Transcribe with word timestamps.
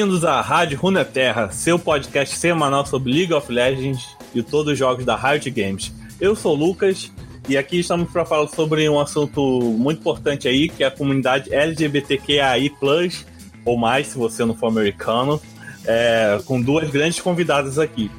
Bem-vindos 0.00 0.24
à 0.24 0.40
Rádio 0.40 0.78
Runeterra, 0.78 1.52
seu 1.52 1.78
podcast 1.78 2.34
semanal 2.34 2.86
sobre 2.86 3.12
League 3.12 3.34
of 3.34 3.52
Legends 3.52 4.16
e 4.34 4.42
todos 4.42 4.72
os 4.72 4.78
jogos 4.78 5.04
da 5.04 5.14
Riot 5.14 5.50
Games. 5.50 5.92
Eu 6.18 6.34
sou 6.34 6.56
o 6.56 6.58
Lucas 6.58 7.12
e 7.46 7.54
aqui 7.58 7.80
estamos 7.80 8.10
para 8.10 8.24
falar 8.24 8.48
sobre 8.48 8.88
um 8.88 8.98
assunto 8.98 9.60
muito 9.60 9.98
importante 9.98 10.48
aí, 10.48 10.70
que 10.70 10.82
é 10.82 10.86
a 10.86 10.90
comunidade 10.90 11.52
LGBTQAI+, 11.52 12.72
ou 13.62 13.76
mais, 13.76 14.06
se 14.06 14.16
você 14.16 14.42
não 14.42 14.54
for 14.54 14.68
americano, 14.68 15.38
é, 15.84 16.40
com 16.46 16.62
duas 16.62 16.88
grandes 16.88 17.20
convidadas 17.20 17.78
aqui. 17.78 18.10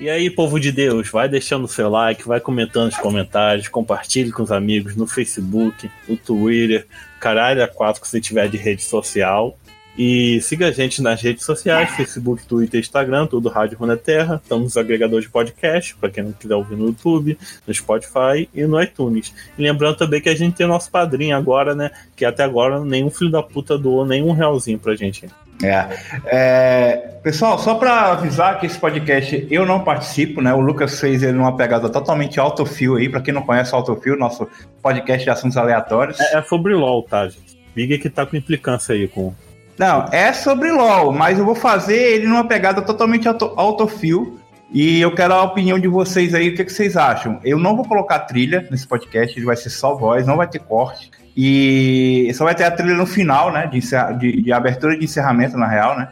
E 0.00 0.08
aí, 0.08 0.30
povo 0.30 0.58
de 0.58 0.72
Deus, 0.72 1.10
vai 1.10 1.28
deixando 1.28 1.68
seu 1.68 1.90
like, 1.90 2.26
vai 2.26 2.40
comentando 2.40 2.86
nos 2.86 2.96
comentários, 2.96 3.68
compartilhe 3.68 4.32
com 4.32 4.42
os 4.42 4.50
amigos 4.50 4.96
no 4.96 5.06
Facebook, 5.06 5.90
no 6.08 6.16
Twitter, 6.16 6.86
caralho, 7.20 7.62
a 7.62 7.68
quatro 7.68 8.00
que 8.00 8.08
você 8.08 8.18
tiver 8.18 8.48
de 8.48 8.56
rede 8.56 8.82
social. 8.82 9.58
E 9.98 10.40
siga 10.40 10.68
a 10.68 10.70
gente 10.70 11.02
nas 11.02 11.20
redes 11.20 11.44
sociais, 11.44 11.90
Facebook, 11.96 12.46
Twitter, 12.46 12.80
Instagram, 12.80 13.26
tudo 13.26 13.50
Rádio 13.50 13.76
Terra. 13.98 14.40
Estamos 14.42 14.74
agregadores 14.78 15.26
de 15.26 15.30
podcast, 15.30 15.94
para 15.96 16.08
quem 16.08 16.24
não 16.24 16.32
quiser 16.32 16.54
ouvir 16.54 16.76
no 16.76 16.86
YouTube, 16.86 17.36
no 17.66 17.74
Spotify 17.74 18.48
e 18.54 18.64
no 18.64 18.80
iTunes. 18.82 19.34
E 19.58 19.62
lembrando 19.62 19.98
também 19.98 20.22
que 20.22 20.30
a 20.30 20.34
gente 20.34 20.56
tem 20.56 20.66
nosso 20.66 20.90
padrinho 20.90 21.36
agora, 21.36 21.74
né? 21.74 21.90
Que 22.16 22.24
até 22.24 22.42
agora 22.42 22.82
nenhum 22.82 23.10
filho 23.10 23.30
da 23.30 23.42
puta 23.42 23.76
doou 23.76 24.06
nenhum 24.06 24.32
realzinho 24.32 24.78
pra 24.78 24.96
gente. 24.96 25.28
É. 25.62 25.88
é. 26.26 27.10
Pessoal, 27.22 27.58
só 27.58 27.74
para 27.74 28.12
avisar 28.12 28.58
que 28.58 28.66
esse 28.66 28.78
podcast 28.78 29.46
eu 29.50 29.66
não 29.66 29.84
participo, 29.84 30.40
né? 30.40 30.54
O 30.54 30.60
Lucas 30.60 30.98
fez 30.98 31.22
ele 31.22 31.32
numa 31.32 31.54
pegada 31.54 31.88
totalmente 31.90 32.40
autofil 32.40 32.96
aí, 32.96 33.10
para 33.10 33.20
quem 33.20 33.34
não 33.34 33.42
conhece 33.42 33.72
o 33.72 33.76
autofil, 33.76 34.16
nosso 34.16 34.48
podcast 34.82 35.24
de 35.24 35.30
assuntos 35.30 35.56
aleatórios. 35.58 36.18
É, 36.18 36.38
é 36.38 36.42
sobre 36.42 36.74
LOL, 36.74 37.02
tá, 37.02 37.28
gente? 37.28 37.60
Liga 37.76 37.98
que 37.98 38.08
tá 38.08 38.24
com 38.24 38.36
implicância 38.36 38.94
aí 38.94 39.06
com. 39.06 39.34
Não, 39.78 40.06
é 40.10 40.32
sobre 40.32 40.72
LOL, 40.72 41.12
mas 41.12 41.38
eu 41.38 41.44
vou 41.44 41.54
fazer 41.54 42.14
ele 42.14 42.26
numa 42.26 42.44
pegada 42.44 42.80
totalmente 42.80 43.28
auto, 43.28 43.52
autofil. 43.56 44.38
E 44.72 45.00
eu 45.00 45.12
quero 45.14 45.34
a 45.34 45.42
opinião 45.42 45.78
de 45.78 45.88
vocês 45.88 46.32
aí, 46.32 46.50
o 46.50 46.54
que, 46.54 46.64
que 46.64 46.72
vocês 46.72 46.96
acham? 46.96 47.40
Eu 47.44 47.58
não 47.58 47.74
vou 47.74 47.84
colocar 47.84 48.20
trilha 48.20 48.66
nesse 48.70 48.86
podcast, 48.86 49.36
ele 49.36 49.44
vai 49.44 49.56
ser 49.56 49.68
só 49.68 49.96
voz, 49.96 50.26
não 50.26 50.36
vai 50.36 50.46
ter 50.46 50.60
corte. 50.60 51.10
E 51.42 52.30
só 52.34 52.44
vai 52.44 52.54
ter 52.54 52.64
a 52.64 52.70
trilha 52.70 52.94
no 52.94 53.06
final, 53.06 53.50
né? 53.50 53.66
De, 53.66 53.80
de, 54.18 54.42
de 54.42 54.52
abertura 54.52 54.94
de 54.94 55.06
encerramento, 55.06 55.56
na 55.56 55.66
real, 55.66 55.98
né? 55.98 56.08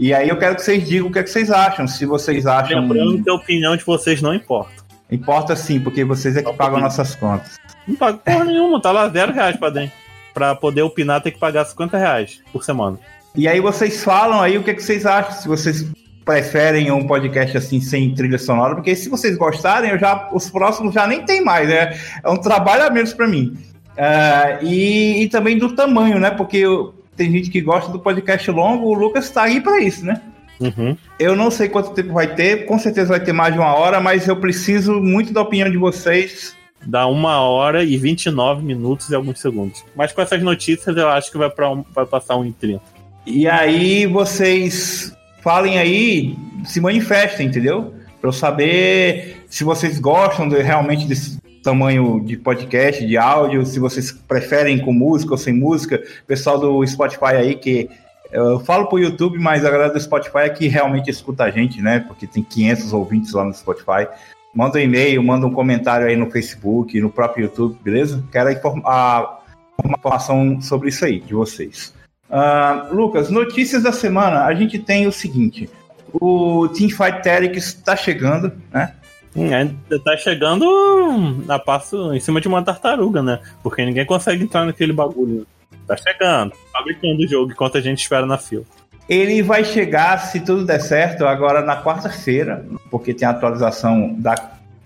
E 0.00 0.14
aí 0.14 0.26
eu 0.26 0.38
quero 0.38 0.56
que 0.56 0.62
vocês 0.62 0.88
digam 0.88 1.08
o 1.08 1.12
que, 1.12 1.18
é 1.18 1.22
que 1.22 1.28
vocês 1.28 1.50
acham. 1.50 1.86
Se 1.86 2.06
vocês 2.06 2.46
acham. 2.46 2.80
Lembrando 2.80 3.22
que 3.22 3.28
a 3.28 3.34
opinião 3.34 3.76
de 3.76 3.84
vocês 3.84 4.22
não 4.22 4.32
importa. 4.32 4.72
Importa 5.10 5.54
sim, 5.54 5.78
porque 5.78 6.02
vocês 6.02 6.34
é 6.34 6.42
que 6.42 6.50
pagam 6.54 6.80
nossas 6.80 7.14
contas. 7.14 7.56
Não 7.86 7.94
paga 7.94 8.16
porra 8.16 8.44
nenhuma, 8.44 8.80
tá 8.80 8.90
lá 8.90 9.06
zero 9.10 9.34
reais 9.34 9.54
pra 9.58 9.68
dentro. 9.68 9.92
Pra 10.32 10.54
poder 10.54 10.80
opinar, 10.80 11.20
tem 11.20 11.32
que 11.32 11.38
pagar 11.38 11.66
50 11.66 11.98
reais 11.98 12.40
por 12.50 12.64
semana. 12.64 12.98
E 13.36 13.46
aí 13.46 13.60
vocês 13.60 14.02
falam 14.02 14.40
aí 14.40 14.56
o 14.56 14.62
que, 14.62 14.70
é 14.70 14.74
que 14.74 14.82
vocês 14.82 15.04
acham, 15.04 15.32
se 15.32 15.46
vocês 15.46 15.86
preferem 16.24 16.90
um 16.90 17.06
podcast 17.06 17.58
assim 17.58 17.82
sem 17.82 18.14
trilha 18.14 18.38
sonora, 18.38 18.76
porque 18.76 18.96
se 18.96 19.10
vocês 19.10 19.36
gostarem, 19.36 19.90
eu 19.90 19.98
já 19.98 20.30
os 20.32 20.48
próximos 20.48 20.94
já 20.94 21.06
nem 21.06 21.22
tem 21.22 21.44
mais, 21.44 21.68
né? 21.68 21.98
É 22.24 22.30
um 22.30 22.38
trabalho 22.38 22.84
a 22.86 22.90
menos 22.90 23.12
para 23.12 23.28
mim. 23.28 23.58
Uh, 23.92 24.64
e, 24.64 25.22
e, 25.22 25.28
também 25.28 25.58
do 25.58 25.74
tamanho, 25.74 26.18
né? 26.18 26.30
Porque 26.30 26.58
eu, 26.58 26.94
tem 27.16 27.30
gente 27.30 27.50
que 27.50 27.60
gosta 27.60 27.90
do 27.90 27.98
podcast 27.98 28.50
longo, 28.50 28.86
o 28.86 28.94
Lucas 28.94 29.26
está 29.26 29.42
aí 29.42 29.60
para 29.60 29.80
isso, 29.80 30.04
né? 30.04 30.20
Uhum. 30.60 30.96
Eu 31.18 31.34
não 31.34 31.50
sei 31.50 31.68
quanto 31.68 31.92
tempo 31.92 32.12
vai 32.12 32.34
ter, 32.34 32.66
com 32.66 32.78
certeza 32.78 33.08
vai 33.08 33.20
ter 33.20 33.32
mais 33.32 33.52
de 33.52 33.58
uma 33.58 33.74
hora, 33.74 34.00
mas 34.00 34.28
eu 34.28 34.36
preciso 34.36 35.00
muito 35.00 35.32
da 35.32 35.40
opinião 35.40 35.70
de 35.70 35.78
vocês. 35.78 36.54
Dá 36.84 37.06
uma 37.06 37.40
hora 37.40 37.84
e 37.84 37.96
29 37.96 38.62
minutos 38.62 39.10
e 39.10 39.14
alguns 39.14 39.40
segundos. 39.40 39.84
Mas 39.94 40.12
com 40.12 40.22
essas 40.22 40.42
notícias 40.42 40.96
eu 40.96 41.08
acho 41.08 41.30
que 41.30 41.38
vai, 41.38 41.50
pra 41.50 41.70
um, 41.70 41.84
vai 41.94 42.06
passar 42.06 42.36
um 42.36 42.44
em 42.44 42.52
30. 42.52 42.82
E 43.26 43.48
aí 43.48 44.06
vocês 44.06 45.14
falem 45.42 45.78
aí, 45.78 46.36
se 46.64 46.80
manifestem, 46.80 47.46
entendeu? 47.46 47.94
Para 48.20 48.28
eu 48.28 48.32
saber 48.32 49.44
se 49.48 49.64
vocês 49.64 49.98
gostam 49.98 50.48
de, 50.48 50.60
realmente 50.62 51.06
desse, 51.06 51.38
tamanho 51.62 52.20
de 52.20 52.36
podcast, 52.36 53.06
de 53.06 53.16
áudio, 53.16 53.64
se 53.64 53.78
vocês 53.78 54.12
preferem 54.12 54.78
com 54.78 54.92
música 54.92 55.32
ou 55.32 55.38
sem 55.38 55.52
música. 55.52 56.02
Pessoal 56.26 56.58
do 56.58 56.86
Spotify 56.86 57.36
aí 57.36 57.54
que 57.54 57.88
eu 58.32 58.60
falo 58.60 58.86
pro 58.86 58.98
YouTube, 58.98 59.38
mas 59.38 59.64
a 59.64 59.70
galera 59.70 59.92
do 59.92 60.00
Spotify 60.00 60.38
é 60.38 60.48
que 60.48 60.68
realmente 60.68 61.10
escuta 61.10 61.44
a 61.44 61.50
gente, 61.50 61.82
né? 61.82 62.00
Porque 62.00 62.26
tem 62.26 62.42
500 62.42 62.92
ouvintes 62.92 63.32
lá 63.32 63.44
no 63.44 63.52
Spotify. 63.52 64.06
Manda 64.54 64.78
um 64.78 64.82
e-mail, 64.82 65.22
manda 65.22 65.46
um 65.46 65.52
comentário 65.52 66.06
aí 66.06 66.16
no 66.16 66.30
Facebook, 66.30 67.00
no 67.00 67.10
próprio 67.10 67.44
YouTube, 67.44 67.76
beleza? 67.82 68.22
Quero 68.30 68.48
a, 68.84 69.38
informação 69.84 70.60
sobre 70.60 70.88
isso 70.88 71.04
aí, 71.04 71.20
de 71.20 71.34
vocês. 71.34 71.94
Uh, 72.28 72.94
Lucas, 72.94 73.30
notícias 73.30 73.82
da 73.82 73.92
semana. 73.92 74.44
A 74.44 74.54
gente 74.54 74.78
tem 74.78 75.06
o 75.06 75.12
seguinte: 75.12 75.68
o 76.12 76.68
Teamfight 76.68 77.22
Tactics 77.22 77.66
está 77.66 77.96
chegando, 77.96 78.52
né? 78.72 78.94
Ainda 79.34 79.98
tá 80.04 80.16
chegando 80.16 80.66
a 81.48 81.58
passo 81.58 82.12
em 82.12 82.20
cima 82.20 82.40
de 82.40 82.48
uma 82.48 82.62
tartaruga, 82.62 83.22
né? 83.22 83.40
Porque 83.62 83.84
ninguém 83.84 84.04
consegue 84.04 84.44
entrar 84.44 84.64
naquele 84.64 84.92
bagulho. 84.92 85.46
Tá 85.86 85.96
chegando, 85.96 86.52
fabricando 86.72 87.22
o 87.22 87.28
jogo 87.28 87.52
enquanto 87.52 87.78
a 87.78 87.80
gente 87.80 88.00
espera 88.00 88.26
na 88.26 88.38
fila. 88.38 88.64
Ele 89.08 89.42
vai 89.42 89.64
chegar, 89.64 90.18
se 90.18 90.40
tudo 90.40 90.64
der 90.64 90.80
certo, 90.80 91.26
agora 91.26 91.62
na 91.62 91.82
quarta-feira, 91.82 92.64
porque 92.90 93.12
tem 93.12 93.26
a 93.26 93.32
atualização 93.32 94.14
da 94.18 94.34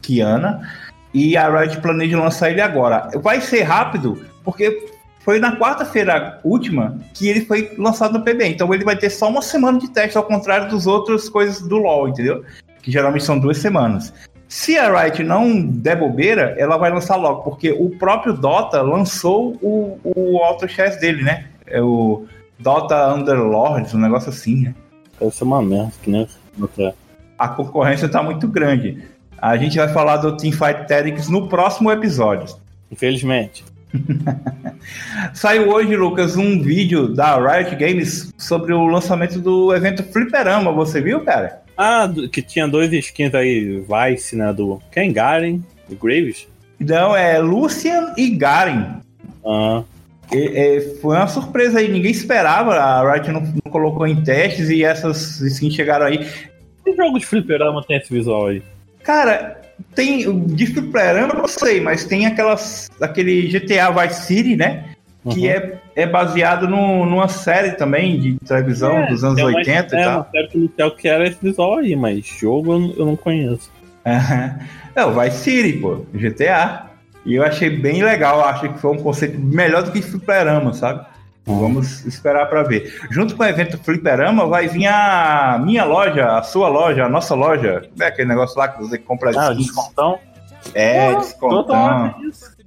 Kiana. 0.00 0.66
E 1.12 1.36
a 1.36 1.48
Riot 1.48 1.80
planeja 1.80 2.18
lançar 2.18 2.50
ele 2.50 2.60
agora. 2.60 3.08
Vai 3.22 3.40
ser 3.40 3.62
rápido, 3.62 4.24
porque 4.42 4.88
foi 5.20 5.38
na 5.38 5.56
quarta-feira 5.56 6.40
última 6.42 6.98
que 7.14 7.28
ele 7.28 7.42
foi 7.42 7.72
lançado 7.78 8.18
no 8.18 8.24
PB. 8.24 8.46
Então 8.48 8.72
ele 8.74 8.84
vai 8.84 8.96
ter 8.96 9.10
só 9.10 9.28
uma 9.28 9.40
semana 9.40 9.78
de 9.78 9.88
teste, 9.88 10.18
ao 10.18 10.24
contrário 10.24 10.68
dos 10.68 10.86
outras 10.86 11.28
coisas 11.28 11.62
do 11.62 11.76
LoL, 11.76 12.08
entendeu? 12.08 12.44
Que 12.82 12.90
geralmente 12.90 13.24
são 13.24 13.38
duas 13.38 13.58
semanas. 13.58 14.12
Se 14.48 14.78
a 14.78 15.02
Riot 15.02 15.22
não 15.22 15.66
der 15.66 15.98
bobeira, 15.98 16.54
ela 16.58 16.76
vai 16.76 16.90
lançar 16.90 17.16
logo, 17.16 17.42
porque 17.42 17.72
o 17.72 17.90
próprio 17.90 18.32
Dota 18.32 18.80
lançou 18.82 19.56
o, 19.62 19.98
o 20.04 20.38
Auto 20.38 20.68
Chess 20.68 20.98
dele, 21.00 21.22
né? 21.22 21.46
É 21.66 21.80
o 21.80 22.26
Dota 22.58 23.12
Underlords, 23.14 23.94
um 23.94 23.98
negócio 23.98 24.28
assim, 24.28 24.62
né? 24.62 24.74
Ser 25.32 25.44
uma 25.44 25.62
merda, 25.62 25.92
nem 26.06 26.28
A 27.38 27.48
concorrência 27.48 28.08
tá 28.08 28.22
muito 28.22 28.46
grande. 28.46 29.02
A 29.38 29.56
gente 29.56 29.76
vai 29.76 29.88
falar 29.88 30.18
do 30.18 30.36
Teamfight 30.36 30.86
Tactics 30.86 31.28
no 31.28 31.48
próximo 31.48 31.90
episódio. 31.90 32.56
Infelizmente. 32.90 33.64
Saiu 35.32 35.68
hoje, 35.70 35.96
Lucas, 35.96 36.36
um 36.36 36.60
vídeo 36.60 37.08
da 37.14 37.36
Riot 37.36 37.74
Games 37.76 38.32
sobre 38.36 38.72
o 38.72 38.86
lançamento 38.86 39.40
do 39.40 39.74
evento 39.74 40.02
Fliperama. 40.02 40.72
Você 40.72 41.00
viu, 41.00 41.20
cara? 41.20 41.63
Ah, 41.76 42.08
que 42.30 42.40
tinha 42.40 42.68
dois 42.68 42.92
skins 42.92 43.34
aí, 43.34 43.80
Vice, 43.80 44.36
né? 44.36 44.52
Do. 44.52 44.80
Quem? 44.92 45.12
Garen? 45.12 45.60
Do 45.88 45.96
Graves? 45.96 46.46
Não, 46.78 47.16
é 47.16 47.38
Lucian 47.38 48.14
e 48.16 48.30
Garen. 48.30 49.00
Ah. 49.44 49.82
E, 50.32 50.36
e, 50.36 50.80
foi 51.00 51.16
uma 51.16 51.26
surpresa 51.26 51.78
aí, 51.78 51.88
ninguém 51.88 52.10
esperava. 52.10 52.74
A 52.74 53.12
Riot 53.12 53.30
não, 53.30 53.40
não, 53.40 53.72
colocou 53.72 54.06
em 54.06 54.22
testes 54.22 54.70
e 54.70 54.84
essas 54.84 55.40
skins 55.40 55.74
chegaram 55.74 56.06
aí. 56.06 56.18
Que 56.84 56.94
jogo 56.96 57.18
de 57.18 57.26
fliperama 57.26 57.82
tem 57.82 57.96
esse 57.96 58.12
visual 58.12 58.46
aí? 58.46 58.62
Cara, 59.02 59.60
tem. 59.94 60.46
De 60.46 60.66
fliperama 60.66 61.34
eu 61.34 61.38
não 61.38 61.48
sei, 61.48 61.80
mas 61.80 62.04
tem 62.04 62.26
aquelas. 62.26 62.90
aquele 63.00 63.48
GTA 63.48 63.90
Vice 63.90 64.26
City, 64.26 64.56
né? 64.56 64.93
Que 65.30 65.46
uhum. 65.46 65.52
é, 65.52 65.80
é 65.96 66.06
baseado 66.06 66.68
no, 66.68 67.06
numa 67.06 67.28
série 67.28 67.72
também 67.72 68.20
de 68.20 68.36
televisão 68.46 68.92
é, 68.92 69.06
dos 69.06 69.24
anos 69.24 69.42
80 69.42 69.72
uma, 69.72 69.82
e 69.82 69.88
tal. 69.88 69.98
É, 69.98 70.16
uma 70.16 70.30
série 70.30 70.48
policial 70.48 70.90
que 70.90 71.08
era 71.08 71.26
esse 71.26 71.38
visual 71.40 71.78
aí, 71.78 71.96
mas 71.96 72.26
jogo 72.26 72.72
eu, 72.72 72.94
eu 72.98 73.06
não 73.06 73.16
conheço. 73.16 73.70
é, 74.04 75.04
o 75.04 75.18
Vice 75.18 75.38
City, 75.38 75.78
pô, 75.78 76.04
GTA. 76.12 76.90
E 77.24 77.36
eu 77.36 77.42
achei 77.42 77.70
bem 77.70 78.02
legal, 78.02 78.44
acho 78.44 78.68
que 78.68 78.78
foi 78.78 78.90
um 78.90 79.02
conceito 79.02 79.38
melhor 79.38 79.82
do 79.82 79.90
que 79.90 80.02
Fliperama, 80.02 80.74
sabe? 80.74 81.06
Uhum. 81.46 81.58
Vamos 81.58 82.04
esperar 82.04 82.46
para 82.46 82.62
ver. 82.62 82.94
Junto 83.10 83.34
com 83.34 83.42
o 83.42 83.46
evento 83.46 83.78
Fliperama 83.78 84.46
vai 84.46 84.68
vir 84.68 84.86
a 84.86 85.58
minha 85.62 85.84
loja, 85.84 86.38
a 86.38 86.42
sua 86.42 86.68
loja, 86.68 87.04
a 87.04 87.08
nossa 87.08 87.34
loja. 87.34 87.88
É 87.98 88.06
aquele 88.06 88.28
negócio 88.28 88.58
lá 88.58 88.68
que 88.68 88.78
você 88.78 88.98
compra 88.98 89.30
ah, 89.34 89.54
descontão? 89.54 90.18
É, 90.74 91.08
ah, 91.08 91.14
descontão. 91.14 92.14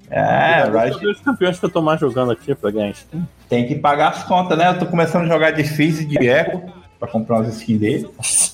É, 0.09 0.63
Riot. 0.63 1.05
Os 1.05 1.19
campeões 1.19 1.59
que 1.59 1.65
eu 1.65 1.69
tô 1.69 1.81
mais 1.81 1.99
jogando 1.99 2.31
aqui 2.31 2.55
pra 2.55 2.71
ganhar 2.71 2.91
skin. 2.91 3.25
Tem 3.49 3.67
que 3.67 3.75
pagar 3.75 4.09
as 4.09 4.23
contas, 4.23 4.57
né? 4.57 4.69
Eu 4.69 4.79
tô 4.79 4.85
começando 4.85 5.23
a 5.23 5.27
jogar 5.27 5.51
de 5.51 5.63
Fizz 5.63 6.01
e 6.01 6.05
de 6.05 6.17
Echo 6.27 6.61
pra 6.99 7.07
comprar 7.07 7.37
umas 7.37 7.55
skins 7.57 7.79
dele. 7.79 8.09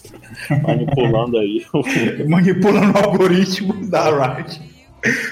Manipulando 0.63 1.38
aí. 1.38 1.65
Manipulando 2.27 2.97
o 2.97 3.03
algoritmo 3.03 3.85
da 3.88 4.35
Riot. 4.35 4.61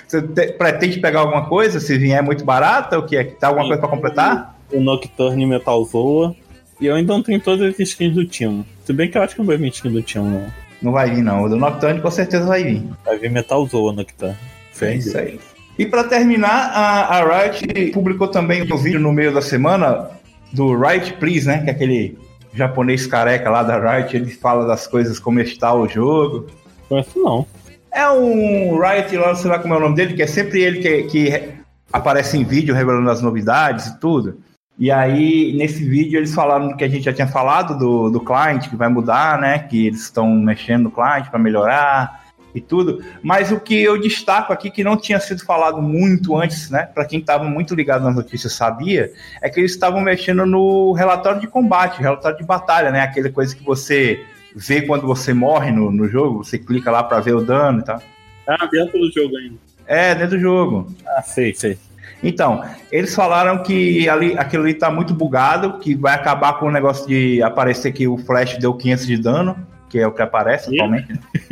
Você 0.08 0.22
te, 0.22 0.54
pretende 0.54 1.00
pegar 1.00 1.22
alguma 1.22 1.46
coisa? 1.46 1.80
Se 1.80 1.98
vier 1.98 2.22
muito 2.22 2.44
barata, 2.44 3.00
o 3.00 3.06
que 3.06 3.16
é? 3.16 3.24
Tá 3.24 3.48
alguma 3.48 3.64
Sim, 3.64 3.70
coisa 3.70 3.82
pra 3.82 3.90
completar? 3.90 4.56
O 4.72 4.80
Nocturne 4.80 5.46
Metal 5.46 5.84
Zoa. 5.86 6.36
E 6.80 6.88
eu 6.88 6.96
ainda 6.96 7.14
não 7.14 7.24
tenho 7.24 7.40
todas 7.40 7.74
as 7.74 7.80
skins 7.80 8.14
do 8.14 8.26
time. 8.26 8.66
Se 8.86 8.92
bem 8.92 9.10
que 9.10 9.18
eu 9.18 9.22
acho 9.22 9.36
que 9.36 9.40
não 9.40 9.46
vai 9.48 9.58
vir 9.58 9.70
skin 9.70 9.92
do 9.92 10.02
time, 10.02 10.28
não. 10.30 10.46
Não 10.82 10.92
vai 10.92 11.12
vir, 11.12 11.22
não. 11.22 11.44
O 11.44 11.50
do 11.50 11.56
Nocturne 11.56 12.02
com 12.02 12.12
certeza 12.12 12.46
vai 12.46 12.64
vir. 12.64 12.84
Vai 13.06 13.18
vir 13.18 13.30
Metal 13.30 13.68
que 13.68 14.14
tá. 14.14 14.36
É 14.82 14.96
isso 14.96 15.18
aí. 15.18 15.40
E 15.82 15.86
para 15.88 16.04
terminar, 16.04 16.72
a, 16.76 17.18
a 17.18 17.42
Riot 17.42 17.92
publicou 17.92 18.28
também 18.28 18.62
um 18.72 18.78
vídeo 18.78 19.00
no 19.00 19.12
meio 19.12 19.34
da 19.34 19.42
semana 19.42 20.12
do 20.54 20.80
Riot 20.80 21.14
Please, 21.14 21.48
né? 21.48 21.64
Que 21.64 21.72
é 21.72 21.74
aquele 21.74 22.20
japonês 22.54 23.08
careca 23.08 23.50
lá 23.50 23.64
da 23.64 23.80
Riot, 23.80 24.16
ele 24.16 24.30
fala 24.30 24.68
das 24.68 24.86
coisas 24.86 25.18
como 25.18 25.40
está 25.40 25.74
o 25.74 25.88
jogo. 25.88 26.46
Conheço 26.88 27.20
não. 27.20 27.48
É 27.92 28.08
um 28.12 28.80
Riot 28.80 29.18
lá, 29.18 29.34
sei 29.34 29.50
lá 29.50 29.58
como 29.58 29.74
é 29.74 29.78
o 29.78 29.80
nome 29.80 29.96
dele, 29.96 30.14
que 30.14 30.22
é 30.22 30.28
sempre 30.28 30.62
ele 30.62 30.82
que, 30.82 31.04
que 31.06 31.50
aparece 31.92 32.38
em 32.38 32.44
vídeo 32.44 32.76
revelando 32.76 33.10
as 33.10 33.24
novidades 33.24 33.88
e 33.88 34.00
tudo. 34.00 34.38
E 34.78 34.92
aí, 34.92 35.52
nesse 35.58 35.84
vídeo, 35.84 36.20
eles 36.20 36.36
falaram 36.36 36.78
que 36.78 36.84
a 36.84 36.88
gente 36.88 37.06
já 37.06 37.14
tinha 37.14 37.28
falado 37.28 37.76
do, 37.76 38.12
do 38.12 38.20
client, 38.20 38.70
que 38.70 38.76
vai 38.76 38.88
mudar, 38.88 39.42
né? 39.42 39.58
Que 39.58 39.88
eles 39.88 40.02
estão 40.02 40.30
mexendo 40.30 40.84
no 40.84 40.92
client 40.92 41.28
para 41.32 41.40
melhorar 41.40 42.22
e 42.54 42.62
tudo. 42.62 43.04
Mas 43.22 43.52
o 43.52 43.60
que 43.60 43.82
eu 43.82 44.00
destaco 44.00 44.52
aqui, 44.54 44.70
que 44.70 44.84
não 44.84 44.98
tinha 44.98 45.20
sido 45.20 45.44
falado 45.44 45.82
muito 45.82 46.38
antes, 46.38 46.70
né? 46.70 46.84
Para 46.84 47.06
quem 47.06 47.20
estava 47.20 47.44
muito 47.44 47.76
ligado 47.76 48.04
nas 48.04 48.16
notícias 48.16 48.54
sabia, 48.54 49.12
é 49.42 49.50
que 49.50 49.60
eles 49.60 49.72
estavam 49.72 50.02
mexendo 50.02 50.46
no 50.46 50.94
relatório 50.94 51.40
de 51.40 51.48
combate, 51.48 52.02
relatório 52.02 52.38
de 52.38 52.44
batalha, 52.44 52.92
né? 52.92 53.02
Aquela 53.02 53.30
coisa 53.30 53.56
que 53.56 53.64
você 53.64 54.24
vê 54.56 54.82
quando 54.82 55.08
você 55.08 55.34
morre 55.34 55.72
no, 55.72 55.92
no 55.92 56.08
jogo, 56.08 56.44
você 56.44 56.58
clica 56.58 56.92
lá 56.92 57.04
para 57.04 57.20
ver 57.20 57.36
o 57.36 57.42
dano 57.42 57.80
e 57.80 57.84
tal. 57.84 58.02
Ah, 58.48 58.68
dentro 58.72 59.00
do 59.00 59.12
jogo 59.12 59.36
ainda. 59.38 59.56
É, 59.88 60.16
dentro 60.16 60.38
do 60.38 60.42
jogo. 60.42 60.94
Ah, 61.08 61.22
sei, 61.22 61.54
sei. 61.54 61.78
Então, 62.24 62.64
eles 62.92 63.16
falaram 63.16 63.64
que 63.64 64.08
ali, 64.08 64.38
aquilo 64.38 64.64
ali 64.64 64.74
tá 64.74 64.92
muito 64.92 65.14
bugado, 65.14 65.80
que 65.80 65.96
vai 65.96 66.14
acabar 66.14 66.54
com 66.60 66.68
o 66.68 66.72
negócio 66.72 67.08
de 67.08 67.42
aparecer 67.42 67.92
que 67.92 68.08
o 68.08 68.18
Flash 68.18 68.58
deu 68.58 68.74
500 68.74 69.08
de 69.08 69.18
dano, 69.18 69.68
que 69.92 70.00
é 70.00 70.08
o 70.08 70.12
que 70.14 70.22
aparece 70.22 70.74
atualmente. 70.74 71.20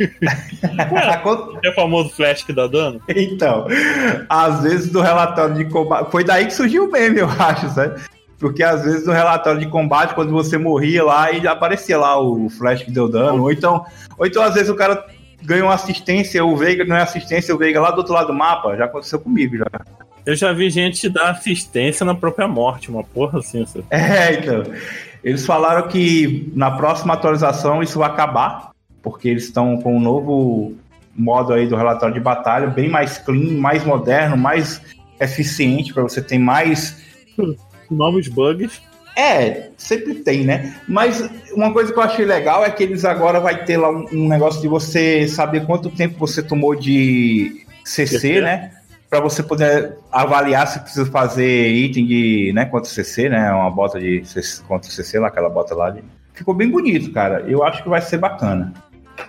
é 1.62 1.68
o 1.68 1.74
famoso 1.74 2.08
Flash 2.08 2.42
que 2.42 2.54
dá 2.54 2.66
dano? 2.66 2.98
Então, 3.06 3.66
às 4.26 4.62
vezes 4.62 4.90
do 4.90 5.02
relatório 5.02 5.54
de 5.54 5.66
combate. 5.66 6.10
Foi 6.10 6.24
daí 6.24 6.46
que 6.46 6.54
surgiu 6.54 6.86
o 6.86 6.90
meme, 6.90 7.18
eu 7.18 7.28
acho, 7.28 7.68
sabe? 7.68 8.00
Porque 8.38 8.62
às 8.62 8.82
vezes 8.82 9.06
no 9.06 9.12
relatório 9.12 9.60
de 9.60 9.66
combate, 9.66 10.14
quando 10.14 10.32
você 10.32 10.56
morria 10.56 11.04
lá, 11.04 11.30
e 11.30 11.46
aparecia 11.46 11.98
lá 11.98 12.18
o 12.18 12.48
Flash 12.48 12.82
que 12.82 12.90
deu 12.90 13.06
dano. 13.06 13.42
Ou 13.42 13.52
então, 13.52 13.84
ou 14.16 14.26
então 14.26 14.42
às 14.42 14.54
vezes 14.54 14.70
o 14.70 14.74
cara 14.74 15.04
ganhou 15.42 15.66
uma 15.66 15.74
assistência, 15.74 16.42
o 16.42 16.56
Veiga 16.56 16.82
ganhou 16.82 17.02
assistência, 17.02 17.54
o 17.54 17.58
Veiga 17.58 17.78
lá 17.78 17.90
do 17.90 17.98
outro 17.98 18.14
lado 18.14 18.28
do 18.28 18.34
mapa. 18.34 18.74
Já 18.74 18.86
aconteceu 18.86 19.20
comigo 19.20 19.58
já. 19.58 19.66
Eu 20.24 20.34
já 20.34 20.50
vi 20.52 20.70
gente 20.70 21.10
dar 21.10 21.30
assistência 21.30 22.06
na 22.06 22.14
própria 22.14 22.48
morte, 22.48 22.90
uma 22.90 23.04
porra 23.04 23.40
assim. 23.40 23.66
Sabe? 23.66 23.84
É, 23.90 24.32
então. 24.32 24.62
Eles 25.22 25.44
falaram 25.44 25.86
que 25.88 26.50
na 26.54 26.70
próxima 26.70 27.14
atualização 27.14 27.82
isso 27.82 27.98
vai 27.98 28.08
acabar, 28.08 28.70
porque 29.02 29.28
eles 29.28 29.44
estão 29.44 29.76
com 29.78 29.96
um 29.96 30.00
novo 30.00 30.74
modo 31.14 31.52
aí 31.52 31.66
do 31.66 31.76
relatório 31.76 32.14
de 32.14 32.20
batalha, 32.20 32.68
bem 32.68 32.88
mais 32.88 33.18
clean, 33.18 33.52
mais 33.58 33.84
moderno, 33.84 34.36
mais 34.36 34.80
eficiente, 35.20 35.92
para 35.92 36.02
você 36.02 36.22
ter 36.22 36.38
mais. 36.38 36.96
Novos 37.90 38.28
bugs. 38.28 38.80
É, 39.16 39.70
sempre 39.76 40.14
tem, 40.14 40.44
né? 40.44 40.76
Mas 40.88 41.28
uma 41.52 41.72
coisa 41.72 41.92
que 41.92 41.98
eu 41.98 42.02
achei 42.02 42.24
legal 42.24 42.64
é 42.64 42.70
que 42.70 42.84
eles 42.84 43.04
agora 43.04 43.40
vai 43.40 43.64
ter 43.64 43.76
lá 43.76 43.90
um, 43.90 44.06
um 44.12 44.28
negócio 44.28 44.62
de 44.62 44.68
você 44.68 45.26
saber 45.26 45.66
quanto 45.66 45.90
tempo 45.90 46.16
você 46.18 46.42
tomou 46.42 46.74
de 46.74 47.66
CC, 47.84 48.40
né? 48.40 48.70
Para 49.10 49.18
você 49.18 49.42
poder 49.42 49.98
avaliar 50.12 50.68
se 50.68 50.78
precisa 50.78 51.04
fazer 51.10 51.68
item 51.68 52.06
de, 52.06 52.52
né, 52.54 52.64
contra 52.64 52.88
CC, 52.88 53.28
né, 53.28 53.52
uma 53.52 53.68
bota 53.68 53.98
de 53.98 54.22
contra 54.68 54.88
CC, 54.88 55.18
lá, 55.18 55.26
aquela 55.26 55.50
bota 55.50 55.74
lá. 55.74 55.90
De... 55.90 56.04
Ficou 56.32 56.54
bem 56.54 56.70
bonito, 56.70 57.12
cara. 57.12 57.40
Eu 57.40 57.64
acho 57.64 57.82
que 57.82 57.88
vai 57.88 58.00
ser 58.00 58.18
bacana. 58.18 58.72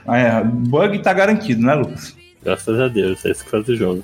É, 0.08 0.44
bug 0.44 1.00
tá 1.00 1.12
garantido, 1.12 1.66
né, 1.66 1.74
Lucas? 1.74 2.16
Graças 2.44 2.80
a 2.80 2.88
Deus, 2.88 3.26
é 3.26 3.32
isso 3.32 3.44
que 3.44 3.50
faz 3.50 3.68
o 3.68 3.76
jogo. 3.76 4.04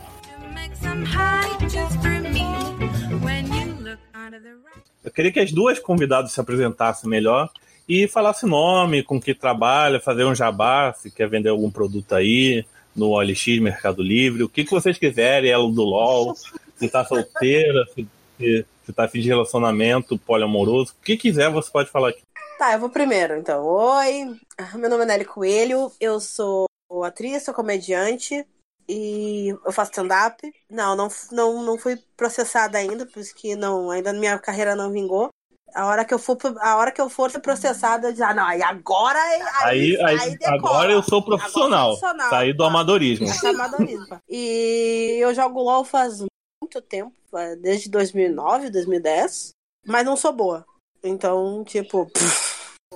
Eu 5.06 5.12
queria 5.12 5.32
que 5.32 5.40
as 5.40 5.52
duas 5.52 5.80
convidadas 5.80 6.32
se 6.32 6.42
apresentassem 6.42 7.10
melhor 7.10 7.50
e 7.88 8.08
falassem 8.08 8.50
nome, 8.50 9.04
com 9.04 9.22
que 9.22 9.34
trabalha, 9.34 10.00
fazer 10.00 10.26
um 10.26 10.36
jabá, 10.36 10.92
se 10.94 11.12
quer 11.12 11.30
vender 11.30 11.50
algum 11.50 11.70
produto 11.70 12.14
aí, 12.16 12.66
no 12.98 13.12
OLX, 13.12 13.60
Mercado 13.62 14.02
Livre, 14.02 14.44
o 14.44 14.50
que, 14.50 14.66
que 14.66 14.72
vocês 14.72 14.98
quiserem, 14.98 15.52
ela 15.52 15.72
do 15.72 15.84
LOL, 15.84 16.36
se 16.76 16.90
tá 16.90 17.06
solteira, 17.06 17.86
se, 17.94 18.08
se, 18.38 18.66
se 18.86 18.94
tá 18.94 19.06
afim 19.06 19.22
de 19.22 19.28
relacionamento 19.28 20.18
poliamoroso, 20.18 20.94
o 21.00 21.04
que 21.06 21.16
quiser 21.16 21.52
você 21.52 21.70
pode 21.72 21.92
falar 21.92 22.10
aqui. 22.10 22.22
Tá, 22.58 22.74
eu 22.74 22.80
vou 22.80 22.90
primeiro, 22.90 23.38
então. 23.38 23.64
Oi, 23.64 24.36
meu 24.74 24.90
nome 24.90 25.04
é 25.04 25.06
Nelly 25.06 25.26
Coelho, 25.26 25.92
eu 26.02 26.20
sou 26.20 26.66
atriz, 27.04 27.44
sou 27.44 27.54
comediante 27.54 28.44
e 28.90 29.50
eu 29.50 29.72
faço 29.72 29.92
stand-up. 29.92 30.42
Não, 30.70 30.96
não, 30.96 31.08
não, 31.32 31.64
não 31.64 31.78
fui 31.78 31.98
processada 32.16 32.80
ainda, 32.80 33.06
por 33.06 33.20
isso 33.20 33.36
que 33.36 33.56
não, 33.56 33.92
ainda 33.92 34.12
minha 34.12 34.40
carreira 34.40 34.76
não 34.76 34.92
vingou. 34.92 35.30
A 35.76 35.86
hora 35.86 36.06
que 36.06 36.14
eu 36.14 36.20
for, 36.20 36.38
a 36.60 36.78
hora 36.78 36.92
que 36.92 37.02
eu 37.02 37.10
for 37.10 37.30
ser 37.30 37.40
processada, 37.40 38.08
eu 38.08 38.12
dizer, 38.12 38.24
ah, 38.24 38.34
não, 38.34 38.46
aí 38.46 38.62
agora. 38.62 39.20
Aí, 39.64 39.98
aí, 40.02 40.20
aí 40.20 40.38
agora 40.46 40.92
eu 40.92 41.04
sou 41.04 41.22
profissional. 41.22 41.90
profissional 41.98 42.30
saí 42.30 42.54
do 42.54 42.64
amadorismo. 42.64 43.28
Do 43.28 43.48
amadorismo. 43.48 44.20
E 44.30 45.18
eu 45.20 45.34
jogo 45.34 45.62
LOL 45.62 45.84
faz 45.84 46.20
muito 46.62 46.82
tempo, 46.82 47.14
desde 47.62 47.90
2009, 47.90 48.70
2010, 48.70 49.52
mas 49.86 50.06
não 50.06 50.16
sou 50.16 50.34
boa. 50.34 50.66
Então, 51.04 51.64
tipo. 51.64 52.10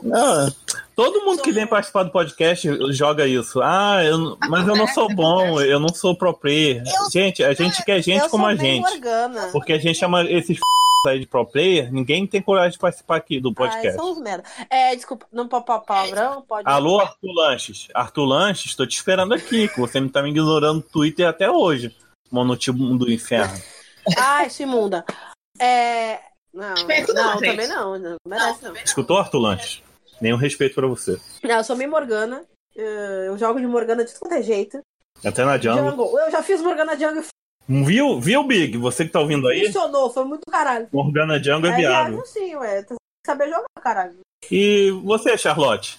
Não, 0.01 0.51
todo 0.95 1.23
mundo 1.23 1.41
que 1.41 1.51
vem 1.51 1.67
participar 1.67 2.03
do 2.03 2.11
podcast 2.11 2.67
joga 2.91 3.27
isso. 3.27 3.61
Ah, 3.61 4.03
eu, 4.03 4.37
mas 4.49 4.67
eu 4.67 4.75
não 4.75 4.87
sou 4.87 5.13
bom, 5.13 5.61
eu 5.61 5.79
não 5.79 5.89
sou 5.89 6.17
pro 6.17 6.33
player. 6.33 6.83
Gente, 7.11 7.43
a 7.43 7.53
gente 7.53 7.83
quer 7.85 8.01
gente 8.01 8.27
como 8.29 8.45
a 8.45 8.55
gente. 8.55 8.89
Organa. 8.89 9.49
Porque 9.51 9.73
a 9.73 9.77
gente 9.77 9.99
chama 9.99 10.23
esses 10.23 10.57
aí 11.09 11.19
de 11.19 11.25
pro 11.25 11.45
player, 11.45 11.91
ninguém 11.91 12.27
tem 12.27 12.41
coragem 12.41 12.71
de 12.71 12.77
participar 12.77 13.17
aqui 13.17 13.39
do 13.39 13.53
podcast. 13.53 13.87
Ai, 13.87 13.93
são 13.93 14.11
uns 14.11 14.19
merda. 14.19 14.43
É, 14.69 14.95
desculpa, 14.95 15.25
não 15.31 15.47
pode 15.47 15.65
palavrão? 15.65 16.41
Pode. 16.43 16.67
Alô, 16.67 16.99
Arthur 16.99 17.33
Lanches. 17.33 17.87
Arthur 17.93 18.25
Lanches, 18.25 18.75
tô 18.75 18.85
te 18.85 18.95
esperando 18.95 19.33
aqui, 19.33 19.67
que 19.67 19.79
você 19.79 19.99
me 19.99 20.09
tá 20.09 20.21
me 20.21 20.29
ignorando 20.29 20.75
no 20.75 20.81
Twitter 20.81 21.27
até 21.27 21.49
hoje. 21.49 21.95
Monotipo 22.31 22.77
do 22.77 23.11
inferno. 23.11 23.53
Ai, 24.17 24.47
imunda. 24.59 25.03
É. 25.59 26.19
Não, 26.53 26.73
não, 27.13 27.39
também 27.39 27.67
não. 27.67 27.97
Não 27.97 28.15
merece, 28.25 28.63
não. 28.63 28.75
Escutou, 28.75 29.17
Arthur 29.17 29.39
Lanches? 29.39 29.83
Nenhum 30.19 30.37
respeito 30.37 30.75
pra 30.75 30.87
você. 30.87 31.19
Não, 31.43 31.57
eu 31.57 31.63
sou 31.63 31.75
meio 31.75 31.89
Morgana. 31.89 32.43
Eu 32.75 33.37
jogo 33.37 33.59
de 33.59 33.67
Morgana 33.67 34.05
de 34.05 34.13
todo 34.17 34.41
jeito. 34.41 34.79
Até 35.25 35.43
na 35.43 35.57
jungle. 35.57 35.91
jungle. 35.91 36.19
Eu 36.19 36.31
já 36.31 36.41
fiz 36.41 36.61
Morgana 36.61 36.97
Jungle 36.97 37.23
Viu, 37.71 38.19
viu, 38.19 38.43
Big? 38.43 38.77
Você 38.77 39.05
que 39.05 39.11
tá 39.11 39.21
ouvindo 39.21 39.47
aí? 39.47 39.67
Funcionou, 39.67 40.09
foi 40.09 40.25
muito 40.25 40.43
caralho. 40.51 40.89
Morgana 40.91 41.39
Django 41.39 41.67
é, 41.67 41.69
é 41.69 41.75
viável. 41.77 42.19
É, 42.19 42.25
sim, 42.25 42.55
ué. 42.55 42.83
Tem 42.83 42.97
que 42.97 43.25
saber 43.25 43.45
jogar, 43.45 43.65
caralho. 43.81 44.19
E 44.51 44.91
você, 45.05 45.37
Charlotte? 45.37 45.97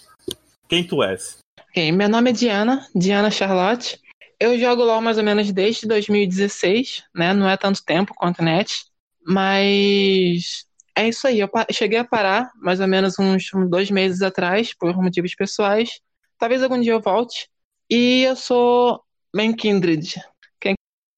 Quem 0.69 0.87
tu 0.87 1.03
és? 1.03 1.39
Ok, 1.71 1.91
meu 1.93 2.11
nome 2.11 2.29
é 2.29 2.33
Diana, 2.35 2.87
Diana 2.95 3.31
Charlotte. 3.31 3.99
Eu 4.39 4.59
jogo 4.59 4.85
LOL 4.85 5.01
mais 5.01 5.17
ou 5.17 5.25
menos 5.25 5.51
desde 5.51 5.87
2016, 5.87 7.05
né? 7.15 7.33
Não 7.33 7.49
é 7.49 7.57
tanto 7.57 7.83
tempo 7.83 8.13
quanto 8.15 8.43
net. 8.43 8.85
Mas 9.27 10.67
é 10.95 11.09
isso 11.09 11.27
aí. 11.27 11.41
Eu 11.41 11.49
cheguei 11.71 11.99
a 11.99 12.05
parar 12.05 12.51
mais 12.57 12.81
ou 12.81 12.87
menos 12.87 13.19
uns 13.19 13.51
dois 13.71 13.91
meses 13.91 14.21
atrás, 14.21 14.75
por 14.75 14.95
motivos 14.95 15.35
pessoais. 15.35 16.01
Talvez 16.39 16.63
algum 16.63 16.79
dia 16.79 16.93
eu 16.93 17.01
volte. 17.01 17.49
E 17.89 18.25
eu 18.25 18.37
sou 18.37 19.01
main 19.33 19.55
Kindred 19.55 20.21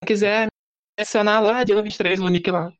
quiser 0.04 0.48
mencionar 0.98 1.42
lá, 1.42 1.64
de 1.64 1.74
23 1.74 2.20
o 2.20 2.28
nick 2.28 2.50
lá. 2.50 2.72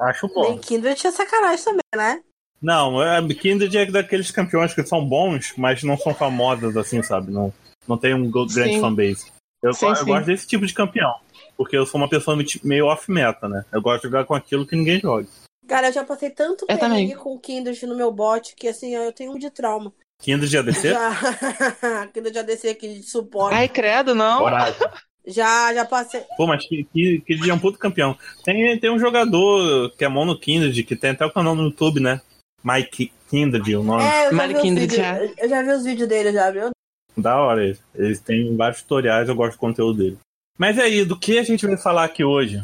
Acho 0.00 0.28
bom. 0.28 0.50
Bem, 0.50 0.58
Kindred 0.58 1.06
é 1.06 1.10
sacanagem 1.10 1.64
também, 1.64 1.82
né? 1.94 2.22
Não, 2.60 3.02
é, 3.02 3.20
Kindred 3.34 3.76
é 3.76 3.86
daqueles 3.86 4.30
campeões 4.30 4.72
que 4.72 4.82
são 4.84 5.04
bons, 5.06 5.52
mas 5.56 5.82
não 5.82 5.98
são 5.98 6.14
famosos 6.14 6.76
assim, 6.76 7.02
sabe? 7.02 7.30
Não, 7.30 7.52
não 7.86 7.98
tem 7.98 8.14
um 8.14 8.30
grande 8.30 8.74
sim. 8.74 8.80
fanbase. 8.80 9.32
Eu, 9.62 9.74
sim, 9.74 9.86
eu 9.86 9.96
sim. 9.96 10.04
gosto 10.04 10.26
desse 10.26 10.46
tipo 10.46 10.66
de 10.66 10.72
campeão. 10.72 11.14
Porque 11.56 11.76
eu 11.76 11.86
sou 11.86 12.00
uma 12.00 12.08
pessoa 12.08 12.36
meio 12.62 12.86
off-meta, 12.86 13.48
né? 13.48 13.64
Eu 13.72 13.80
gosto 13.80 14.02
de 14.02 14.08
jogar 14.08 14.24
com 14.24 14.34
aquilo 14.34 14.66
que 14.66 14.76
ninguém 14.76 15.00
joga. 15.00 15.26
Cara, 15.66 15.88
eu 15.88 15.92
já 15.92 16.04
passei 16.04 16.30
tanto 16.30 16.66
perrengue 16.66 17.16
com 17.16 17.38
Kindred 17.38 17.84
no 17.86 17.96
meu 17.96 18.12
bot 18.12 18.54
que 18.54 18.68
assim, 18.68 18.94
eu 18.94 19.12
tenho 19.12 19.32
um 19.32 19.38
de 19.38 19.50
trauma. 19.50 19.92
Kindred 20.20 20.50
de 20.50 20.58
ADC? 20.58 20.90
Já. 20.90 22.06
Kindred 22.12 22.32
de 22.32 22.38
ADC 22.38 22.68
aqui 22.68 22.94
de 22.94 23.02
suporte. 23.02 23.54
Ai, 23.54 23.68
credo, 23.68 24.14
não. 24.14 24.40
Coragem. 24.40 24.80
Já, 25.26 25.74
já 25.74 25.84
passei. 25.84 26.22
Pô, 26.36 26.46
mas 26.46 26.66
que, 26.66 26.84
que, 26.84 27.20
que 27.20 27.34
dia 27.34 27.50
é 27.50 27.54
um 27.54 27.58
puto 27.58 27.78
campeão. 27.78 28.16
Tem, 28.44 28.78
tem 28.78 28.90
um 28.90 28.98
jogador 28.98 29.90
que 29.96 30.04
é 30.04 30.08
Mono 30.08 30.38
Kindred, 30.38 30.84
que 30.84 30.94
tem 30.94 31.10
até 31.10 31.26
o 31.26 31.32
canal 31.32 31.54
no 31.54 31.64
YouTube, 31.64 31.98
né? 31.98 32.20
Mike 32.62 33.12
Kindred, 33.28 33.76
o 33.76 33.82
nome. 33.82 34.04
É, 34.04 34.28
eu 34.28 34.32
Mike 34.32 34.60
Kindred, 34.60 34.94
já. 34.94 35.18
Eu 35.24 35.48
já 35.48 35.62
vi 35.62 35.70
os 35.70 35.84
vídeos 35.84 36.08
dele, 36.08 36.32
já 36.32 36.50
viu? 36.50 36.70
Da 37.16 37.40
hora, 37.40 37.64
eles, 37.64 37.82
eles 37.94 38.20
têm 38.20 38.56
vários 38.56 38.82
tutoriais, 38.82 39.28
eu 39.28 39.34
gosto 39.34 39.56
do 39.56 39.60
conteúdo 39.60 39.98
dele. 39.98 40.18
Mas 40.58 40.78
aí, 40.78 41.04
do 41.04 41.18
que 41.18 41.38
a 41.38 41.42
gente 41.42 41.66
vai 41.66 41.76
falar 41.76 42.04
aqui 42.04 42.22
hoje? 42.22 42.62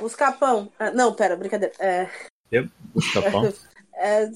Os 0.00 0.14
capão. 0.14 0.70
Ah, 0.78 0.90
não, 0.90 1.14
pera, 1.14 1.36
brincadeira. 1.36 1.74
É... 1.80 2.08
Os 2.94 3.12
capão? 3.12 3.52
é... 3.96 4.30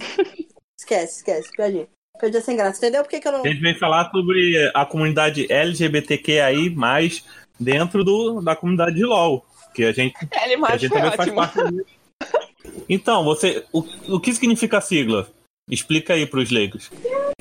Esquece, 0.79 1.19
esquece, 1.19 1.51
piadinha. 1.53 1.89
Perdi 2.19 2.41
sem 2.41 2.57
graça, 2.57 2.79
entendeu? 2.79 3.03
Por 3.03 3.11
que, 3.11 3.21
que 3.21 3.29
eu 3.29 3.33
não. 3.33 3.45
A 3.45 3.49
gente 3.49 3.61
vem 3.61 3.79
falar 3.79 4.11
sobre 4.11 4.71
a 4.75 4.85
comunidade 4.85 5.51
LGBTQI, 5.51 6.75
dentro 7.59 8.05
do, 8.05 8.41
da 8.41 8.57
comunidade 8.57 8.97
de 8.97 9.05
LOL. 9.05 9.45
Que 9.75 9.85
a 9.85 9.93
gente, 9.93 10.15
L 10.33 10.57
que 10.57 10.73
a 10.73 10.77
gente 10.77 10.93
também 10.93 11.13
faz 11.13 11.31
ótimo. 11.31 11.37
parte 11.37 11.75
disso. 11.75 11.99
Então, 12.89 13.25
você. 13.25 13.65
O, 13.73 13.85
o 14.09 14.21
que 14.21 14.33
significa 14.33 14.79
a 14.79 14.81
sigla? 14.81 15.29
Explica 15.71 16.15
aí 16.15 16.27
pros 16.27 16.51
leigos. 16.51 16.91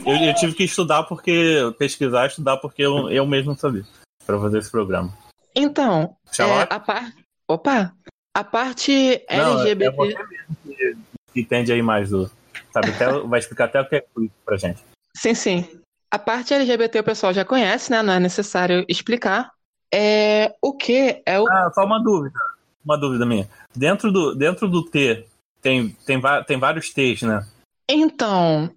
Eu, 0.05 0.15
eu 0.15 0.35
tive 0.35 0.53
que 0.53 0.63
estudar 0.63 1.03
porque. 1.03 1.73
pesquisar, 1.77 2.27
estudar 2.27 2.57
porque 2.57 2.83
eu, 2.83 3.09
eu 3.09 3.25
mesmo 3.25 3.51
não 3.51 3.57
sabia. 3.57 3.85
Pra 4.25 4.39
fazer 4.39 4.59
esse 4.59 4.69
programa. 4.69 5.11
Então, 5.55 6.15
é, 6.37 6.67
a 6.69 6.79
parte. 6.79 7.25
Opa! 7.47 7.93
A 8.35 8.43
parte 8.43 9.23
Não, 9.31 9.61
LGBT. 9.61 9.85
É 9.85 9.91
você 9.91 10.13
mesmo 10.13 10.57
que, 10.63 10.97
que 11.33 11.39
entende 11.39 11.71
aí 11.71 11.81
mais 11.81 12.09
do. 12.09 12.29
Sabe, 12.77 12.91
até, 12.91 13.11
vai 13.27 13.39
explicar 13.39 13.65
até 13.65 13.81
o 13.81 13.89
que 13.89 13.95
é 13.95 14.01
queer 14.01 14.29
pra 14.45 14.57
gente. 14.57 14.83
Sim, 15.15 15.33
sim. 15.33 15.81
A 16.11 16.19
parte 16.19 16.53
LGBT 16.53 16.99
o 16.99 17.03
pessoal 17.03 17.33
já 17.33 17.43
conhece, 17.43 17.91
né? 17.91 18.03
Não 18.03 18.13
é 18.13 18.19
necessário 18.19 18.85
explicar. 18.87 19.51
É, 19.91 20.53
o 20.61 20.73
que 20.73 21.21
é 21.25 21.39
o. 21.39 21.47
Ah, 21.47 21.71
só 21.73 21.83
uma 21.85 22.01
dúvida. 22.01 22.37
Uma 22.85 22.97
dúvida 22.97 23.25
minha. 23.25 23.49
Dentro 23.75 24.11
do, 24.11 24.35
dentro 24.35 24.67
do 24.67 24.85
T, 24.85 25.25
tem, 25.61 25.89
tem, 26.05 26.21
tem 26.45 26.59
vários 26.59 26.91
T's, 26.91 27.23
né? 27.23 27.45
Então, 27.89 28.69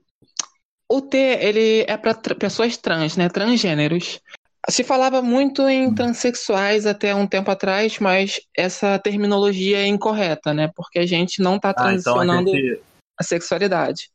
o 0.90 1.00
T, 1.02 1.16
ele 1.18 1.84
é 1.86 1.96
para 1.96 2.14
pessoas 2.34 2.76
trans, 2.76 3.16
né? 3.16 3.28
Transgêneros. 3.28 4.20
Se 4.68 4.84
falava 4.84 5.20
muito 5.20 5.68
em 5.68 5.92
transexuais 5.94 6.86
até 6.86 7.14
um 7.14 7.26
tempo 7.26 7.50
atrás, 7.50 7.98
mas 7.98 8.40
essa 8.56 8.98
terminologia 8.98 9.78
é 9.78 9.86
incorreta, 9.86 10.54
né? 10.54 10.70
Porque 10.74 10.98
a 10.98 11.06
gente 11.06 11.42
não 11.42 11.56
está 11.56 11.70
Ah, 11.70 11.72
então 11.72 11.82
a 11.82 11.86
transicionando 11.86 12.50
gente. 12.50 12.89
A 13.20 13.22
sexualidade. 13.22 14.10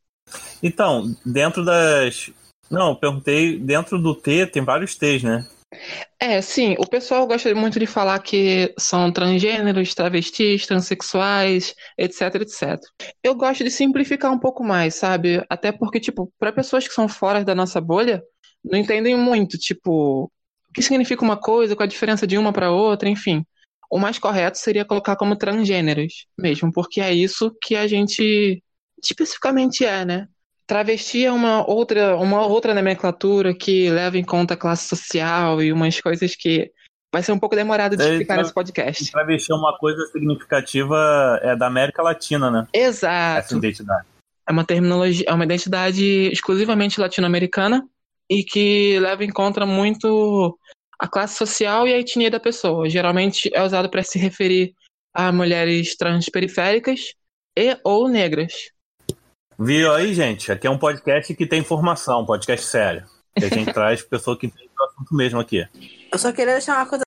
Então, 0.62 1.16
dentro 1.24 1.64
das. 1.64 2.32
Não, 2.70 2.90
eu 2.90 2.96
perguntei, 2.96 3.60
dentro 3.60 4.02
do 4.02 4.16
T 4.16 4.48
tem 4.48 4.66
vários 4.66 4.96
T's, 4.96 5.22
né? 5.22 5.48
É, 6.20 6.42
sim, 6.42 6.76
o 6.80 6.88
pessoal 6.88 7.28
gosta 7.28 7.54
muito 7.54 7.78
de 7.80 7.86
falar 7.86 8.18
que 8.20 8.74
são 8.80 9.12
transgêneros, 9.12 9.94
travestis, 9.94 10.66
transexuais, 10.66 11.76
etc, 11.98 12.36
etc. 12.36 12.80
Eu 13.22 13.36
gosto 13.36 13.64
de 13.64 13.70
simplificar 13.70 14.32
um 14.32 14.40
pouco 14.40 14.64
mais, 14.64 14.96
sabe? 14.96 15.46
Até 15.50 15.72
porque, 15.72 16.00
tipo, 16.00 16.32
para 16.40 16.54
pessoas 16.54 16.88
que 16.88 16.94
são 16.94 17.08
fora 17.08 17.44
da 17.44 17.54
nossa 17.54 17.80
bolha, 17.80 18.24
não 18.64 18.80
entendem 18.80 19.16
muito, 19.16 19.58
tipo, 19.58 20.24
o 20.24 20.74
que 20.74 20.82
significa 20.82 21.24
uma 21.24 21.38
coisa, 21.38 21.76
qual 21.76 21.84
a 21.86 21.90
diferença 21.90 22.26
de 22.26 22.38
uma 22.38 22.54
para 22.54 22.72
outra, 22.72 23.10
enfim. 23.10 23.46
O 23.92 24.00
mais 24.00 24.18
correto 24.18 24.58
seria 24.58 24.86
colocar 24.86 25.16
como 25.16 25.36
transgêneros 25.36 26.26
mesmo, 26.38 26.72
porque 26.72 27.02
é 27.02 27.14
isso 27.14 27.56
que 27.62 27.76
a 27.76 27.86
gente 27.86 28.64
especificamente 29.12 29.86
é, 29.86 30.06
né? 30.06 30.28
Travesti 30.68 31.26
é 31.26 31.32
uma 31.32 31.70
outra, 31.70 32.18
uma 32.18 32.46
outra 32.46 32.74
nomenclatura 32.74 33.54
que 33.54 33.90
leva 33.90 34.18
em 34.18 34.24
conta 34.24 34.56
a 34.56 34.58
classe 34.58 34.88
social 34.88 35.62
e 35.62 35.72
umas 35.72 36.02
coisas 36.02 36.36
que 36.36 36.72
vai 37.14 37.22
ser 37.22 37.32
um 37.32 37.40
pouco 37.40 37.56
demorado 37.56 37.96
de 37.96 38.04
É, 38.04 38.10
explicar 38.10 38.38
nesse 38.38 38.54
podcast. 38.54 39.12
Travesti 39.12 39.52
é 39.52 39.56
uma 39.56 39.78
coisa 39.78 40.06
significativa 40.08 41.40
é 41.42 41.56
da 41.56 41.68
América 41.68 42.02
Latina, 42.02 42.50
né? 42.50 42.68
Essa 42.74 42.88
Exato. 43.08 43.58
identidade. 43.58 44.06
É 44.48 44.52
uma 44.52 44.66
terminologia, 44.66 45.26
é 45.28 45.34
uma 45.34 45.46
identidade 45.46 46.30
exclusivamente 46.32 47.00
latino-americana 47.00 47.88
e 48.30 48.44
que 48.44 49.00
leva 49.00 49.24
em 49.24 49.32
conta 49.32 49.66
muito 49.66 50.58
a 51.00 51.08
classe 51.08 51.36
social 51.36 51.88
e 51.88 51.94
a 51.94 52.00
etnia 52.00 52.32
da 52.32 52.40
pessoa. 52.40 52.90
Geralmente 52.90 53.50
é 53.54 53.64
usado 53.64 53.90
para 53.90 54.04
se 54.04 54.18
referir 54.18 54.74
a 55.14 55.32
mulheres 55.32 55.96
transperiféricas 55.96 57.14
e 57.58 57.78
ou 57.84 58.08
negras. 58.10 58.72
Viu 59.58 59.94
aí, 59.94 60.14
gente? 60.14 60.52
Aqui 60.52 60.68
é 60.68 60.70
um 60.70 60.78
podcast 60.78 61.34
que 61.34 61.46
tem 61.48 61.62
informação, 61.62 62.22
um 62.22 62.26
podcast 62.26 62.66
sério. 62.66 63.06
Que 63.38 63.46
a 63.46 63.50
gente 63.50 63.72
traz 63.74 64.02
pessoa 64.02 64.38
que 64.38 64.48
entende 64.48 64.70
o 64.80 64.84
assunto 64.84 65.16
mesmo 65.16 65.40
aqui. 65.40 65.66
Eu 66.12 66.18
só 66.20 66.32
queria 66.32 66.54
deixar 66.54 66.78
uma 66.78 66.86
coisa. 66.86 67.04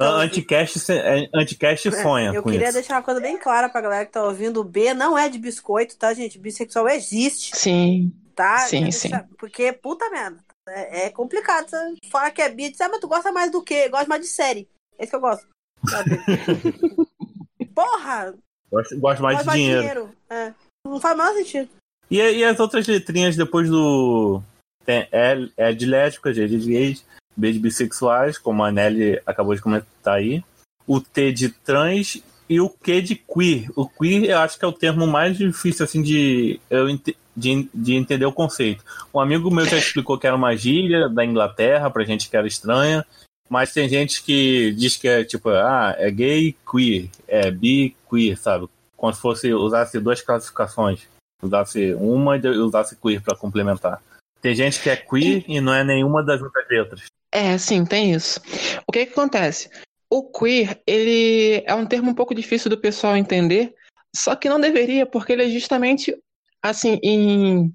Anticast, 0.00 0.90
é, 0.90 1.28
Anticast 1.32 1.92
sonha 2.02 2.32
eu 2.32 2.42
com 2.42 2.50
queria 2.50 2.66
isso. 2.68 2.74
deixar 2.74 2.96
uma 2.96 3.02
coisa 3.02 3.20
bem 3.20 3.38
clara 3.38 3.68
pra 3.68 3.80
galera 3.80 4.04
que 4.06 4.10
tá 4.12 4.24
ouvindo. 4.24 4.60
O 4.60 4.64
B 4.64 4.94
não 4.94 5.16
é 5.16 5.28
de 5.28 5.38
biscoito, 5.38 5.96
tá, 5.96 6.12
gente? 6.12 6.38
Bissexual 6.40 6.88
existe, 6.88 7.56
Sim, 7.56 8.12
tá? 8.34 8.58
Sim, 8.60 8.90
sim. 8.90 9.08
deixar- 9.10 9.28
Porque, 9.38 9.72
puta 9.72 10.10
merda. 10.10 10.38
É, 10.68 11.06
é 11.06 11.10
complicado. 11.10 11.68
Você 11.68 11.94
fala 12.10 12.30
que 12.32 12.42
é 12.42 12.48
bi, 12.48 12.70
diz, 12.70 12.80
ah, 12.80 12.88
mas 12.88 13.00
tu 13.00 13.06
gosta 13.06 13.30
mais 13.30 13.50
do 13.52 13.62
quê? 13.62 13.88
Gosta 13.88 14.08
mais 14.08 14.22
de 14.22 14.28
série. 14.28 14.68
É 14.98 15.04
isso 15.04 15.10
que 15.10 15.16
eu 15.16 15.20
gosto. 15.20 15.46
Porra! 17.74 18.34
Gosto, 18.70 18.98
gosto 18.98 19.22
mais 19.22 19.36
Gosto 19.38 19.50
de 19.50 19.56
dinheiro. 19.56 20.10
É. 20.30 20.52
Não 20.84 21.00
faz 21.00 21.16
mais 21.16 21.36
sentido. 21.36 21.68
E, 22.12 22.18
e 22.18 22.44
as 22.44 22.60
outras 22.60 22.86
letrinhas 22.86 23.36
depois 23.36 23.70
do. 23.70 24.42
Tem 24.84 25.08
L, 25.10 25.50
é 25.56 25.72
de 25.72 25.86
lésbicas, 25.86 26.36
G 26.36 26.46
de 26.46 26.58
gays, 26.58 27.06
B 27.34 27.50
de 27.50 27.58
bissexuais, 27.58 28.36
como 28.36 28.62
a 28.62 28.70
Nelly 28.70 29.18
acabou 29.24 29.54
de 29.54 29.62
comentar 29.62 30.16
aí. 30.16 30.44
O 30.86 31.00
T 31.00 31.32
de 31.32 31.48
trans 31.48 32.22
e 32.50 32.60
o 32.60 32.68
Q 32.68 33.00
de 33.00 33.14
queer. 33.14 33.70
O 33.74 33.88
queer 33.88 34.24
eu 34.24 34.38
acho 34.40 34.58
que 34.58 34.64
é 34.64 34.68
o 34.68 34.72
termo 34.72 35.06
mais 35.06 35.38
difícil 35.38 35.86
assim 35.86 36.02
de, 36.02 36.60
eu, 36.68 36.86
de, 37.34 37.70
de 37.72 37.94
entender 37.94 38.26
o 38.26 38.32
conceito. 38.32 38.84
Um 39.14 39.18
amigo 39.18 39.50
meu 39.50 39.64
já 39.64 39.78
explicou 39.78 40.18
que 40.18 40.26
era 40.26 40.36
uma 40.36 40.54
gíria 40.54 41.08
da 41.08 41.24
Inglaterra, 41.24 41.88
pra 41.88 42.04
gente 42.04 42.28
que 42.28 42.36
era 42.36 42.46
estranha. 42.46 43.06
Mas 43.48 43.72
tem 43.72 43.88
gente 43.88 44.22
que 44.22 44.72
diz 44.72 44.98
que 44.98 45.08
é 45.08 45.24
tipo, 45.24 45.48
ah, 45.48 45.94
é 45.96 46.10
gay 46.10 46.54
queer, 46.70 47.08
é 47.26 47.50
bi 47.50 47.96
queer, 48.10 48.36
sabe? 48.36 48.68
Como 48.98 49.14
se 49.14 49.20
fosse 49.20 49.54
usasse 49.54 49.98
duas 49.98 50.20
classificações 50.20 51.10
usasse 51.42 51.94
uma 51.94 52.36
e 52.36 52.46
usasse 52.48 52.96
queer 52.96 53.20
pra 53.20 53.36
complementar. 53.36 54.00
Tem 54.40 54.54
gente 54.54 54.80
que 54.80 54.90
é 54.90 54.96
queer 54.96 55.44
e 55.46 55.60
não 55.60 55.74
é 55.74 55.84
nenhuma 55.84 56.22
das 56.24 56.40
outras 56.40 56.66
letras. 56.68 57.02
É, 57.30 57.56
sim, 57.58 57.84
tem 57.84 58.12
isso. 58.12 58.40
O 58.86 58.92
que 58.92 59.06
que 59.06 59.12
acontece? 59.12 59.70
O 60.10 60.30
queer, 60.30 60.80
ele 60.86 61.62
é 61.66 61.74
um 61.74 61.86
termo 61.86 62.10
um 62.10 62.14
pouco 62.14 62.34
difícil 62.34 62.68
do 62.68 62.78
pessoal 62.78 63.16
entender, 63.16 63.74
só 64.14 64.36
que 64.36 64.48
não 64.48 64.60
deveria, 64.60 65.06
porque 65.06 65.32
ele 65.32 65.44
é 65.44 65.48
justamente, 65.48 66.14
assim, 66.62 66.98
em... 67.02 67.72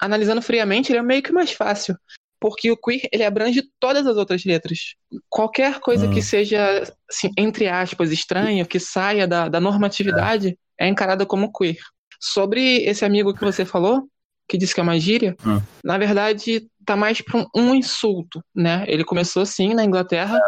analisando 0.00 0.42
friamente, 0.42 0.90
ele 0.90 0.98
é 0.98 1.02
meio 1.02 1.22
que 1.22 1.32
mais 1.32 1.52
fácil. 1.52 1.96
Porque 2.40 2.70
o 2.70 2.76
queer, 2.76 3.08
ele 3.12 3.24
abrange 3.24 3.62
todas 3.78 4.06
as 4.06 4.16
outras 4.16 4.44
letras. 4.44 4.94
Qualquer 5.30 5.80
coisa 5.80 6.06
Hum. 6.06 6.10
que 6.10 6.20
seja, 6.20 6.82
assim, 7.08 7.30
entre 7.38 7.68
aspas, 7.68 8.10
estranha, 8.10 8.66
que 8.66 8.80
saia 8.80 9.26
da, 9.26 9.48
da 9.48 9.60
normatividade, 9.60 10.58
é 10.78 10.88
encarada 10.88 11.24
como 11.24 11.52
queer. 11.52 11.78
Sobre 12.20 12.84
esse 12.84 13.04
amigo 13.04 13.34
que 13.34 13.44
você 13.44 13.64
falou, 13.64 14.08
que 14.48 14.58
disse 14.58 14.74
que 14.74 14.80
é 14.80 14.82
uma 14.82 14.98
gíria, 14.98 15.36
Hum. 15.44 15.60
na 15.82 15.96
verdade, 15.98 16.66
tá 16.84 16.94
mais 16.96 17.20
para 17.20 17.46
um, 17.56 17.74
insulto, 17.74 18.42
né? 18.54 18.84
Ele 18.86 19.04
começou 19.04 19.42
assim 19.42 19.72
na 19.74 19.84
Inglaterra, 19.84 20.38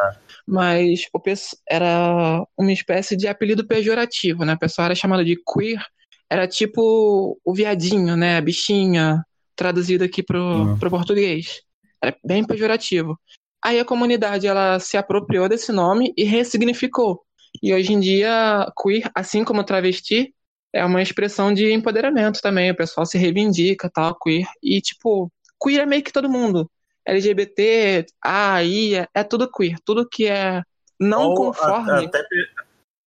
mas 0.47 1.01
o 1.13 1.19
pes- 1.21 1.57
era 1.69 2.43
uma 2.59 2.73
espécie 2.73 3.17
de 3.17 3.27
apelido 3.27 3.67
pejorativo, 3.67 4.45
né? 4.45 4.55
O 4.55 4.59
pessoal 4.59 4.87
era 4.87 4.95
chamado 4.95 5.25
de 5.25 5.37
queer, 5.47 5.83
era 6.31 6.47
tipo 6.47 7.39
o 7.45 7.55
viadinho, 7.55 8.17
né? 8.17 8.37
A 8.37 8.41
bichinha, 8.41 9.25
traduzido 9.55 10.05
aqui 10.05 10.23
pro, 10.23 10.43
Hum. 10.75 10.79
pro 10.79 10.91
português. 10.91 11.63
Era 12.03 12.15
bem 12.25 12.45
pejorativo. 12.45 13.19
Aí 13.65 13.81
a 13.81 13.85
comunidade 13.85 14.47
ela 14.47 14.79
se 14.79 14.97
apropriou 14.97 15.49
desse 15.49 15.73
nome 15.73 16.13
e 16.17 16.25
ressignificou. 16.25 17.23
E 17.63 17.73
hoje 17.73 17.95
em 17.95 17.99
dia, 18.01 18.71
queer, 18.81 19.11
assim 19.15 19.43
como 19.43 19.65
travesti, 19.65 20.35
é 20.76 20.85
uma 20.85 21.02
expressão 21.02 21.52
de 21.52 21.73
empoderamento 21.73 22.40
também. 22.40 22.71
O 22.71 22.76
pessoal 22.76 23.06
se 23.06 23.18
reivindica, 23.18 23.90
tal, 23.90 24.14
queer. 24.14 24.47
E, 24.62 24.80
tipo, 24.80 25.30
queer 25.62 25.80
é 25.80 25.87
meio 25.87 26.02
que 26.02 26.12
todo 26.12 26.28
mundo. 26.28 26.71
LGBT, 27.04 28.06
A, 28.23 28.62
I, 28.62 28.97
é, 28.97 29.09
é 29.14 29.25
tudo 29.25 29.50
queer. 29.50 29.78
Tudo 29.85 30.09
que 30.09 30.26
é 30.26 30.62
não 30.99 31.28
Ou 31.28 31.35
conforme. 31.35 32.06
Até, 32.06 32.25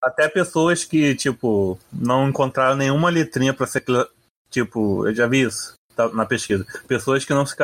até 0.01 0.27
pessoas 0.29 0.85
que, 0.85 1.15
tipo, 1.15 1.77
não 1.91 2.29
encontraram 2.29 2.75
nenhuma 2.75 3.09
letrinha 3.09 3.53
pra 3.53 3.67
ser. 3.67 3.83
Tipo, 4.49 5.07
eu 5.07 5.13
já 5.13 5.27
vi 5.27 5.41
isso 5.41 5.73
na 6.13 6.25
pesquisa. 6.25 6.65
Pessoas 6.87 7.25
que 7.25 7.33
não 7.33 7.45
se, 7.45 7.55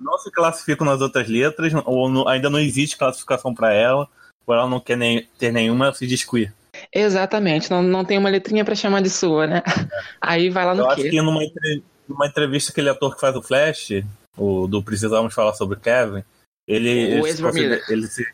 não 0.00 0.18
se 0.18 0.30
classificam 0.32 0.86
nas 0.86 1.00
outras 1.00 1.28
letras, 1.28 1.72
ou 1.84 2.08
não- 2.08 2.26
ainda 2.26 2.48
não 2.48 2.58
existe 2.58 2.96
classificação 2.96 3.54
pra 3.54 3.72
ela, 3.72 4.08
ou 4.46 4.54
ela 4.54 4.68
não 4.68 4.80
quer 4.80 4.96
nem, 4.96 5.28
ter 5.38 5.52
nenhuma, 5.52 5.86
ela 5.86 5.94
se 5.94 6.06
diz 6.06 6.24
queer. 6.24 6.52
Exatamente, 6.92 7.70
não, 7.70 7.82
não 7.82 8.04
tem 8.04 8.16
uma 8.18 8.28
letrinha 8.30 8.64
pra 8.64 8.74
chamar 8.74 9.02
de 9.02 9.10
sua, 9.10 9.46
né? 9.46 9.62
Aí 10.20 10.48
vai 10.50 10.64
lá 10.64 10.72
Eu 10.72 10.76
no 10.76 10.86
acho 10.90 11.02
quê? 11.02 11.10
que 11.10 11.20
numa, 11.22 11.44
entre- 11.44 11.82
numa 12.08 12.26
entrevista 12.26 12.72
aquele 12.72 12.88
ator 12.88 13.14
que 13.14 13.20
faz 13.20 13.36
o 13.36 13.42
Flash, 13.42 13.90
o 14.36 14.66
do 14.66 14.82
Precisamos 14.82 15.34
Falar 15.34 15.54
sobre 15.54 15.78
Kevin, 15.78 16.22
ele, 16.66 16.88
O 16.88 16.92
ele, 16.92 17.22
se, 17.24 17.28
Ezra 17.30 17.46
considera- 17.48 17.70
Miller. 17.74 17.84
ele, 17.90 18.06
se, 18.06 18.26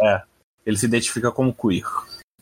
é, 0.00 0.22
ele 0.66 0.76
se 0.76 0.86
identifica 0.86 1.30
como 1.30 1.54
queer. 1.54 1.84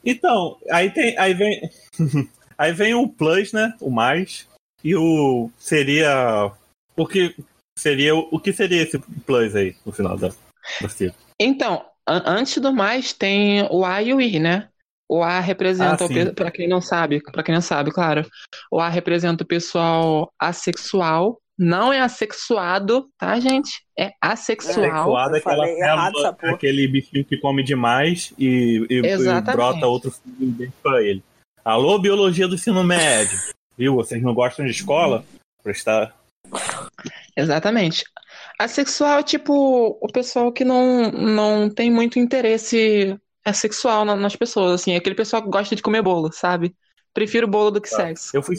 Então, 0.04 0.56
aí 0.70 0.90
tem. 0.90 1.18
Aí 1.18 1.34
vem. 1.34 1.70
aí 2.56 2.72
vem 2.72 2.94
o 2.94 3.08
plus, 3.08 3.52
né? 3.52 3.74
O 3.80 3.90
mais. 3.90 4.46
E 4.82 4.94
o. 4.94 5.50
Seria. 5.58 6.52
O 6.96 7.06
que 7.06 7.34
seria. 7.78 8.14
O 8.14 8.38
que 8.38 8.52
seria 8.52 8.82
esse 8.82 8.98
plus 9.26 9.54
aí 9.56 9.74
no 9.84 9.92
final 9.92 10.16
da, 10.16 10.28
da? 10.28 10.34
Então, 11.40 11.84
an- 12.06 12.22
antes 12.26 12.56
do 12.58 12.72
mais, 12.72 13.12
tem 13.12 13.66
o 13.70 13.84
A 13.84 14.00
e 14.02 14.14
o 14.14 14.20
I, 14.20 14.38
né? 14.38 14.68
O 15.08 15.22
A 15.22 15.40
representa, 15.40 16.04
Ah, 16.04 16.32
pra 16.34 16.50
quem 16.50 16.68
não 16.68 16.80
sabe, 16.82 17.22
pra 17.22 17.42
quem 17.42 17.54
não 17.54 17.62
sabe, 17.62 17.90
claro. 17.90 18.26
O 18.70 18.78
A 18.80 18.88
representa 18.88 19.42
o 19.42 19.46
pessoal 19.46 20.30
assexual 20.38 21.40
Não 21.58 21.92
é 21.92 21.98
assexuado, 22.00 23.08
tá, 23.18 23.40
gente? 23.40 23.82
É 23.98 24.12
assexual. 24.22 25.18
É 25.34 25.40
falei 25.40 25.40
aquela 25.40 25.68
errado 25.68 26.12
célula, 26.12 26.28
essa 26.28 26.32
porra. 26.36 26.52
aquele 26.54 26.86
bichinho 26.86 27.24
que 27.24 27.36
come 27.38 27.64
demais 27.64 28.32
e, 28.38 28.86
e- 28.88 29.00
e 29.00 29.40
brota 29.40 29.86
outro 29.88 30.10
filho 30.12 30.52
dentro 30.52 30.74
pra 30.82 31.02
ele. 31.02 31.20
Alô, 31.64 31.98
biologia 31.98 32.46
do 32.46 32.54
ensino 32.54 32.84
médio. 32.84 33.36
Viu? 33.76 33.94
Vocês 33.96 34.22
não 34.22 34.32
gostam 34.34 34.64
de 34.64 34.70
escola? 34.70 35.24
Prestar. 35.62 36.14
Exatamente. 37.36 38.04
Assexual 38.58 39.18
é 39.18 39.22
tipo 39.22 39.98
o 40.00 40.12
pessoal 40.12 40.52
que 40.52 40.64
não, 40.64 41.10
não 41.10 41.70
tem 41.70 41.90
muito 41.90 42.18
interesse 42.18 43.16
é 43.48 43.52
sexual 43.52 44.04
na- 44.04 44.16
nas 44.16 44.36
pessoas, 44.36 44.72
assim. 44.80 44.92
É 44.92 44.96
aquele 44.96 45.14
pessoal 45.14 45.42
que 45.42 45.48
gosta 45.50 45.74
de 45.74 45.82
comer 45.82 46.02
bolo, 46.02 46.30
sabe? 46.32 46.74
Prefiro 47.12 47.46
bolo 47.48 47.70
do 47.72 47.80
que 47.80 47.90
Tá. 47.90 47.96
sexo. 47.96 48.36
Eu 48.36 48.42
fui. 48.42 48.56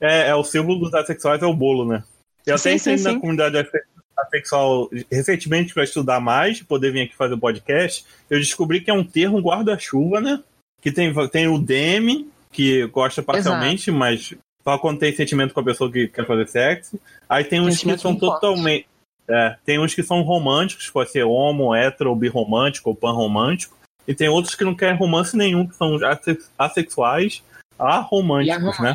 É, 0.00 0.28
é 0.28 0.34
o 0.34 0.44
símbolo 0.44 0.80
dos 0.80 0.94
assexuais 0.94 1.42
é 1.42 1.46
o 1.46 1.54
bolo, 1.54 1.84
né? 1.86 2.02
Eu 2.44 2.56
até 2.56 2.72
Sim, 2.72 2.78
sim, 2.78 2.90
entrei 2.92 3.04
na 3.04 3.10
sim. 3.12 3.20
comunidade 3.20 3.56
asse- 3.58 3.82
assexual 4.16 4.88
recentemente 5.10 5.72
para 5.72 5.84
estudar 5.84 6.20
mais, 6.20 6.60
poder 6.62 6.92
vir 6.92 7.02
aqui 7.02 7.16
fazer 7.16 7.34
o 7.34 7.38
podcast. 7.38 8.04
Eu 8.28 8.38
descobri 8.38 8.80
que 8.80 8.90
é 8.90 8.94
um 8.94 9.04
termo 9.04 9.38
guarda-chuva, 9.40 10.20
né? 10.20 10.42
Que 10.80 10.90
tem, 10.90 11.12
tem 11.28 11.46
o 11.48 11.58
DM, 11.58 12.28
que 12.50 12.86
gosta 12.88 13.22
parcialmente, 13.22 13.90
mas 13.90 14.34
só 14.64 14.76
quando 14.78 14.98
tem 14.98 15.14
sentimento 15.14 15.54
com 15.54 15.60
a 15.60 15.64
pessoa 15.64 15.90
que 15.90 16.08
quer 16.08 16.26
fazer 16.26 16.48
sexo. 16.48 17.00
Aí 17.28 17.44
tem 17.44 17.60
uns 17.60 17.80
que 17.82 17.96
são 17.98 18.14
totalmente. 18.16 18.86
É, 19.28 19.56
tem 19.64 19.78
uns 19.78 19.94
que 19.94 20.02
são 20.02 20.20
românticos, 20.22 20.90
pode 20.90 21.10
ser 21.10 21.22
homo, 21.22 21.72
hétero, 21.74 22.10
ou 22.10 22.16
birromântico, 22.16 22.90
ou 22.90 22.96
panromântico. 22.96 23.76
E 24.06 24.14
tem 24.14 24.28
outros 24.28 24.54
que 24.54 24.64
não 24.64 24.74
querem 24.74 24.96
romance 24.96 25.36
nenhum, 25.36 25.66
que 25.66 25.74
são 25.76 25.94
asse- 26.04 26.38
assexuais, 26.58 27.42
aromânticos, 27.78 28.78
né? 28.80 28.94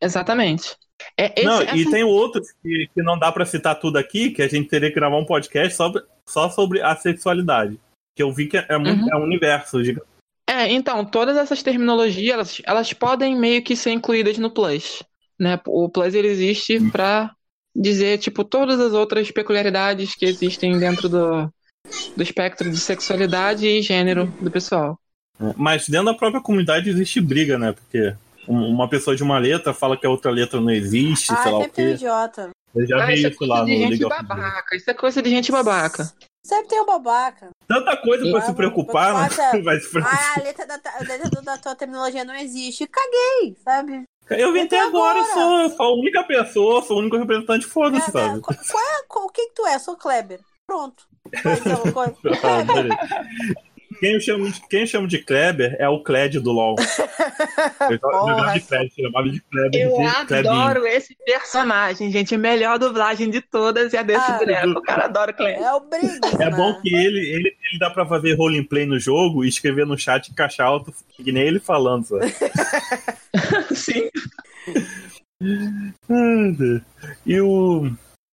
Exatamente. 0.00 0.76
É, 1.16 1.32
esse, 1.40 1.44
não, 1.46 1.62
essa- 1.62 1.76
e 1.76 1.90
tem 1.90 2.02
outros 2.04 2.48
que, 2.62 2.88
que 2.94 3.02
não 3.02 3.18
dá 3.18 3.30
pra 3.32 3.44
citar 3.46 3.78
tudo 3.78 3.96
aqui, 3.98 4.30
que 4.30 4.42
a 4.42 4.48
gente 4.48 4.68
teria 4.68 4.88
que 4.88 4.94
gravar 4.94 5.16
um 5.16 5.24
podcast 5.24 5.74
sobre, 5.74 6.02
só 6.28 6.48
sobre 6.50 6.82
a 6.82 6.94
sexualidade. 6.96 7.78
Que 8.16 8.22
eu 8.22 8.32
vi 8.32 8.46
que 8.46 8.56
é, 8.56 8.78
muito, 8.78 9.02
Uhum. 9.04 9.12
é 9.12 9.16
um 9.16 9.22
universo. 9.24 9.82
De... 9.82 9.96
É, 10.48 10.70
então, 10.70 11.04
todas 11.04 11.36
essas 11.36 11.62
terminologias, 11.62 12.34
elas, 12.34 12.62
elas 12.66 12.92
podem 12.92 13.36
meio 13.36 13.62
que 13.62 13.76
ser 13.76 13.90
incluídas 13.92 14.36
no 14.38 14.50
Plus, 14.50 15.02
né? 15.38 15.58
O 15.66 15.88
Plus, 15.88 16.14
ele 16.14 16.28
existe 16.28 16.78
pra 16.90 17.30
dizer, 17.74 18.18
tipo, 18.18 18.42
todas 18.44 18.80
as 18.80 18.92
outras 18.92 19.30
peculiaridades 19.30 20.14
que 20.14 20.26
existem 20.26 20.78
dentro 20.78 21.08
do, 21.08 21.50
do 22.16 22.22
espectro 22.22 22.70
de 22.70 22.78
sexualidade 22.78 23.66
e 23.66 23.82
gênero 23.82 24.26
do 24.40 24.50
pessoal. 24.50 24.98
Mas 25.56 25.88
dentro 25.88 26.06
da 26.06 26.14
própria 26.14 26.42
comunidade 26.42 26.90
existe 26.90 27.20
briga, 27.20 27.58
né? 27.58 27.72
Porque 27.72 28.14
um- 28.46 28.68
uma 28.68 28.88
pessoa 28.88 29.16
de 29.16 29.22
uma 29.22 29.38
letra 29.38 29.72
fala 29.72 29.96
que 29.96 30.06
a 30.06 30.10
outra 30.10 30.30
letra 30.30 30.60
não 30.60 30.70
existe, 30.70 31.32
Ah, 31.32 31.42
sei 31.42 31.52
lá 31.52 31.58
o 31.58 31.60
tem 31.62 31.68
um 31.68 31.72
quê. 31.88 31.94
idiota. 31.94 32.50
Eu 32.74 32.86
já 32.86 33.02
Ah, 33.02 33.06
vi 33.06 33.14
isso 33.14 33.26
é 33.26 33.30
isso 33.30 33.44
lá 33.46 33.60
no 33.60 33.66
de 33.66 33.70
League 33.72 33.92
gente 33.94 34.04
of 34.04 34.12
Legends. 34.14 34.28
babaca. 34.28 34.76
Isso 34.76 34.90
é 34.90 34.94
coisa 34.94 35.22
de 35.22 35.30
gente 35.30 35.50
babaca. 35.50 36.12
Sempre 36.44 36.68
tem 36.68 36.80
um 36.80 36.86
babaca. 36.86 37.50
Tanta 37.66 37.96
coisa 37.96 38.30
pra 38.30 38.38
Ah, 38.38 38.42
se 38.42 38.52
preocupar, 38.54 39.14
né? 39.14 39.28
Vai 39.64 39.80
se 39.80 39.90
preocupar. 39.90 40.18
Ah, 40.36 40.40
a 40.40 40.42
letra 40.42 40.66
da, 40.66 40.74
a 40.74 40.98
letra 41.02 41.42
da 41.42 41.58
tua 41.58 41.74
terminologia 41.74 42.24
não 42.24 42.34
existe. 42.34 42.86
Caguei, 42.86 43.56
sabe? 43.64 44.04
Eu 44.30 44.52
vim 44.52 44.60
até 44.60 44.76
Então 44.76 44.88
agora, 44.88 45.18
eu 45.18 45.24
agora. 45.24 45.68
sou, 45.68 45.76
sou 45.76 45.86
a 45.86 45.98
única 45.98 46.22
pessoa, 46.22 46.82
sou 46.82 46.96
o 46.96 47.00
único 47.00 47.16
representante, 47.16 47.66
foda-se, 47.66 48.08
É, 48.08 48.12
sabe? 48.12 48.38
é, 48.38 48.40
qual, 48.40 48.56
qual 48.70 48.82
é, 48.84 49.02
qual- 49.08 49.24
o 49.26 49.28
que 49.30 49.46
que 49.48 49.54
tu 49.54 49.66
é? 49.66 49.78
Sou 49.78 49.96
Kleber. 49.96 50.38
Pronto. 50.66 51.02
Ah. 52.42 52.64
Quem 53.98 54.12
eu, 54.14 54.20
chamo 54.20 54.50
de, 54.50 54.60
quem 54.68 54.80
eu 54.80 54.86
chamo 54.86 55.06
de 55.06 55.18
Kleber 55.18 55.76
é 55.78 55.86
o 55.86 56.02
Kled 56.02 56.38
do 56.40 56.52
LoL. 56.52 56.76
Eu 57.90 57.98
Porra. 57.98 58.18
jogava 58.30 58.52
de 58.54 58.60
Kled, 58.60 58.92
chamava 58.94 59.28
de 59.28 59.40
Kleber 59.42 59.80
Eu 59.82 59.90
de 59.98 60.26
Klebinho. 60.26 60.52
adoro 60.54 60.86
esse 60.86 61.14
personagem, 61.26 62.10
gente. 62.10 62.34
A 62.34 62.38
melhor 62.38 62.78
dublagem 62.78 63.28
de 63.28 63.42
todas 63.42 63.92
é 63.92 63.98
a 63.98 64.02
desse 64.02 64.30
Ah, 64.30 64.38
boneco. 64.38 64.78
O 64.78 64.82
cara 64.82 65.04
adora 65.04 65.32
o 65.32 65.34
Clem. 65.34 65.54
É 65.56 65.72
o 65.74 65.80
Briggs, 65.80 66.18
É 66.34 66.38
né? 66.50 66.50
bom 66.56 66.80
que 66.80 66.88
ele, 66.94 67.18
ele, 67.18 67.48
ele 67.70 67.78
dá 67.78 67.90
pra 67.90 68.06
fazer 68.06 68.34
roleplay 68.34 68.86
no 68.86 68.98
jogo 68.98 69.44
e 69.44 69.48
escrever 69.48 69.84
no 69.84 69.98
chat 69.98 70.28
em 70.30 70.34
caixa 70.34 70.64
alto, 70.64 70.94
que 71.10 71.30
nem 71.30 71.42
ele 71.42 71.60
falando, 71.60 72.06
sabe? 72.06 72.32
Sim. 73.76 74.08
E 77.26 77.40
o. 77.40 77.90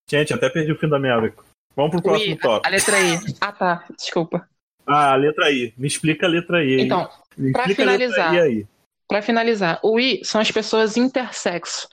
Gente, 0.09 0.33
até 0.33 0.49
perdi 0.49 0.71
o 0.71 0.77
fim 0.79 0.87
da 0.87 0.97
minha. 0.99 1.33
Vamos 1.77 1.91
pro 1.91 2.01
próximo 2.01 2.33
a, 2.33 2.37
tópico. 2.39 2.67
a 2.67 2.69
letra 2.71 2.99
I. 2.99 3.19
Ah, 3.39 3.51
tá. 3.51 3.85
Desculpa. 3.95 4.49
Ah, 4.85 5.13
a 5.13 5.15
letra 5.15 5.51
I. 5.51 5.73
Me 5.77 5.87
explica 5.87 6.25
a 6.25 6.29
letra 6.29 6.63
I. 6.65 6.75
aí. 6.75 6.81
Então, 6.81 7.07
Me 7.37 7.51
pra 7.51 7.61
explica 7.61 7.83
a 7.83 7.85
letra 7.95 8.07
finalizar. 8.09 8.67
Pra 9.07 9.21
finalizar, 9.21 9.79
o 9.83 9.97
I 9.99 10.19
são 10.25 10.41
as 10.41 10.51
pessoas 10.51 10.97
intersexo. 10.97 11.87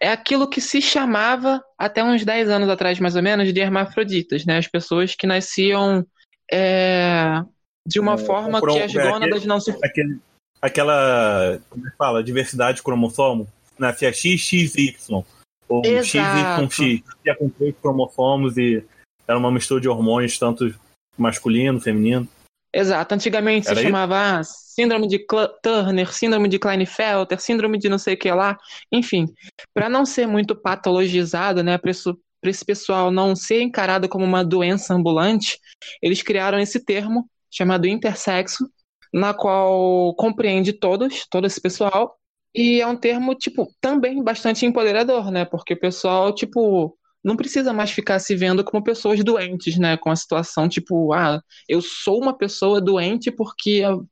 É 0.00 0.12
aquilo 0.12 0.48
que 0.48 0.60
se 0.60 0.80
chamava 0.80 1.60
até 1.76 2.04
uns 2.04 2.24
10 2.24 2.48
anos 2.48 2.68
atrás, 2.68 3.00
mais 3.00 3.16
ou 3.16 3.22
menos, 3.22 3.52
de 3.52 3.58
hermafroditas, 3.58 4.44
né? 4.44 4.58
As 4.58 4.68
pessoas 4.68 5.14
que 5.16 5.26
nasciam 5.26 6.06
é, 6.52 7.42
de 7.86 7.98
uma 7.98 8.14
É, 8.14 8.18
forma 8.18 8.60
que 8.60 8.78
as 8.82 8.94
é, 8.94 9.02
gônadas 9.10 9.44
não 9.46 9.58
se. 9.58 9.74
Aquele, 9.82 10.18
aquela. 10.62 11.58
Como 11.70 11.86
é 11.88 11.90
que 11.90 11.96
fala? 11.96 12.22
Diversidade 12.22 12.76
de 12.76 12.82
cromossomo. 12.84 13.48
Nascia 13.78 14.12
XXY. 14.12 15.24
Ou 15.68 15.82
Exato. 15.84 16.70
XYX. 16.70 17.02
Nascia 17.06 17.34
com 17.36 17.48
três 17.48 17.74
cromossomos 17.80 18.56
e 18.58 18.84
era 19.30 19.38
uma 19.38 19.52
mistura 19.52 19.80
de 19.80 19.88
hormônios, 19.88 20.36
tanto 20.38 20.74
masculino, 21.16 21.80
feminino. 21.80 22.26
Exato. 22.74 23.14
Antigamente 23.14 23.66
se 23.66 23.72
Era 23.72 23.80
isso? 23.80 23.88
chamava 23.88 24.38
ah, 24.38 24.42
síndrome 24.44 25.06
de 25.06 25.24
Turner, 25.62 26.12
síndrome 26.12 26.48
de 26.48 26.58
Klinefelter, 26.58 27.40
síndrome 27.40 27.78
de 27.78 27.88
não 27.88 27.98
sei 27.98 28.14
o 28.14 28.18
que 28.18 28.30
lá. 28.30 28.58
Enfim, 28.92 29.26
para 29.72 29.88
não 29.88 30.04
ser 30.04 30.26
muito 30.26 30.54
patologizado, 30.54 31.62
né? 31.62 31.78
Para 31.78 31.90
esse 31.90 32.64
pessoal 32.64 33.10
não 33.10 33.36
ser 33.36 33.62
encarado 33.62 34.08
como 34.08 34.24
uma 34.24 34.44
doença 34.44 34.94
ambulante, 34.94 35.60
eles 36.02 36.22
criaram 36.22 36.58
esse 36.58 36.84
termo 36.84 37.28
chamado 37.50 37.86
intersexo, 37.86 38.68
na 39.12 39.34
qual 39.34 40.14
compreende 40.14 40.72
todos, 40.72 41.26
todo 41.28 41.46
esse 41.46 41.60
pessoal, 41.60 42.16
e 42.54 42.80
é 42.80 42.86
um 42.86 42.96
termo, 42.96 43.34
tipo, 43.34 43.68
também 43.80 44.22
bastante 44.22 44.66
empoderador, 44.66 45.30
né? 45.30 45.44
Porque 45.44 45.74
o 45.74 45.80
pessoal, 45.80 46.34
tipo, 46.34 46.96
não 47.22 47.36
precisa 47.36 47.72
mais 47.72 47.90
ficar 47.90 48.18
se 48.18 48.34
vendo 48.34 48.64
como 48.64 48.82
pessoas 48.82 49.22
doentes, 49.22 49.76
né? 49.78 49.96
Com 49.96 50.10
a 50.10 50.16
situação, 50.16 50.68
tipo, 50.68 51.12
ah, 51.12 51.40
eu 51.68 51.80
sou 51.82 52.20
uma 52.20 52.36
pessoa 52.36 52.80
doente 52.80 53.30
porque 53.30 53.80
eu 53.84 54.06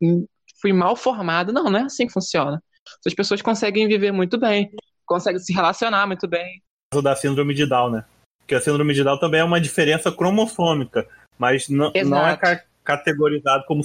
fui 0.61 0.73
mal 0.73 0.95
formado. 0.97 1.53
Não, 1.53 1.65
não 1.65 1.79
é 1.81 1.83
assim 1.83 2.07
que 2.07 2.13
funciona. 2.13 2.63
As 3.07 3.15
pessoas 3.15 3.43
conseguem 3.43 3.87
viver 3.87 4.13
muito 4.13 4.39
bem, 4.39 4.71
conseguem 5.07 5.41
se 5.41 5.53
relacionar 5.53 6.07
muito 6.07 6.27
bem. 6.29 6.63
caso 6.93 7.03
da 7.03 7.15
síndrome 7.17 7.55
de 7.55 7.67
Down, 7.67 7.91
né? 7.91 8.05
Porque 8.41 8.55
a 8.55 8.61
síndrome 8.61 8.95
de 8.95 9.05
Down 9.05 9.19
também 9.19 9.41
é 9.41 9.45
uma 9.45 9.61
diferença 9.61 10.11
cromossômica, 10.11 11.07
mas 11.39 11.69
não, 11.69 11.93
é 12.27 12.37
ca- 12.37 12.65
categorizado 12.83 13.65
como, 13.67 13.83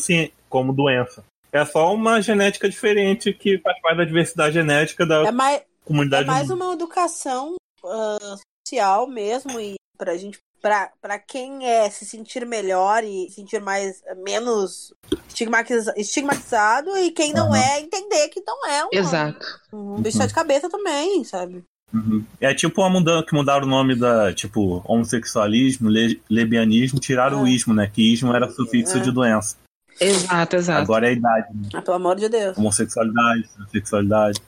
como 0.49 0.73
doença. 0.73 1.23
É 1.51 1.63
só 1.65 1.93
uma 1.93 2.21
genética 2.21 2.67
diferente 2.69 3.33
que 3.33 3.59
faz 3.59 3.79
parte 3.81 3.97
da 3.97 4.05
diversidade 4.05 4.53
genética 4.55 5.05
da 5.05 5.27
É 5.27 5.31
mais, 5.31 5.59
é 5.61 5.65
comunidade 5.85 6.25
mais 6.25 6.49
humana. 6.49 6.65
uma 6.65 6.73
educação 6.73 7.55
ah, 7.85 8.35
social 8.73 9.07
mesmo 9.07 9.59
e 9.59 9.75
pra 9.97 10.17
gente 10.17 10.39
pra, 10.61 10.89
pra 11.01 11.19
quem 11.19 11.67
é 11.67 11.89
se 11.89 12.05
sentir 12.05 12.45
melhor 12.45 13.03
e 13.03 13.27
se 13.29 13.35
sentir 13.35 13.61
mais 13.61 14.01
menos 14.23 14.93
estigmatiza- 15.27 15.93
estigmatizado 15.97 16.95
e 16.97 17.11
quem 17.11 17.33
não 17.33 17.47
Aham. 17.53 17.57
é 17.57 17.81
entender 17.81 18.29
que 18.29 18.41
não 18.45 18.65
é 18.67 18.85
um, 18.85 18.89
Exato. 18.93 19.45
um 19.73 20.01
bicho 20.01 20.25
de 20.25 20.33
cabeça 20.33 20.69
também, 20.69 21.23
sabe? 21.25 21.63
Uhum. 21.93 22.23
É 22.41 22.53
tipo 22.55 22.81
uma 22.81 22.89
mudança 22.89 23.25
que 23.25 23.35
mudaram 23.35 23.67
o 23.67 23.69
nome 23.69 23.93
da, 23.95 24.33
tipo, 24.33 24.81
homossexualismo, 24.85 25.89
le- 25.89 26.19
lesbianismo, 26.29 26.99
tiraram 26.99 27.43
o 27.43 27.47
É. 27.47 27.51
ismo, 27.51 27.73
né? 27.73 27.91
Que 27.93 28.13
ismo 28.13 28.33
era 28.33 28.49
sufixo 28.49 28.97
É. 28.97 29.01
de 29.01 29.11
doença. 29.11 29.57
Exato, 29.99 30.55
exato. 30.55 30.81
Agora 30.81 31.05
é 31.05 31.09
a 31.09 31.13
idade, 31.13 31.47
né? 31.53 31.69
Ah, 31.73 31.81
pelo 31.83 31.97
amor 31.97 32.15
de 32.15 32.29
Deus. 32.29 32.57
homossexualidade, 32.57 33.47
sexualidade. 33.71 34.41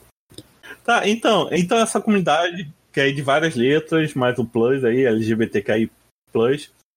Tá, 0.84 1.08
então, 1.08 1.48
então 1.52 1.78
essa 1.78 2.02
comunidade, 2.02 2.68
que 2.96 3.02
é 3.02 3.12
de 3.12 3.22
várias 3.22 3.56
letras, 3.56 4.14
mais 4.14 4.40
o 4.40 4.46
plus 4.46 4.86
aí, 4.86 5.04
LGBTQI+, 5.04 5.92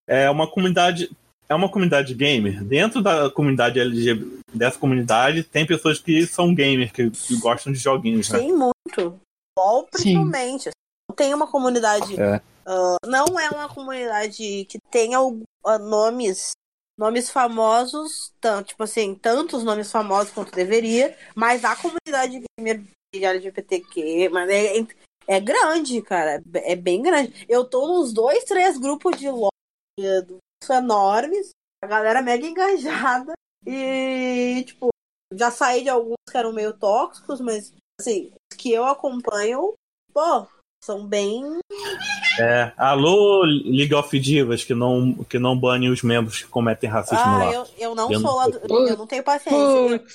é 0.06 0.30
uma 0.30 0.48
comunidade, 0.48 1.10
é 1.48 1.54
uma 1.56 1.68
comunidade 1.68 2.14
gamer. 2.14 2.62
Dentro 2.62 3.02
da 3.02 3.28
comunidade 3.28 3.80
LGBT, 3.80 4.38
dessa 4.54 4.78
comunidade, 4.78 5.42
tem 5.42 5.66
pessoas 5.66 5.98
que 5.98 6.24
são 6.24 6.54
gamers, 6.54 6.92
que, 6.92 7.10
que 7.10 7.36
gostam 7.40 7.72
de 7.72 7.80
joguinhos, 7.80 8.30
né? 8.30 8.38
Sim, 8.38 8.52
muito. 8.52 9.20
LOL, 9.58 9.88
principalmente. 9.90 10.70
Tem 11.16 11.34
uma 11.34 11.48
comunidade. 11.48 12.14
É. 12.20 12.40
ah, 12.64 12.96
não 13.04 13.40
é 13.40 13.50
uma 13.50 13.68
comunidade 13.68 14.66
que 14.66 14.78
tenha 14.92 15.18
ah, 15.64 15.78
nomes. 15.80 16.52
Nomes 16.96 17.28
famosos, 17.28 18.32
tanto, 18.40 18.68
tipo 18.68 18.82
assim, 18.84 19.14
tantos 19.16 19.62
nomes 19.64 19.90
famosos 19.90 20.32
quanto 20.32 20.52
deveria, 20.52 21.16
mas 21.34 21.64
a 21.64 21.76
comunidade 21.76 22.42
gamer 22.58 22.82
de 23.14 23.24
LGBTQ, 23.24 24.28
mas 24.30 24.50
é, 24.50 24.76
é 25.28 25.38
grande, 25.40 26.00
cara. 26.02 26.42
É 26.54 26.74
bem 26.74 27.02
grande. 27.02 27.46
Eu 27.48 27.64
tô 27.64 27.86
nos 27.86 28.12
dois, 28.12 28.44
três 28.44 28.78
grupos 28.78 29.16
de 29.18 29.28
LOL 29.28 29.50
eh, 30.00 30.24
enormes, 30.70 31.50
a 31.84 31.86
galera 31.86 32.22
mega 32.22 32.46
engajada. 32.46 33.32
E, 33.66 34.64
tipo, 34.66 34.88
já 35.34 35.50
saí 35.50 35.82
de 35.82 35.88
alguns 35.90 36.16
que 36.30 36.36
eram 36.36 36.52
meio 36.52 36.72
tóxicos, 36.72 37.40
mas 37.40 37.72
assim, 38.00 38.32
os 38.50 38.56
que 38.56 38.72
eu 38.72 38.84
acompanho, 38.84 39.74
pô, 40.14 40.46
são 40.82 41.06
bem 41.06 41.58
É, 42.40 42.72
alô, 42.76 43.42
League 43.44 43.94
of 43.94 44.18
Divas, 44.18 44.62
que 44.64 44.74
não, 44.74 45.12
que 45.24 45.38
não 45.38 45.58
bane 45.58 45.90
os 45.90 46.02
membros 46.02 46.40
que 46.42 46.48
cometem 46.48 46.88
racismo 46.88 47.18
Ah, 47.24 47.44
lá. 47.44 47.52
eu, 47.52 47.66
eu 47.76 47.94
não 47.94 48.10
Eu 48.12 48.20
sou 48.20 48.30
não 48.30 48.36
lá. 48.36 48.46
do- 48.48 48.88
Eu 48.88 48.96
não 48.96 49.06
tenho 49.06 49.24
paciência. 49.24 49.56
Eu, 49.56 50.06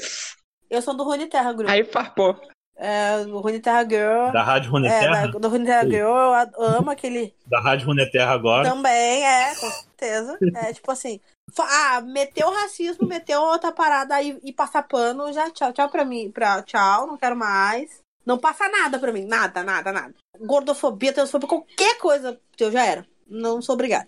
eu 0.69 0.81
sou 0.81 0.95
do 0.95 1.03
Rune 1.03 1.27
Terra 1.27 1.51
Group. 1.53 1.69
aí 1.69 1.83
farpou. 1.83 2.39
É, 2.85 3.23
do 3.23 3.39
Rune 3.39 3.61
Terra 3.61 3.83
Girl. 3.83 4.31
Da 4.33 4.43
Rádio 4.43 4.67
É, 4.67 4.71
Runeterra? 4.71 5.27
da, 5.31 5.39
do 5.39 5.47
Rune 5.47 5.65
Terra 5.65 5.83
Sim. 5.83 5.91
Girl, 5.91 6.07
eu 6.09 6.63
amo 6.65 6.91
aquele. 6.91 7.33
Da 7.47 7.61
Rádio 7.61 7.87
Runeterra 7.87 8.33
agora. 8.33 8.69
Também, 8.69 9.25
é, 9.25 9.55
com 9.55 9.71
certeza. 9.71 10.37
É 10.55 10.73
tipo 10.73 10.91
assim. 10.91 11.21
Ah, 11.57 12.01
meteu 12.01 12.51
racismo, 12.51 13.07
meteu 13.07 13.41
outra 13.41 13.71
parada 13.71 14.15
aí 14.15 14.37
e 14.43 14.51
passar 14.51 14.83
pano, 14.83 15.31
já 15.31 15.49
tchau, 15.49 15.71
tchau 15.71 15.87
pra 15.87 16.03
mim. 16.03 16.29
Pra, 16.29 16.61
tchau, 16.61 17.07
não 17.07 17.15
quero 17.17 17.37
mais. 17.37 17.99
Não 18.25 18.37
passa 18.37 18.67
nada 18.67 18.99
pra 18.99 19.13
mim. 19.13 19.23
Nada, 19.23 19.63
nada, 19.63 19.93
nada. 19.93 20.13
Gordofobia, 20.41 21.13
transfobia, 21.13 21.47
qualquer 21.47 21.97
coisa, 21.99 22.37
eu 22.59 22.71
já 22.71 22.85
era. 22.85 23.05
Não 23.25 23.61
sou 23.61 23.75
obrigada. 23.75 24.07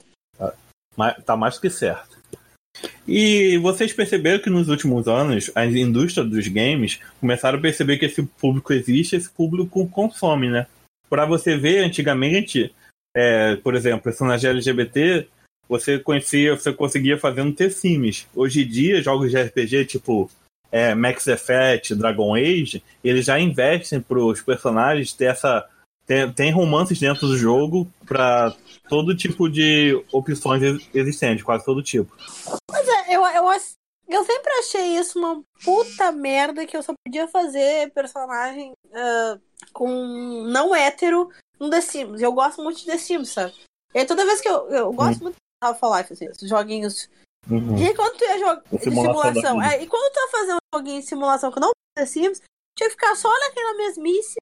Mas 0.98 1.24
tá 1.24 1.38
mais 1.38 1.56
do 1.56 1.62
que 1.62 1.70
certo. 1.70 2.18
E 3.08 3.58
vocês 3.60 3.94
perceberam 3.94 4.40
que 4.40 4.50
nos 4.50 4.68
últimos 4.68 5.08
anos 5.08 5.52
a 5.56 5.66
indústria 5.66 6.26
dos 6.26 6.48
games 6.48 7.00
começaram 7.20 7.60
a 7.60 7.62
perceber 7.62 7.98
que 7.98 8.06
esse 8.06 8.24
público 8.24 8.74
existe, 8.74 9.16
esse 9.16 9.30
público 9.30 9.88
consome, 9.90 10.50
né? 10.50 10.68
Pra 11.10 11.26
você 11.26 11.56
ver, 11.56 11.84
antigamente, 11.84 12.74
é, 13.16 13.56
por 13.58 13.76
exemplo, 13.76 14.02
personagem 14.02 14.50
LGBT, 14.50 15.28
você 15.68 16.00
conhecia, 16.00 16.56
você 16.56 16.74
conseguia 16.74 17.18
fazer 17.18 17.44
no 17.44 17.54
T-Sims. 17.54 18.28
Hoje 18.36 18.64
em 18.64 18.68
dia, 18.68 19.02
jogos 19.02 19.32
de 19.32 19.38
RPG 19.38 19.86
tipo 19.86 20.30
é, 20.72 20.94
Max 20.94 21.28
Effect, 21.28 21.96
Dragon 21.96 22.36
Age, 22.36 22.84
eles 23.04 23.26
já 23.26 23.40
investem 23.40 24.02
pros 24.02 24.42
personagens 24.42 25.14
ter 25.14 25.26
essa. 25.26 25.68
Tem, 26.06 26.32
tem 26.32 26.52
romances 26.52 27.00
dentro 27.00 27.28
do 27.28 27.38
jogo 27.38 27.88
pra 28.06 28.56
todo 28.88 29.16
tipo 29.16 29.50
de 29.50 30.04
opções 30.12 30.62
ex- 30.62 30.90
existentes, 30.94 31.44
quase 31.44 31.66
todo 31.66 31.82
tipo. 31.82 32.16
Pois 32.70 32.88
é, 32.88 33.16
eu, 33.16 33.26
eu, 33.26 33.46
eu 34.08 34.24
sempre 34.24 34.52
achei 34.60 34.98
isso 34.98 35.18
uma 35.18 35.42
puta 35.64 36.12
merda 36.12 36.66
que 36.66 36.78
eu 36.78 36.84
só 36.84 36.94
podia 37.06 37.28
fazer 37.28 37.92
personagem 37.92 38.74
ah, 38.94 39.40
com 39.74 40.44
não 40.48 40.76
hétero 40.76 41.30
no 41.60 41.70
The 41.70 41.82
Sims. 41.82 42.22
Eu 42.22 42.34
gosto 42.34 42.64
muito 42.64 42.80
de 42.80 42.86
The 42.86 42.98
Sims, 42.98 43.30
sabe? 43.30 43.54
E 43.94 44.06
toda 44.06 44.26
vez 44.26 44.42
que 44.42 44.50
eu, 44.50 44.70
eu 44.70 44.94
gosto 44.94 45.24
muito 45.24 45.36
de 45.36 45.68
Half-Life, 45.68 46.14
assim, 46.14 46.26
esses 46.26 46.48
joguinhos. 46.48 47.10
Uhum. 47.50 47.78
E 47.78 47.94
quando 47.96 48.18
tu 48.18 48.24
ia 48.26 48.40
jogar 48.40 48.64
de 48.72 48.84
Simulação 48.84 49.62
é, 49.62 49.82
e 49.82 49.88
quando 49.88 50.14
tu 50.14 50.20
ia 50.20 50.32
fazer 50.32 50.54
um 50.54 50.78
joguinho 50.78 51.00
de 51.00 51.08
simulação 51.08 51.52
que 51.52 51.60
não 51.60 51.72
The 51.98 52.06
Sims, 52.06 52.42
tinha 52.78 52.90
que 52.90 52.96
ficar 52.96 53.16
só 53.16 53.30
naquela 53.40 53.74
mesmice. 53.76 54.36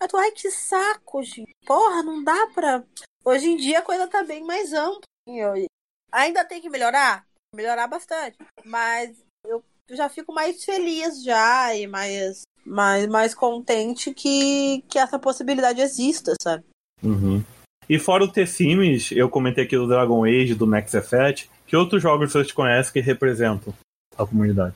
Aí 0.00 0.08
tu, 0.08 0.16
ai, 0.16 0.30
que 0.32 0.50
saco, 0.50 1.22
gente. 1.22 1.50
Porra, 1.66 2.02
não 2.02 2.22
dá 2.22 2.46
pra. 2.54 2.84
Hoje 3.24 3.48
em 3.48 3.56
dia 3.56 3.80
a 3.80 3.82
coisa 3.82 4.06
tá 4.06 4.22
bem 4.22 4.44
mais 4.44 4.72
ampla. 4.72 5.00
assim, 5.26 5.40
eu- 5.40 5.66
Ainda 6.10 6.44
tem 6.44 6.60
que 6.60 6.70
melhorar? 6.70 7.26
Melhorar 7.54 7.86
bastante. 7.86 8.36
Mas 8.64 9.16
eu 9.44 9.62
já 9.90 10.08
fico 10.08 10.32
mais 10.32 10.64
feliz 10.64 11.22
já 11.22 11.74
e 11.74 11.86
mais, 11.86 12.42
mais, 12.64 13.06
mais 13.06 13.34
contente 13.34 14.14
que, 14.14 14.82
que 14.88 14.98
essa 14.98 15.18
possibilidade 15.18 15.80
exista, 15.82 16.34
sabe? 16.42 16.64
Uhum. 17.02 17.44
E 17.88 17.98
fora 17.98 18.24
o 18.24 18.32
T-Sims, 18.32 19.12
eu 19.12 19.28
comentei 19.30 19.64
aqui 19.64 19.76
do 19.76 19.86
Dragon 19.88 20.24
Age, 20.24 20.54
do 20.54 20.66
Max 20.66 20.94
Effect, 20.94 21.50
que 21.66 21.76
outros 21.76 22.02
jogos 22.02 22.32
vocês 22.32 22.52
conhecem 22.52 22.92
que 22.92 23.00
representam 23.00 23.74
a 24.16 24.26
comunidade? 24.26 24.74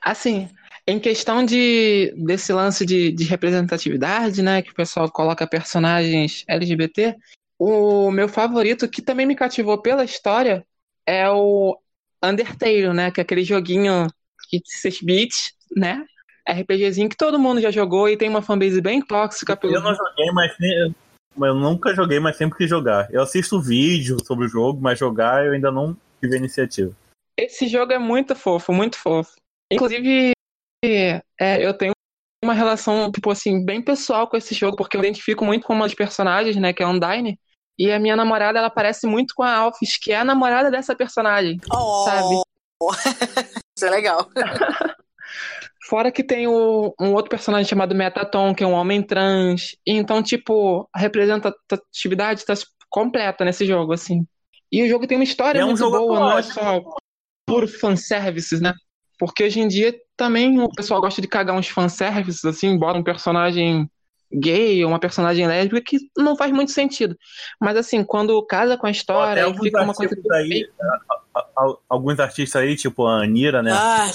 Assim, 0.00 0.48
em 0.86 1.00
questão 1.00 1.44
de 1.44 2.14
desse 2.16 2.52
lance 2.52 2.86
de, 2.86 3.10
de 3.10 3.24
representatividade, 3.24 4.42
né, 4.42 4.62
que 4.62 4.70
o 4.70 4.74
pessoal 4.74 5.10
coloca 5.10 5.46
personagens 5.46 6.44
LGBT, 6.46 7.16
o 7.58 8.10
meu 8.10 8.28
favorito, 8.28 8.88
que 8.88 9.02
também 9.02 9.26
me 9.26 9.34
cativou 9.34 9.80
pela 9.80 10.04
história, 10.04 10.64
é 11.04 11.28
o 11.28 11.76
Undertale, 12.22 12.92
né, 12.92 13.10
que 13.10 13.20
é 13.20 13.22
aquele 13.22 13.42
joguinho 13.42 14.06
de 14.52 14.60
6 14.64 15.02
bits, 15.02 15.54
né, 15.76 16.04
RPGzinho 16.48 17.08
que 17.08 17.16
todo 17.16 17.38
mundo 17.38 17.60
já 17.60 17.70
jogou 17.70 18.08
e 18.08 18.16
tem 18.16 18.28
uma 18.28 18.42
fanbase 18.42 18.80
bem 18.80 19.02
tóxica 19.02 19.56
pelo 19.56 19.74
Eu 19.74 19.80
não 19.80 19.94
joguei, 19.94 20.30
mas 20.32 20.52
eu 21.48 21.54
nunca 21.54 21.94
joguei, 21.94 22.20
mas 22.20 22.36
sempre 22.36 22.56
quis 22.56 22.70
jogar. 22.70 23.08
Eu 23.12 23.22
assisto 23.22 23.60
vídeo 23.60 24.16
sobre 24.24 24.46
o 24.46 24.48
jogo, 24.48 24.80
mas 24.80 24.98
jogar 24.98 25.44
eu 25.44 25.52
ainda 25.52 25.72
não 25.72 25.96
tive 26.20 26.36
a 26.36 26.38
iniciativa. 26.38 26.94
Esse 27.36 27.66
jogo 27.66 27.92
é 27.92 27.98
muito 27.98 28.34
fofo, 28.34 28.72
muito 28.72 28.96
fofo. 28.96 29.34
Inclusive, 29.70 30.35
é, 30.84 31.22
eu 31.60 31.74
tenho 31.76 31.92
uma 32.44 32.54
relação, 32.54 33.10
tipo 33.10 33.30
assim, 33.30 33.64
bem 33.64 33.82
pessoal 33.82 34.28
com 34.28 34.36
esse 34.36 34.54
jogo, 34.54 34.76
porque 34.76 34.96
eu 34.96 35.00
identifico 35.00 35.44
muito 35.44 35.66
com 35.66 35.72
uma 35.74 35.84
das 35.86 35.94
personagens, 35.94 36.56
né, 36.56 36.72
que 36.72 36.82
é 36.82 36.86
a 36.86 36.88
Undyne. 36.88 37.38
E 37.78 37.90
a 37.92 37.98
minha 37.98 38.16
namorada, 38.16 38.58
ela 38.58 38.70
parece 38.70 39.06
muito 39.06 39.34
com 39.34 39.42
a 39.42 39.54
Alphys, 39.54 39.98
que 39.98 40.12
é 40.12 40.16
a 40.16 40.24
namorada 40.24 40.70
dessa 40.70 40.94
personagem, 40.94 41.58
Oh, 41.72 42.04
sabe? 42.04 42.36
Isso 43.76 43.84
é 43.86 43.90
legal. 43.90 44.30
Fora 45.88 46.10
que 46.10 46.24
tem 46.24 46.46
o- 46.48 46.94
um 47.00 47.12
outro 47.12 47.30
personagem 47.30 47.68
chamado 47.68 47.94
Metaton, 47.94 48.54
que 48.54 48.64
é 48.64 48.66
um 48.66 48.72
homem 48.72 49.02
trans. 49.02 49.76
Então, 49.86 50.22
tipo, 50.22 50.88
a 50.92 50.98
representatividade 50.98 52.44
tá 52.44 52.54
completa 52.88 53.44
nesse 53.44 53.64
jogo, 53.66 53.92
assim. 53.92 54.26
E 54.72 54.82
o 54.82 54.88
jogo 54.88 55.06
tem 55.06 55.16
uma 55.16 55.24
história 55.24 55.60
É 55.60 55.64
um 55.64 55.68
muito 55.68 55.78
jogo 55.78 55.98
boa, 55.98 56.20
não 56.20 56.38
é 56.38 56.42
só 56.42 56.80
puro 57.46 57.68
fanservices, 57.68 58.60
né? 58.60 58.72
Porque 59.18 59.44
hoje 59.44 59.60
em 59.60 59.68
dia 59.68 59.94
também 60.16 60.60
o 60.60 60.68
pessoal 60.70 61.00
gosta 61.00 61.20
de 61.20 61.28
cagar 61.28 61.54
uns 61.56 61.68
fanservices, 61.68 62.44
assim, 62.44 62.78
bota 62.78 62.98
um 62.98 63.04
personagem 63.04 63.88
gay 64.32 64.82
ou 64.84 64.90
uma 64.90 64.98
personagem 64.98 65.46
lésbica 65.46 65.80
que 65.80 65.98
não 66.16 66.36
faz 66.36 66.50
muito 66.52 66.72
sentido. 66.72 67.16
Mas 67.60 67.76
assim, 67.76 68.02
quando 68.02 68.44
casa 68.46 68.76
com 68.76 68.86
a 68.86 68.90
Até 68.90 68.98
história, 68.98 69.44
alguns 69.44 69.62
fica 69.62 69.82
uma 69.82 69.94
coisa 69.94 70.12
artistas 70.14 70.36
aí, 70.36 70.68
a- 70.80 71.14
a- 71.38 71.46
a- 71.58 71.76
alguns 71.88 72.18
artistas 72.18 72.60
aí, 72.62 72.74
tipo 72.76 73.06
a 73.06 73.22
Anira, 73.22 73.62
né? 73.62 73.72
Ah, 73.72 74.10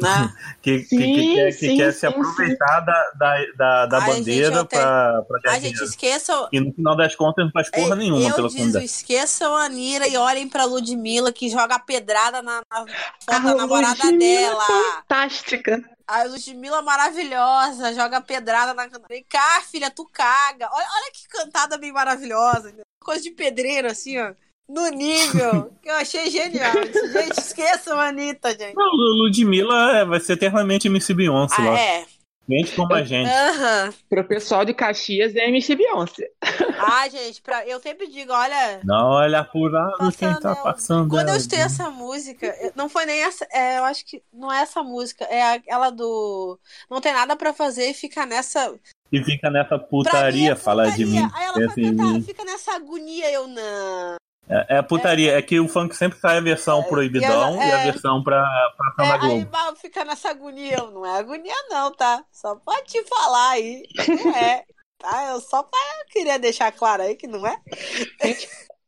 né? 0.00 0.34
que, 0.62 0.80
que- 0.80 0.86
Sim, 0.86 0.98
que 0.98 1.34
quer, 1.34 1.46
que 1.46 1.52
sim, 1.52 1.76
quer 1.76 1.92
sim, 1.92 1.98
se 2.00 2.06
aproveitar 2.06 2.80
da, 2.80 3.10
da, 3.18 3.36
da, 3.56 3.86
da 3.86 3.98
Ai, 3.98 4.14
bandeira 4.14 4.64
pra 4.64 5.22
ganhar 5.44 5.56
A 5.56 5.60
gente 5.60 5.82
esqueçam. 5.82 6.48
E 6.52 6.60
no 6.60 6.72
final 6.72 6.96
das 6.96 7.14
contas 7.14 7.44
não 7.44 7.52
faz 7.52 7.70
porra 7.70 7.94
Ei, 7.94 7.98
nenhuma 7.98 8.28
eu 8.28 8.34
pela 8.34 8.48
digo, 8.48 8.78
esqueçam 8.78 9.56
a 9.56 9.68
Nira 9.68 10.06
e 10.06 10.16
olhem 10.16 10.48
pra 10.48 10.64
Ludmilla 10.64 11.32
que 11.32 11.48
joga 11.48 11.78
pedrada 11.78 12.42
na, 12.42 12.62
na 12.70 12.78
foto 12.80 12.88
A 13.28 13.38
da 13.38 13.54
namorada 13.54 14.04
Ludmilla 14.04 14.18
dela. 14.18 14.64
Fantástica. 14.64 15.82
A 16.06 16.22
Ludmilla 16.24 16.80
maravilhosa, 16.80 17.92
joga 17.94 18.20
pedrada 18.20 18.72
na. 18.72 18.88
Vem 19.08 19.24
cá, 19.28 19.60
filha, 19.70 19.90
tu 19.90 20.06
caga. 20.06 20.68
Olha, 20.72 20.86
olha 20.86 21.12
que 21.12 21.28
cantada 21.28 21.76
bem 21.76 21.92
maravilhosa. 21.92 22.74
Coisa 23.00 23.22
de 23.22 23.30
pedreiro, 23.30 23.88
assim, 23.88 24.18
ó. 24.18 24.32
No 24.68 24.86
nível, 24.88 25.72
que 25.82 25.88
eu 25.88 25.94
achei 25.94 26.30
genial. 26.30 26.72
Gente, 27.12 27.38
esqueçam 27.38 27.98
a 27.98 28.08
Anitta, 28.08 28.50
gente. 28.50 28.74
Não, 28.74 28.90
Lu- 28.90 29.22
Ludmilla 29.24 29.98
é, 29.98 30.04
vai 30.04 30.20
ser 30.20 30.34
eternamente 30.34 30.88
MC 30.88 31.14
Beyoncé 31.14 31.56
Ah, 31.62 31.64
lá. 31.70 31.78
é. 31.80 32.04
Gente 32.50 32.74
como 32.76 32.94
a 32.94 33.02
gente. 33.04 33.28
Aham. 33.30 33.92
Pro 34.08 34.24
pessoal 34.24 34.64
de 34.64 34.72
Caxias 34.72 35.36
é 35.36 35.48
MC 35.48 35.74
Beyoncé. 35.76 36.30
Ah, 36.78 37.06
gente, 37.08 37.42
pra... 37.42 37.66
eu 37.66 37.78
sempre 37.80 38.06
digo, 38.08 38.32
olha. 38.32 38.80
Não 38.84 39.06
olha 39.10 39.40
apurado 39.40 39.96
quem 39.98 40.28
Passando, 40.28 40.40
tá 40.40 40.56
passando. 40.56 41.08
Quando 41.10 41.28
eu 41.28 41.34
é. 41.34 41.36
escutei 41.36 41.58
essa 41.60 41.90
música, 41.90 42.54
não 42.74 42.88
foi 42.88 43.04
nem 43.04 43.22
essa. 43.22 43.46
é, 43.52 43.78
eu 43.78 43.84
acho 43.84 44.04
que 44.06 44.22
não 44.32 44.50
é 44.52 44.60
essa 44.62 44.82
música, 44.82 45.24
é 45.24 45.54
aquela 45.54 45.90
do. 45.90 46.58
Não 46.90 47.00
tem 47.02 47.12
nada 47.12 47.36
pra 47.36 47.52
fazer 47.52 47.90
e 47.90 47.94
fica 47.94 48.24
nessa. 48.24 48.74
E 49.12 49.22
fica 49.24 49.50
nessa 49.50 49.78
putaria 49.78 50.52
é 50.52 50.56
falar 50.56 50.90
de 50.90 51.04
putaria. 51.04 51.22
mim. 51.26 51.30
Aí 51.34 51.44
ela 51.44 52.20
fica 52.22 52.44
nessa 52.44 52.74
agonia, 52.76 53.30
eu 53.30 53.46
não. 53.46 54.16
É, 54.48 54.78
é 54.78 54.82
putaria. 54.82 55.36
É. 55.38 55.42
que 55.42 55.60
o 55.60 55.68
funk 55.68 55.94
sempre 55.94 56.18
sai 56.18 56.38
a 56.38 56.40
versão 56.40 56.82
proibidão 56.84 57.54
e 57.56 57.58
ela- 57.58 57.66
e, 57.66 57.72
a 57.72 57.78
é. 57.80 57.84
versão 57.92 58.22
pra, 58.22 58.42
pra 58.76 59.04
É, 59.04 59.08
Samba 59.10 59.24
aí 59.26 59.30
Globo. 59.42 59.50
vai 59.50 59.76
ficar 59.76 60.04
nessa 60.04 60.30
agonia, 60.30 60.76
eu 60.78 60.90
não 60.90 61.04
é 61.04 61.18
agonia, 61.18 61.54
não, 61.70 61.92
tá? 61.94 62.24
Só 62.32 62.54
pode 62.56 62.86
te 62.86 63.02
falar 63.04 63.50
aí. 63.50 63.82
Não 64.24 64.34
é. 64.36 64.62
Tá? 64.98 65.28
Eu 65.30 65.40
só 65.40 65.62
pra... 65.62 65.78
eu 66.00 66.06
queria 66.10 66.38
deixar 66.38 66.72
claro 66.72 67.02
aí 67.02 67.14
que 67.14 67.26
não 67.28 67.46
é. 67.46 67.56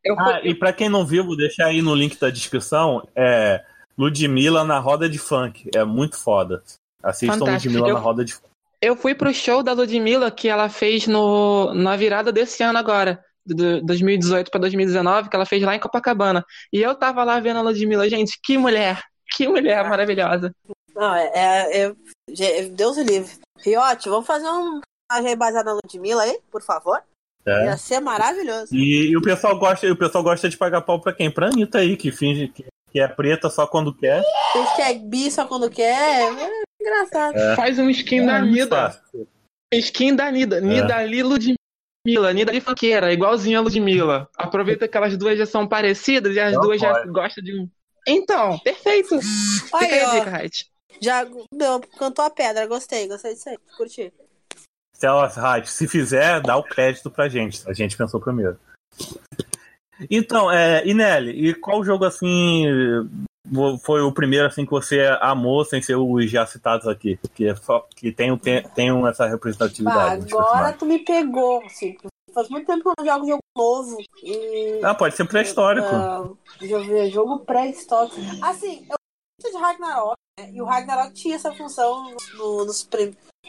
Eu 0.02 0.18
Ah, 0.18 0.40
e 0.42 0.54
pra 0.54 0.72
quem 0.72 0.88
não 0.88 1.04
viu, 1.06 1.24
vou 1.24 1.36
deixar 1.36 1.66
aí 1.66 1.82
no 1.82 1.94
link 1.94 2.18
da 2.18 2.30
descrição. 2.30 3.06
É 3.14 3.62
Ludmilla 3.98 4.64
na 4.64 4.78
roda 4.78 5.08
de 5.08 5.18
funk. 5.18 5.68
É 5.74 5.84
muito 5.84 6.16
foda. 6.18 6.62
Assistam 7.02 7.38
Fantástico. 7.38 7.72
Ludmilla 7.74 7.88
Eu- 7.90 7.94
na 7.94 8.00
roda 8.00 8.24
de 8.24 8.34
funk. 8.34 8.46
Eu 8.82 8.96
fui 8.96 9.14
pro 9.14 9.32
show 9.34 9.62
da 9.62 9.74
Ludmilla 9.74 10.30
que 10.30 10.48
ela 10.48 10.70
fez 10.70 11.06
no, 11.06 11.74
na 11.74 11.96
virada 11.96 12.32
desse 12.32 12.62
ano 12.62 12.78
agora, 12.78 13.22
de 13.54 13.80
2018 13.82 14.50
para 14.50 14.60
2019, 14.60 15.28
que 15.28 15.36
ela 15.36 15.46
fez 15.46 15.62
lá 15.62 15.74
em 15.74 15.80
Copacabana. 15.80 16.44
E 16.72 16.80
eu 16.80 16.94
tava 16.94 17.24
lá 17.24 17.38
vendo 17.40 17.58
a 17.58 17.62
Ludmilla. 17.62 18.08
Gente, 18.08 18.38
que 18.42 18.56
mulher! 18.58 19.00
Que 19.36 19.46
mulher 19.46 19.88
maravilhosa. 19.88 20.52
Não, 20.94 21.14
é. 21.14 21.30
é, 21.34 21.86
é- 21.86 22.62
Deus 22.70 22.96
o 22.96 23.02
livre. 23.02 23.30
Riote, 23.58 24.08
vamos 24.08 24.26
fazer 24.26 24.48
um 24.48 24.80
aí 25.10 25.36
baseado 25.36 25.66
na 25.66 25.74
Ludmilla 25.84 26.22
aí, 26.24 26.38
por 26.50 26.62
favor? 26.62 27.00
É. 27.46 27.66
Ia 27.66 27.76
ser 27.76 28.00
maravilhoso. 28.00 28.74
E, 28.74 29.10
e 29.12 29.16
o 29.16 29.22
pessoal 29.22 29.58
gosta, 29.58 29.86
e 29.86 29.90
o 29.90 29.96
pessoal 29.96 30.24
gosta 30.24 30.48
de 30.48 30.56
pagar 30.56 30.80
pau 30.82 31.00
pra 31.00 31.12
quem? 31.12 31.30
Pra 31.30 31.46
Anitta 31.46 31.78
aí, 31.78 31.96
que 31.96 32.10
finge 32.10 32.48
que, 32.48 32.64
que 32.90 33.00
é 33.00 33.06
preta 33.08 33.48
só 33.48 33.66
quando 33.66 33.94
quer. 33.94 34.20
Diz 34.54 34.72
que 34.74 34.82
é 34.82 34.94
bi 34.94 35.30
só 35.30 35.46
quando 35.46 35.70
quer. 35.70 36.22
É 36.22 36.62
engraçado. 36.80 37.34
Faz 37.56 37.78
um 37.78 37.88
skin 37.90 38.26
da 38.26 38.38
É 38.38 38.40
muito 38.42 38.52
Nida. 38.64 38.76
fácil. 38.76 39.28
Skin 39.72 40.16
da 40.16 40.30
Nida. 40.30 40.60
Nidali 40.60 41.22
Ludmilla. 41.22 41.54
Mila, 42.06 42.32
Nidali 42.32 42.60
Funkeira, 42.60 43.12
igualzinha 43.12 43.58
a 43.58 43.60
Ludmilla. 43.62 44.28
Aproveita 44.36 44.88
que 44.88 44.96
elas 44.96 45.16
duas 45.16 45.36
já 45.38 45.44
são 45.46 45.66
parecidas 45.68 46.34
e 46.34 46.40
as 46.40 46.54
Não 46.54 46.62
duas 46.62 46.80
já 46.80 46.92
pode. 46.94 47.10
gostam 47.10 47.44
de 47.44 47.60
um. 47.60 47.68
Então, 48.06 48.58
perfeito. 48.60 49.20
Fica 49.20 49.76
Aí, 49.78 50.02
ó. 50.04 50.10
dica, 50.18 50.30
Raid. 50.30 50.66
Já 51.00 51.26
meu, 51.52 51.80
cantou 51.98 52.24
a 52.24 52.30
pedra, 52.30 52.66
gostei, 52.66 53.06
gostei 53.06 53.34
disso 53.34 53.48
aí, 53.50 53.58
curti. 53.76 54.12
Celas 54.94 55.36
Rádio, 55.36 55.70
se 55.70 55.86
fizer, 55.88 56.40
dá 56.40 56.56
o 56.56 56.62
crédito 56.62 57.10
pra 57.10 57.28
gente. 57.28 57.62
A 57.68 57.72
gente 57.72 57.96
pensou 57.96 58.20
primeiro. 58.20 58.58
Então, 60.10 60.50
é, 60.50 60.82
e 60.86 60.94
Nelly, 60.94 61.48
e 61.48 61.54
qual 61.54 61.84
jogo 61.84 62.04
assim 62.04 62.64
foi 63.84 64.00
o 64.02 64.12
primeiro 64.12 64.46
assim 64.46 64.64
que 64.64 64.70
você 64.70 65.00
amou 65.20 65.64
sem 65.64 65.80
ser 65.82 65.96
os 65.96 66.30
já 66.30 66.46
citados 66.46 66.86
aqui? 66.86 67.18
Que, 67.34 67.48
é 67.48 67.56
só, 67.56 67.80
que 67.96 68.12
tem, 68.12 68.36
tem, 68.38 68.62
tem 68.70 69.06
essa 69.06 69.24
Bah, 69.24 69.30
representatividade. 69.30 70.22
nos 70.22 70.32
agora 70.32 70.72
tu 70.72 70.86
me 70.86 70.98
pegou, 70.98 71.64
assim. 71.64 71.96
Faz 72.32 72.48
muito 72.48 72.66
tempo 72.66 72.82
que 72.82 72.88
eu 72.88 72.94
não 72.98 73.12
jogo 73.12 73.26
jogo 73.26 73.40
novo. 73.56 73.96
E, 74.22 74.80
Ah, 74.84 74.94
pode 74.94 75.16
ser 75.16 75.26
pré-histórico. 75.26 76.38
deixa 76.60 76.74
eu 76.74 76.84
ver, 76.84 77.10
jogo 77.10 77.40
pré-histórico. 77.40 78.16
Assim, 78.42 78.86
eu 78.88 78.96
gosto 79.42 79.56
de 79.56 79.60
Ragnarok, 79.62 80.16
né? 80.38 80.50
E 80.52 80.62
o 80.62 80.64
Ragnarok 80.64 81.12
tinha 81.12 81.34
essa 81.34 81.52
função 81.52 82.14
no- 82.36 82.64
nos, 82.66 82.88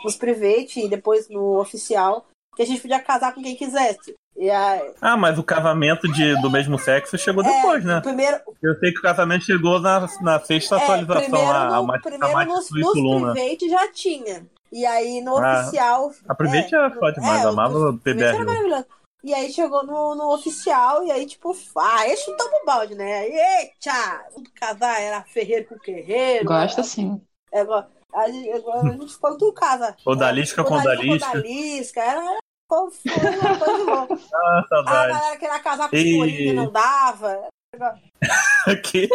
nos 0.03 0.15
private 0.15 0.79
e 0.85 0.89
depois 0.89 1.29
no 1.29 1.59
oficial, 1.59 2.25
que 2.55 2.63
a 2.63 2.65
gente 2.65 2.81
podia 2.81 2.99
casar 2.99 3.35
com 3.35 3.41
quem 3.43 3.55
quisesse. 3.55 4.15
E 4.41 4.49
aí, 4.49 4.91
Ah, 4.99 5.15
mas 5.15 5.37
o 5.37 5.43
casamento 5.43 6.11
de, 6.11 6.33
do 6.41 6.49
mesmo 6.49 6.79
sexo 6.79 7.15
chegou 7.15 7.43
depois, 7.43 7.83
é, 7.83 7.87
né? 7.87 8.01
Primeiro, 8.01 8.39
Eu 8.59 8.73
sei 8.79 8.91
que 8.91 8.97
o 8.97 9.01
casamento 9.03 9.45
chegou 9.45 9.79
na, 9.79 10.07
na 10.19 10.39
sexta 10.39 10.77
é, 10.77 10.81
atualização, 10.81 11.21
primeiro, 11.21 11.47
a, 11.47 11.67
a 11.67 11.75
no, 11.75 11.83
mais, 11.85 11.99
a 11.99 12.09
primeiro 12.09 12.33
mais 12.33 12.47
nos, 12.47 12.71
nos 12.71 12.91
private 12.91 13.69
já 13.69 13.91
tinha. 13.91 14.47
E 14.71 14.83
aí 14.83 15.21
no 15.21 15.37
Ah, 15.37 15.61
oficial. 15.61 16.11
A 16.27 16.33
Private 16.33 16.73
é, 16.73 16.77
era 16.79 16.89
foda 16.89 17.11
demais, 17.11 17.43
é, 17.43 17.47
amava 17.47 17.77
o 17.77 17.99
PBR. 17.99 18.85
E 19.23 19.31
aí 19.31 19.53
chegou 19.53 19.85
no, 19.85 20.15
no 20.15 20.33
oficial, 20.33 21.03
e 21.03 21.11
aí, 21.11 21.27
tipo, 21.27 21.55
ah, 21.77 21.99
aí 21.99 22.17
chutamos 22.17 22.61
o 22.63 22.65
balde, 22.65 22.95
né? 22.95 23.19
Aí, 23.19 23.31
eita! 23.31 24.25
Tudo 24.33 24.49
casar 24.55 24.99
era 24.99 25.21
ferreiro 25.21 25.67
com 25.67 25.75
guerreiro. 25.75 26.45
Gosta 26.45 26.81
sim. 26.81 27.21
é, 27.53 27.59
agora, 27.59 27.87
a, 28.11 28.27
gente, 28.31 28.49
a 28.51 29.07
ficou 29.07 29.37
tudo 29.37 29.53
casa. 29.53 29.95
Odalisca 30.03 30.63
com 30.63 30.73
Odalisca 30.73 31.29
Odalisca. 31.29 32.01
Era, 32.01 32.40
era, 32.75 32.91
foi 33.33 33.49
uma 33.49 33.57
coisa 33.59 33.77
de 33.77 33.83
louco. 33.83 34.19
Ah, 34.33 34.59
A 34.59 34.67
saudade. 34.67 35.13
galera 35.13 35.37
queria 35.37 35.59
casar 35.59 35.89
com 35.89 35.95
E- 35.95 36.13
o 36.15 36.17
Coringa 36.19 36.53
não 36.53 36.71
dava. 36.71 37.47
Aqui. 38.67 39.09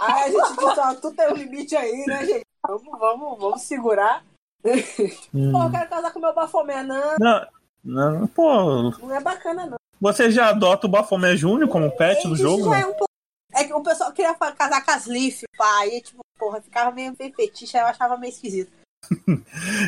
Aí 0.00 0.22
a 0.22 0.28
gente 0.30 0.56
disse, 0.56 0.80
ó, 0.80 0.94
tu 0.94 1.12
tem 1.12 1.28
um 1.30 1.36
limite 1.36 1.76
aí, 1.76 2.04
né, 2.06 2.24
gente? 2.24 2.46
Vamos, 2.66 2.98
vamos, 2.98 3.38
vamos 3.38 3.62
segurar. 3.62 4.24
Pô, 4.62 5.62
eu 5.64 5.70
quero 5.70 5.88
casar 5.90 6.12
com 6.12 6.18
o 6.18 6.22
meu 6.22 6.34
Bafomé. 6.34 6.82
Não, 6.82 7.16
Não, 7.18 7.46
não, 7.84 8.26
pô, 8.28 8.90
não 9.00 9.14
é 9.14 9.20
bacana, 9.20 9.66
não. 9.66 9.76
você 10.00 10.30
já 10.30 10.48
adota 10.50 10.86
o 10.86 10.90
Bafomé 10.90 11.36
Júnior 11.36 11.68
como 11.68 11.90
pet 11.96 12.26
do 12.26 12.34
Isso 12.34 12.42
jogo? 12.44 12.70
já 12.70 12.80
é 12.80 12.86
um 12.86 12.92
pouco. 12.92 13.06
É 13.54 13.64
que 13.64 13.74
o 13.74 13.82
pessoal 13.82 14.12
queria 14.12 14.34
casar 14.34 14.82
com 14.84 14.90
as 14.92 15.06
Leaf, 15.06 15.42
pá. 15.58 15.86
E 15.86 16.00
tipo, 16.00 16.20
porra, 16.38 16.62
ficava 16.62 16.90
meio 16.90 17.14
meio 17.18 17.34
fetiche, 17.34 17.76
aí 17.76 17.82
eu 17.82 17.88
achava 17.88 18.16
meio 18.16 18.30
esquisito. 18.32 18.72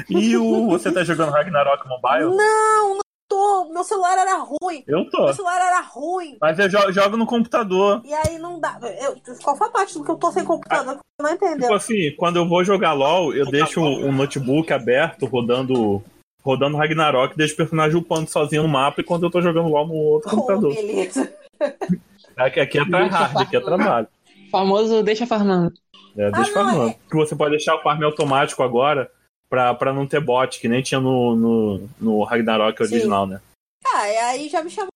E 0.09 0.37
o, 0.37 0.66
você 0.68 0.92
tá 0.92 1.05
jogando 1.05 1.31
Ragnarok 1.33 1.87
Mobile? 1.88 2.37
Não, 2.37 2.94
não 2.94 3.00
tô. 3.29 3.68
Meu 3.72 3.85
celular 3.85 4.18
era 4.18 4.37
ruim. 4.38 4.85
Eu 4.87 5.09
tô. 5.11 5.24
Meu 5.24 5.35
celular 5.35 5.61
era 5.61 5.81
ruim. 5.81 6.37
Mas 6.40 6.59
eu 6.59 6.68
jo- 6.68 6.92
jogo 6.92 7.16
no 7.16 7.27
computador. 7.27 8.03
E 8.05 8.12
aí 8.12 8.38
não 8.38 8.59
dá. 8.61 8.79
Eu, 9.00 9.16
qual 9.42 9.57
foi 9.57 9.66
a 9.68 9.70
parte 9.70 9.94
do 9.94 10.05
que 10.05 10.11
eu 10.11 10.16
tô 10.16 10.31
sem 10.31 10.44
computador? 10.44 10.94
Você 10.96 11.22
não 11.22 11.31
entendeu? 11.35 11.61
Tipo 11.62 11.74
assim, 11.74 12.12
quando 12.16 12.37
eu 12.37 12.48
vou 12.48 12.64
jogar 12.64 12.92
LOL, 12.92 13.35
eu 13.35 13.46
deixo 13.46 13.81
um 13.81 14.12
notebook 14.12 14.72
aberto 14.72 15.27
rodando. 15.27 16.03
Rodando 16.42 16.77
Ragnarok 16.77 17.35
deixo 17.38 17.55
o 17.55 17.57
personagem 17.57 17.96
upando 17.96 18.29
sozinho 18.29 18.64
no 18.64 18.68
mapa 18.68 19.00
enquanto 19.00 19.22
eu 19.22 19.31
tô 19.31 19.40
jogando 19.40 19.66
LOL 19.68 19.87
no 19.87 19.94
outro 19.94 20.29
Oh, 20.31 20.37
computador. 20.37 20.74
beleza. 20.74 21.33
Aqui, 22.37 22.61
aqui 22.61 22.79
é 22.79 22.85
tryhard, 22.85 23.38
aqui 23.38 23.57
é 23.57 23.61
trabalho. 23.61 24.07
Famoso 24.50 25.03
deixa 25.03 25.27
farmando. 25.27 25.72
É, 26.16 26.31
deixa 26.31 26.50
Ah, 26.61 26.64
não, 26.64 26.70
farmando. 26.72 26.94
Que 27.11 27.16
você 27.16 27.35
pode 27.37 27.50
deixar 27.50 27.74
o 27.77 27.83
farm 27.83 28.03
automático 28.05 28.62
agora 28.62 29.11
pra, 29.48 29.74
pra 29.74 29.92
não 29.92 30.07
ter 30.07 30.20
bot, 30.20 30.61
que 30.61 30.68
nem 30.68 30.83
tinha 30.83 31.00
no, 31.00 31.35
no, 31.35 31.88
no 32.00 32.22
Ragnarok 32.24 32.77
Sim. 32.87 32.94
original, 32.94 33.27
né? 33.27 33.40
Ah, 33.94 34.09
e 34.09 34.16
aí 34.16 34.48
já 34.48 34.62
me 34.62 34.70
chamou. 34.70 34.90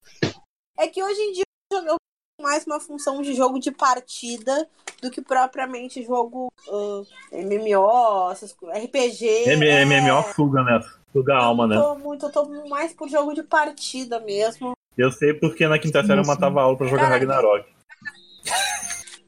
É 0.77 0.87
que 0.87 1.03
hoje 1.03 1.19
em 1.19 1.33
dia 1.33 1.43
eu 1.71 1.95
mais 2.41 2.65
uma 2.65 2.79
função 2.79 3.21
de 3.21 3.33
jogo 3.33 3.59
de 3.59 3.69
partida 3.69 4.67
do 5.01 5.11
que 5.11 5.21
propriamente 5.21 6.03
jogo 6.03 6.51
ah, 6.69 7.01
MMO, 7.33 8.31
RPG. 8.31 9.27
M- 9.49 9.67
é. 9.67 9.83
MMO 9.85 10.23
suga, 10.33 10.63
né? 10.63 10.79
Suga 11.11 11.33
a 11.33 11.43
alma, 11.43 11.63
eu 11.65 11.67
né? 11.67 11.75
tô 11.75 11.95
muito, 11.95 12.25
eu 12.25 12.31
tô 12.31 12.45
mais 12.69 12.93
por 12.93 13.09
jogo 13.09 13.33
de 13.33 13.43
partida 13.43 14.19
mesmo. 14.19 14.71
Eu 14.97 15.11
sei 15.11 15.33
porque 15.33 15.67
na 15.67 15.79
quinta 15.79 16.01
série 16.01 16.19
eu 16.19 16.23
Sim, 16.23 16.31
sim. 16.31 16.35
matava 16.39 16.61
aula 16.61 16.77
pra 16.77 16.87
jogar 16.87 17.03
Cara, 17.03 17.15
Ragnarok. 17.15 17.65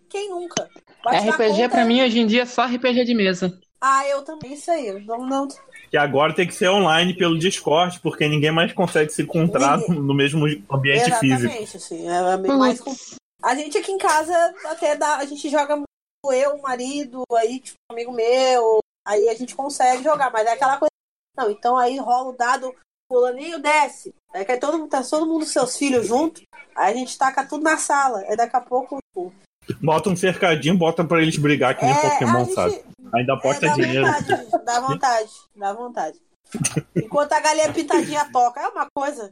Quem 0.10 0.30
nunca? 0.30 0.70
Na 1.04 1.12
RPG 1.18 1.50
conta- 1.64 1.70
pra 1.70 1.86
mim 1.86 2.02
hoje 2.02 2.20
em 2.20 2.28
dia 2.28 2.44
é 2.44 2.46
só 2.46 2.64
RPG 2.66 3.06
de 3.06 3.14
mesa. 3.16 3.60
Ah, 3.84 4.08
eu 4.08 4.22
também, 4.22 4.54
isso 4.54 4.70
aí. 4.70 5.04
Não, 5.06 5.26
não... 5.26 5.48
Que 5.90 5.98
agora 5.98 6.36
tem 6.36 6.48
que 6.48 6.54
ser 6.54 6.70
online 6.70 7.18
pelo 7.18 7.38
Discord, 7.38 8.00
porque 8.00 8.28
ninguém 8.28 8.52
mais 8.52 8.72
consegue 8.74 9.12
se 9.12 9.24
encontrar 9.24 9.80
Ninguém. 9.80 10.00
no 10.00 10.14
mesmo 10.14 10.46
ambiente 10.72 11.12
físico. 11.20 11.42
Exatamente, 11.44 11.78
assim. 11.78 12.08
É 12.08 12.38
bem 12.38 12.58
mais 12.58 12.80
com- 12.80 12.94
A 13.44 13.56
gente 13.56 13.78
aqui 13.78 13.92
em 13.92 13.98
casa 13.98 14.34
até 14.66 14.96
dá. 14.96 15.18
A 15.18 15.26
gente 15.26 15.50
joga 15.50 15.76
muito, 15.76 15.88
eu, 16.32 16.56
o 16.56 16.62
marido, 16.62 17.24
aí, 17.36 17.60
tipo, 17.60 17.76
um 17.90 17.94
amigo 17.94 18.12
meu. 18.14 18.80
Aí 19.06 19.28
a 19.28 19.34
gente 19.34 19.56
consegue 19.56 20.04
jogar, 20.04 20.32
mas 20.32 20.46
é 20.46 20.52
aquela 20.52 20.78
coisa. 20.78 20.92
Não, 21.36 21.50
então 21.50 21.76
aí 21.76 21.98
rola 21.98 22.30
o 22.30 22.38
dado, 22.38 22.74
fulaninho 23.12 23.60
desce. 23.60 24.14
Aí 24.32 24.46
que 24.46 24.58
todo 24.58 24.78
mundo, 24.78 24.90
tá 24.90 25.04
todo 25.04 25.26
mundo 25.26 25.44
seus 25.44 25.76
filhos 25.76 26.06
junto. 26.08 26.42
Aí 26.76 26.94
a 26.94 26.96
gente 26.96 27.18
taca 27.18 27.44
tudo 27.46 27.64
na 27.64 27.78
sala. 27.78 28.20
Aí 28.30 28.38
daqui 28.38 28.56
a 28.56 28.62
pouco. 28.62 29.00
Bota 29.82 30.10
um 30.10 30.16
cercadinho, 30.16 30.76
bota 30.78 31.04
pra 31.04 31.22
eles 31.22 31.38
brigar 31.38 31.78
que 31.78 31.86
nem 31.86 31.94
é, 31.94 32.02
Pokémon, 32.10 32.46
gente- 32.46 32.54
sabe? 32.56 32.82
Ainda 33.14 33.34
É, 33.34 33.36
aposta 33.36 33.68
dá 33.68 33.74
dinheiro. 33.74 34.06
vontade, 34.06 34.48
dá 34.66 34.80
vontade, 34.80 35.30
dá 35.56 35.74
vontade. 35.74 36.18
Enquanto 36.96 37.34
a 37.34 37.40
galinha 37.40 37.72
pintadinha 37.74 38.26
toca, 38.32 38.60
é 38.62 38.68
uma 38.68 38.88
coisa. 38.94 39.32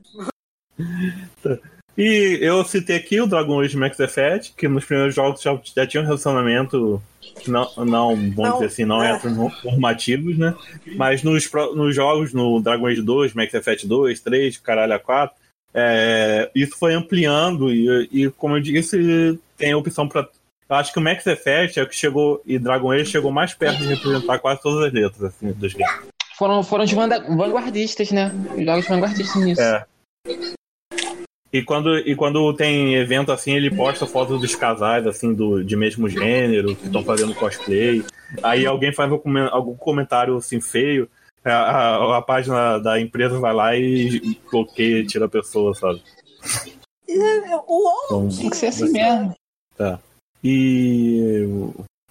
E 1.98 2.38
eu 2.42 2.64
citei 2.64 2.96
aqui 2.96 3.20
o 3.20 3.28
Dragon 3.28 3.60
Age 3.60 3.76
Max 3.76 4.00
Effect, 4.00 4.54
que 4.56 4.68
nos 4.70 4.86
primeiros 4.86 5.14
jogos 5.14 5.42
já, 5.42 5.60
já 5.76 5.86
tinha 5.86 6.02
um 6.02 6.06
relacionamento 6.06 7.02
não, 7.46 7.70
não 7.78 8.16
vamos 8.16 8.36
Não, 8.38 8.54
dizer 8.54 8.66
assim, 8.66 8.86
não 8.86 9.04
é. 9.04 9.12
heteronormativos, 9.12 10.38
né? 10.38 10.56
Mas 10.96 11.24
nos, 11.24 11.50
nos 11.76 11.94
jogos, 11.96 12.34
no 12.34 12.62
Dragon 12.62 12.88
Age 12.88 13.02
2, 13.02 13.34
Max 13.34 13.54
Effect 13.54 13.86
2, 13.88 14.20
3, 14.22 14.58
caralho, 14.58 14.94
a 14.94 15.00
4, 15.00 15.36
é, 15.74 16.50
isso 16.56 16.78
foi 16.78 16.94
ampliando 16.94 17.74
e, 17.74 18.10
e, 18.12 18.32
como 18.32 18.58
eu 18.58 18.62
disse, 18.62 19.40
tem 19.58 19.74
opção 19.74 20.08
para 20.08 20.28
eu 20.70 20.76
acho 20.76 20.94
que 20.94 21.00
o 21.00 21.02
Max 21.02 21.26
Effect 21.26 21.80
é 21.80 21.84
o 21.84 21.88
que 21.88 21.96
chegou, 21.96 22.44
e 22.46 22.60
Dragon 22.60 22.92
Age 22.92 23.08
chegou 23.08 23.32
mais 23.32 23.56
perto 23.56 23.80
de 23.80 23.88
representar 23.88 24.38
quase 24.38 24.62
todas 24.62 24.86
as 24.86 24.94
letras 24.94 25.24
assim, 25.24 25.52
dos 25.52 25.74
games. 25.74 26.08
Foram, 26.38 26.62
foram 26.62 26.84
os 26.84 26.92
vanguardistas, 26.92 28.12
né? 28.12 28.32
Os 28.56 28.64
jogos 28.64 28.88
vanguardistas 28.88 29.44
nisso. 29.44 29.62
É. 29.62 29.84
E 31.52 31.64
quando, 31.64 31.98
e 31.98 32.16
quando 32.16 32.54
tem 32.54 32.94
evento 32.96 33.32
assim, 33.32 33.54
ele 33.54 33.72
posta 33.72 34.06
fotos 34.06 34.40
dos 34.40 34.54
casais, 34.54 35.08
assim, 35.08 35.34
do, 35.34 35.64
de 35.64 35.76
mesmo 35.76 36.08
gênero, 36.08 36.76
que 36.76 36.86
estão 36.86 37.04
fazendo 37.04 37.34
cosplay. 37.34 38.04
Aí 38.44 38.68
alguém 38.68 38.94
faz 38.94 39.12
um 39.12 39.20
algum 39.52 39.76
comentário 39.76 40.38
assim 40.38 40.62
feio, 40.62 41.10
a, 41.44 41.52
a, 41.52 42.18
a 42.18 42.22
página 42.22 42.78
da 42.80 43.00
empresa 43.00 43.40
vai 43.40 43.54
lá 43.54 43.76
e 43.76 44.38
bloqueia, 44.52 45.06
tira 45.06 45.26
a 45.26 45.30
pessoa, 45.30 45.74
sabe? 45.76 46.02
O 47.68 47.84
WoW 47.84 47.94
Então, 48.06 48.30
Tem 48.38 48.50
que 48.50 48.58
ser 48.58 48.68
assim 48.68 48.92
mesmo. 48.92 49.34
E, 50.44 51.44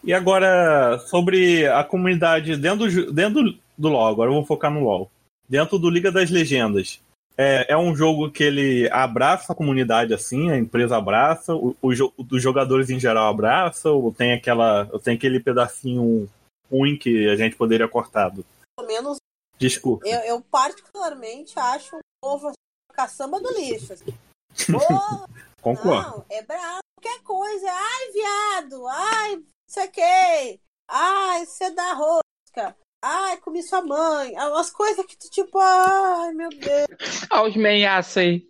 e 0.05 0.13
agora, 0.13 0.99
sobre 1.09 1.67
a 1.67 1.83
comunidade 1.85 2.57
dentro 2.57 2.91
do, 2.91 3.13
dentro 3.13 3.43
do- 3.77 3.89
LoL, 3.89 4.07
agora 4.09 4.31
eu 4.31 4.35
vou 4.35 4.45
focar 4.45 4.71
no 4.71 4.81
LoL. 4.85 5.11
Dentro 5.49 5.79
do 5.79 5.89
Liga 5.89 6.11
das 6.13 6.31
Legendas. 6.31 7.01
É, 7.41 7.73
é 7.73 7.77
um 7.77 7.95
jogo 7.95 8.31
que 8.31 8.43
ele 8.43 8.89
abraça 8.91 9.53
a 9.53 9.57
comunidade 9.57 10.13
assim, 10.13 10.51
a 10.51 10.59
empresa 10.59 10.97
abraça, 10.97 11.55
o, 11.55 11.77
o 11.81 11.95
jo- 11.95 12.13
os 12.19 12.43
jogadores 12.43 12.91
em 12.91 12.99
geral 12.99 13.31
abraçam, 13.31 13.95
ou 13.95 14.13
tem 14.13 14.33
aquela. 14.33 14.89
ou 14.93 14.99
tem 14.99 15.15
aquele 15.15 15.39
pedacinho 15.39 16.29
ruim 16.71 16.97
que 16.97 17.29
a 17.29 17.37
gente 17.37 17.55
poderia 17.55 17.87
cortar. 17.87 18.33
Pelo 18.79 18.87
menos 18.87 19.19
Desculpa. 19.59 20.07
eu, 20.07 20.21
eu 20.21 20.41
particularmente 20.41 21.59
acho 21.59 21.97
o 21.97 22.01
povo 22.23 22.49
a 22.49 22.95
caçamba 22.95 23.41
do 23.41 23.51
lixo. 23.53 23.93
assim. 23.93 24.15
Concordo. 25.61 26.11
não, 26.19 26.25
é 26.31 26.43
bravo, 26.43 26.79
qualquer 27.01 27.21
coisa. 27.25 27.67
Ai, 27.71 28.13
viado, 28.13 28.87
ai, 28.87 29.43
isso 29.69 29.81
aqui. 29.81 30.61
Ai, 30.89 31.45
você 31.45 31.71
dá 31.71 31.93
rosca. 31.95 32.77
Ai, 33.05 33.37
comi 33.39 33.63
sua 33.63 33.83
mãe. 33.83 34.33
Umas 34.35 34.71
coisas 34.71 35.05
que 35.05 35.17
tu, 35.17 35.29
tipo, 35.31 35.59
ai, 35.59 36.33
meu 36.33 36.49
Deus. 36.51 37.27
Olha 37.31 37.51
os 37.51 37.57
meiaços 37.57 38.17
aí. 38.17 38.49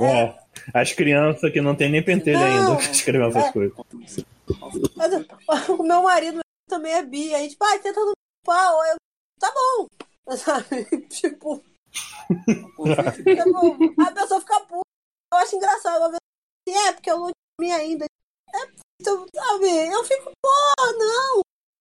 É. 0.00 0.38
As 0.72 0.92
crianças 0.92 1.52
que 1.52 1.60
não 1.60 1.74
tem 1.74 1.90
nem 1.90 2.02
pentelho 2.04 2.38
Não. 2.38 2.76
ainda 2.76 2.82
escrevendo 2.90 3.30
essas 3.36 3.48
É. 3.48 3.52
coisas. 3.52 3.76
Mas, 4.96 5.12
O 5.68 5.82
meu 5.82 6.02
marido 6.02 6.40
também 6.68 6.92
é 6.92 7.02
bi. 7.02 7.34
Aí, 7.34 7.48
tipo, 7.48 7.64
ai, 7.64 7.78
tenta 7.80 8.00
no 8.00 8.12
pau. 8.44 8.84
Eu, 8.86 8.96
tá 9.38 9.52
bom. 9.52 9.88
Sabe? 10.36 10.84
Tipo, 11.08 11.62
Tipo, 12.26 12.84
a 14.02 14.10
pessoa 14.12 14.40
fica 14.40 14.60
puta. 14.60 14.82
Eu 15.32 15.38
acho 15.38 15.56
engraçado. 15.56 16.04
Assim, 16.04 16.78
é, 16.86 16.92
porque 16.92 17.10
eu 17.10 17.18
não 17.18 17.30
comi 17.58 17.72
ainda. 17.72 18.04
É, 18.52 18.58
então, 19.00 19.26
sabe? 19.34 19.92
Eu 19.92 20.04
fico, 20.04 20.30
pô, 20.42 20.92
não. 20.98 21.40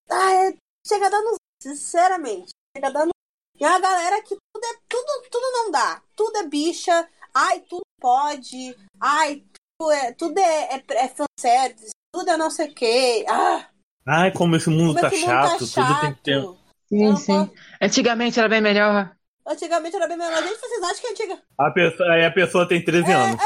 Ah, 0.10 0.34
é, 0.34 0.58
chega 0.88 1.10
dando. 1.10 1.36
Sinceramente, 1.62 2.50
chega 2.76 2.92
dando. 2.92 3.12
E 3.60 3.64
a 3.66 3.80
galera 3.80 4.22
que 4.22 4.36
tudo 4.36 4.66
é. 4.66 4.80
Tudo, 4.88 5.30
tudo 5.30 5.52
não 5.52 5.72
dá. 5.72 6.02
Tudo 6.16 6.38
é 6.38 6.48
bicha. 6.48 7.10
Ai, 7.34 7.62
tudo 7.62 7.84
pode. 8.00 8.76
Ai, 9.00 9.44
tudo 9.80 9.92
é, 9.92 10.12
tudo 10.14 10.38
é, 10.38 10.76
é, 10.76 10.84
é 10.90 11.08
fanservice. 11.08 11.92
Tudo 12.14 12.30
é 12.30 12.38
não 12.38 12.52
sei 12.52 12.70
o 12.70 12.76
quê. 12.76 13.26
Ah, 13.28 13.70
Ai, 14.06 14.32
como 14.32 14.56
esse 14.56 14.70
mundo 14.70 14.94
como 14.96 15.02
tá 15.02 15.08
esse 15.08 15.22
mundo 15.22 15.30
chato, 15.30 15.72
tá 15.72 15.88
tudo 15.88 16.02
tem 16.02 16.14
que 16.14 16.22
ter. 16.22 16.63
Sim, 16.94 17.16
sim. 17.16 17.52
Antigamente 17.82 18.40
era 18.40 18.48
bem 18.48 18.62
melhor. 18.62 19.12
Antigamente 19.48 19.96
era 19.96 20.08
bem 20.08 20.18
melhor. 20.18 20.42
Gente, 20.44 20.60
vocês 20.60 20.84
acham 20.84 21.02
que 21.02 21.08
antiga. 21.08 21.42
A 21.58 21.72
pessoa, 21.72 22.14
aí 22.14 22.26
a 22.26 22.32
pessoa 22.32 22.68
tem 22.68 22.84
13 22.84 23.12
anos. 23.12 23.42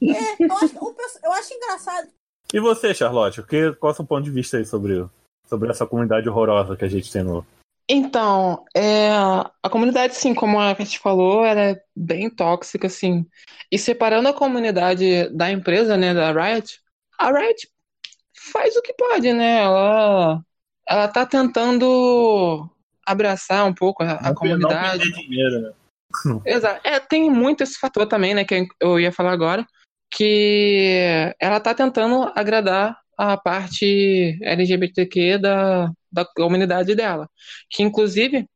É, 0.00 0.44
eu 0.44 0.52
acho, 0.56 0.78
o 0.78 0.94
pesso- 0.94 1.18
eu 1.24 1.32
acho 1.32 1.54
engraçado. 1.54 2.08
E 2.52 2.60
você, 2.60 2.94
Charlotte, 2.94 3.40
o 3.40 3.46
que, 3.46 3.72
qual 3.72 3.90
é 3.90 3.92
o 3.92 3.96
seu 3.96 4.04
ponto 4.06 4.24
de 4.24 4.30
vista 4.30 4.56
aí 4.56 4.64
sobre, 4.64 5.04
sobre 5.46 5.70
essa 5.70 5.86
comunidade 5.86 6.28
horrorosa 6.28 6.76
que 6.76 6.84
a 6.84 6.88
gente 6.88 7.10
tem 7.10 7.22
no. 7.22 7.44
Então, 7.88 8.64
é, 8.76 9.08
a 9.10 9.70
comunidade, 9.70 10.14
sim, 10.14 10.34
como 10.34 10.60
a 10.60 10.74
Kat 10.74 10.98
falou, 10.98 11.44
ela 11.44 11.60
é 11.60 11.82
bem 11.96 12.28
tóxica, 12.30 12.86
assim. 12.86 13.26
E 13.72 13.78
separando 13.78 14.28
a 14.28 14.32
comunidade 14.34 15.28
da 15.30 15.50
empresa, 15.50 15.96
né, 15.96 16.12
da 16.14 16.30
Riot, 16.30 16.80
a 17.18 17.30
Riot 17.32 17.68
faz 18.52 18.76
o 18.76 18.82
que 18.82 18.92
pode, 18.92 19.32
né? 19.32 19.62
Ela, 19.62 20.42
ela 20.88 21.06
tá 21.06 21.26
tentando 21.26 22.68
abraçar 23.04 23.66
um 23.66 23.74
pouco 23.74 24.02
a, 24.02 24.12
a 24.12 24.22
Não 24.28 24.34
comunidade. 24.34 25.02
perder 25.02 25.22
dinheiro, 25.22 25.60
né? 25.60 25.72
Exato. 26.44 26.80
É, 26.82 26.98
tem 26.98 27.30
muito 27.30 27.62
esse 27.62 27.78
fator 27.78 28.06
também, 28.06 28.34
né, 28.34 28.44
que 28.44 28.66
eu 28.80 28.98
ia 28.98 29.12
falar 29.12 29.32
agora, 29.32 29.66
que 30.10 31.34
ela 31.38 31.60
tá 31.60 31.74
tentando 31.74 32.32
agradar 32.34 32.98
a 33.16 33.36
parte 33.36 34.38
LGBTQ 34.42 35.38
da, 35.38 35.90
da 36.10 36.24
comunidade 36.24 36.94
dela, 36.94 37.28
que 37.68 37.82
inclusive 37.82 38.46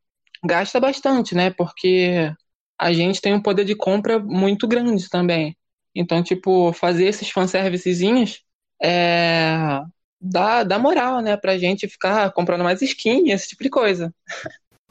gasta 0.44 0.80
bastante, 0.80 1.34
né, 1.34 1.50
porque 1.50 2.32
a 2.78 2.92
gente 2.92 3.20
tem 3.20 3.34
um 3.34 3.42
poder 3.42 3.64
de 3.64 3.74
compra 3.74 4.18
muito 4.18 4.66
grande 4.66 5.08
também. 5.08 5.56
Então, 5.94 6.22
tipo, 6.22 6.72
fazer 6.72 7.06
esses 7.06 7.28
fanservicezinhos 7.28 8.42
é, 8.82 9.82
dá, 10.22 10.62
dá 10.62 10.78
moral, 10.78 11.20
né, 11.20 11.36
pra 11.36 11.58
gente 11.58 11.88
ficar 11.88 12.30
comprando 12.32 12.62
mais 12.62 12.80
skin, 12.80 13.30
esse 13.30 13.48
tipo 13.48 13.62
de 13.62 13.68
coisa. 13.70 14.14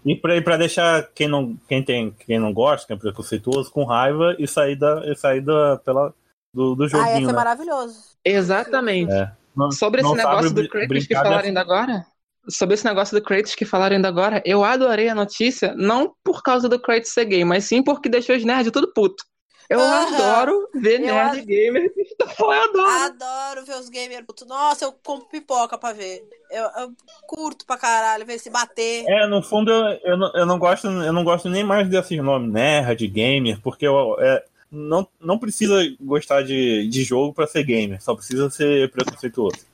E 0.06 0.16
pra, 0.16 0.36
e 0.36 0.42
pra 0.42 0.58
deixar 0.58 1.08
quem 1.14 1.28
não, 1.28 1.56
quem, 1.68 1.84
tem, 1.84 2.12
quem 2.26 2.40
não 2.40 2.52
gosta, 2.52 2.88
quem 2.88 2.96
é 2.96 3.00
preconceituoso, 3.00 3.72
com 3.72 3.84
raiva 3.86 4.36
e 4.40 4.48
sair, 4.48 4.76
da, 4.76 5.02
e 5.06 5.16
sair 5.16 5.42
da, 5.42 5.78
pela, 5.78 6.14
do, 6.54 6.76
do 6.76 6.84
Ah, 6.84 6.88
ia 6.88 6.90
joguinho. 6.90 7.20
ser 7.22 7.26
né? 7.28 7.34
maravilhoso. 7.34 8.00
Exatamente. 8.26 9.14
É. 9.14 9.32
Não- 9.56 9.72
Sobre 9.72 10.02
esse 10.02 10.14
negócio 10.16 10.54
do 10.54 10.68
Kratos 10.68 11.08
que 11.08 11.14
falaram 11.14 11.36
dessa- 11.38 11.48
ainda 11.48 11.62
agora, 11.62 12.06
sobre 12.50 12.74
esse 12.74 12.86
negócio 12.86 13.20
do 13.20 13.24
Kratos 13.24 13.54
que 13.54 13.66
falaram 13.66 13.96
ainda 13.98 14.08
agora, 14.08 14.42
eu 14.46 14.64
adorei 14.64 15.08
a 15.10 15.14
notícia, 15.16 15.74
não 15.76 16.14
por 16.24 16.42
causa 16.42 16.68
do 16.68 16.80
Kratos 16.80 17.12
ser 17.12 17.26
gay, 17.26 17.46
mas 17.46 17.66
sim 17.66 17.84
porque 17.84 18.10
deixou 18.10 18.36
os 18.36 18.44
nerds 18.44 18.72
tudo 18.72 18.92
puto. 18.94 19.24
Eu 19.70 19.80
Aham. 19.80 20.08
adoro 20.16 20.70
ver 20.74 21.00
Eu 21.00 21.06
nerd 21.06 21.38
ad- 21.40 21.46
gamer 21.46 21.92
eu 22.40 22.52
adoro. 22.52 22.90
Adoro 22.90 23.66
ver 23.66 23.76
os 23.76 23.90
gamers 23.90 24.26
putos. 24.26 24.48
Nossa, 24.48 24.86
eu 24.86 24.92
compro 24.92 25.28
pipoca 25.30 25.78
pra 25.78 25.94
ver. 25.94 26.28
Eu, 26.50 26.64
eu 26.64 26.92
curto 27.28 27.66
pra 27.66 27.78
caralho 27.78 28.26
ver 28.26 28.40
se 28.40 28.50
bater. 28.50 29.06
É, 29.08 29.26
no 29.28 29.42
fundo 29.42 29.72
eu, 29.72 30.00
eu, 30.04 30.18
não, 30.18 30.34
eu, 30.34 30.46
não 30.46 30.60
gosto, 30.60 30.88
eu 30.88 31.14
não 31.14 31.24
gosto 31.24 31.50
nem 31.50 31.64
mais 31.64 31.88
desses 31.88 32.18
nomes, 32.22 32.52
nerd, 32.52 33.08
gamer, 33.08 33.60
porque 33.62 33.88
eu, 33.88 34.20
é, 34.20 34.44
não, 34.70 35.08
não 35.20 35.40
precisa 35.40 35.76
gostar 36.02 36.44
de, 36.44 36.88
de 36.88 37.04
jogo 37.04 37.34
pra 37.34 37.48
ser 37.48 37.64
gamer, 37.64 38.02
só 38.02 38.14
precisa 38.16 38.50
ser 38.50 38.92
preconceituoso. 38.92 39.66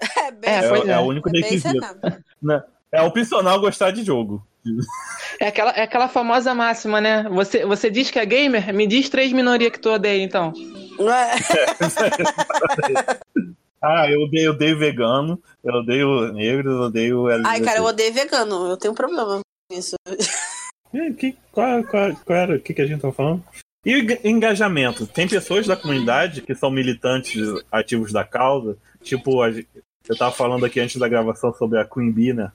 É, 0.16 0.30
bem 0.30 0.50
É, 0.50 0.58
É, 0.58 0.90
é, 0.92 0.98
o 0.98 1.06
único 1.06 1.28
é 1.28 1.32
bem 1.32 1.42
requisito. 1.42 1.80
É 2.92 3.02
opcional 3.02 3.60
gostar 3.60 3.90
de 3.90 4.04
jogo. 4.04 4.46
É 5.40 5.48
aquela, 5.48 5.70
é 5.70 5.82
aquela 5.82 6.08
famosa 6.08 6.54
máxima, 6.54 7.00
né? 7.00 7.24
Você, 7.30 7.64
você 7.64 7.90
diz 7.90 8.10
que 8.10 8.18
é 8.18 8.26
gamer? 8.26 8.74
Me 8.74 8.86
diz 8.86 9.08
três 9.08 9.32
minorias 9.32 9.72
que 9.72 9.78
tu 9.78 9.90
odeia, 9.90 10.22
então. 10.22 10.52
Não 10.98 11.12
é? 11.12 11.36
Ah, 13.80 14.10
eu 14.10 14.22
odeio, 14.22 14.46
eu 14.46 14.52
odeio 14.54 14.76
vegano, 14.76 15.40
eu 15.62 15.74
odeio 15.74 16.32
negros, 16.32 16.74
eu 16.74 16.80
odeio 16.80 17.28
LGBT. 17.28 17.48
Ai, 17.48 17.60
cara, 17.60 17.78
eu 17.78 17.84
odeio 17.84 18.12
vegano. 18.12 18.70
Eu 18.70 18.76
tenho 18.76 18.92
um 18.92 18.96
problema 18.96 19.38
com 19.38 19.78
isso. 19.78 19.94
Que, 21.16 21.36
qual, 21.52 21.84
qual, 21.84 22.16
qual 22.24 22.38
era 22.38 22.56
o 22.56 22.60
que, 22.60 22.74
que 22.74 22.82
a 22.82 22.86
gente 22.86 23.02
tá 23.02 23.12
falando? 23.12 23.44
E 23.84 24.18
engajamento? 24.24 25.06
Tem 25.06 25.28
pessoas 25.28 25.66
da 25.66 25.76
comunidade 25.76 26.42
que 26.42 26.54
são 26.54 26.70
militantes 26.70 27.40
ativos 27.70 28.12
da 28.12 28.24
causa, 28.24 28.76
tipo, 29.00 29.44
eu 29.44 30.16
tava 30.16 30.32
falando 30.32 30.64
aqui 30.64 30.80
antes 30.80 30.96
da 30.96 31.06
gravação 31.06 31.52
sobre 31.54 31.78
a 31.78 31.84
Queen 31.84 32.10
Bee, 32.10 32.32
né? 32.32 32.50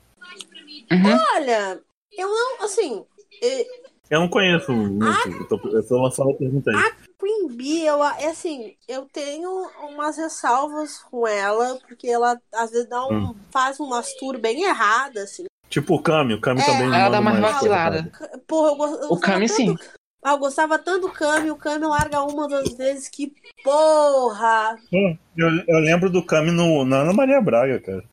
Uhum. 0.92 1.18
Olha, 1.36 1.82
eu 2.18 2.28
não, 2.28 2.64
assim, 2.66 3.06
eh, 3.42 3.66
Eu 4.10 4.20
não 4.22 4.30
conheço 4.30 4.72
muito, 4.72 5.30
eu 5.40 5.48
tô, 5.48 5.70
eu 5.70 5.88
tô 5.88 6.02
lançando 6.02 6.32
a 6.32 6.36
pergunta 6.36 6.70
aí. 6.72 6.78
Queen 7.20 7.48
Bee, 7.48 7.86
eu, 7.86 8.04
é 8.04 8.28
assim, 8.28 8.76
eu 8.88 9.06
tenho 9.06 9.50
umas 9.90 10.18
ressalvas 10.18 11.00
com 11.00 11.26
ela, 11.26 11.80
porque 11.88 12.08
ela 12.10 12.38
às 12.54 12.72
vezes 12.72 12.90
dá 12.90 13.06
um, 13.08 13.30
Hum. 13.30 13.36
faz 13.52 13.80
umas 13.80 14.14
tours 14.16 14.40
bem 14.42 14.64
erradas, 14.64 15.32
assim. 15.32 15.46
Tipo 15.70 15.96
o 15.96 16.02
Kami, 16.04 16.34
o 16.34 16.42
Kami 16.42 16.62
É, 16.62 16.66
também 16.66 16.94
ela 16.94 17.10
dá 17.10 17.22
vaciladas. 17.22 18.06
errada. 18.06 18.40
Porra, 18.46 18.70
eu, 18.72 18.76
go- 18.76 18.86
eu 19.06 19.12
O 19.12 19.20
Kami, 19.20 19.48
tanto- 19.48 19.56
sim. 19.62 19.76
Ah, 20.24 20.32
eu 20.34 20.38
gostava 20.38 20.78
tanto 20.78 21.08
do 21.08 21.14
Kami, 21.14 21.50
o 21.50 21.56
Kami 21.56 21.86
larga 21.86 22.22
uma 22.24 22.48
das 22.48 22.74
vezes 22.76 23.08
que 23.10 23.34
porra! 23.64 24.78
Hum, 24.92 25.18
Eu, 25.38 25.50
eu 25.68 25.80
lembro 25.80 26.10
do 26.10 26.24
Kami 26.26 26.52
no, 26.52 26.86
na 26.86 26.98
Ana 27.02 27.14
Maria 27.14 27.42
Braga, 27.42 27.80
cara. 27.80 28.04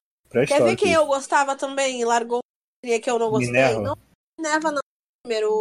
Quer 0.47 0.63
ver 0.63 0.77
quem 0.77 0.93
eu 0.93 1.07
gostava 1.07 1.57
também? 1.57 2.01
e 2.01 2.05
Largou 2.05 2.41
uma 2.85 2.99
que 3.01 3.11
eu 3.11 3.19
não 3.19 3.31
gostei. 3.31 3.53
Minerva. 3.53 3.83
Não, 3.83 3.97
Minerva 4.39 4.73
não. 4.73 4.81
Primeiro, 5.23 5.61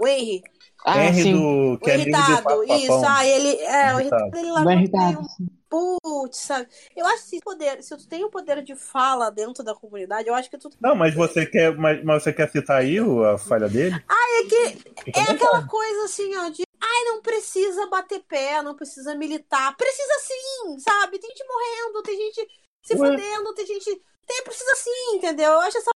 o 0.00 0.06
Henry. 0.06 0.42
Ah, 0.84 1.04
Henry 1.04 1.22
sim. 1.22 1.32
do 1.32 1.74
O 1.74 1.78
que 1.78 1.90
é 1.90 1.94
amigo 1.94 2.10
do 2.10 2.18
irritado, 2.18 2.64
isso. 2.64 3.06
Ah, 3.06 3.26
ele. 3.26 3.56
É, 3.62 3.94
o 3.94 4.00
Irritado. 4.00 4.00
irritado, 4.00 4.36
ele 4.36 4.42
Bem 4.44 4.52
largou 4.52 4.72
irritado. 4.72 5.06
meio 5.06 5.48
Putz, 5.68 6.38
sabe? 6.38 6.66
Eu 6.96 7.04
acho 7.06 7.24
que 7.24 7.28
se, 7.28 7.40
poder, 7.40 7.82
se 7.82 7.94
tu 7.94 8.08
tem 8.08 8.24
o 8.24 8.30
poder 8.30 8.62
de 8.62 8.74
fala 8.74 9.30
dentro 9.30 9.62
da 9.62 9.74
comunidade, 9.74 10.26
eu 10.26 10.34
acho 10.34 10.48
que 10.48 10.56
tu. 10.56 10.70
Não, 10.80 10.94
mas 10.94 11.14
você 11.14 11.44
quer, 11.44 11.76
mas, 11.76 12.02
mas 12.02 12.22
você 12.22 12.32
quer 12.32 12.50
citar 12.50 12.80
aí 12.80 12.98
o- 13.00 13.22
a 13.22 13.36
falha 13.36 13.68
dele? 13.68 13.94
É 13.94 14.44
que 14.44 15.10
é 15.14 15.22
aquela 15.30 15.66
coisa 15.66 16.04
assim, 16.04 16.34
ó, 16.36 16.48
de 16.48 16.62
ai, 16.80 17.04
não 17.04 17.20
precisa 17.20 17.86
bater 17.88 18.20
pé, 18.20 18.62
não 18.62 18.74
precisa 18.74 19.14
militar. 19.14 19.76
Precisa 19.76 20.14
sim, 20.20 20.78
sabe? 20.78 21.18
Tem 21.18 21.28
gente 21.28 21.44
morrendo, 21.46 22.02
tem 22.02 22.16
gente 22.16 22.48
se 22.82 22.94
Ué. 22.96 23.10
fudendo, 23.10 23.54
tem 23.54 23.66
gente. 23.66 24.02
Tem, 24.26 24.42
precisa 24.44 24.74
sim, 24.76 25.16
entendeu? 25.16 25.52
Eu 25.52 25.60
acho 25.60 25.76
essa. 25.76 25.90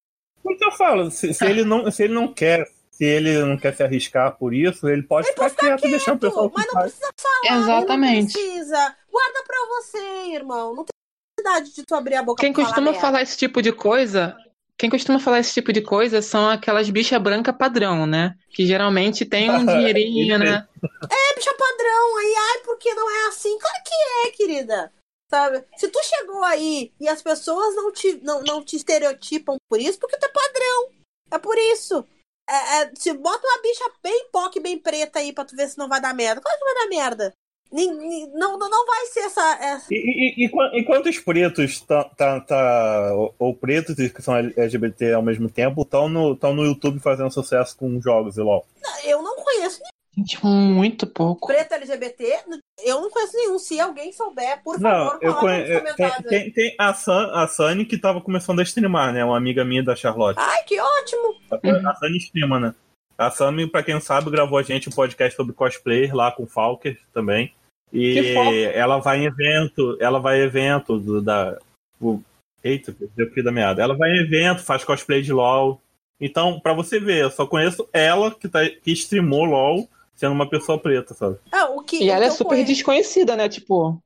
Então 0.48 0.68
eu 0.68 0.76
falo, 0.76 1.10
se, 1.10 1.32
se 1.32 1.44
ele 1.44 1.64
não, 1.64 1.90
se 1.90 2.04
ele 2.04 2.14
não 2.14 2.32
quer, 2.32 2.66
se 2.90 3.04
ele 3.04 3.38
não 3.38 3.56
quer 3.56 3.74
se 3.74 3.82
arriscar 3.82 4.36
por 4.36 4.52
isso, 4.52 4.88
ele 4.88 5.02
pode 5.02 5.26
Ele 5.26 5.34
ficar 5.34 5.50
ficar 5.50 5.66
quieto 5.66 5.86
e 5.86 5.90
deixar 5.90 6.12
o 6.14 6.18
pessoal 6.18 6.50
mas 6.54 6.66
que 6.66 6.74
não 6.74 6.82
precisa 6.82 7.10
falar. 7.16 7.58
Exatamente. 7.60 8.34
Não 8.36 8.42
precisa. 8.42 8.96
Guarda 9.10 9.44
pra 9.46 9.58
você, 9.68 9.98
irmão. 10.34 10.74
Não 10.74 10.84
tem 10.84 10.92
necessidade 11.38 11.74
de 11.74 11.84
tu 11.84 11.94
abrir 11.94 12.16
a 12.16 12.22
boca 12.22 12.40
Quem 12.40 12.52
pra 12.52 12.64
costuma 12.64 12.88
falar. 12.92 13.00
falar 13.00 13.22
esse 13.22 13.36
tipo 13.36 13.62
de 13.62 13.72
coisa, 13.72 14.36
quem 14.76 14.90
costuma 14.90 15.18
falar 15.20 15.38
esse 15.40 15.54
tipo 15.54 15.72
de 15.72 15.80
coisa 15.80 16.20
são 16.20 16.48
aquelas 16.48 16.90
bicha 16.90 17.18
branca 17.18 17.52
padrão, 17.52 18.06
né? 18.06 18.34
Que 18.50 18.66
geralmente 18.66 19.24
tem 19.24 19.50
um 19.50 19.64
dinheirinho, 19.66 20.38
né? 20.38 20.66
É, 20.82 21.34
bicha 21.34 21.54
padrão. 21.54 22.16
Aí, 22.18 22.34
ai, 22.36 22.58
porque 22.64 22.92
não 22.94 23.08
é 23.10 23.28
assim? 23.28 23.56
Claro 23.58 23.76
que 23.84 24.28
é, 24.28 24.30
querida. 24.32 24.92
Sabe? 25.32 25.64
Se 25.78 25.88
tu 25.88 25.98
chegou 26.02 26.44
aí 26.44 26.92
e 27.00 27.08
as 27.08 27.22
pessoas 27.22 27.74
não 27.74 27.90
te, 27.90 28.20
não, 28.22 28.42
não 28.42 28.62
te 28.62 28.76
estereotipam 28.76 29.56
por 29.66 29.80
isso, 29.80 29.98
porque 29.98 30.18
tu 30.18 30.26
é 30.26 30.28
padrão. 30.28 30.90
É 31.30 31.38
por 31.38 31.56
isso. 31.56 32.06
É, 32.46 32.82
é, 32.82 32.90
se 32.94 33.14
bota 33.14 33.46
uma 33.46 33.62
bicha 33.62 33.84
bem 34.02 34.28
POC, 34.30 34.60
bem 34.60 34.78
preta 34.78 35.20
aí 35.20 35.32
pra 35.32 35.46
tu 35.46 35.56
ver 35.56 35.70
se 35.70 35.78
não 35.78 35.88
vai 35.88 36.02
dar 36.02 36.12
merda. 36.12 36.42
Claro 36.42 36.58
que 36.58 36.64
vai 36.66 36.74
dar 36.74 36.88
merda. 36.88 37.32
Não, 37.72 38.58
não, 38.58 38.68
não 38.68 38.86
vai 38.86 39.06
ser 39.06 39.20
essa. 39.20 39.58
essa... 39.58 39.86
E, 39.90 39.96
e, 39.96 40.44
e, 40.44 40.80
e 40.80 40.84
quantos 40.84 41.18
pretos 41.18 41.80
tá, 41.80 42.04
tá, 42.04 42.38
tá- 42.40 43.14
ou, 43.14 43.34
ou 43.38 43.56
pretos 43.56 43.94
que 43.96 44.20
são 44.20 44.36
LGBT 44.36 45.14
ao 45.14 45.22
mesmo 45.22 45.48
tempo 45.48 45.80
estão 45.80 46.10
no, 46.10 46.36
tão 46.36 46.52
no 46.52 46.62
YouTube 46.62 47.00
fazendo 47.00 47.32
sucesso 47.32 47.74
com 47.74 47.98
jogos 47.98 48.36
e 48.36 48.42
LOL? 48.42 48.66
Eu 49.02 49.22
não 49.22 49.36
conheço 49.36 49.80
Gente, 50.16 50.44
muito 50.44 51.06
pouco. 51.06 51.46
preto 51.46 51.72
LGBT. 51.72 52.44
Eu 52.84 53.00
não 53.00 53.10
conheço 53.10 53.34
nenhum. 53.34 53.58
Se 53.58 53.80
alguém 53.80 54.12
souber, 54.12 54.62
por 54.62 54.78
Não, 54.78 54.90
favor, 55.08 55.18
eu 55.22 55.30
nos 55.30 55.40
conheço. 55.40 55.96
Tem, 55.96 56.22
tem, 56.22 56.52
tem 56.52 56.74
a, 56.78 56.92
Sun, 56.92 57.30
a 57.32 57.48
Sunny 57.48 57.86
que 57.86 57.96
tava 57.96 58.20
começando 58.20 58.60
a 58.60 58.62
streamar, 58.62 59.12
né? 59.12 59.24
Uma 59.24 59.38
amiga 59.38 59.64
minha 59.64 59.82
da 59.82 59.96
Charlotte. 59.96 60.38
Ai, 60.38 60.62
que 60.64 60.78
ótimo! 60.78 61.34
Uhum. 61.64 61.88
A 61.88 61.94
Sunny 61.94 62.18
streama, 62.18 62.60
né? 62.60 62.74
A 63.16 63.30
Sunny, 63.30 63.66
pra 63.66 63.82
quem 63.82 63.94
não 63.94 64.00
sabe, 64.02 64.30
gravou 64.30 64.58
a 64.58 64.62
gente 64.62 64.88
um 64.88 64.92
podcast 64.92 65.34
sobre 65.34 65.54
cosplay 65.54 66.12
lá 66.12 66.30
com 66.30 66.42
o 66.42 66.48
Falker 66.48 67.00
também. 67.14 67.54
E 67.90 68.34
ela 68.74 68.98
vai 68.98 69.18
em 69.18 69.26
evento, 69.26 69.96
ela 70.00 70.18
vai 70.18 70.40
em 70.40 70.44
evento 70.44 70.98
do, 70.98 71.22
da. 71.22 71.58
O, 72.00 72.20
eita, 72.62 72.94
eu 73.16 73.44
da 73.44 73.52
meada. 73.52 73.82
Ela 73.82 73.96
vai 73.96 74.10
em 74.10 74.20
evento, 74.20 74.62
faz 74.62 74.84
cosplay 74.84 75.22
de 75.22 75.32
LOL. 75.32 75.80
Então, 76.20 76.60
pra 76.60 76.72
você 76.72 77.00
ver, 77.00 77.22
eu 77.22 77.30
só 77.30 77.46
conheço 77.46 77.88
ela 77.92 78.30
que, 78.30 78.48
tá, 78.48 78.60
que 78.68 78.92
streamou 78.92 79.44
LOL 79.44 79.88
sendo 80.14 80.32
uma 80.32 80.48
pessoa 80.48 80.78
preta, 80.78 81.14
sabe? 81.14 81.38
Ah, 81.50 81.70
o 81.70 81.82
que, 81.82 81.96
E 82.04 82.08
o 82.08 82.12
ela 82.12 82.20
que 82.20 82.26
é 82.26 82.30
super 82.30 82.48
conheço, 82.50 82.66
desconhecida, 82.72 83.36
né? 83.36 83.48
Tipo, 83.48 84.02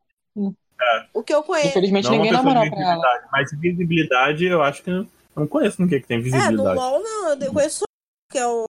O 1.15 1.23
que 1.23 1.33
eu 1.35 1.43
conheço. 1.43 1.69
infelizmente 1.69 2.05
Não 2.05 2.13
é 2.15 2.17
ninguém 2.17 2.33
dá 2.33 2.39
pessoa 2.39 2.55
moral 2.55 2.65
de 2.65 2.71
pra 2.71 2.79
ela. 2.81 2.95
visibilidade. 2.95 3.29
Mas 3.33 3.51
visibilidade, 3.61 4.45
eu 4.47 4.63
acho 4.63 4.83
que 4.83 4.91
eu 4.91 5.07
não 5.35 5.47
conheço 5.47 5.81
ninguém 5.83 6.01
que 6.01 6.07
tem 6.07 6.17
É, 6.17 6.21
no 6.21 6.25
visibilidade. 6.25 6.77
LoL 6.79 7.03
não, 7.03 7.33
eu 7.41 7.53
conheço 7.53 7.85
que 8.31 8.39
é 8.39 8.47
o 8.47 8.65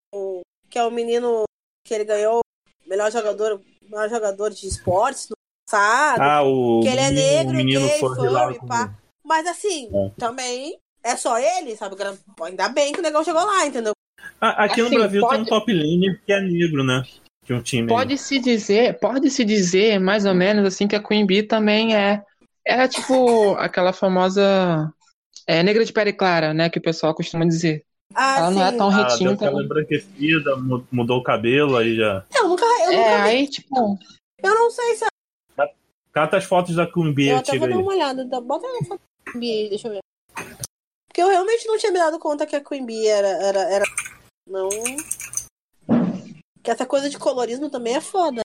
que 0.69 0.77
é 0.79 0.83
o 0.83 0.91
menino 0.91 1.43
que 1.85 1.93
ele 1.93 2.03
ganhou 2.05 2.41
melhor 2.85 3.11
jogador, 3.11 3.61
melhor 3.81 4.09
jogador 4.09 4.49
de 4.51 4.67
esportes 4.67 5.29
no 5.29 5.35
passado. 5.69 6.21
ah, 6.21 6.43
o 6.43 6.81
que 6.81 6.87
ele 6.89 6.99
é 7.01 7.09
negro, 7.11 7.53
o 7.53 7.57
menino 7.57 7.87
gay, 7.87 7.99
foi 7.99 8.29
lá 8.29 8.43
fome, 8.47 8.59
com- 8.59 8.67
pá. 8.67 8.93
Mas 9.23 9.45
assim, 9.47 9.89
É. 9.93 10.11
também 10.17 10.77
é 11.03 11.15
só 11.17 11.37
ele, 11.37 11.75
sabe? 11.75 11.95
Ainda 12.41 12.69
bem 12.69 12.91
que 12.93 12.99
o 12.99 13.03
negócio 13.03 13.25
chegou 13.33 13.45
lá, 13.45 13.65
entendeu? 13.65 13.91
Ah, 14.39 14.65
aqui 14.65 14.81
no 14.81 14.87
Assim, 14.87 14.97
Brasil 14.97 15.21
tem 15.21 15.29
um 15.41 15.45
pode- 15.45 15.49
top 15.49 15.73
lane 15.73 16.19
que 16.25 16.31
é 16.33 16.39
negro, 16.41 16.83
né? 16.83 17.03
De 17.47 17.53
um 17.53 17.61
time. 17.61 17.83
aí. 17.83 17.87
Pode-se 17.87 18.39
dizer, 18.39 18.99
pode-se 18.99 19.43
dizer, 19.45 19.99
mais 19.99 20.25
ou 20.25 20.35
menos, 20.35 20.65
assim, 20.65 20.87
que 20.87 20.95
a 20.95 21.01
Queen 21.01 21.25
Bee 21.25 21.43
também 21.43 21.95
é. 21.95 22.21
É 22.65 22.85
tipo 22.87 23.53
aquela 23.53 23.93
famosa. 23.93 24.91
É, 25.47 25.63
negra 25.63 25.85
de 25.85 25.93
pele 25.93 26.11
clara, 26.11 26.53
né? 26.53 26.69
Que 26.69 26.79
o 26.79 26.81
pessoal 26.81 27.15
costuma 27.15 27.45
dizer. 27.45 27.85
Ah, 28.13 28.39
Ela 28.39 28.51
não 28.51 28.63
é 28.65 28.71
sim. 28.71 28.77
tão 28.77 28.89
Ah, 28.89 28.91
retinta. 29.07 29.23
deu 29.23 29.33
aquela 29.33 29.63
embranquecida, 29.63 30.55
mu- 30.57 30.85
mudou 30.91 31.19
o 31.19 31.23
cabelo, 31.23 31.77
aí 31.77 31.95
já. 31.95 32.25
Eu 32.35 32.49
nunca, 32.49 32.65
eu 32.65 32.91
nunca 32.91 33.09
É, 33.09 33.23
vi. 33.23 33.29
aí, 33.29 33.47
tipo. 33.47 33.97
Eu 34.43 34.53
não 34.55 34.69
sei 34.69 34.95
se 34.95 35.05
Cata 36.11 36.35
as 36.37 36.45
fotos 36.45 36.75
da 36.75 36.85
Cumbi 36.87 37.27
eu 37.29 37.37
até 37.37 37.51
antiga 37.51 37.59
vou 37.59 37.69
dar 37.69 37.75
aí. 37.75 37.81
uma 37.81 37.93
olhada. 37.93 38.41
Bota 38.41 38.65
na 38.67 38.87
foto 38.87 38.99
da 39.25 39.31
Queen 39.31 39.39
Bee 39.39 39.51
aí, 39.63 39.69
deixa 39.69 39.87
eu 39.87 39.91
ver. 39.93 39.99
Porque 41.07 41.21
eu 41.21 41.27
realmente 41.29 41.65
não 41.67 41.77
tinha 41.77 41.91
me 41.91 41.99
dado 41.99 42.17
conta 42.19 42.45
que 42.45 42.55
a 42.55 42.63
Queen 42.63 42.85
Bee 42.85 43.07
era, 43.07 43.27
era, 43.27 43.59
era. 43.69 43.85
Não. 44.49 44.67
Que 46.67 46.71
essa 46.71 46.85
coisa 46.85 47.09
de 47.09 47.17
colorismo 47.17 47.69
também 47.69 47.95
é 47.95 48.01
foda. 48.01 48.41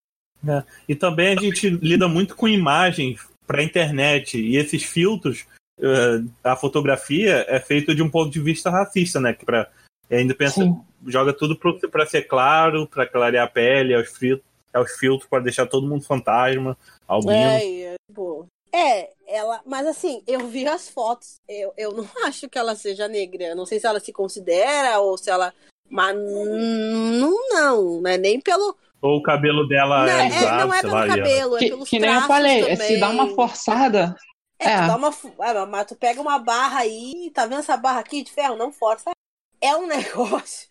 E 0.89 0.95
também 0.95 1.37
a 1.37 1.41
gente 1.41 1.69
lida 1.69 2.07
muito 2.07 2.37
com 2.37 2.47
imagens 2.47 3.21
pra 3.49 3.65
internet. 3.65 4.41
E 4.41 4.57
esses 4.57 4.85
filtros, 4.85 5.45
eh, 5.81 6.23
a 6.45 6.55
fotografia 6.55 7.45
é 7.49 7.59
feita 7.59 7.93
de 7.93 8.01
um 8.01 8.09
ponto 8.09 8.31
de 8.31 8.39
vista 8.39 8.71
racista, 8.71 9.19
né? 9.19 9.33
Que 9.33 9.45
pra, 9.45 9.69
e 10.09 10.15
ainda 10.15 10.37
pensa, 10.37 10.63
Sim. 10.63 10.81
joga 11.05 11.33
tudo 11.33 11.59
pro, 11.59 11.77
pra 11.91 12.07
ser 12.07 12.23
claro, 12.29 12.87
pra 12.87 13.09
clarear 13.09 13.45
a 13.45 13.51
pele, 13.51 13.93
aos 13.93 14.17
filtros, 14.17 14.49
aos 14.73 14.93
filtros 14.93 15.29
pra 15.29 15.41
deixar 15.41 15.67
todo 15.67 15.89
mundo 15.89 16.05
fantasma, 16.05 16.79
albino. 17.09 17.35
É, 17.35 17.81
é, 17.81 17.95
tipo. 18.09 18.47
É, 18.73 19.11
ela. 19.27 19.61
Mas 19.67 19.85
assim, 19.85 20.23
eu 20.29 20.47
vi 20.47 20.65
as 20.69 20.89
fotos. 20.89 21.41
Eu, 21.49 21.75
eu 21.77 21.91
não 21.91 22.07
acho 22.25 22.49
que 22.49 22.57
ela 22.57 22.77
seja 22.77 23.09
negra. 23.09 23.47
Eu 23.47 23.57
não 23.57 23.67
sei 23.67 23.81
se 23.81 23.87
ela 23.89 23.99
se 23.99 24.13
considera 24.13 25.01
ou 25.01 25.19
se 25.19 25.29
ela. 25.29 25.53
Mas 25.93 26.17
não, 26.17 27.39
não, 27.51 28.01
né? 28.01 28.17
Nem 28.17 28.41
pelo. 28.41 28.75
Ou 29.03 29.19
o 29.19 29.23
cabelo 29.23 29.69
dela 29.69 30.07
não, 30.07 30.13
é, 30.13 30.27
é, 30.27 30.65
não 30.65 30.73
é 30.75 30.81
pelo 30.81 30.93
lá. 30.95 31.05
ela- 31.05 31.17
cabelo, 31.17 31.57
é 31.57 31.59
Que, 31.59 31.69
pelos 31.69 31.89
que 31.91 31.99
nem 31.99 32.09
eu 32.09 32.13
traços 32.15 32.29
falei, 32.29 32.61
é 32.63 32.77
também. 32.77 32.89
se 32.89 32.99
dá 33.01 33.09
uma 33.11 33.29
forçada. 33.35 34.17
É, 34.59 34.69
É. 34.71 34.81
tu 34.81 34.87
dá 34.87 34.97
uma. 34.97 35.15
ah, 35.41 35.67
mas 35.67 35.87
tu 35.87 35.95
pega 35.97 36.21
uma 36.21 36.39
barra 36.39 36.79
aí, 36.81 37.31
tá 37.35 37.45
vendo 37.47 37.59
essa 37.59 37.77
barra 37.77 38.01
aqui 38.01 38.23
de 38.23 38.33
ferro? 38.33 38.57
Não 38.57 38.73
força. 38.73 39.11
É 39.61 39.77
um 39.77 39.87
negócio. 40.27 40.67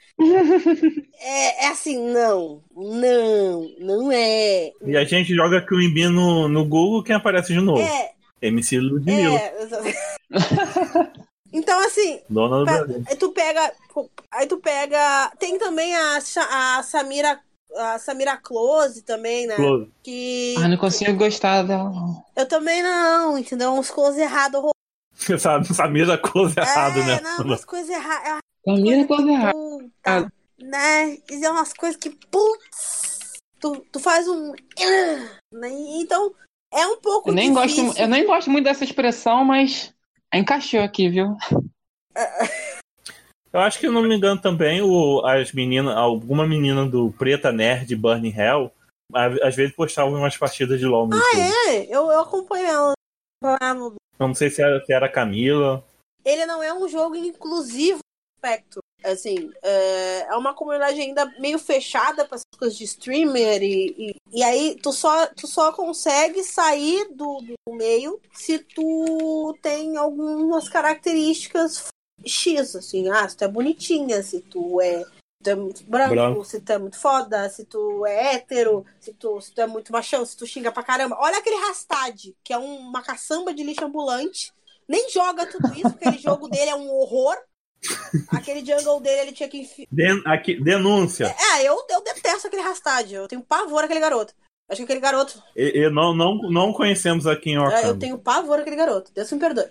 É, 1.19 1.65
é 1.65 1.67
assim, 1.69 1.99
não. 2.11 2.63
Não, 2.75 3.69
não 3.79 4.11
é. 4.11 4.71
E 4.85 4.97
a 4.97 5.03
gente 5.03 5.35
joga 5.35 5.61
Queen 5.65 5.93
no, 6.09 6.47
no 6.47 6.65
Google, 6.65 7.03
quem 7.03 7.15
aparece 7.15 7.53
de 7.53 7.59
novo? 7.61 7.79
É, 7.81 8.11
MC 8.41 8.79
Ludmilla, 8.79 9.37
é. 9.37 9.53
Então, 11.53 11.79
assim, 11.85 12.21
dona 12.29 12.63
Brasil. 12.63 13.03
Aí 13.07 13.15
tu 13.15 13.31
pega. 13.31 13.73
Aí 14.31 14.47
tu 14.47 14.57
pega. 14.57 15.31
Tem 15.37 15.57
também 15.57 15.95
a, 15.95 16.17
a 16.17 16.83
Samira. 16.83 17.39
A 17.73 17.97
Samira 17.99 18.35
Close 18.35 19.01
também, 19.01 19.47
né? 19.47 19.55
Close. 19.55 19.89
Que. 20.03 20.55
Ah, 20.57 20.67
não 20.67 20.77
consigo 20.77 21.13
gostar 21.13 21.63
dela, 21.63 21.89
não. 21.89 22.23
Eu 22.35 22.45
também 22.45 22.83
não, 22.83 23.37
entendeu? 23.37 23.71
Uns 23.71 23.89
close 23.89 24.19
errados. 24.19 24.61
Samira 25.73 26.17
Close 26.17 26.59
errado, 26.59 26.99
é, 26.99 27.05
né? 27.05 27.21
não, 27.21 27.45
umas 27.45 27.63
coisas 27.63 27.89
erradas. 27.89 28.39
Samira 28.65 29.07
coisa 29.07 29.29
errada. 29.31 29.53
Puta, 29.53 30.33
né? 30.61 31.17
E 31.29 31.45
é 31.45 31.49
umas 31.49 31.73
coisas 31.73 31.97
que. 31.97 32.09
Putz! 32.09 33.39
Tu, 33.59 33.85
tu 33.91 33.99
faz 33.99 34.27
um. 34.27 34.51
né? 35.53 35.69
Então, 35.71 36.33
é 36.73 36.85
um 36.87 36.99
pouco 36.99 37.29
Eu 37.29 37.33
nem, 37.33 37.53
difícil. 37.53 37.85
gosto, 37.85 37.99
eu 38.01 38.07
nem 38.07 38.25
gosto 38.25 38.49
muito 38.49 38.65
dessa 38.65 38.83
expressão, 38.83 39.43
mas 39.43 39.93
encaixou 40.33 40.81
aqui, 40.81 41.09
viu? 41.09 41.37
Eu 43.53 43.59
acho 43.59 43.79
que, 43.79 43.89
não 43.89 44.01
me 44.01 44.15
engano, 44.15 44.39
também 44.39 44.81
o, 44.81 45.25
as 45.25 45.51
meninas, 45.51 45.95
alguma 45.95 46.47
menina 46.47 46.85
do 46.85 47.11
Preta 47.11 47.51
Nerd 47.51 47.93
Burning 47.95 48.33
Hell, 48.33 48.71
às 49.13 49.55
vezes 49.55 49.75
postavam 49.75 50.13
umas 50.13 50.37
partidas 50.37 50.79
de 50.79 50.85
LOL 50.85 51.07
no 51.07 51.17
YouTube. 51.17 51.41
É, 51.67 51.83
eu, 51.85 52.09
eu 52.09 52.21
acompanho 52.21 52.65
ela. 52.65 52.93
Eu 53.43 54.27
não 54.27 54.33
sei 54.33 54.49
se 54.49 54.61
era, 54.61 54.83
se 54.85 54.93
era 54.93 55.07
a 55.07 55.11
Camila. 55.11 55.83
ele 56.23 56.45
não 56.45 56.63
é 56.63 56.73
um 56.73 56.87
jogo 56.87 57.15
inclusivo 57.15 57.99
no 57.99 58.47
aspecto. 58.49 58.79
Assim, 59.03 59.51
é, 59.63 60.27
é 60.29 60.35
uma 60.35 60.53
comunidade 60.53 60.99
ainda 61.01 61.25
meio 61.39 61.57
fechada 61.57 62.25
para 62.25 62.35
essas 62.35 62.45
coisas 62.57 62.77
de 62.77 62.83
streamer 62.83 63.63
e, 63.63 63.95
e, 63.97 64.15
e 64.31 64.43
aí 64.43 64.75
tu 64.81 64.91
só, 64.91 65.25
tu 65.27 65.47
só 65.47 65.71
consegue 65.71 66.43
sair 66.43 67.07
do, 67.13 67.41
do 67.41 67.73
meio 67.73 68.19
se 68.33 68.59
tu 68.59 69.57
tem 69.61 69.97
algumas 69.97 70.69
características 70.69 71.87
X, 72.25 72.75
assim, 72.75 73.09
ah, 73.09 73.27
se 73.27 73.35
tu 73.35 73.43
é 73.43 73.47
bonitinha, 73.47 74.21
se 74.21 74.41
tu 74.41 74.79
é, 74.79 75.03
tu 75.43 75.49
é 75.49 75.55
muito 75.55 75.83
branco, 75.83 76.09
Branco. 76.09 76.45
se 76.45 76.61
tu 76.61 76.71
é 76.71 76.77
muito 76.77 76.99
foda, 76.99 77.49
se 77.49 77.65
tu 77.65 78.05
é 78.05 78.35
hétero, 78.35 78.85
se 78.99 79.11
tu, 79.13 79.41
se 79.41 79.51
tu 79.51 79.61
é 79.61 79.65
muito 79.65 79.91
machão, 79.91 80.23
se 80.23 80.37
tu 80.37 80.45
xinga 80.45 80.71
pra 80.71 80.83
caramba. 80.83 81.17
Olha 81.19 81.39
aquele 81.39 81.55
Rastad, 81.55 82.35
que 82.43 82.53
é 82.53 82.57
um- 82.59 82.77
uma 82.77 83.01
caçamba 83.01 83.51
de 83.53 83.63
lixo 83.63 83.83
ambulante 83.83 84.53
nem 84.87 85.09
joga 85.09 85.45
tudo 85.45 85.73
isso, 85.73 85.89
porque 85.89 86.05
aquele 86.05 86.21
jogo 86.21 86.47
dele 86.49 86.69
é 86.69 86.75
um 86.75 86.91
horror. 86.91 87.35
Aquele 88.31 88.65
jungle 88.65 88.99
dele, 88.99 89.21
ele 89.21 89.31
tinha 89.31 89.49
que 89.49 89.59
enfiar. 89.59 89.87
Den- 89.91 90.21
aqui, 90.25 90.61
denúncia. 90.61 91.35
É, 91.55 91.63
eu, 91.67 91.75
eu 91.89 92.03
detesto 92.03 92.47
aquele 92.47 92.61
Rastad. 92.61 93.11
Eu 93.11 93.27
tenho 93.27 93.41
pavor 93.41 93.83
aquele 93.83 93.99
garoto. 93.99 94.33
Acho 94.69 94.77
que 94.77 94.83
aquele 94.83 94.99
garoto. 94.99 95.41
E, 95.55 95.79
e 95.85 95.89
não, 95.89 96.13
não, 96.15 96.35
não 96.49 96.71
conhecemos 96.73 97.27
aqui 97.27 97.51
em 97.51 97.55
é, 97.55 97.59
Wakanda. 97.59 97.87
eu 97.87 97.99
tenho 97.99 98.17
pavor 98.17 98.59
aquele 98.59 98.75
garoto. 98.75 99.11
Deus 99.13 99.31
me 99.31 99.39
perdoe. 99.39 99.65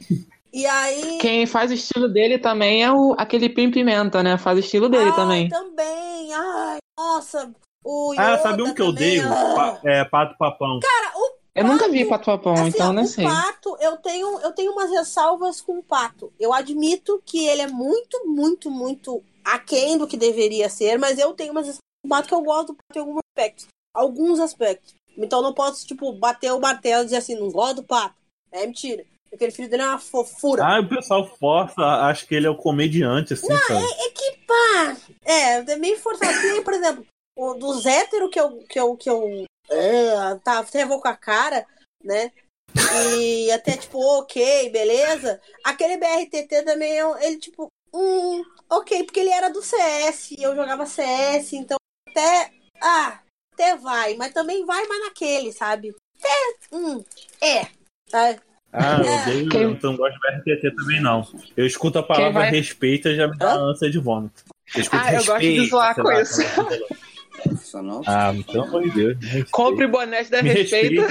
E 0.52 0.66
aí. 0.66 1.18
Quem 1.20 1.46
faz 1.46 1.70
o 1.70 1.74
estilo 1.74 2.08
dele 2.08 2.36
também 2.38 2.82
é 2.82 2.90
o, 2.92 3.14
aquele 3.16 3.48
Pim 3.48 3.70
Pimenta, 3.70 4.22
né? 4.22 4.36
Faz 4.36 4.56
o 4.56 4.60
estilo 4.60 4.88
dele 4.88 5.10
Ai, 5.10 5.16
também. 5.16 5.48
também. 5.48 6.34
Ai, 6.34 6.78
nossa. 6.98 7.50
O 7.84 8.12
Ah, 8.18 8.36
sabe 8.38 8.62
um 8.62 8.74
que 8.74 8.82
eu 8.82 8.88
odeio? 8.88 9.22
ah. 9.32 9.80
É, 9.84 10.04
Pato 10.04 10.36
Papão. 10.36 10.80
Cara, 10.80 11.12
o 11.16 11.39
Eu 11.54 11.64
nunca 11.64 11.88
vi 11.88 12.04
Pato 12.04 12.26
Papão, 12.26 12.54
Assim, 12.54 12.68
então 12.68 12.90
ó, 12.90 12.92
não 12.92 13.02
o 13.02 13.06
sei. 13.06 13.24
pato, 13.24 13.76
eu 13.80 13.96
tenho, 13.96 14.40
eu 14.40 14.52
tenho 14.52 14.72
umas 14.72 14.90
ressalvas 14.90 15.60
com 15.60 15.78
o 15.78 15.82
pato. 15.82 16.32
Eu 16.38 16.52
admito 16.52 17.20
que 17.26 17.46
ele 17.46 17.62
é 17.62 17.66
muito, 17.66 18.26
muito, 18.26 18.70
muito 18.70 19.22
aquém 19.44 19.98
do 19.98 20.06
que 20.06 20.16
deveria 20.16 20.68
ser, 20.68 20.98
mas 20.98 21.18
eu 21.18 21.32
tenho 21.34 21.50
umas 21.50 21.66
ressalvas 21.66 21.80
com 22.02 22.08
o 22.08 22.10
pato 22.10 22.28
que 22.28 22.34
eu 22.34 22.42
gosto 22.42 22.66
do 22.68 22.74
pato 22.74 22.98
em 22.98 23.00
alguns 23.00 23.20
aspectos. 23.36 23.66
Alguns 23.94 24.40
aspectos. 24.40 24.94
Então 25.16 25.40
eu 25.40 25.42
não 25.42 25.52
posso, 25.52 25.84
tipo, 25.86 26.12
bater 26.12 26.52
o 26.52 26.60
martelo 26.60 27.02
e 27.02 27.04
dizer 27.06 27.16
assim, 27.16 27.34
não 27.34 27.50
gosto 27.50 27.76
do 27.76 27.82
pato. 27.82 28.14
É 28.52 28.66
mentira. 28.66 29.04
Aquele 29.32 29.52
filho 29.52 29.68
dele 29.68 29.82
é 29.82 29.88
uma 29.88 29.98
fofura. 29.98 30.64
Ah, 30.64 30.80
o 30.80 30.88
pessoal 30.88 31.26
força, 31.38 31.80
acho 31.80 32.26
que 32.26 32.34
ele 32.34 32.46
é 32.46 32.50
o 32.50 32.56
comediante, 32.56 33.34
assim, 33.34 33.46
sabe? 33.46 33.84
É 33.84 34.10
que 34.10 34.38
pá! 34.46 34.96
É, 35.24 35.72
é 35.72 35.76
meio 35.76 35.96
forçado. 35.98 36.32
Por 36.64 36.74
exemplo, 36.74 37.06
o 37.36 37.54
dos 37.54 37.86
héteros 37.86 38.30
que 38.30 38.40
eu. 38.40 38.58
Que 38.68 38.80
eu, 38.80 38.96
que 38.96 39.08
eu 39.08 39.44
é, 39.70 40.34
tá, 40.42 40.58
até 40.58 40.84
vou 40.84 41.00
com 41.00 41.08
a 41.08 41.16
cara, 41.16 41.66
né? 42.02 42.32
E 42.94 43.50
até 43.52 43.76
tipo, 43.76 43.98
ok, 44.18 44.70
beleza. 44.70 45.40
Aquele 45.64 45.96
BRTT 45.96 46.62
também, 46.62 46.92
eu- 46.92 47.16
ele 47.18 47.38
tipo, 47.38 47.66
hum, 47.92 48.42
ok, 48.68 49.04
porque 49.04 49.20
ele 49.20 49.30
era 49.30 49.48
do 49.50 49.62
CS, 49.62 50.34
eu 50.38 50.54
jogava 50.54 50.86
CS, 50.86 51.56
então 51.56 51.76
até. 52.08 52.52
Ah, 52.82 53.20
até 53.54 53.76
vai, 53.76 54.14
mas 54.14 54.32
também 54.32 54.64
vai 54.64 54.86
mais 54.86 55.04
naquele, 55.04 55.52
sabe? 55.52 55.94
É, 56.22 56.74
hum, 56.74 57.04
é. 57.40 57.66
Sabe? 58.08 58.40
Ah, 58.72 58.98
eu 59.00 59.06
É. 59.06 59.22
odeio, 59.22 59.48
Quem- 59.50 59.62
eu 59.62 59.78
não 59.82 59.96
gosto 59.96 60.14
de 60.14 60.20
BRTT 60.20 60.70
também, 60.76 61.00
não. 61.02 61.26
Eu 61.56 61.66
escuto 61.66 61.98
a 61.98 62.02
palavra 62.02 62.42
vai- 62.42 62.50
respeita 62.50 63.08
e 63.10 63.16
já 63.16 63.26
me 63.26 63.36
dá 63.36 63.52
ânsia 63.54 63.90
de 63.90 63.98
vômito. 63.98 64.44
Eu 64.74 64.80
escuto 64.80 65.02
Ah, 65.04 65.12
eu 65.14 65.24
gosto 65.24 65.40
de 65.40 65.66
zoar 65.68 65.94
com 65.94 66.02
lá, 66.02 66.20
isso. 66.20 66.40
Profissional. 67.42 68.02
Ah, 68.06 68.32
pelo 68.46 68.64
amor 68.64 68.82
de 68.82 68.90
Deus. 69.16 69.50
Compre 69.50 69.86
bonés 69.86 70.28
da 70.30 70.42
Me 70.42 70.50
respeita. 70.50 71.02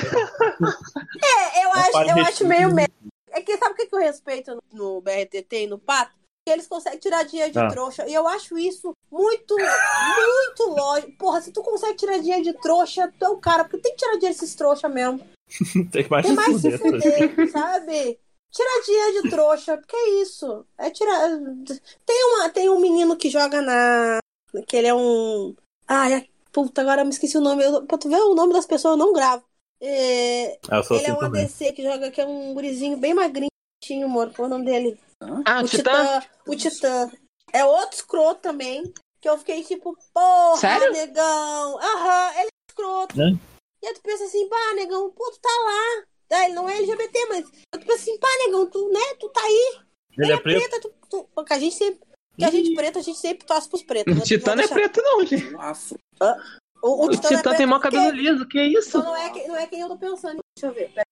É, 1.24 1.66
eu 1.66 1.72
acho, 1.74 1.92
eu 1.92 2.00
respeito. 2.16 2.28
acho 2.30 2.46
meio 2.48 2.74
merda. 2.74 2.94
É 3.32 3.42
que 3.42 3.58
sabe 3.58 3.74
o 3.74 3.76
que 3.76 3.86
que 3.86 3.96
eu 3.96 4.00
respeito 4.00 4.64
no, 4.74 5.02
BRTT 5.02 5.64
e 5.64 5.68
no 5.68 5.78
Pato? 5.78 6.12
Que 6.46 6.52
eles 6.54 6.68
conseguem 6.68 7.00
tirar 7.00 7.24
dinheiro 7.24 7.52
de 7.52 7.60
Ah. 7.60 7.68
trouxa. 7.68 8.08
E 8.08 8.14
eu 8.14 8.28
acho 8.28 8.58
isso 8.58 8.92
muito, 9.12 9.56
muito 9.56 10.70
lógico. 10.70 11.12
Porra, 11.18 11.42
se 11.42 11.52
tu 11.52 11.62
consegue 11.62 11.96
tirar 11.96 12.18
dinheiro 12.20 12.44
de 12.44 12.54
trouxa, 12.54 13.12
tu 13.20 13.26
é 13.26 13.30
o 13.30 13.38
cara. 13.38 13.64
Porque 13.64 13.78
tem 13.80 13.92
que 13.92 13.98
tirar 14.00 14.14
dinheiro 14.18 14.34
desses 14.38 14.56
trouxa 14.56 14.90
mesmo. 14.90 15.20
Tem 15.92 16.04
que 16.04 16.10
mais 16.12 16.26
Tem 16.26 16.36
mais 16.36 16.62
se 16.62 16.78
fuder. 16.78 17.02
fuder, 17.32 17.52
sabe? 17.52 18.20
tiradinha 18.52 19.22
de 19.22 19.30
trouxa, 19.30 19.78
porque 19.78 19.96
é 19.96 20.22
isso. 20.22 20.66
É 20.78 20.90
tirar. 20.90 21.28
Tem, 22.06 22.24
uma, 22.26 22.50
tem 22.50 22.68
um 22.70 22.80
menino 22.80 23.16
que 23.16 23.30
joga 23.30 23.62
na. 23.62 24.20
que 24.68 24.76
ele 24.76 24.88
é 24.88 24.94
um. 24.94 25.56
Ai, 25.90 26.14
é... 26.14 26.28
puta, 26.52 26.82
agora 26.82 27.02
eu 27.02 27.06
me 27.06 27.12
esqueci 27.12 27.36
o 27.38 27.42
nome. 27.42 27.64
Eu, 27.64 27.86
pra 27.86 27.98
tu 27.98 28.08
ver 28.08 28.22
o 28.22 28.36
nome 28.36 28.54
das 28.54 28.68
pessoas, 28.68 28.94
eu 28.94 28.98
não 28.98 29.12
gravo. 29.12 29.44
É... 29.82 30.60
Eu 30.72 30.84
sou 30.84 30.98
Ele 30.98 31.08
é 31.08 31.10
assim 31.10 31.18
um 31.18 31.20
também. 31.20 31.44
ADC 31.44 31.74
que 31.74 31.84
joga, 31.84 32.12
que 32.12 32.22
é 32.22 32.26
um 32.26 32.54
gurizinho 32.54 32.98
bem 32.98 33.14
magrinho, 33.14 33.50
amor. 34.06 34.32
Qual 34.34 34.46
é 34.46 34.48
o 34.48 34.50
nome 34.50 34.66
dele? 34.66 35.00
Ah, 35.46 35.62
o 35.62 35.68
Titã? 35.68 36.24
O 36.48 36.56
Titã. 36.56 37.12
É 37.52 37.66
outro 37.66 37.96
escroto 37.96 38.42
também. 38.42 38.84
Que 39.20 39.28
eu 39.28 39.38
fiquei 39.38 39.64
tipo, 39.64 39.98
porra, 40.14 40.58
Sério? 40.58 40.94
negão. 40.94 41.78
Aham, 41.78 42.32
ele 42.40 42.48
é 42.48 42.72
escroto. 42.72 43.18
Né? 43.18 43.38
E 43.82 43.88
aí 43.88 43.94
tu 43.94 44.02
pensa 44.02 44.24
assim, 44.24 44.48
pá, 44.48 44.74
negão, 44.76 45.12
pô, 45.12 45.30
tu 45.32 45.40
tá 45.40 45.50
lá. 45.50 46.06
Ah, 46.32 46.46
ele 46.46 46.54
não 46.54 46.70
é 46.70 46.78
LGBT, 46.78 47.26
mas 47.28 47.46
tu 47.50 47.80
pensa 47.80 47.96
assim, 47.96 48.18
pá, 48.18 48.28
negão, 48.46 48.68
tu, 48.68 48.90
né, 48.90 49.00
tu 49.20 49.28
tá 49.30 49.42
aí. 49.42 49.80
Ele 50.18 50.32
é 50.32 50.38
preto? 50.38 50.70
Preta, 50.70 50.82
tu, 50.82 50.94
tu, 51.10 51.30
porque 51.34 51.54
a 51.54 51.60
gente 51.60 51.76
sempre. 51.76 52.08
Que 52.40 52.46
a 52.46 52.52
gente 52.52 52.74
preta, 52.74 53.00
a 53.00 53.02
gente 53.02 53.20
sempre 53.20 53.46
torce 53.46 53.70
pros 53.70 53.84
pretos. 53.84 54.14
O 54.16 54.20
né? 54.20 54.24
Titã 54.26 54.56
não 54.56 54.64
é 54.64 54.68
preto, 54.68 55.02
não, 55.02 55.26
gente. 55.26 55.54
Um 55.56 55.62
afro. 55.62 55.98
O, 56.82 57.06
O 57.06 57.10
Titã 57.10 57.52
é 57.52 57.56
tem 57.56 57.66
mó 57.66 57.78
cabelo 57.80 58.06
porque- 58.06 58.18
liso, 58.18 58.48
que 58.48 58.62
isso? 58.62 58.90
Então 58.98 59.04
não 59.04 59.16
é, 59.18 59.30
que- 59.30 59.48
não 59.48 59.56
é 59.58 59.68
quem 59.68 59.82
eu 59.82 59.90
tô 59.90 59.98
pensando. 59.98 60.40
Deixa 60.58 60.68
eu 60.68 60.74
ver. 60.74 60.90
Pera. 60.94 61.06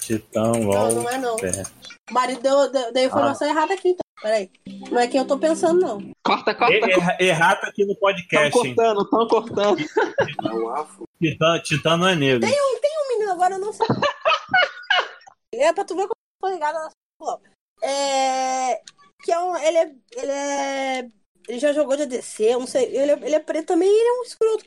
Titã, 0.00 0.42
Não, 0.52 0.62
LOL. 0.62 0.92
não 0.94 1.08
é 1.10 1.18
não. 1.18 1.36
É. 1.40 1.62
O 2.10 2.14
marido 2.14 2.40
deu, 2.40 2.70
deu, 2.70 2.92
deu 2.92 3.02
a 3.02 3.06
informação 3.06 3.48
errada 3.48 3.74
aqui, 3.74 3.88
então. 3.88 4.00
Peraí. 4.22 4.50
Não 4.90 4.98
é 5.00 5.06
quem 5.08 5.20
eu 5.20 5.26
tô 5.26 5.38
pensando, 5.38 5.80
não. 5.80 6.12
Corta, 6.24 6.54
corta, 6.54 6.72
E- 6.74 6.90
erra- 6.92 7.16
Errado 7.20 7.64
aqui 7.64 7.84
no 7.84 7.94
podcast, 7.96 8.56
hein? 8.58 8.74
cortando, 8.74 9.08
tão 9.10 9.28
cortando. 9.28 9.80
É 9.80 10.54
um. 10.54 11.04
Titã, 11.20 11.60
Titã 11.62 11.96
não 11.96 12.06
é 12.08 12.14
negro. 12.14 12.48
um 12.48 13.08
menino 13.08 13.32
agora, 13.32 13.54
eu 13.54 13.58
não 13.60 13.72
sei. 13.72 13.86
é 15.54 15.72
pra 15.72 15.84
tu 15.84 15.94
ver 15.96 16.02
como 16.02 16.12
eu 16.12 16.48
tô 16.48 16.54
ligada 16.54 16.78
na 16.78 16.90
sua 17.20 17.40
É. 17.82 18.80
Que 19.28 19.32
é 19.34 19.38
um. 19.40 19.56
Ele 19.58 19.76
é. 19.76 19.90
Ele 20.16 20.30
é. 20.32 21.06
Ele 21.48 21.58
já 21.58 21.72
jogou 21.72 21.96
de 21.96 22.02
ADC, 22.04 22.42
eu 22.44 22.60
não 22.60 22.66
sei. 22.66 22.84
Ele 22.86 23.12
é, 23.12 23.18
ele 23.22 23.34
é 23.34 23.38
preto 23.40 23.66
também 23.66 23.88
ele 23.88 24.08
é 24.08 24.20
um 24.20 24.22
escroto. 24.22 24.64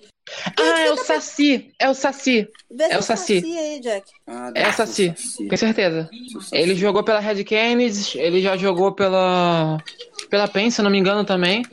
Ah, 0.59 0.82
é 0.82 0.91
o 0.91 0.97
Saci. 0.97 1.72
É 1.80 1.89
o 1.89 1.93
Saci. 1.95 2.47
Vê 2.72 2.84
É 2.86 2.95
o 2.95 2.99
esse 2.99 3.07
Saci. 3.07 3.57
aí, 3.57 3.80
Jack. 3.80 4.12
Ah, 4.28 4.51
É 4.55 4.66
ser 4.66 4.74
Saci. 4.74 5.14
Saci. 5.18 5.47
Com 5.47 5.57
certeza. 5.57 6.09
Saci. 6.34 6.55
Ele 6.55 6.76
jogou 6.76 7.03
pela 7.03 7.20
Red 7.20 7.43
Canids, 7.43 8.14
ele 8.16 8.39
já 8.41 8.55
jogou 8.57 8.93
pela. 8.93 9.78
pela 10.30 10.47
PEN, 10.47 10.70
se 10.72 10.80
eu 10.82 10.84
não 10.84 10.91
me 10.91 10.99
engano 10.99 11.24
também. 11.26 11.64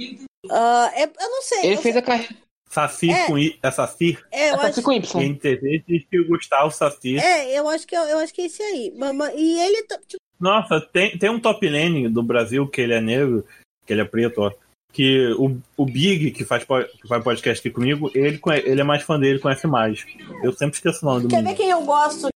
Ah, 0.51 0.91
é- 0.95 1.05
eu 1.05 1.30
não 1.30 1.43
sei. 1.43 1.59
Ele 1.66 1.76
fez 1.76 1.93
sei- 1.95 2.03
a 2.03 2.03
carreira. 2.03 2.34
Saci 2.70 3.11
É. 3.11 3.26
com 3.26 3.39
I. 3.39 3.59
É 3.62 3.70
Saci? 3.70 4.18
É, 4.30 4.51
eu 4.51 4.55
É 4.57 4.59
Saci 4.59 4.68
acho, 4.80 4.82
com 4.82 4.93
Y. 4.93 5.20
NTV 5.22 5.84
diz 5.89 6.05
que 6.11 6.20
o 6.20 6.26
Gustavo 6.28 6.70
Saci. 6.70 7.18
é, 7.18 7.59
eu 7.59 7.66
acho 7.68 7.86
que 7.86 7.97
eu, 7.97 8.03
eu 8.03 8.18
acho 8.18 8.32
que 8.34 8.43
é 8.43 8.47
esse 8.47 8.62
aí. 8.62 8.93
E 9.36 9.61
ele 9.61 9.82
tá, 9.84 9.99
tipo, 10.07 10.18
Nossa, 10.39 10.80
tem, 10.80 11.18
tem 11.18 11.30
um 11.30 11.41
top 11.41 11.68
lane 11.68 12.09
do 12.09 12.22
Brasil 12.22 12.66
que 12.68 12.80
ele 12.80 12.95
é 12.95 13.01
negro, 13.01 13.45
que 13.84 13.93
ele 13.93 14.03
é 14.03 14.05
preto, 14.05 14.43
ó. 14.43 14.53
Que 14.93 15.32
o, 15.32 15.59
o 15.76 15.84
Big, 15.84 16.30
que 16.30 16.45
faz, 16.45 16.64
que 16.64 17.09
faz 17.09 17.22
podcast 17.22 17.61
aqui 17.61 17.74
comigo, 17.74 18.11
ele, 18.14 18.41
ele 18.64 18.80
é 18.80 18.84
mais 18.84 19.03
fã 19.03 19.18
dele, 19.18 19.39
conhece 19.39 19.66
mais. 19.66 20.05
Eu 20.43 20.53
sempre 20.53 20.76
esqueço 20.76 21.05
o 21.05 21.09
nome 21.09 21.22
do 21.22 21.28
Quer 21.28 21.36
ver 21.36 21.43
menino. 21.43 21.57
quem 21.57 21.70
eu 21.70 21.82
gosto? 21.82 22.28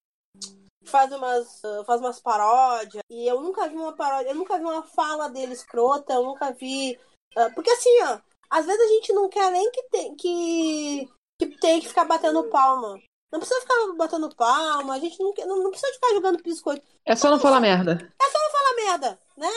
Faz 0.84 1.10
umas, 1.12 1.64
ah, 1.64 1.84
faz 1.86 2.00
umas 2.00 2.20
paródias. 2.20 3.02
E 3.10 3.26
eu 3.26 3.40
nunca 3.40 3.68
vi 3.68 3.76
uma 3.76 3.94
paródia, 3.94 4.30
eu 4.30 4.34
nunca 4.34 4.58
vi 4.58 4.64
uma 4.64 4.82
fala 4.82 5.28
dele 5.28 5.54
escrota, 5.54 6.12
eu 6.12 6.24
nunca 6.24 6.52
vi. 6.52 6.98
ah, 7.36 7.50
porque 7.54 7.70
assim, 7.70 8.02
ó, 8.02 8.18
às 8.50 8.66
vezes 8.66 8.80
a 8.80 8.88
gente 8.88 9.12
não 9.14 9.30
quer 9.30 9.50
nem 9.50 9.70
que 9.70 9.82
tem 9.84 10.14
que, 10.14 11.08
que, 11.40 11.46
tem 11.58 11.80
que 11.80 11.88
ficar 11.88 12.04
batendo 12.04 12.50
palma. 12.50 13.00
Não 13.32 13.40
precisa 13.40 13.60
ficar 13.62 13.74
batendo 13.96 14.34
palma, 14.36 14.94
a 14.94 14.98
gente 14.98 15.18
não, 15.18 15.32
quer- 15.32 15.46
não, 15.46 15.62
não 15.62 15.70
precisa 15.70 15.92
ficar 15.94 16.12
jogando 16.14 16.42
biscoito. 16.42 16.82
É 17.06 17.16
só 17.16 17.30
não 17.30 17.38
falar 17.40 17.60
merda. 17.60 18.12
Fala 18.20 18.76
merda, 18.76 19.18
né? 19.36 19.48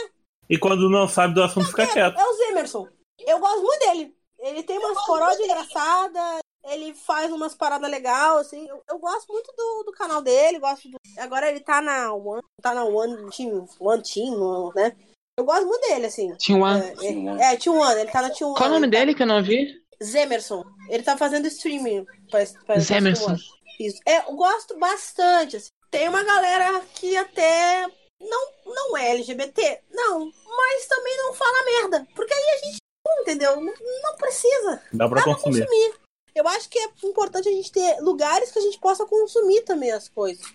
E 0.49 0.57
quando 0.57 0.89
não 0.89 1.07
sabe 1.07 1.33
do 1.33 1.43
assunto, 1.43 1.67
fica 1.67 1.85
quieto. 1.85 2.17
É 2.17 2.25
o 2.25 2.33
Zemerson. 2.33 2.87
Eu 3.19 3.39
gosto 3.39 3.61
muito 3.61 3.79
dele. 3.79 4.15
Ele 4.39 4.63
tem 4.63 4.77
umas 4.77 5.05
paródias 5.05 5.39
engraçadas, 5.41 6.39
ele 6.65 6.93
faz 6.93 7.31
umas 7.31 7.53
paradas 7.55 7.89
legais, 7.89 8.37
assim. 8.47 8.67
Eu, 8.67 8.81
eu 8.89 8.99
gosto 8.99 9.31
muito 9.31 9.51
do, 9.55 9.83
do 9.85 9.91
canal 9.91 10.21
dele, 10.21 10.59
gosto 10.59 10.87
do... 10.89 10.97
Agora 11.17 11.49
ele 11.49 11.59
tá 11.59 11.81
na 11.81 12.13
One, 12.13 12.41
tá 12.61 12.73
na 12.73 12.83
One 12.85 13.29
Team, 13.35 13.67
One 13.79 14.03
Team, 14.03 14.71
né? 14.75 14.95
Eu 15.37 15.43
gosto 15.43 15.65
muito 15.65 15.81
dele, 15.87 16.05
assim. 16.05 16.33
Tinha 16.37 16.57
um. 16.57 16.65
É, 16.67 16.93
é, 17.01 17.53
é, 17.53 17.57
Team 17.57 17.77
One, 17.77 17.99
ele 18.01 18.11
tá 18.11 18.21
na 18.21 18.29
Team 18.29 18.49
One. 18.51 18.57
Qual 18.57 18.69
o 18.69 18.73
nome 18.73 18.85
ele 18.87 18.93
tá- 18.93 18.99
dele 18.99 19.15
que 19.15 19.23
eu 19.23 19.27
não 19.27 19.43
vi? 19.43 19.83
Zemerson. 20.03 20.63
Ele 20.89 21.03
tá 21.03 21.17
fazendo 21.17 21.47
streaming 21.47 22.05
pra, 22.29 22.45
pra, 22.45 22.63
pra 22.65 22.79
Zemerson. 22.79 23.25
Team 23.25 23.35
One. 23.35 23.54
Isso. 23.79 23.99
É, 24.05 24.19
eu 24.29 24.35
gosto 24.35 24.77
bastante, 24.77 25.57
assim. 25.57 25.69
Tem 25.91 26.09
uma 26.09 26.23
galera 26.23 26.81
que 26.95 27.15
até 27.15 27.87
não, 28.19 28.47
não 28.65 28.97
é 28.97 29.11
LGBT, 29.11 29.81
não, 29.91 30.25
mas 30.25 30.85
também 30.87 31.17
não 31.17 31.33
fala 31.33 31.65
merda. 31.65 32.07
Porque 32.15 32.33
aí 32.33 32.49
a 32.49 32.65
gente, 32.65 32.77
entendeu? 33.21 33.55
Não, 33.55 33.73
não 34.03 34.15
precisa. 34.17 34.81
Dá 34.91 35.07
pra 35.07 35.19
Dá 35.19 35.23
pra 35.23 35.35
consumir. 35.35 35.65
consumir. 35.65 35.93
Eu 36.33 36.47
acho 36.49 36.69
que 36.69 36.77
é 36.77 36.89
importante 37.03 37.47
a 37.47 37.51
gente 37.51 37.71
ter 37.71 37.97
lugares 38.01 38.51
que 38.51 38.59
a 38.59 38.61
gente 38.61 38.77
possa 38.79 39.05
consumir 39.05 39.61
também 39.61 39.91
as 39.91 40.09
coisas. 40.09 40.45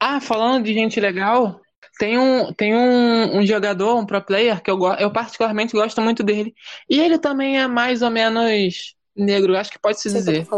Ah, 0.00 0.20
falando 0.20 0.64
de 0.64 0.74
gente 0.74 0.98
legal, 0.98 1.60
tem 2.00 2.18
um, 2.18 2.52
tem 2.52 2.74
um, 2.74 3.38
um 3.38 3.46
jogador, 3.46 3.96
um 3.96 4.06
pro 4.06 4.24
player, 4.24 4.60
que 4.60 4.70
eu, 4.70 4.78
eu 4.98 5.12
particularmente 5.12 5.72
gosto 5.72 6.00
muito 6.00 6.24
dele. 6.24 6.52
E 6.88 6.98
ele 6.98 7.18
também 7.18 7.60
é 7.60 7.68
mais 7.68 8.02
ou 8.02 8.10
menos 8.10 8.96
negro, 9.14 9.56
acho 9.56 9.70
que 9.70 9.78
pode 9.78 10.00
se 10.00 10.10
Sei 10.10 10.18
dizer. 10.18 10.48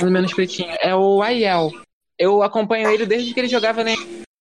Ou 0.00 0.10
menos 0.10 0.32
pretinho. 0.32 0.74
É 0.80 0.94
o 0.94 1.22
Aiel. 1.22 1.70
Eu 2.18 2.42
acompanho 2.42 2.88
ele 2.90 3.06
desde 3.06 3.32
que 3.32 3.40
ele 3.40 3.48
jogava 3.48 3.82
na 3.84 3.92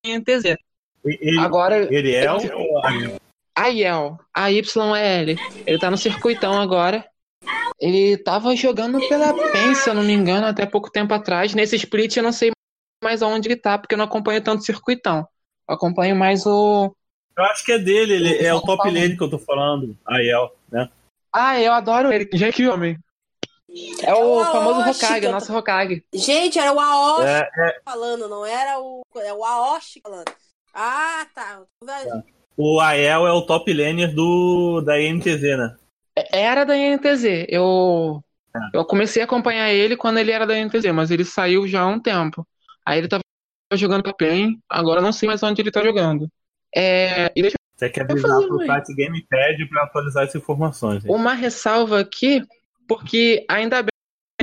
NTZ. 0.05 0.57
Ele, 1.03 1.39
Agora, 1.39 1.87
ele 1.93 2.13
é 2.13 2.31
o. 2.31 2.37
Aiel. 3.55 4.19
A-Y-E-L. 4.33 5.37
Ele 5.65 5.79
tá 5.79 5.89
no 5.89 5.97
circuitão 5.97 6.59
agora. 6.59 7.05
Ele 7.79 8.17
tava 8.17 8.55
jogando 8.55 8.99
pela 9.09 9.33
PEN, 9.33 9.73
se 9.73 9.89
eu 9.89 9.95
não 9.95 10.03
me 10.03 10.13
engano, 10.13 10.45
até 10.45 10.65
pouco 10.65 10.91
tempo 10.91 11.13
atrás. 11.13 11.55
Nesse 11.55 11.75
split 11.75 12.15
eu 12.15 12.23
não 12.23 12.31
sei 12.31 12.51
mais 13.03 13.23
aonde 13.23 13.47
ele 13.47 13.55
tá, 13.55 13.77
porque 13.77 13.95
eu 13.95 13.97
não 13.97 14.05
acompanho 14.05 14.41
tanto 14.43 14.59
o 14.59 14.65
circuitão. 14.65 15.27
Eu 15.67 15.75
acompanho 15.75 16.15
mais 16.15 16.45
o. 16.45 16.95
Eu 17.35 17.43
acho 17.45 17.65
que 17.65 17.71
é 17.71 17.79
dele, 17.79 18.13
ele 18.13 18.45
é 18.45 18.53
o 18.53 18.61
top 18.61 18.89
lane 18.89 19.17
que 19.17 19.23
eu 19.23 19.29
tô 19.29 19.39
falando. 19.39 19.97
Aiel, 20.05 20.55
né? 20.71 20.89
Ah, 21.33 21.59
eu 21.59 21.73
adoro 21.73 22.11
ele. 22.11 22.29
Gente, 22.33 22.55
que 22.55 22.67
homem. 22.67 22.97
É 24.03 24.13
o 24.13 24.41
É 24.41 24.43
o 24.43 24.45
famoso 24.51 24.81
Hokage, 24.81 25.25
eu 25.25 25.31
nosso 25.31 25.55
Hokage. 25.55 26.03
Gente, 26.13 26.59
era 26.59 26.73
o 26.73 26.79
Aoshi 26.79 27.27
É, 27.27 27.79
falando, 27.85 28.27
não 28.27 28.45
era 28.45 28.79
o. 28.79 29.01
É 29.15 29.33
o 29.33 29.43
Aoshi 29.43 30.01
falando. 30.01 30.25
Ah, 30.73 31.25
tá. 31.33 31.61
o 32.55 32.79
Aiel 32.79 33.27
é 33.27 33.31
o 33.31 33.41
top 33.45 33.73
laner 33.73 34.13
do, 34.13 34.81
da 34.81 35.01
INTZ, 35.01 35.41
né? 35.41 35.75
Era 36.31 36.63
da 36.65 36.75
NTZ. 36.75 37.45
Eu, 37.47 38.23
eu 38.73 38.85
comecei 38.85 39.21
a 39.21 39.25
acompanhar 39.25 39.71
ele 39.71 39.95
quando 39.95 40.17
ele 40.17 40.31
era 40.31 40.45
da 40.45 40.55
NTZ, 40.55 40.91
mas 40.93 41.11
ele 41.11 41.23
saiu 41.23 41.67
já 41.67 41.81
há 41.81 41.87
um 41.87 41.99
tempo. 41.99 42.45
Aí 42.85 42.97
ele 42.99 43.07
tava 43.07 43.23
jogando 43.73 44.03
com 44.03 44.09
a 44.09 44.13
PEN, 44.13 44.59
agora 44.69 44.99
eu 44.99 45.03
não 45.03 45.13
sei 45.13 45.27
mais 45.27 45.41
onde 45.43 45.61
ele 45.61 45.71
tá 45.71 45.81
jogando. 45.83 46.29
É, 46.75 47.31
e 47.35 47.41
deixa 47.41 47.57
Você 47.75 47.89
quer 47.89 48.09
avisar 48.09 48.41
pro 48.41 48.65
site 48.65 48.93
Gamepad 48.93 49.65
pra 49.69 49.83
atualizar 49.83 50.23
essas 50.23 50.41
informações. 50.41 51.05
hein? 51.05 51.11
uma 51.13 51.33
ressalva 51.33 51.99
aqui, 51.99 52.43
porque 52.95 53.45
ainda 53.49 53.81
bem 53.81 53.89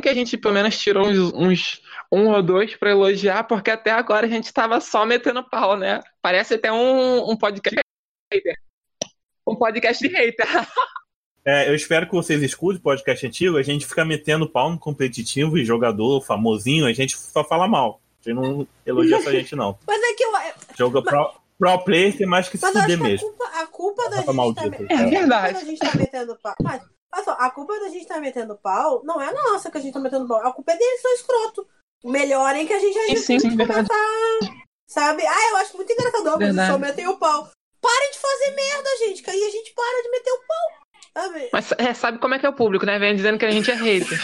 que 0.00 0.08
a 0.08 0.14
gente 0.14 0.36
pelo 0.38 0.54
menos 0.54 0.78
tirou 0.78 1.06
uns, 1.06 1.18
uns 1.34 1.82
um 2.10 2.28
ou 2.28 2.42
dois 2.42 2.74
pra 2.76 2.90
elogiar, 2.90 3.44
porque 3.44 3.70
até 3.70 3.90
agora 3.90 4.26
a 4.26 4.28
gente 4.28 4.52
tava 4.52 4.80
só 4.80 5.04
metendo 5.04 5.42
pau, 5.48 5.76
né? 5.76 6.00
Parece 6.22 6.54
até 6.54 6.72
um, 6.72 7.30
um 7.30 7.36
podcast 7.36 7.78
de 8.32 8.36
hater. 8.38 8.56
Um 9.46 9.56
podcast 9.56 10.08
de 10.08 10.14
hater. 10.14 10.46
É, 11.44 11.66
eu 11.66 11.74
espero 11.74 12.06
que 12.06 12.12
vocês 12.12 12.42
escutem 12.42 12.78
o 12.78 12.82
podcast 12.82 13.26
antigo. 13.26 13.56
A 13.56 13.62
gente 13.62 13.86
fica 13.86 14.04
metendo 14.04 14.46
pau 14.50 14.70
no 14.70 14.78
competitivo 14.78 15.56
e 15.56 15.64
jogador 15.64 16.20
famosinho, 16.20 16.84
a 16.84 16.92
gente 16.92 17.16
só 17.16 17.42
fala 17.42 17.66
mal. 17.66 18.02
A 18.20 18.28
gente 18.28 18.34
não 18.38 18.68
elogia 18.84 19.16
essa 19.16 19.30
gente, 19.30 19.56
não. 19.56 19.78
Mas 19.88 19.98
é 20.02 20.12
que 20.12 20.24
eu. 20.24 20.30
Joga 20.76 21.00
pro, 21.02 21.32
pro 21.58 21.78
player 21.84 22.14
tem 22.14 22.26
mais 22.26 22.50
que 22.50 22.58
se 22.58 22.66
fuder 22.66 22.84
que 22.84 22.92
a 22.92 22.96
mesmo. 22.98 23.28
culpa, 23.28 23.44
a 23.62 23.66
culpa 23.66 24.02
da 24.04 24.10
Tá 24.10 24.16
gente 24.16 24.26
tá, 24.26 24.32
maldito, 24.34 24.70
me- 24.70 24.76
cara. 24.76 24.92
É 24.92 24.94
a 24.94 24.98
culpa 25.04 25.18
verdade. 25.18 25.54
da 25.54 25.64
gente 25.64 25.78
tá 25.78 25.96
metendo 25.96 26.36
pau. 26.42 26.54
Mas, 26.62 26.82
olha 27.14 27.24
só, 27.24 27.32
a 27.32 27.50
culpa 27.50 27.78
da 27.80 27.88
gente 27.88 28.06
tá 28.06 28.18
metendo 28.20 28.56
pau 28.56 29.02
não 29.04 29.20
é 29.20 29.32
nossa 29.32 29.70
que 29.70 29.78
a 29.78 29.80
gente 29.80 29.94
tá 29.94 30.00
metendo 30.00 30.26
pau. 30.26 30.38
A 30.44 30.52
culpa 30.52 30.72
é 30.72 30.76
deles, 30.76 31.02
são 31.02 31.14
escroto. 31.14 31.66
Melhorem 32.04 32.66
que 32.66 32.72
a 32.72 32.78
gente 32.78 32.94
já 32.94 33.16
Sim, 33.16 33.38
sim, 33.40 33.56
verdade. 33.56 33.88
Sabe? 34.88 35.26
Ah, 35.26 35.50
eu 35.50 35.56
acho 35.58 35.76
muito 35.76 35.92
engraçado. 35.92 36.38
Verdade. 36.38 36.72
só 36.72 36.78
metem 36.78 37.08
o 37.08 37.18
pau. 37.18 37.50
Parem 37.80 38.10
de 38.10 38.18
fazer 38.18 38.54
merda, 38.54 38.88
gente, 39.00 39.22
que 39.22 39.30
aí 39.30 39.42
a 39.42 39.50
gente 39.50 39.72
para 39.74 40.02
de 40.02 40.10
meter 40.10 40.30
o 40.30 40.38
pau. 40.38 40.88
Sabe? 41.22 41.50
Mas 41.52 41.72
é, 41.78 41.94
sabe 41.94 42.18
como 42.18 42.34
é 42.34 42.38
que 42.38 42.46
é 42.46 42.48
o 42.48 42.54
público, 42.54 42.86
né? 42.86 42.98
Vem 42.98 43.16
dizendo 43.16 43.38
que 43.38 43.44
a 43.44 43.50
gente 43.50 43.70
é 43.70 43.74
hater. 43.74 44.18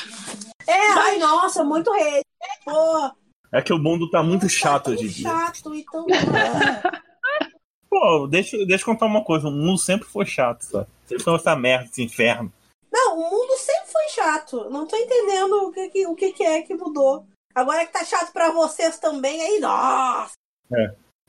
É, 0.67 0.93
ai, 0.93 1.19
nossa, 1.19 1.65
muito 1.65 1.93
rei. 1.93 2.23
Pô, 2.65 3.11
É 3.53 3.61
que 3.61 3.73
o 3.73 3.79
mundo 3.79 4.09
tá 4.11 4.23
muito 4.23 4.43
tá 4.43 4.49
chato 4.49 4.85
tão 4.85 4.95
hoje 4.95 5.05
em 5.05 5.09
dia. 5.09 5.29
chato, 5.29 5.75
então. 5.75 6.07
Pô, 7.91 8.27
deixa, 8.27 8.57
deixa 8.67 8.83
eu 8.83 8.87
contar 8.87 9.07
uma 9.07 9.23
coisa. 9.23 9.49
O 9.49 9.53
mundo 9.53 9.79
sempre 9.79 10.09
foi 10.09 10.27
chato, 10.27 10.63
sabe? 10.63 10.87
Sempre 11.07 11.25
foi 11.25 11.35
essa 11.35 11.55
merda, 11.55 11.85
esse 11.85 12.03
inferno. 12.03 12.53
Não, 12.95 13.19
o 13.19 13.31
mundo 13.31 13.57
sempre 13.59 13.91
foi 13.91 14.09
chato. 14.11 14.71
Não 14.71 14.87
tô 14.87 14.97
entendendo 14.97 15.53
o 15.67 15.73
que, 15.73 15.89
que- 15.91 16.07
o 16.07 16.15
que, 16.15 16.33
que 16.33 16.45
é 16.45 16.63
que 16.63 16.75
mudou. 16.75 17.27
Agora 17.53 17.85
que 17.85 17.93
tá 17.93 18.05
chato 18.05 18.33
pra 18.33 18.51
vocês 18.53 18.99
também, 18.99 19.41
aí, 19.43 19.59
nossa. 19.59 20.33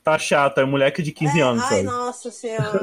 tá 0.03 0.20
chato, 0.20 0.59
é 0.59 0.66
moleque 0.66 1.01
de 1.01 1.11
15 1.11 1.39
É, 1.39 1.41
anos, 1.43 1.63
ai, 1.63 1.70
sabe? 1.70 1.84
nossa 1.84 2.30
senhora. 2.32 2.80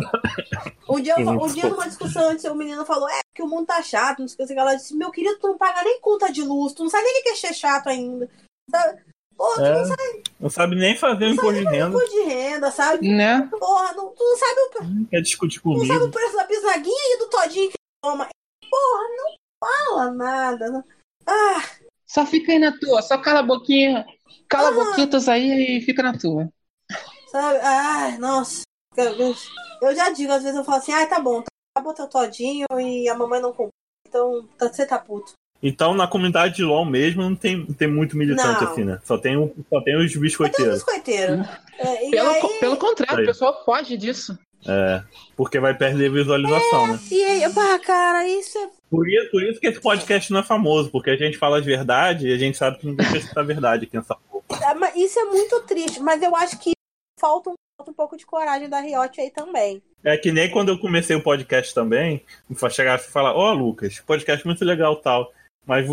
Um 0.89 1.01
dia, 1.01 1.15
eu- 1.19 1.29
um 1.29 1.47
dia 1.47 1.69
numa 1.69 1.87
discussão 1.89 2.29
antes, 2.31 2.45
o 2.45 2.55
menino 2.57 2.85
falou: 2.85 3.09
É, 3.09 3.21
que 3.35 3.43
o 3.43 3.47
mundo 3.47 3.67
tá 3.67 3.81
chato, 3.83 4.19
não 4.19 4.27
sei 4.29 4.45
o 4.45 4.49
que. 4.49 4.55
Ela 4.55 4.75
disse: 4.75 4.97
Meu 4.97 5.11
querido, 5.13 5.39
tu 5.39 5.47
não 5.49 5.57
paga 5.59 5.83
nem 5.85 6.01
conta 6.01 6.31
de 6.33 6.43
luz, 6.43 6.73
tu 6.73 6.83
não 6.83 6.91
sabe 6.91 7.05
nem 7.05 7.21
o 7.21 7.23
que 7.23 7.29
é 7.31 7.35
ser 7.37 7.55
chato 7.55 7.89
ainda. 7.89 8.29
Sabe? 8.71 9.01
Pô, 9.37 9.55
tu 9.55 9.63
É. 9.63 9.73
não 9.79 9.85
sabe 9.87 10.23
Não 10.41 10.51
sabe 10.51 10.77
nem 10.77 10.97
fazer 10.97 11.25
o 11.25 11.29
Não 11.29 11.35
imposto 11.35 11.55
de 11.55 11.65
renda, 11.65 11.89
imposto 11.89 12.11
de 12.11 12.23
renda, 12.23 12.71
sabe? 12.71 13.09
Né? 13.09 13.49
Porra, 13.59 13.93
não, 13.95 14.11
tu 14.11 14.23
não 14.25 14.37
sabe, 14.37 14.61
o, 14.61 15.07
quer 15.09 15.21
discutir 15.23 15.61
não 15.65 15.75
sabe 15.79 15.89
comigo. 15.89 16.05
o 16.07 16.11
preço 16.11 16.37
da 16.37 16.45
bisnaguinha 16.45 17.15
e 17.15 17.19
do 17.19 17.29
todinho 17.31 17.71
que 17.71 17.77
toma. 18.05 18.29
Porra, 18.73 19.05
não 19.17 19.35
fala 19.61 20.11
nada. 20.13 20.85
Ah, 21.27 21.63
Só 22.07 22.25
fica 22.27 22.53
aí 22.53 22.59
na 22.59 22.73
tua, 22.79 23.03
só 23.03 23.19
cala 23.19 23.41
a 23.41 23.43
boquinha. 23.43 24.07
Cala 24.49 24.69
Ah. 24.69 24.73
boquitas 24.73 25.29
aí 25.29 25.77
e 25.79 25.81
fica 25.83 26.03
na 26.03 26.17
tua. 26.19 26.49
sabe? 27.31 27.59
Ai, 27.63 28.19
nossa. 28.19 28.63
Eu, 28.97 29.95
já 29.97 30.11
digo, 30.11 30.33
às 30.33 30.43
vezes 30.43 30.57
eu 30.59 30.65
falo 30.65 30.79
assim: 30.79 30.93
Ai, 30.93 31.09
tá 31.09 31.19
bom, 31.21 31.43
acabou 31.77 31.95
teu 31.95 32.07
todinho 32.09 32.67
e 32.79 33.09
a 33.09 33.15
mamãe 33.15 33.41
não 33.41 33.51
comprou. 33.51 33.71
Então, 34.07 34.47
tá- 34.59 34.69
você 34.73 34.85
tá 34.87 34.99
puto. 34.99 35.33
Então, 35.63 35.95
na 35.95 36.09
comunidade 36.09 36.57
de 36.57 36.65
LoL 36.65 36.85
mesmo, 36.85 37.23
não 37.23 37.37
tem, 37.37 37.65
tem 37.75 37.89
muito 37.89 38.17
militante 38.17 38.63
Não. 38.65 38.71
assim, 38.71 38.85
né? 38.85 39.01
Só 39.05 39.17
tem, 39.17 39.37
só 39.71 39.81
tem 39.81 39.97
os 39.97 40.15
biscoiteiros. 40.17 40.75
biscoiteiro. 40.75 41.35
É, 41.79 42.09
e 42.09 42.11
Pelo, 42.11 42.29
aí, 42.31 42.41
co- 42.41 42.59
pelo 42.59 42.77
contrário, 42.77 43.19
Aí. 43.19 43.25
o 43.25 43.27
pessoal 43.29 43.65
foge 43.65 43.97
disso. 43.97 44.37
É, 44.67 45.03
porque 45.37 45.59
vai 45.59 45.75
perder 45.77 46.11
visualização, 46.11 46.87
né? 46.87 46.99
e 47.11 47.25
aí, 47.25 47.53
pá, 47.53 47.79
cara, 47.81 48.27
isso 48.29 48.57
é 48.59 48.71
Por 48.89 49.09
isso, 49.09 49.31
por 49.31 49.43
isso 49.43 49.61
que 49.61 49.67
esse 49.67 49.81
podcast 49.81 50.33
não 50.33 50.41
é 50.41 50.43
famoso, 50.45 50.91
porque 50.91 51.11
a 51.11 51.17
gente 51.17 51.37
fala 51.37 51.61
de 51.61 51.67
verdade 51.67 52.29
e 52.29 52.33
a 52.33 52.39
gente 52.39 52.57
sabe 52.57 52.79
que 52.79 52.87
ninguém 52.87 53.11
quer 53.11 53.19
escutar 53.19 53.41
a 53.41 53.45
verdade 53.45 53.87
aqui 53.87 53.97
nessa 53.97 54.15
porra. 54.15 54.71
É, 54.71 54.75
mas 54.75 54.95
Isso 54.95 55.19
é 55.19 55.25
muito 55.25 55.61
triste, 55.63 56.01
mas 56.01 56.23
eu 56.23 56.35
acho 56.37 56.59
que 56.61 56.73
falta 57.19 57.51
um, 57.51 57.55
falta 57.77 57.91
um 57.91 57.95
pouco 57.95 58.17
de 58.17 58.25
coragem 58.25 58.69
da 58.69 58.81
Riot 58.81 59.21
aí 59.21 59.31
também. 59.31 59.83
É 60.05 60.17
que 60.17 60.31
nem 60.31 60.51
quando 60.51 60.69
eu 60.69 60.79
comecei 60.79 61.17
o 61.17 61.23
podcast 61.23 61.75
também, 61.75 62.25
chegar 62.71 62.99
e 62.99 63.03
falar, 63.03 63.35
ó, 63.35 63.53
Lucas, 63.53 64.01
podcast 64.01 64.47
muito 64.47 64.65
legal 64.65 64.97
tal, 64.97 65.33
mas 65.67 65.87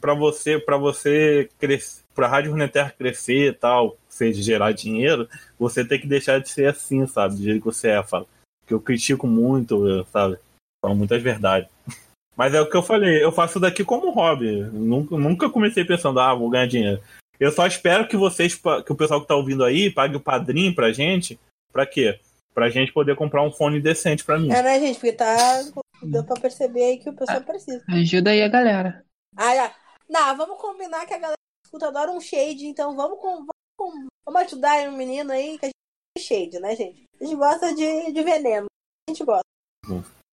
pra 0.00 0.14
você, 0.14 0.58
para 0.58 0.76
você 0.76 1.48
crescer, 1.58 2.02
pra 2.14 2.28
Rádio 2.28 2.52
Runeterra 2.52 2.94
crescer 2.96 3.48
e 3.48 3.52
tal, 3.52 3.96
seja 4.16 4.42
gerar 4.42 4.72
dinheiro, 4.72 5.28
você 5.58 5.84
tem 5.84 6.00
que 6.00 6.06
deixar 6.06 6.40
de 6.40 6.48
ser 6.48 6.68
assim, 6.68 7.06
sabe? 7.06 7.36
Do 7.36 7.42
jeito 7.42 7.58
que 7.58 7.66
você 7.66 7.88
é, 7.88 8.02
fala. 8.02 8.26
Que 8.66 8.74
eu 8.74 8.80
critico 8.80 9.26
muito, 9.26 10.04
sabe? 10.12 10.38
Falo 10.82 10.96
muitas 10.96 11.22
verdades. 11.22 11.68
Mas 12.36 12.52
é 12.52 12.60
o 12.60 12.68
que 12.68 12.76
eu 12.76 12.82
falei, 12.82 13.22
eu 13.22 13.32
faço 13.32 13.58
daqui 13.58 13.84
como 13.84 14.10
hobby. 14.10 14.62
Nunca, 14.72 15.16
nunca 15.16 15.50
comecei 15.50 15.84
pensando, 15.84 16.20
ah, 16.20 16.34
vou 16.34 16.50
ganhar 16.50 16.66
dinheiro. 16.66 17.02
Eu 17.38 17.50
só 17.50 17.66
espero 17.66 18.08
que 18.08 18.16
vocês, 18.16 18.54
que 18.54 18.92
o 18.92 18.96
pessoal 18.96 19.20
que 19.20 19.28
tá 19.28 19.34
ouvindo 19.34 19.64
aí, 19.64 19.90
pague 19.90 20.16
o 20.16 20.20
padrinho 20.20 20.74
pra 20.74 20.92
gente. 20.92 21.38
Pra 21.72 21.86
quê? 21.86 22.18
Pra 22.54 22.70
gente 22.70 22.92
poder 22.92 23.14
comprar 23.16 23.42
um 23.42 23.52
fone 23.52 23.80
decente 23.80 24.24
pra 24.24 24.38
mim. 24.38 24.50
É, 24.50 24.62
né, 24.62 24.80
gente? 24.80 24.94
Porque 24.94 25.12
tá. 25.12 25.62
Deu 26.02 26.24
pra 26.24 26.40
perceber 26.40 26.84
aí 26.84 26.98
que 26.98 27.10
o 27.10 27.14
pessoal 27.14 27.42
precisa. 27.42 27.82
Ajuda 27.88 28.30
aí 28.30 28.42
a 28.42 28.48
galera. 28.48 29.04
Ah, 29.36 29.54
já. 29.54 29.74
Não, 30.08 30.36
vamos 30.36 30.60
combinar 30.60 31.04
que 31.06 31.14
a 31.14 31.18
galera 31.18 31.36
escuta 31.64 31.88
adora 31.88 32.12
um 32.12 32.20
shade, 32.20 32.66
então 32.66 32.96
vamos 32.96 33.18
com. 33.20 33.36
Vamos, 33.36 33.55
com- 33.76 34.06
vamos 34.24 34.42
ajudar 34.42 34.88
um 34.88 34.96
menino 34.96 35.32
aí 35.32 35.58
que 35.58 35.66
a 35.66 35.68
gente 35.68 35.74
é 36.16 36.20
shade, 36.20 36.58
né, 36.60 36.74
gente? 36.76 37.04
A 37.20 37.24
gente 37.24 37.36
gosta 37.36 37.74
de, 37.74 38.12
de 38.12 38.22
veneno. 38.22 38.66
A 39.08 39.12
gente 39.12 39.24
gosta. 39.24 39.42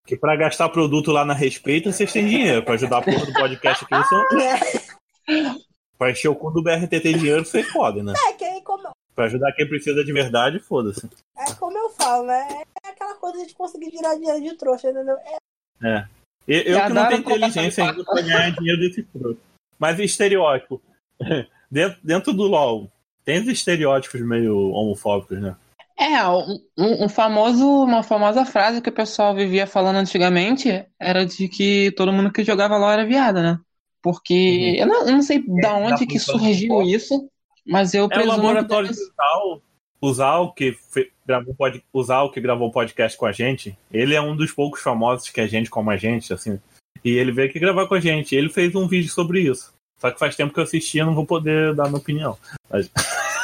Que 0.05 0.17
pra 0.17 0.35
gastar 0.35 0.69
produto 0.69 1.11
lá 1.11 1.23
na 1.23 1.33
Respeita, 1.33 1.91
vocês 1.91 2.11
têm 2.11 2.25
dinheiro. 2.27 2.63
Pra 2.63 2.73
ajudar 2.73 2.97
a 2.99 3.01
porra 3.03 3.25
do 3.25 3.33
podcast 3.33 3.85
aqui, 3.85 3.93
eles 3.93 4.09
são... 4.09 4.23
pra 5.97 6.11
encher 6.11 6.27
o 6.29 6.35
cu 6.35 6.51
do 6.51 6.63
BRTT 6.63 7.13
dinheiro, 7.13 7.45
vocês 7.45 7.71
podem, 7.71 8.03
né? 8.03 8.13
É, 8.29 8.33
que 8.33 8.43
aí 8.43 8.61
como, 8.63 8.89
Pra 9.13 9.25
ajudar 9.25 9.51
quem 9.53 9.67
precisa 9.67 10.03
de 10.03 10.11
verdade, 10.13 10.59
foda-se. 10.59 11.07
é 11.37 11.53
como 11.55 11.77
eu 11.77 11.89
falo, 11.89 12.25
né? 12.25 12.63
É 12.83 12.89
aquela 12.89 13.13
coisa 13.15 13.35
de 13.37 13.41
a 13.43 13.45
gente 13.45 13.55
conseguir 13.55 13.91
virar 13.91 14.15
dinheiro 14.15 14.41
de 14.41 14.57
trouxa, 14.57 14.89
entendeu? 14.89 15.17
É, 15.17 15.37
É. 15.83 16.07
Eu, 16.47 16.61
eu 16.63 16.81
que 16.87 16.93
não 16.93 17.07
tenho 17.07 17.19
inteligência 17.19 17.83
ainda 17.87 18.03
pra 18.03 18.21
ganhar 18.21 18.51
dinheiro 18.51 18.79
desse 18.81 19.03
produto. 19.03 19.39
Mas 19.77 19.99
estereótipo. 19.99 20.81
Dentro, 21.69 21.99
dentro 22.03 22.33
do 22.33 22.43
LoL, 22.43 22.91
tem 23.25 23.39
os 23.41 23.47
estereótipos 23.47 24.21
meio 24.21 24.69
homofóbicos, 24.71 25.39
né? 25.41 25.55
É, 25.99 26.27
um, 26.27 26.59
um- 27.05 27.09
famoso, 27.09 27.65
uma 27.83 28.01
famosa 28.01 28.43
frase 28.45 28.81
que 28.81 28.89
o 28.89 28.93
pessoal 28.93 29.35
vivia 29.35 29.67
falando 29.67 29.97
antigamente 29.97 30.83
era 30.99 31.25
de 31.25 31.47
que 31.47 31.91
todo 31.91 32.11
mundo 32.11 32.31
que 32.31 32.43
jogava 32.43 32.77
LoL 32.77 32.91
era 32.91 33.05
viada, 33.05 33.41
né? 33.43 33.59
Porque 34.01 34.75
eu 34.79 34.87
não, 34.87 35.07
eu 35.07 35.11
não 35.13 35.21
sei 35.21 35.43
da 35.61 35.69
É, 35.69 35.73
onde 35.73 36.05
dá 36.05 36.11
que 36.11 36.17
surgiu 36.17 36.81
isso, 36.81 37.29
mas 37.67 37.93
eu 37.93 38.03
É 38.03 38.05
o 38.05 38.09
presumo 38.09 38.31
que 38.33 38.41
laboratório 38.41 38.89
Zal, 38.93 39.61
o 40.01 40.13
Zal 40.13 40.53
que 40.53 40.71
fe- 40.73 41.11
gravou 41.23 41.53
pod, 41.53 41.83
o 41.93 42.03
Zal 42.03 42.31
que 42.31 42.41
gravou 42.41 42.69
o 42.69 42.71
podcast 42.71 43.15
com 43.15 43.27
a 43.27 43.31
gente, 43.31 43.77
ele 43.91 44.15
é 44.15 44.21
um 44.21 44.35
dos 44.35 44.51
poucos 44.51 44.81
famosos 44.81 45.29
que 45.29 45.39
a 45.39 45.45
gente 45.45 45.69
como 45.69 45.91
a 45.91 45.97
gente, 45.97 46.33
assim. 46.33 46.59
E 47.05 47.11
ele 47.11 47.31
veio 47.31 47.47
aqui 47.49 47.59
gravar 47.59 47.85
com 47.87 47.93
a 47.93 47.99
gente. 47.99 48.35
Ele 48.35 48.49
fez 48.49 48.73
um 48.73 48.87
vídeo 48.87 49.11
sobre 49.11 49.41
isso. 49.41 49.71
Só 50.01 50.09
que 50.09 50.17
faz 50.17 50.35
tempo 50.35 50.51
que 50.51 50.59
eu 50.59 50.63
assisti, 50.63 50.97
eu 50.97 51.05
não 51.05 51.13
vou 51.13 51.27
poder 51.27 51.75
dar 51.75 51.83
minha 51.83 51.99
opinião. 51.99 52.35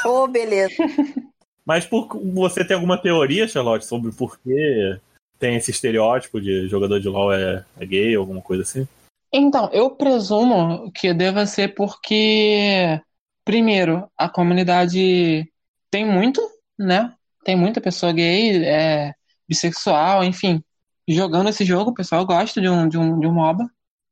Ô, 0.03 0.27
beleza. 0.27 0.73
Mas 1.63 1.85
por 1.85 2.07
você 2.33 2.65
tem 2.65 2.73
alguma 2.73 2.97
teoria, 2.97 3.47
Charlotte, 3.47 3.85
sobre 3.85 4.11
por 4.11 4.39
que 4.39 4.97
tem 5.37 5.55
esse 5.55 5.69
estereótipo 5.69 6.41
de 6.41 6.67
jogador 6.67 6.99
de 6.99 7.07
LoL 7.07 7.31
é, 7.33 7.63
é 7.79 7.85
gay, 7.85 8.15
alguma 8.15 8.41
coisa 8.41 8.63
assim? 8.63 8.87
Então, 9.31 9.69
eu 9.71 9.91
presumo 9.91 10.91
que 10.93 11.13
deva 11.13 11.45
ser 11.45 11.75
porque, 11.75 12.99
primeiro, 13.45 14.09
a 14.17 14.27
comunidade 14.27 15.47
tem 15.91 16.05
muito, 16.05 16.41
né? 16.79 17.13
Tem 17.43 17.55
muita 17.55 17.81
pessoa 17.81 18.13
gay, 18.13 18.65
é, 18.65 19.13
bissexual, 19.47 20.23
enfim, 20.23 20.63
jogando 21.07 21.49
esse 21.49 21.63
jogo, 21.63 21.91
o 21.91 21.93
pessoal 21.93 22.25
gosta 22.25 22.59
de 22.59 22.67
um, 22.67 22.87
de 22.87 22.97
um, 22.97 23.19
de 23.19 23.27
um 23.27 23.33
MOBA. 23.33 23.69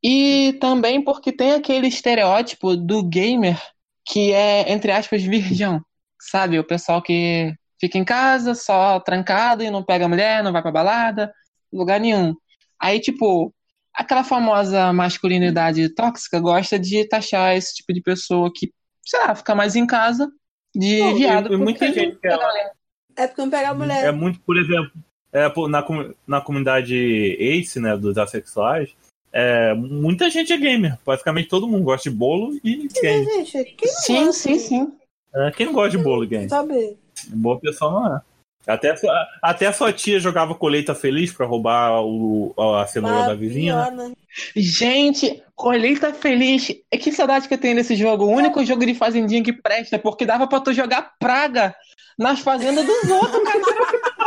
E 0.07 0.53
também 0.61 1.01
porque 1.03 1.31
tem 1.31 1.53
aquele 1.53 1.87
estereótipo 1.87 2.75
do 2.77 3.01
gamer 3.01 3.59
que 4.07 4.31
é, 4.31 4.71
entre 4.71 4.91
aspas, 4.91 5.23
virgão. 5.23 5.81
Sabe? 6.21 6.59
O 6.59 6.63
pessoal 6.63 7.01
que 7.01 7.51
fica 7.81 7.97
em 7.97 8.03
casa, 8.05 8.53
só 8.53 8.99
trancado 8.99 9.63
e 9.63 9.71
não 9.71 9.83
pega 9.83 10.07
mulher, 10.07 10.43
não 10.43 10.51
vai 10.51 10.61
pra 10.61 10.71
balada, 10.71 11.33
lugar 11.73 11.99
nenhum. 11.99 12.35
Aí, 12.79 12.99
tipo, 12.99 13.51
aquela 13.91 14.23
famosa 14.23 14.93
masculinidade 14.93 15.89
tóxica 15.95 16.39
gosta 16.39 16.77
de 16.77 17.07
taxar 17.07 17.55
esse 17.55 17.73
tipo 17.73 17.91
de 17.91 18.01
pessoa 18.01 18.51
que, 18.53 18.71
sei 19.03 19.19
lá, 19.21 19.33
fica 19.33 19.55
mais 19.55 19.75
em 19.75 19.87
casa 19.87 20.29
de 20.75 20.99
Não, 20.99 21.11
e- 21.11 21.13
viado. 21.15 21.51
e 21.53 21.57
muita 21.57 21.79
porque 21.85 21.99
gente 21.99 22.09
não 22.09 22.15
que 22.15 22.21
pega 22.21 22.33
ela- 22.35 22.47
mulher. 22.47 22.71
É 23.17 23.27
porque 23.27 23.41
não 23.41 23.49
pega 23.49 23.69
a 23.69 23.73
mulher. 23.73 24.05
É 24.05 24.11
muito, 24.11 24.39
por 24.41 24.55
exemplo, 24.57 24.91
é, 25.33 25.47
na, 25.67 25.83
na 26.27 26.41
comunidade 26.41 26.95
Ace, 27.39 27.79
né, 27.79 27.97
dos 27.97 28.17
assexuais, 28.19 28.93
é, 29.35 29.73
muita 29.73 30.29
gente 30.29 30.53
é 30.53 30.57
gamer. 30.57 30.97
Basicamente 31.05 31.49
todo 31.49 31.67
mundo 31.67 31.83
gosta 31.83 32.09
de 32.09 32.15
bolo 32.15 32.57
e 32.63 32.87
game. 33.01 33.45
gente, 33.45 33.75
quem 33.77 33.89
não 33.91 33.99
Sim, 34.01 34.25
gosta 34.25 34.33
sim, 34.33 34.53
de- 34.53 34.59
sim. 34.59 34.93
É, 35.35 35.51
quem 35.51 35.65
não 35.65 35.73
gosta 35.73 35.97
de 35.97 36.03
bolo 36.03 36.23
e 36.23 36.27
game? 36.27 36.49
Sabe? 36.49 36.97
Boa 37.27 37.59
pessoa 37.59 37.91
não 37.91 38.15
é. 38.15 38.21
Até, 38.67 38.91
a 38.91 38.97
sua- 38.97 39.27
até 39.43 39.67
a 39.67 39.73
sua 39.73 39.93
tia 39.93 40.19
jogava 40.19 40.55
colheita 40.55 40.95
feliz 40.95 41.31
pra 41.31 41.45
roubar 41.45 42.01
o, 42.03 42.51
a 42.81 42.87
cenoura 42.87 43.25
Ah, 43.25 43.27
da 43.27 43.35
vizinha. 43.35 43.91
né? 43.91 44.07
né? 44.07 44.13
Gente, 44.55 45.43
colheita 45.53 46.11
feliz. 46.13 46.71
É 46.89 46.97
que 46.97 47.11
saudade 47.11 47.47
que 47.47 47.53
eu 47.53 47.57
tenho 47.59 47.75
desse 47.75 47.95
jogo. 47.95 48.25
O 48.25 48.31
único 48.31 48.65
jogo 48.65 48.83
de 48.85 48.95
fazendinha 48.95 49.43
que 49.43 49.53
presta, 49.53 49.99
porque 49.99 50.25
dava 50.25 50.47
pra 50.47 50.59
tu 50.61 50.73
jogar 50.73 51.11
praga 51.19 51.75
nas 52.17 52.39
fazendas 52.39 52.85
dos 52.85 53.11
outros, 53.11 53.43
cara. 53.43 53.59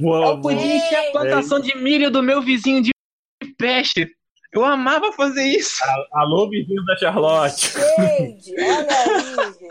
Eu 0.00 0.40
podia 0.40 0.76
encher 0.76 1.08
a 1.08 1.12
plantação 1.12 1.60
de 1.60 1.76
milho 1.76 2.10
do 2.10 2.22
meu 2.22 2.40
vizinho 2.40 2.82
de 2.82 2.90
peste. 3.60 4.08
Eu 4.52 4.64
amava 4.64 5.12
fazer 5.12 5.44
isso. 5.44 5.80
Alô, 6.12 6.48
vizinho 6.48 6.84
da 6.84 6.96
Charlotte. 6.96 7.66
Shade, 7.70 8.54
olha 8.58 8.98
aí, 8.98 9.52
gente. 9.52 9.68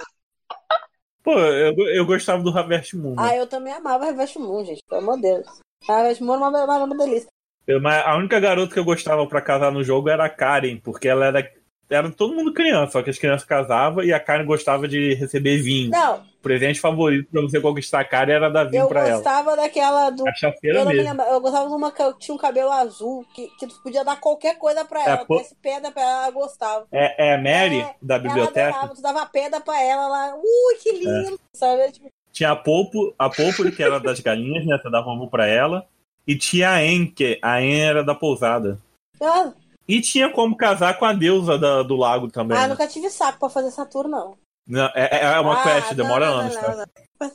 Pô, 1.21 1.33
eu, 1.37 1.75
eu 1.95 2.05
gostava 2.05 2.41
do 2.41 2.49
Harvest 2.57 2.95
Moon. 2.95 3.15
né? 3.15 3.23
Ah, 3.31 3.35
eu 3.35 3.45
também 3.45 3.73
amava 3.73 4.05
Harvest 4.05 4.37
Moon, 4.39 4.63
gente, 4.63 4.81
pelo 4.87 5.01
amor 5.01 5.15
de 5.17 5.23
Deus. 5.23 5.45
Harvest 5.87 6.23
Moon 6.23 6.35
era 6.35 6.47
uma, 6.47 6.63
uma, 6.63 6.83
uma 6.85 6.97
delícia. 6.97 7.27
Eu- 7.67 7.81
mas 7.81 8.05
a 8.05 8.15
única 8.15 8.39
garota 8.39 8.73
que 8.73 8.79
eu 8.79 8.85
gostava 8.85 9.27
pra 9.27 9.41
casar 9.41 9.71
no 9.71 9.83
jogo 9.83 10.07
era 10.09 10.25
a 10.25 10.29
Karen, 10.29 10.77
porque 10.77 11.07
ela 11.09 11.25
era. 11.25 11.51
Era 11.89 12.11
todo 12.11 12.35
mundo 12.35 12.53
criança, 12.53 12.91
só 12.93 13.01
que 13.01 13.09
as 13.09 13.17
crianças 13.17 13.47
casavam 13.47 14.03
e 14.03 14.13
a 14.13 14.19
Karen 14.19 14.45
gostava 14.45 14.87
de 14.87 15.15
receber 15.15 15.57
vinho. 15.57 15.89
Não, 15.89 16.17
O 16.17 16.41
presente 16.41 16.79
favorito 16.79 17.27
pra 17.31 17.41
você 17.41 17.59
conquistar 17.59 18.01
a 18.01 18.05
Karen 18.05 18.31
era 18.33 18.49
dar 18.49 18.65
vinho 18.65 18.83
eu 18.83 18.87
pra 18.87 19.01
ela. 19.07 19.15
gostava 19.17 19.55
daquela 19.55 20.09
do. 20.11 20.23
Cachaceira 20.23 20.79
Eu 20.79 20.85
não 20.85 20.91
me 20.91 21.01
lembro, 21.01 21.25
eu 21.25 21.41
gostava 21.41 21.67
de 21.67 21.73
uma 21.73 21.91
que 21.91 22.13
tinha 22.19 22.35
um 22.35 22.37
cabelo 22.37 22.71
azul, 22.71 23.25
que, 23.33 23.47
que 23.57 23.65
tu 23.65 23.81
podia 23.81 24.05
dar 24.05 24.19
qualquer 24.19 24.57
coisa 24.59 24.85
pra 24.85 25.03
ela. 25.03 25.25
pô- 25.25 25.37
Desse 25.39 25.55
pedra 25.55 25.91
pra 25.91 26.01
ela, 26.03 26.11
ela 26.25 26.31
gostava. 26.31 26.85
É, 26.91 27.29
é 27.29 27.33
a 27.33 27.37
Mary, 27.39 27.79
É, 27.79 27.95
da 28.01 28.15
Ela 28.15 28.23
biblioteca. 28.23 28.67
adorava, 28.69 28.95
tu 28.95 29.01
dava 29.01 29.25
pedra 29.25 29.59
pra 29.59 29.81
ela, 29.81 30.03
ela. 30.27 30.35
Ui, 30.35 30.75
que 30.81 30.91
lindo! 30.91 31.39
Sabe? 31.55 31.91
Tipo, 31.91 32.07
Tinha 32.31 32.51
a 32.51 32.55
Popo, 32.55 33.15
a 33.17 33.29
Popo, 33.29 33.69
que 33.71 33.81
era 33.81 33.99
das 33.99 34.19
galinhas, 34.19 34.63
né? 34.65 34.77
Você 34.77 34.91
dava 34.91 35.09
um 35.09 35.27
pra 35.27 35.47
ela. 35.47 35.85
E 36.27 36.37
tinha 36.37 36.69
a 36.69 36.85
En, 36.85 37.07
que 37.07 37.39
a 37.41 37.59
En 37.63 37.81
era 37.81 38.03
da 38.03 38.13
pousada. 38.13 38.77
ah, 39.19 39.51
E 39.89 39.99
tinha 40.01 40.29
como 40.31 40.55
casar 40.55 40.99
com 40.99 41.05
a 41.05 41.13
deusa 41.13 41.57
da- 41.57 41.81
do 41.81 41.95
lago 41.95 42.29
também. 42.29 42.55
ah, 42.55 42.61
né? 42.61 42.67
nunca 42.67 42.87
tive 42.87 43.09
saco 43.09 43.39
pra 43.39 43.49
fazer 43.49 43.71
tour, 43.87 44.07
não. 44.07 44.37
Não, 44.67 44.85
é, 44.93 45.23
é 45.23 45.39
uma 45.39 45.59
Ah, 45.59 45.63
quest, 45.63 45.89
não, 45.89 45.95
demora 45.97 46.27
não, 46.27 46.37
anos, 46.37 46.53
não, 46.53 46.61
tá? 46.61 46.87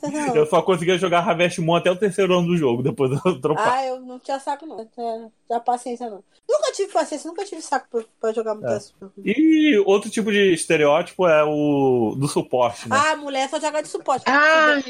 não, 0.03 0.11
não. 0.27 0.35
Eu 0.37 0.45
só 0.45 0.61
conseguia 0.61 0.97
jogar 0.97 1.19
Harvest 1.19 1.59
Moon 1.59 1.75
até 1.75 1.91
o 1.91 1.97
terceiro 1.97 2.33
ano 2.33 2.47
do 2.47 2.55
jogo, 2.55 2.81
depois 2.81 3.11
eu 3.25 3.35
dropava. 3.41 3.73
Ah, 3.73 3.85
eu 3.85 3.99
não 3.99 4.17
tinha 4.19 4.39
saco, 4.39 4.65
não. 4.65 4.77
Não 4.77 5.31
tinha 5.45 5.59
paciência, 5.59 6.09
não. 6.09 6.23
Nunca 6.47 6.71
tive 6.71 6.93
paciência, 6.93 7.27
nunca 7.27 7.43
tive 7.43 7.61
saco 7.61 7.87
pra, 7.91 8.03
pra 8.21 8.31
jogar 8.31 8.55
muito 8.55 8.67
É. 8.69 8.79
E 9.25 9.77
outro 9.85 10.09
tipo 10.09 10.31
de 10.31 10.53
estereótipo 10.53 11.27
é 11.27 11.43
o 11.43 12.15
do 12.17 12.29
suporte, 12.29 12.87
né? 12.87 12.95
Ah, 12.97 13.17
mulher 13.17 13.49
só 13.49 13.59
joga 13.59 13.81
de 13.83 13.89
suporte. 13.89 14.23
Ai, 14.27 14.81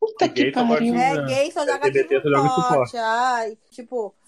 puta 0.00 0.28
que 0.28 0.50
pariu. 0.50 0.94
É, 0.96 1.24
gay 1.26 1.52
só 1.52 1.64
joga 1.64 1.88
de 1.88 2.02
suporte. 2.02 2.96
Ai, 2.96 3.56
tipo, 3.70 4.12
ah, 4.18 4.19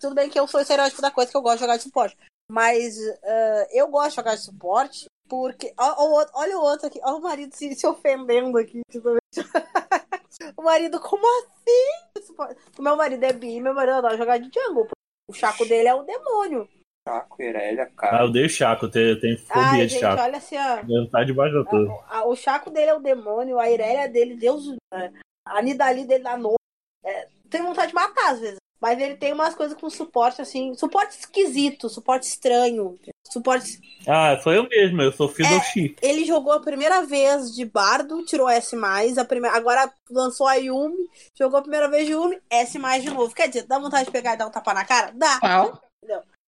tudo 0.00 0.14
bem 0.14 0.28
que 0.30 0.38
eu 0.38 0.46
sou 0.46 0.58
o 0.60 0.62
estereótipo 0.62 1.00
da 1.02 1.10
coisa 1.10 1.30
que 1.30 1.36
eu 1.36 1.42
gosto 1.42 1.56
de 1.56 1.60
jogar 1.62 1.76
de 1.76 1.82
suporte. 1.82 2.16
Mas 2.50 2.96
ah, 3.24 3.66
eu 3.72 3.88
gosto 3.88 4.10
de 4.10 4.16
jogar 4.16 4.34
de 4.34 4.42
suporte 4.42 5.06
porque. 5.28 5.72
o 5.78 6.10
outro- 6.12 6.32
olha 6.36 6.58
o 6.58 6.62
outro 6.62 6.86
aqui, 6.86 7.00
olha 7.02 7.16
o 7.16 7.22
marido 7.22 7.54
se, 7.54 7.74
se 7.74 7.86
ofendendo 7.86 8.58
aqui. 8.58 8.80
tipo, 8.90 9.16
o 10.56 10.62
marido, 10.62 11.00
como 11.00 11.24
assim? 11.40 12.30
O 12.78 12.82
meu 12.82 12.96
marido 12.96 13.24
é 13.24 13.32
bi, 13.32 13.60
meu 13.60 13.74
marido 13.74 13.94
adora 13.96 14.16
jogar 14.16 14.38
de 14.38 14.50
jungle. 14.52 14.88
O 15.28 15.32
chaco 15.32 15.64
dele 15.64 15.88
é 15.88 15.94
o 15.94 16.02
demônio. 16.02 16.68
Chaco, 17.08 17.42
Irelia, 17.42 17.84
Ah, 17.84 17.90
cara. 17.96 18.22
eu 18.22 18.28
odeio 18.28 18.48
Chaco, 18.48 18.86
eu 18.86 19.20
tenho, 19.20 19.38
fobia 19.38 19.62
Ai, 19.62 19.80
de 19.82 19.88
gente, 19.88 20.00
Chaco. 20.00 20.22
olha 20.22 20.38
assim, 20.38 20.56
ó. 20.56 21.08
Tá 21.10 21.22
debaixo 21.24 21.54
da 21.54 21.70
torre. 21.70 21.88
A- 22.08 22.18
a- 22.20 22.24
o 22.26 22.34
Chaco 22.36 22.70
dele 22.70 22.90
é 22.90 22.94
o 22.94 23.00
demônio, 23.00 23.58
a 23.58 23.70
Irélia 23.70 24.08
dele, 24.08 24.36
Deus. 24.36 24.64
é, 24.92 25.10
A 25.46 25.60
Nidali 25.60 26.04
dele 26.06 26.24
da 26.24 26.36
noite. 26.36 26.56
É, 27.04 27.28
tem 27.50 27.62
vontade 27.62 27.88
de 27.88 27.94
matar 27.94 28.32
às 28.32 28.40
vezes. 28.40 28.56
Mas 28.84 29.00
ele 29.00 29.16
tem 29.16 29.32
umas 29.32 29.54
coisas 29.54 29.74
com 29.80 29.88
suporte, 29.88 30.42
assim. 30.42 30.74
Suporte 30.74 31.18
esquisito, 31.18 31.88
suporte 31.88 32.24
estranho. 32.26 32.98
Suporte. 33.32 33.80
Ah, 34.06 34.38
sou 34.42 34.52
eu 34.52 34.68
mesmo, 34.68 35.00
eu 35.00 35.10
sou 35.10 35.26
É. 35.30 35.32
Fidoshi. 35.32 35.96
Ele 36.02 36.26
jogou 36.26 36.52
a 36.52 36.60
primeira 36.60 37.00
vez 37.00 37.50
de 37.54 37.64
Bardo, 37.64 38.22
tirou 38.26 38.46
S, 38.46 38.76
a 39.16 39.24
primeira... 39.24 39.56
agora 39.56 39.90
lançou 40.10 40.46
a 40.46 40.56
Yumi, 40.56 41.08
jogou 41.34 41.58
a 41.60 41.62
primeira 41.62 41.88
vez 41.88 42.04
de 42.04 42.12
Yumi, 42.12 42.38
S 42.50 42.78
de 43.00 43.10
novo. 43.10 43.34
Quer 43.34 43.48
dizer, 43.48 43.62
dá 43.66 43.78
vontade 43.78 44.04
de 44.04 44.10
pegar 44.10 44.34
e 44.34 44.36
dar 44.36 44.48
um 44.48 44.50
tapa 44.50 44.74
na 44.74 44.84
cara? 44.84 45.12
Dá. 45.14 45.40
Qual? 45.40 45.80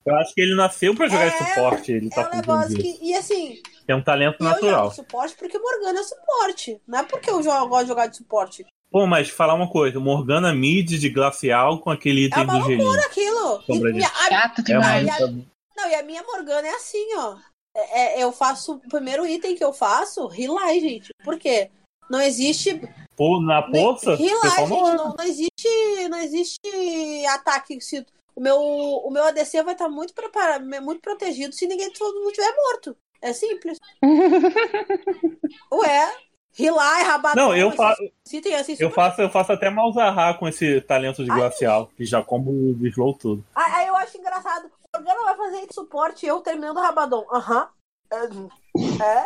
Eu 0.05 0.15
acho 0.17 0.35
que 0.35 0.41
ele 0.43 0.55
nasceu 0.55 0.95
pra 0.95 1.09
jogar 1.09 1.25
É, 1.25 1.31
de 1.31 1.39
suporte, 1.49 1.91
ele 1.93 2.07
É 2.09 2.11
tá 2.15 2.21
um 2.21 2.31
com 2.31 2.37
negócio 2.37 2.69
tudo 2.69 2.83
que. 2.83 2.99
E 3.01 3.15
assim, 3.15 3.63
Tem 3.87 3.97
um 3.97 4.05
talento 4.05 4.37
eu 4.41 4.45
natural. 4.45 4.83
jogo 4.85 4.95
suporte 4.95 5.35
porque 5.39 5.59
Morgana 5.59 6.01
é 6.01 6.03
suporte. 6.03 6.81
Não 6.87 6.99
é 6.99 7.03
porque 7.03 7.31
eu 7.31 7.43
jogo- 7.43 7.67
gosto 7.69 7.83
de 7.85 7.89
jogar 7.89 8.07
de 8.09 8.17
suporte. 8.19 8.67
Pô, 8.91 9.07
mas 9.07 9.29
falar 9.29 9.55
uma 9.55 9.69
coisa, 9.71 9.99
Morgana 10.01 10.55
mid 10.55 10.89
de 10.99 11.09
glacial 11.11 11.81
com 11.81 11.91
aquele 11.91 12.25
É 12.25 12.27
item 12.29 12.45
uma 12.45 12.59
do 12.61 12.65
gelinho. 12.67 12.85
loucura 12.85 13.07
aquilo. 13.07 13.63
E 13.69 13.93
minha- 13.93 14.09
a- 14.09 14.29
Chato 14.29 14.61
É 14.61 14.63
demais. 14.65 15.07
muito... 15.21 15.51
Não, 15.77 15.91
e 15.91 15.95
a 15.95 16.03
minha 16.03 16.23
Morgana 16.23 16.67
é 16.67 16.75
assim, 16.75 17.07
ó. 17.17 17.37
É- 17.77 18.19
é- 18.21 18.23
eu 18.25 18.33
faço. 18.33 18.75
O 18.75 18.89
primeiro 18.89 19.27
item 19.27 19.55
que 19.55 19.63
eu 19.65 19.73
faço, 19.73 20.27
Relay, 20.29 20.81
gente. 20.81 21.13
Por 21.23 21.39
quê? 21.39 21.71
Não 22.09 22.21
existe. 22.21 22.81
Pô, 23.17 23.41
na 23.41 23.63
poça, 23.63 24.17
pessoal 24.17 24.67
gente. 24.67 24.71
não 24.71 25.15
Não, 25.17 25.25
existe. 25.25 26.09
Não 26.09 26.19
existe 26.19 26.61
ataque. 27.29 27.79
Se, 27.81 28.07
o, 28.35 28.41
meu, 28.41 28.57
o 28.59 29.11
meu 29.11 29.25
ADC 29.25 29.63
vai 29.63 29.75
estar 29.75 29.89
muito 29.89 30.15
preparado, 30.15 30.65
muito 30.83 31.01
protegido 31.03 31.55
se 31.55 31.67
ninguém 31.67 31.93
todo 31.93 32.19
mundo 32.21 32.33
tiver 32.33 32.55
morto. 32.55 32.97
É 33.21 33.33
simples. 33.33 33.79
Ué. 35.73 36.13
Relay, 36.57 37.03
rabadão. 37.05 37.49
Não, 37.49 37.57
eu, 37.57 37.71
fa 37.71 37.95
eu, 38.79 38.91
faço, 38.91 39.21
eu 39.21 39.29
faço 39.31 39.53
até 39.53 39.69
Malzahar 39.69 40.39
com 40.39 40.49
esse 40.49 40.81
talento 40.81 41.23
de 41.23 41.31
Ai. 41.31 41.39
glacial, 41.39 41.91
que 41.97 42.05
já 42.05 42.23
combo 42.23 42.51
o 42.51 42.87
slow 42.87 43.13
tudo. 43.15 43.45
Aí 43.55 43.73
aí 43.73 43.87
eu 43.89 43.97
acho 43.97 44.17
engraçado. 44.17 44.71
Morgana 44.95 45.25
vai 45.25 45.37
fazer 45.37 45.67
suporte 45.73 46.25
e 46.25 46.29
eu 46.29 46.41
terminando 46.41 46.79
o 46.79 46.81
Rabadon. 46.81 47.27
Aham. 47.31 47.69
É? 48.11 49.25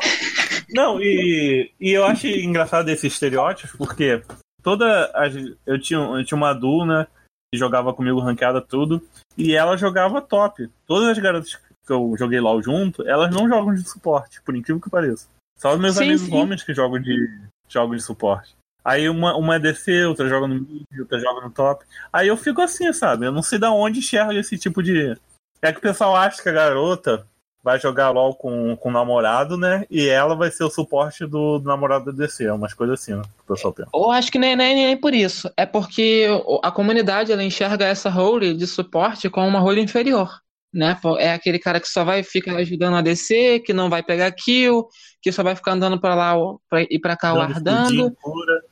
Não, 0.74 1.00
e, 1.00 1.70
e 1.80 1.90
eu 1.90 2.04
acho 2.04 2.26
engraçado 2.26 2.88
esses 2.88 3.12
estereótipos, 3.12 3.76
porque 3.76 4.22
toda. 4.62 5.10
as- 5.14 5.34
eu, 5.66 5.80
tinha, 5.80 5.98
eu 6.00 6.24
tinha 6.24 6.36
uma 6.36 6.52
Duna 6.52 7.08
que 7.52 7.58
jogava 7.58 7.92
comigo 7.92 8.20
ranqueada 8.20 8.60
tudo, 8.60 9.02
e 9.36 9.54
ela 9.54 9.76
jogava 9.76 10.22
top. 10.22 10.68
Todas 10.86 11.08
as 11.08 11.18
garotas 11.18 11.54
que 11.54 11.92
eu 11.92 12.14
joguei 12.16 12.40
LOL 12.40 12.62
junto, 12.62 13.06
elas 13.08 13.34
não 13.34 13.48
jogam 13.48 13.74
de 13.74 13.88
suporte, 13.88 14.40
por 14.42 14.54
incrível 14.56 14.80
que 14.80 14.88
pareça. 14.90 15.28
Só 15.60 15.74
os 15.74 15.78
meus 15.78 15.96
Sim, 15.96 16.04
amigos 16.04 16.22
sim. 16.22 16.34
homens 16.34 16.62
que 16.62 16.72
jogam 16.72 16.98
de, 16.98 17.28
jogam 17.68 17.94
de 17.94 18.02
suporte. 18.02 18.56
Aí 18.82 19.10
uma, 19.10 19.36
uma 19.36 19.56
é 19.56 19.58
DC, 19.58 20.06
outra 20.06 20.26
joga 20.26 20.48
no 20.48 20.54
mid, 20.54 20.86
outra 20.98 21.18
joga 21.20 21.42
no 21.42 21.50
top. 21.50 21.84
Aí 22.10 22.28
eu 22.28 22.36
fico 22.36 22.62
assim, 22.62 22.90
sabe? 22.94 23.26
Eu 23.26 23.32
não 23.32 23.42
sei 23.42 23.58
da 23.58 23.70
onde 23.70 23.98
enxerga 23.98 24.40
esse 24.40 24.56
tipo 24.56 24.82
de. 24.82 25.14
É 25.60 25.70
que 25.70 25.78
o 25.78 25.82
pessoal 25.82 26.16
acha 26.16 26.42
que 26.42 26.48
a 26.48 26.52
garota 26.52 27.26
vai 27.62 27.78
jogar 27.78 28.08
LOL 28.08 28.34
com, 28.34 28.74
com 28.74 28.88
o 28.88 28.92
namorado, 28.92 29.58
né? 29.58 29.84
E 29.90 30.08
ela 30.08 30.34
vai 30.34 30.50
ser 30.50 30.64
o 30.64 30.70
suporte 30.70 31.26
do, 31.26 31.58
do 31.58 31.68
namorado 31.68 32.06
da 32.06 32.12
DC. 32.12 32.44
É 32.44 32.52
umas 32.54 32.72
coisas 32.72 32.98
assim, 32.98 33.14
né? 33.14 33.20
Que 33.22 33.42
o 33.44 33.54
pessoal 33.54 33.74
pensa. 33.74 33.90
Eu 33.92 34.10
acho 34.10 34.32
que 34.32 34.38
nem, 34.38 34.56
nem, 34.56 34.74
nem 34.74 34.96
por 34.96 35.12
isso. 35.12 35.50
É 35.58 35.66
porque 35.66 36.26
a 36.62 36.70
comunidade 36.70 37.32
ela 37.32 37.44
enxerga 37.44 37.84
essa 37.84 38.08
role 38.08 38.54
de 38.54 38.66
suporte 38.66 39.28
como 39.28 39.46
uma 39.46 39.60
role 39.60 39.82
inferior. 39.82 40.40
Né? 40.72 40.96
É 41.18 41.32
aquele 41.32 41.58
cara 41.58 41.80
que 41.80 41.88
só 41.88 42.04
vai 42.04 42.22
ficar 42.22 42.56
ajudando 42.56 42.96
a 42.96 43.02
descer, 43.02 43.60
que 43.60 43.72
não 43.72 43.90
vai 43.90 44.02
pegar 44.04 44.30
kill, 44.30 44.86
que 45.20 45.32
só 45.32 45.42
vai 45.42 45.56
ficar 45.56 45.72
andando 45.72 46.00
pra 46.00 46.14
lá 46.14 46.34
pra, 46.68 46.82
e 46.82 46.98
pra 46.98 47.16
cá 47.16 47.32
Dando 47.32 47.46
guardando 47.52 48.16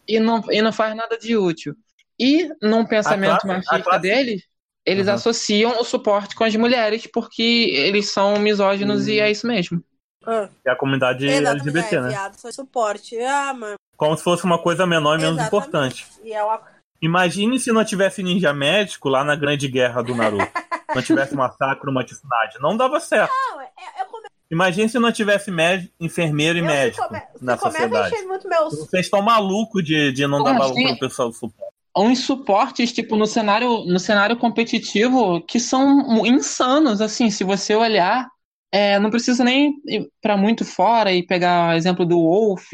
e 0.07 0.21
não, 0.21 0.43
e 0.51 0.63
não 0.63 0.73
faz 0.73 0.95
nada 0.95 1.19
de 1.19 1.37
útil. 1.37 1.75
E 2.19 2.49
num 2.63 2.85
pensamento 2.87 3.41
classe- 3.41 3.69
machista 3.69 3.99
deles, 3.99 4.43
eles 4.87 5.09
Uhum. 5.09 5.15
associam 5.15 5.81
o 5.81 5.85
suporte 5.85 6.35
com 6.37 6.45
as 6.45 6.55
mulheres 6.55 7.07
porque 7.13 7.43
eles 7.75 8.11
são 8.13 8.39
misóginos 8.39 9.09
e 9.09 9.19
é 9.21 9.31
isso 9.31 9.47
mesmo. 9.47 9.83
Ah, 10.25 10.49
E 10.65 10.71
a 10.71 10.77
comunidade 10.77 11.27
exatamente, 11.27 11.69
LGBT, 11.69 11.97
é, 11.97 12.01
né? 12.01 12.09
viado, 12.11 12.37
sou 12.37 12.53
suporte. 12.53 13.19
Ah, 13.19 13.53
mano. 13.55 13.75
Como 13.97 14.17
se 14.17 14.23
fosse 14.23 14.45
uma 14.45 14.63
coisa 14.63 14.87
menor 14.87 15.19
e 15.19 15.23
menos 15.23 15.39
Exatamente. 15.41 15.47
importante. 15.67 16.07
E 16.23 16.33
é 16.33 16.43
uma... 16.45 16.61
Imagine 17.01 17.59
se 17.59 17.73
não 17.73 17.85
tivesse 17.85 18.23
ninja 18.23 18.53
médico 18.53 19.09
lá 19.09 19.23
na 19.25 19.37
grande 19.37 19.69
guerra 19.69 20.03
do 20.03 20.15
Naruto. 20.15 20.47
não 20.95 21.03
tivesse 21.03 21.35
massacre, 21.35 21.89
uma 21.89 22.05
Tsunade. 22.05 22.59
Não 22.61 22.77
dava 22.77 22.99
certo. 23.01 23.33
Não, 23.33 23.61
é, 23.61 23.65
é, 23.65 24.03
eu 24.03 24.07
come... 24.07 24.27
Imagine 24.51 24.89
se 24.89 24.99
não 24.99 25.13
tivesse 25.13 25.51
médico, 25.51 25.93
enfermeiro 26.01 26.59
e 26.59 26.63
eu 26.63 26.67
médico 26.67 27.07
come... 27.07 27.23
na 27.41 27.57
sociedade. 27.57 28.15
encher 28.15 28.27
muito 28.27 28.49
meus... 28.49 28.75
Vocês 28.75 29.07
estão 29.07 29.23
malucos 29.23 29.85
de, 29.85 30.11
de 30.13 30.27
não 30.27 30.39
Pô, 30.39 30.45
dar 30.45 30.59
valor 30.59 30.75
sim. 30.75 30.89
pro 30.89 31.09
pessoal 31.09 31.29
do 31.29 31.35
suporte. 31.35 31.75
uns 31.97 32.21
suportes, 32.21 32.93
tipo, 32.93 33.15
no 33.17 33.27
cenário, 33.27 33.85
no 33.85 34.01
cenário 34.01 34.37
competitivo 34.37 35.41
que 35.43 35.61
são 35.61 36.27
insanos, 36.27 37.01
assim, 37.01 37.31
se 37.31 37.45
você 37.45 37.75
olhar, 37.75 38.27
é, 38.73 38.99
não 38.99 39.11
precisa 39.11 39.45
nem 39.45 39.81
ir 39.87 40.09
pra 40.21 40.37
muito 40.37 40.65
fora 40.65 41.13
e 41.13 41.23
pegar 41.23 41.75
o 41.75 41.77
exemplo 41.77 42.05
do 42.05 42.19
Wolf, 42.19 42.73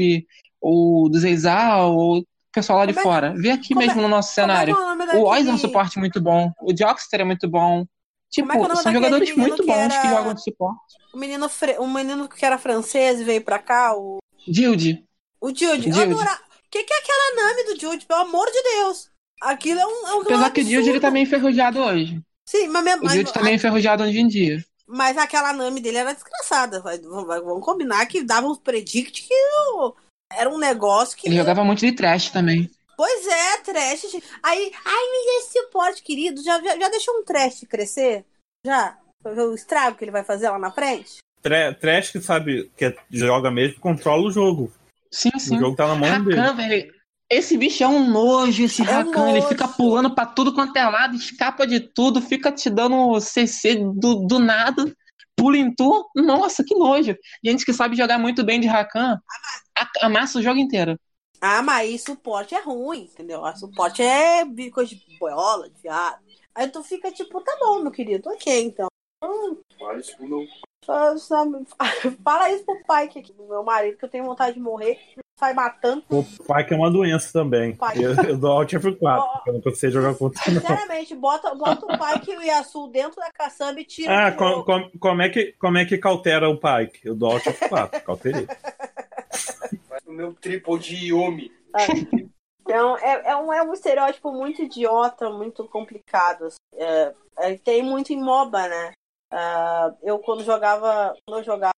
ou 0.60 1.08
do 1.08 1.18
Zeizal, 1.18 1.94
ou 1.94 2.24
pessoal 2.54 2.78
lá 2.78 2.86
de 2.86 2.94
Como 2.94 3.00
é- 3.06 3.10
fora. 3.10 3.34
Vê 3.36 3.50
aqui 3.50 3.68
como 3.74 3.82
é- 3.82 3.86
mesmo 3.86 4.02
no 4.02 4.08
nosso 4.08 4.28
é 4.28 4.30
que 4.30 4.34
cenário. 4.34 4.76
é 5.12 5.16
o 5.16 5.24
Oz 5.24 5.46
é 5.46 5.52
um 5.52 5.58
suporte 5.58 5.98
muito 5.98 6.20
bom, 6.20 6.50
o 6.62 6.72
Jockster 6.72 7.20
é 7.20 7.24
muito 7.24 7.48
bom. 7.48 7.84
Tipo, 8.30 8.48
é 8.48 8.52
que 8.52 8.58
é 8.58 8.60
o 8.60 8.68
nome 8.68 8.82
são 8.82 8.92
jogadores 8.92 9.36
muito 9.36 9.56
que 9.62 9.66
bons 9.66 9.76
era- 9.76 10.00
que 10.00 10.08
jogam 10.08 10.34
de 10.34 10.42
suporte. 10.42 10.94
O 11.12 11.18
menino, 11.18 11.48
fre... 11.48 11.76
o 11.78 11.86
menino 11.86 12.28
que 12.28 12.44
era 12.44 12.58
francês 12.58 13.20
e 13.20 13.24
veio 13.24 13.42
pra 13.42 13.58
cá, 13.58 13.94
o, 13.96 14.18
Dilde, 14.46 15.04
o 15.40 15.48
Jude. 15.48 15.88
Eu 15.88 15.94
Jude. 15.94 16.12
adora... 16.14 16.32
O 16.32 16.70
que, 16.76 16.82
que 16.82 16.92
é 16.92 16.98
aquela 16.98 17.48
nome 17.48 17.64
do 17.74 17.80
Jude? 17.80 18.04
Pelo 18.04 18.22
amor 18.22 18.46
de 18.50 18.60
Deus. 18.62 19.08
Aquilo 19.40 19.78
é 19.78 19.86
um, 19.86 20.08
é 20.08 20.14
um 20.16 20.20
apesar 20.22 20.50
que 20.50 20.60
o 20.62 20.64
Dilde 20.64 20.88
ele 20.90 20.98
tá 21.00 21.08
meio 21.10 21.22
enferrujado 21.22 21.78
hoje. 21.78 22.20
Sim, 22.44 22.66
mas, 22.68 22.82
mesmo- 22.84 23.02
O 23.02 23.04
mas, 23.04 23.12
Dilde 23.14 23.32
tá 23.32 23.42
meio 23.42 23.54
enferrujado 23.54 24.02
hoje 24.02 24.18
em 24.18 24.26
dia. 24.26 24.64
mas 24.88 25.16
aquela 25.16 25.52
Nami 25.52 25.80
dele 25.80 25.98
era 25.98 26.12
desgraçada. 26.12 26.82
Vamos 26.82 27.64
combinar 27.64 28.04
que 28.06 28.24
dava 28.24 28.48
uns 28.48 28.58
predict 28.58 29.22
que 29.28 29.34
o- 29.76 29.94
era 30.38 30.48
um 30.50 30.58
negócio 30.58 31.16
que. 31.16 31.28
Ele 31.28 31.36
jogava 31.36 31.64
muito 31.64 31.80
de 31.80 31.92
trash 31.92 32.30
também. 32.30 32.70
Pois 32.96 33.26
é, 33.26 33.56
trash. 33.58 34.04
Aí, 34.42 34.72
ai, 34.84 35.04
mas 35.10 35.44
esse 35.44 35.58
suporte, 35.60 36.02
querido, 36.02 36.42
já, 36.42 36.60
já, 36.62 36.78
já 36.78 36.88
deixou 36.88 37.14
um 37.18 37.24
trash 37.24 37.64
crescer? 37.68 38.24
Já? 38.64 38.96
O 39.24 39.54
estrago 39.54 39.96
que 39.96 40.04
ele 40.04 40.10
vai 40.12 40.22
fazer 40.22 40.48
lá 40.50 40.58
na 40.58 40.70
frente? 40.70 41.18
Tre- 41.42 41.74
Trash 41.74 42.10
que 42.10 42.20
sabe 42.20 42.70
que 42.76 42.94
joga 43.10 43.50
mesmo, 43.50 43.80
controla 43.80 44.22
o 44.26 44.30
jogo. 44.30 44.72
Sim, 45.10 45.30
sim. 45.38 45.56
O 45.56 45.60
jogo 45.60 45.76
tá 45.76 45.86
na 45.88 45.94
mão 45.96 46.24
dele. 46.24 46.36
Rakan, 46.40 46.54
velho. 46.56 46.94
Esse 47.30 47.56
bicho 47.56 47.82
é 47.82 47.88
um 47.88 48.08
nojo, 48.08 48.62
esse 48.64 48.82
É 48.82 48.84
um 48.84 48.88
Rakan. 49.10 49.28
Ele 49.30 49.38
nojo. 49.40 49.48
fica 49.48 49.66
pulando 49.66 50.14
pra 50.14 50.26
tudo 50.26 50.54
quanto 50.54 50.76
é 50.76 50.84
lado, 50.88 51.16
escapa 51.16 51.66
de 51.66 51.80
tudo, 51.80 52.20
fica 52.20 52.52
te 52.52 52.68
dando 52.70 53.18
CC 53.20 53.76
do, 53.76 54.26
do 54.26 54.38
nada, 54.38 54.84
pula 55.36 55.56
em 55.56 55.74
tu. 55.74 56.08
Nossa, 56.14 56.62
que 56.62 56.74
nojo. 56.74 57.16
Gente 57.44 57.64
que 57.64 57.72
sabe 57.72 57.96
jogar 57.96 58.18
muito 58.18 58.44
bem 58.44 58.60
de 58.60 58.66
Rakan, 58.66 59.14
a- 59.14 59.20
amassa 60.00 60.38
o 60.38 60.42
jogo 60.42 60.58
inteiro. 60.58 60.98
Ah, 61.40 61.62
mas 61.62 61.76
aí 61.80 61.98
suporte 61.98 62.54
é 62.54 62.60
ruim, 62.60 63.02
entendeu? 63.12 63.44
A 63.44 63.54
suporte 63.54 64.02
é 64.02 64.44
coisa 64.70 64.94
de 64.94 65.18
boiola, 65.18 65.68
de 65.68 65.80
viado. 65.82 66.22
Aí 66.54 66.68
tu 66.68 66.82
fica 66.82 67.10
tipo, 67.10 67.40
tá 67.42 67.56
bom, 67.60 67.80
meu 67.80 67.90
querido, 67.90 68.30
ok, 68.30 68.62
então. 68.64 68.88
Só- 70.84 71.16
só- 71.16 71.44
Fala 72.24 72.50
isso 72.50 72.64
pro 72.64 72.82
pai 72.86 73.08
que 73.08 73.20
do 73.32 73.44
meu 73.46 73.62
marido, 73.62 73.96
que 73.98 74.04
eu 74.04 74.08
tenho 74.08 74.24
vontade 74.24 74.54
de 74.54 74.60
morrer. 74.60 74.98
Sai 75.38 75.52
matando. 75.52 76.04
O 76.08 76.22
pai 76.46 76.64
que 76.64 76.72
é 76.72 76.76
uma 76.76 76.90
doença 76.90 77.32
também. 77.32 77.74
Pai. 77.74 77.96
Eu, 77.98 78.14
eu 78.28 78.38
dou 78.38 78.52
Alt 78.52 78.72
F4, 78.72 79.32
porque 79.32 79.50
eu 79.50 79.54
não 79.54 79.60
consigo 79.60 79.92
jogar 79.92 80.14
contra 80.14 80.40
não. 80.52 80.60
Sinceramente, 80.60 81.14
bota, 81.16 81.54
bota 81.56 81.84
o 81.86 81.98
pai 81.98 82.20
que 82.20 82.36
o 82.36 82.42
Yasu 82.42 82.86
dentro 82.86 83.16
da 83.16 83.30
caçamba 83.32 83.80
e 83.80 83.84
tira. 83.84 84.28
Ah, 84.28 84.32
com, 84.32 84.62
com- 84.62 84.90
como, 85.00 85.22
é 85.22 85.28
que, 85.28 85.52
como 85.58 85.76
é 85.76 85.84
que 85.84 85.98
cautera 85.98 86.48
o 86.48 86.56
Pike? 86.56 87.00
Eu 87.04 87.16
dou 87.16 87.32
Alt 87.32 87.44
F4, 87.46 88.00
cauterei. 88.04 88.46
meu 90.14 90.34
triple 90.34 90.78
de 90.78 91.08
Yumi. 91.08 91.52
Então, 92.66 92.96
é, 92.96 93.32
é, 93.32 93.36
um, 93.36 93.52
é 93.52 93.62
um 93.62 93.74
estereótipo 93.74 94.32
muito 94.32 94.62
idiota, 94.62 95.28
muito 95.28 95.68
complicado. 95.68 96.46
assim. 96.46 96.56
É, 96.74 97.14
é, 97.38 97.56
tem 97.58 97.82
muito 97.82 98.10
em 98.10 98.22
MOBA, 98.22 98.68
né? 98.68 98.92
Ah, 99.30 99.92
eu 100.02 100.18
quando 100.18 100.42
jogava. 100.42 101.14
Quando 101.26 101.40
eu 101.40 101.44
jogava 101.44 101.74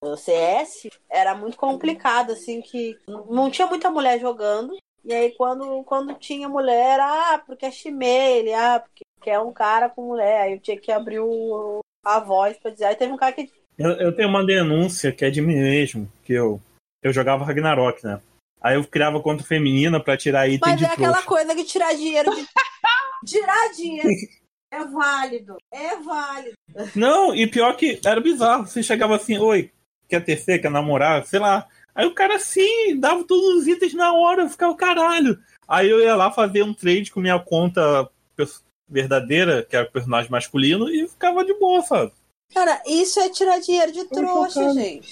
no 0.00 0.16
CS, 0.16 0.88
era 1.10 1.34
muito 1.34 1.56
complicado, 1.56 2.30
assim, 2.30 2.60
que 2.62 2.96
não 3.08 3.50
tinha 3.50 3.66
muita 3.66 3.90
mulher 3.90 4.20
jogando. 4.20 4.76
E 5.04 5.12
aí 5.12 5.32
quando, 5.32 5.82
quando 5.82 6.14
tinha 6.14 6.48
mulher, 6.48 7.00
ah, 7.00 7.42
porque 7.44 7.66
é 7.66 7.70
chimele, 7.72 8.54
ah, 8.54 8.78
porque 8.78 9.02
porque 9.18 9.30
é 9.30 9.38
um 9.38 9.52
cara 9.52 9.88
com 9.90 10.06
mulher. 10.06 10.42
Aí 10.42 10.52
eu 10.52 10.60
tinha 10.60 10.78
que 10.78 10.90
abrir 10.90 11.20
o, 11.20 11.80
a 12.04 12.20
voz 12.20 12.56
pra 12.56 12.70
dizer. 12.70 12.86
Aí 12.86 12.96
teve 12.96 13.12
um 13.12 13.16
cara 13.16 13.32
que. 13.32 13.50
Eu, 13.76 13.90
eu 13.92 14.12
tenho 14.12 14.28
uma 14.28 14.44
denúncia 14.44 15.12
que 15.12 15.24
é 15.24 15.30
de 15.30 15.40
mim 15.40 15.56
mesmo, 15.56 16.10
que 16.24 16.32
eu, 16.32 16.60
eu 17.02 17.12
jogava 17.12 17.44
Ragnarok, 17.44 18.04
né? 18.04 18.20
Aí 18.60 18.74
eu 18.76 18.84
criava 18.84 19.20
conta 19.20 19.44
feminina 19.44 20.00
pra 20.00 20.16
tirar 20.16 20.48
item 20.48 20.60
Mas 20.60 20.78
de 20.78 20.84
é 20.84 20.88
aquela 20.88 21.22
trouxa. 21.22 21.28
coisa 21.28 21.54
que 21.54 21.64
tirar 21.64 21.94
dinheiro 21.94 22.34
de. 22.34 22.46
tirar 23.24 23.72
dinheiro 23.72 24.08
é 24.70 24.84
válido. 24.84 25.56
É 25.72 25.96
válido. 25.96 26.56
Não, 26.94 27.34
e 27.34 27.46
pior 27.46 27.76
que 27.76 28.00
era 28.04 28.20
bizarro. 28.20 28.66
Você 28.66 28.82
chegava 28.82 29.16
assim, 29.16 29.38
oi, 29.38 29.70
quer 30.08 30.24
terceiro, 30.24 30.62
quer 30.62 30.70
namorar, 30.70 31.24
sei 31.26 31.38
lá. 31.38 31.66
Aí 31.94 32.06
o 32.06 32.14
cara 32.14 32.36
assim, 32.36 32.98
dava 32.98 33.24
todos 33.24 33.60
os 33.60 33.66
itens 33.66 33.94
na 33.94 34.12
hora, 34.12 34.42
eu 34.42 34.48
ficava 34.48 34.74
caralho. 34.76 35.38
Aí 35.66 35.88
eu 35.88 36.00
ia 36.00 36.14
lá 36.14 36.30
fazer 36.30 36.62
um 36.62 36.74
trade 36.74 37.10
com 37.10 37.20
minha 37.20 37.38
conta 37.38 38.08
verdadeira, 38.88 39.64
que 39.64 39.76
era 39.76 39.86
o 39.86 39.92
personagem 39.92 40.30
masculino, 40.30 40.88
e 40.88 41.06
ficava 41.08 41.44
de 41.44 41.52
boa, 41.54 41.82
sabe? 41.82 42.12
Cara, 42.54 42.80
isso 42.86 43.20
é 43.20 43.28
tirar 43.28 43.58
dinheiro 43.58 43.92
de 43.92 44.04
trouxa, 44.06 44.72
gente. 44.72 45.10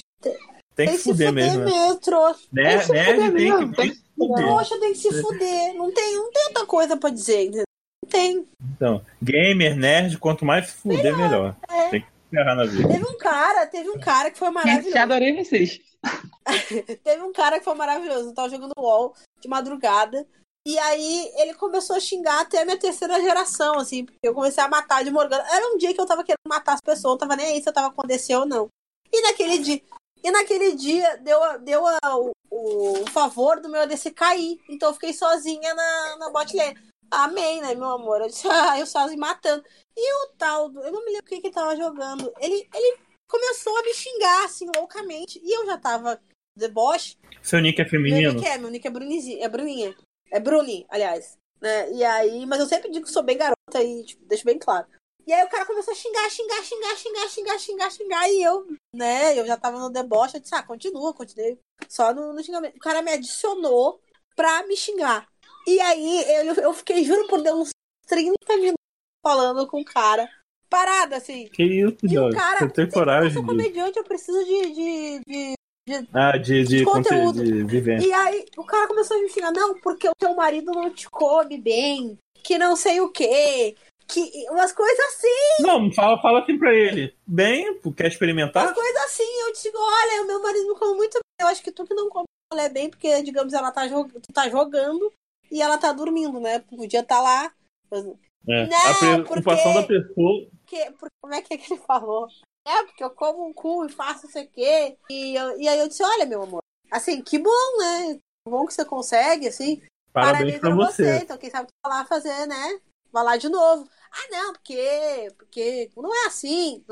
Tem 0.77 0.91
que 0.91 0.99
se 0.99 1.05
fuder 1.05 1.33
mesmo, 1.33 1.65
né? 1.65 1.99
trouxa. 2.03 2.41
Nerd, 2.53 2.85
se 2.85 2.93
nerd 2.93 3.15
fuder 3.15 3.33
tem 3.33 3.51
mesmo, 3.51 3.71
que, 3.71 3.77
tem 3.77 3.91
que 3.91 4.01
fuder. 4.15 4.37
Trouxa 4.45 4.79
tem 4.79 4.93
que 4.93 4.99
se 4.99 5.23
fuder. 5.23 5.75
Não 5.75 5.93
tem, 5.93 6.17
não 6.17 6.31
tem 6.31 6.45
outra 6.45 6.67
coisa 6.67 6.97
pra 6.99 7.09
dizer. 7.11 7.45
entendeu? 7.45 7.65
Não 8.05 8.11
tem. 8.11 8.47
Então, 8.77 9.05
gamer, 9.23 9.75
nerd, 9.75 10.19
quanto 10.19 10.45
mais 10.45 10.67
se 10.69 10.75
fuder, 10.75 11.17
melhor. 11.17 11.57
É. 11.69 11.89
Tem 11.89 12.01
que 12.03 12.07
ferrar 12.31 12.55
na 12.55 12.65
vida. 12.67 12.89
Teve 12.89 13.05
um 13.05 13.19
cara, 13.19 13.67
teve 13.67 13.89
um 13.89 13.99
cara 13.99 14.31
que 14.31 14.39
foi 14.39 14.49
Gente, 14.49 14.55
maravilhoso. 14.55 14.99
adorei 14.99 15.45
vocês. 15.45 15.81
Teve 17.03 17.23
um 17.23 17.33
cara 17.33 17.59
que 17.59 17.65
foi 17.65 17.75
maravilhoso. 17.75 18.29
Eu 18.29 18.35
tava 18.35 18.51
jogando 18.51 18.73
LOL 18.79 19.15
de 19.41 19.49
madrugada. 19.49 20.27
E 20.67 20.79
aí 20.79 21.33
ele 21.37 21.55
começou 21.55 21.97
a 21.97 22.01
xingar 22.01 22.41
até 22.41 22.61
a 22.61 22.65
minha 22.65 22.79
terceira 22.79 23.21
geração, 23.21 23.79
assim, 23.79 24.05
porque 24.05 24.19
eu 24.23 24.35
comecei 24.35 24.63
a 24.63 24.69
matar 24.69 25.05
de 25.05 25.11
Morgana. 25.11 25.45
Era 25.49 25.67
um 25.73 25.79
dia 25.79 25.95
que 25.95 26.01
eu 26.01 26.07
tava 26.07 26.25
querendo 26.25 26.41
matar 26.49 26.75
as 26.75 26.81
pessoas, 26.81 27.13
não 27.13 27.19
tava 27.19 27.37
nem 27.37 27.47
aí 27.47 27.63
se 27.63 27.69
eu 27.69 27.73
tava 27.73 27.95
com 27.95 28.07
DC 28.07 28.35
ou 28.35 28.45
não. 28.45 28.69
E 29.13 29.23
naquele 29.23 29.59
dia, 29.59 29.81
e 30.27 30.31
naquele 30.33 30.75
dia 30.75 31.17
deu, 31.19 31.43
a- 31.43 31.57
deu 31.57 31.87
a- 31.87 31.99
o, 32.19 32.33
o 32.51 33.07
favor 33.11 33.61
do 33.61 33.69
meu 33.69 33.83
ADC 33.83 34.11
cair. 34.11 34.59
Então 34.69 34.89
eu 34.91 34.95
fiquei 34.95 35.13
sozinha 35.13 35.73
na, 35.73 36.17
na 36.19 36.31
bot 36.31 36.57
lane. 36.57 36.77
Amém, 37.11 37.61
né, 37.61 37.75
meu 37.77 37.91
amor? 37.91 38.21
Eu 38.21 38.27
disse, 38.27 38.47
ah, 38.51 38.79
eu 38.79 38.87
sozinho 38.87 39.21
matando. 39.21 39.65
E 39.97 40.15
o 40.25 40.29
tal, 40.37 40.65
eu 40.73 40.91
não 40.93 41.05
me 41.05 41.13
lembro 41.13 41.25
o 41.25 41.29
que 41.29 41.41
que 41.41 41.47
ele 41.47 41.55
tava 41.55 41.77
jogando. 41.77 42.33
Ele, 42.41 42.69
ele 42.75 42.99
começou 43.29 43.77
a 43.79 43.83
me 43.83 43.95
xingar, 43.95 44.45
assim, 44.45 44.69
loucamente. 44.75 45.41
E 45.43 45.57
eu 45.57 45.65
já 45.67 45.79
tava 45.79 46.21
deboche. 46.57 47.17
Seu 47.43 47.61
nick 47.61 47.81
é 47.81 47.85
Meu 47.85 47.91
feminino? 47.91 48.33
nick 48.33 48.47
é, 48.47 48.59
meu 48.59 48.71
nick 48.71 48.87
é 48.87 48.91
Brunizinha, 48.91 49.45
é 49.45 49.49
Bruninha. 49.49 49.95
É 50.33 50.41
Bruni, 50.41 50.85
aliás. 50.89 51.37
Né? 51.61 51.93
E 51.93 52.05
aí, 52.05 52.45
mas 52.47 52.59
eu 52.61 52.67
sempre 52.67 52.91
digo 52.91 53.07
que 53.07 53.13
sou 53.13 53.23
bem 53.23 53.39
garota 53.39 53.81
e 53.83 54.05
tipo, 54.05 54.25
deixo 54.27 54.45
bem 54.45 54.59
claro. 54.59 54.87
E 55.27 55.33
aí 55.33 55.45
o 55.45 55.49
cara 55.49 55.67
começou 55.67 55.93
a 55.93 55.97
xingar, 55.97 56.31
xingar, 56.31 56.63
xingar, 56.63 56.97
xingar, 56.97 57.29
xingar, 57.29 57.59
xingar, 57.59 57.91
xingar. 57.91 58.29
E 58.31 58.43
eu, 58.43 58.67
né, 58.95 59.39
eu 59.39 59.45
já 59.47 59.57
tava 59.57 59.79
no 59.81 59.91
deboche, 59.91 60.37
eu 60.37 60.41
disse, 60.41 60.55
ah, 60.55 60.63
continua, 60.63 61.13
continuei. 61.13 61.59
Só 61.89 62.15
no, 62.15 62.33
no 62.33 62.43
xingamento. 62.45 62.77
O 62.77 62.81
cara 62.81 63.03
me 63.03 63.11
adicionou 63.13 64.01
pra 64.37 64.65
me 64.67 64.77
xingar. 64.77 65.27
E 65.67 65.81
aí 65.81 66.47
eu, 66.47 66.55
eu 66.55 66.73
fiquei, 66.73 67.03
juro 67.03 67.27
por 67.27 67.43
Deus, 67.43 67.59
uns 67.59 67.71
30 68.07 68.57
minutos 68.57 68.77
falando 69.25 69.67
com 69.67 69.81
o 69.81 69.85
cara. 69.85 70.29
Parada, 70.71 71.17
assim. 71.17 71.49
Que 71.49 71.63
isso, 71.65 71.97
E 72.05 72.19
o 72.19 72.31
cara. 72.31 72.61
Você 72.61 72.69
tem 72.71 72.85
Eu 72.85 72.91
coragem 72.93 73.33
sou 73.33 73.43
de. 73.43 73.49
comediante, 73.49 73.99
eu 73.99 74.05
preciso 74.05 74.45
de- 74.45 74.71
de- 74.75 75.21
de 75.27 76.09
Ah, 76.13 76.37
de, 76.37 76.65
de, 76.65 76.85
conteúdo. 76.85 77.39
conte- 77.39 77.45
de 77.53 77.65
vivência. 77.65 78.07
E 78.07 78.13
aí 78.13 78.45
o 78.57 78.65
cara 78.65 78.89
começou 78.89 79.17
a 79.17 79.21
me 79.21 79.29
xingar, 79.29 79.53
não, 79.53 79.79
porque 79.81 80.09
o 80.09 80.15
teu 80.19 80.35
marido 80.35 80.73
não 80.73 80.91
te 80.91 81.09
come 81.09 81.57
bem, 81.59 82.17
que 82.43 82.59
não 82.59 82.75
sei 82.77 83.01
o 83.01 83.09
quê, 83.11 83.77
que 84.09 84.31
umas 84.51 84.73
coisas 84.73 84.99
assim, 85.07 85.63
Não, 85.63 85.93
fala, 85.93 86.21
fala 86.23 86.41
assim 86.43 86.59
pra 86.59 86.73
ele. 86.75 87.15
Bem, 87.27 87.79
quer 87.93 88.05
umas 88.05 88.13
experimentar? 88.13 88.73
coisas 88.75 89.03
assim. 89.05 89.25
Eu 89.47 89.53
digo, 89.53 89.79
olha, 89.79 90.23
o 90.23 90.27
meu 90.27 90.43
marido 90.43 90.69
me 90.69 90.79
come 90.79 90.97
muito 90.97 91.15
bem. 91.15 91.21
Eu 91.41 91.49
acho 91.49 91.63
que 91.63 91.73
tu 91.73 91.85
que 91.85 91.95
não 91.95 92.09
come 92.09 92.25
mulher 92.53 92.71
bem, 92.73 92.89
porque, 92.89 93.23
digamos, 93.23 93.53
ela 93.53 93.73
tá, 93.73 93.89
jog... 93.89 94.13
tu 94.13 94.33
tá 94.33 94.49
jogando 94.49 95.13
e 95.51 95.61
ela 95.61 95.77
tá 95.79 95.93
dormindo, 95.93 96.39
né? 96.41 96.61
Podia 96.61 97.01
estar 97.01 97.21
lá. 97.21 97.53
É. 97.93 98.67
Não, 98.67 98.91
a 98.91 98.95
preocupação 99.25 99.73
porque- 99.73 99.99
da 99.99 100.05
pessoa. 100.05 100.49
Porque, 100.65 100.91
porque- 100.93 101.15
como 101.21 101.35
é 101.35 101.43
que, 101.43 101.55
é 101.55 101.59
que 101.59 101.73
ele 101.73 101.83
falou? 101.83 102.29
É, 102.67 102.85
porque 102.85 103.03
eu 103.03 103.11
como 103.11 103.49
um 103.49 103.53
cu 103.53 103.85
e 103.85 103.89
faço 103.93 104.25
não 104.27 104.31
sei 104.33 104.45
o 104.45 104.51
quê. 104.51 104.97
E, 105.11 105.35
eu- 105.37 105.61
e 105.61 105.69
aí 105.69 105.79
eu 105.79 105.89
disse, 105.89 106.03
olha, 106.05 106.27
meu 106.27 106.43
amor, 106.43 106.61
assim, 106.91 107.23
que 107.23 107.39
bom, 107.39 107.79
né? 107.79 108.15
Que 108.15 108.51
bom 108.51 108.67
que 108.67 108.75
você 108.75 108.85
consegue, 108.85 109.49
assim. 109.49 109.83
Parabéns 110.13 110.59
pra 110.61 110.75
você. 110.75 111.19
Então, 111.19 111.37
quem 111.37 111.51
sabe 111.51 111.67
tu 111.67 111.89
vai 111.89 111.99
lá 111.99 112.05
fazer, 112.07 112.47
né? 112.47 112.81
Vai 113.13 113.25
lá 113.25 113.37
de 113.37 113.49
novo. 113.49 113.89
Ah, 114.13 114.29
não, 114.31 114.53
porque. 114.53 115.33
Porque 115.39 115.91
não 115.97 116.15
é 116.15 116.27
assim. 116.27 116.85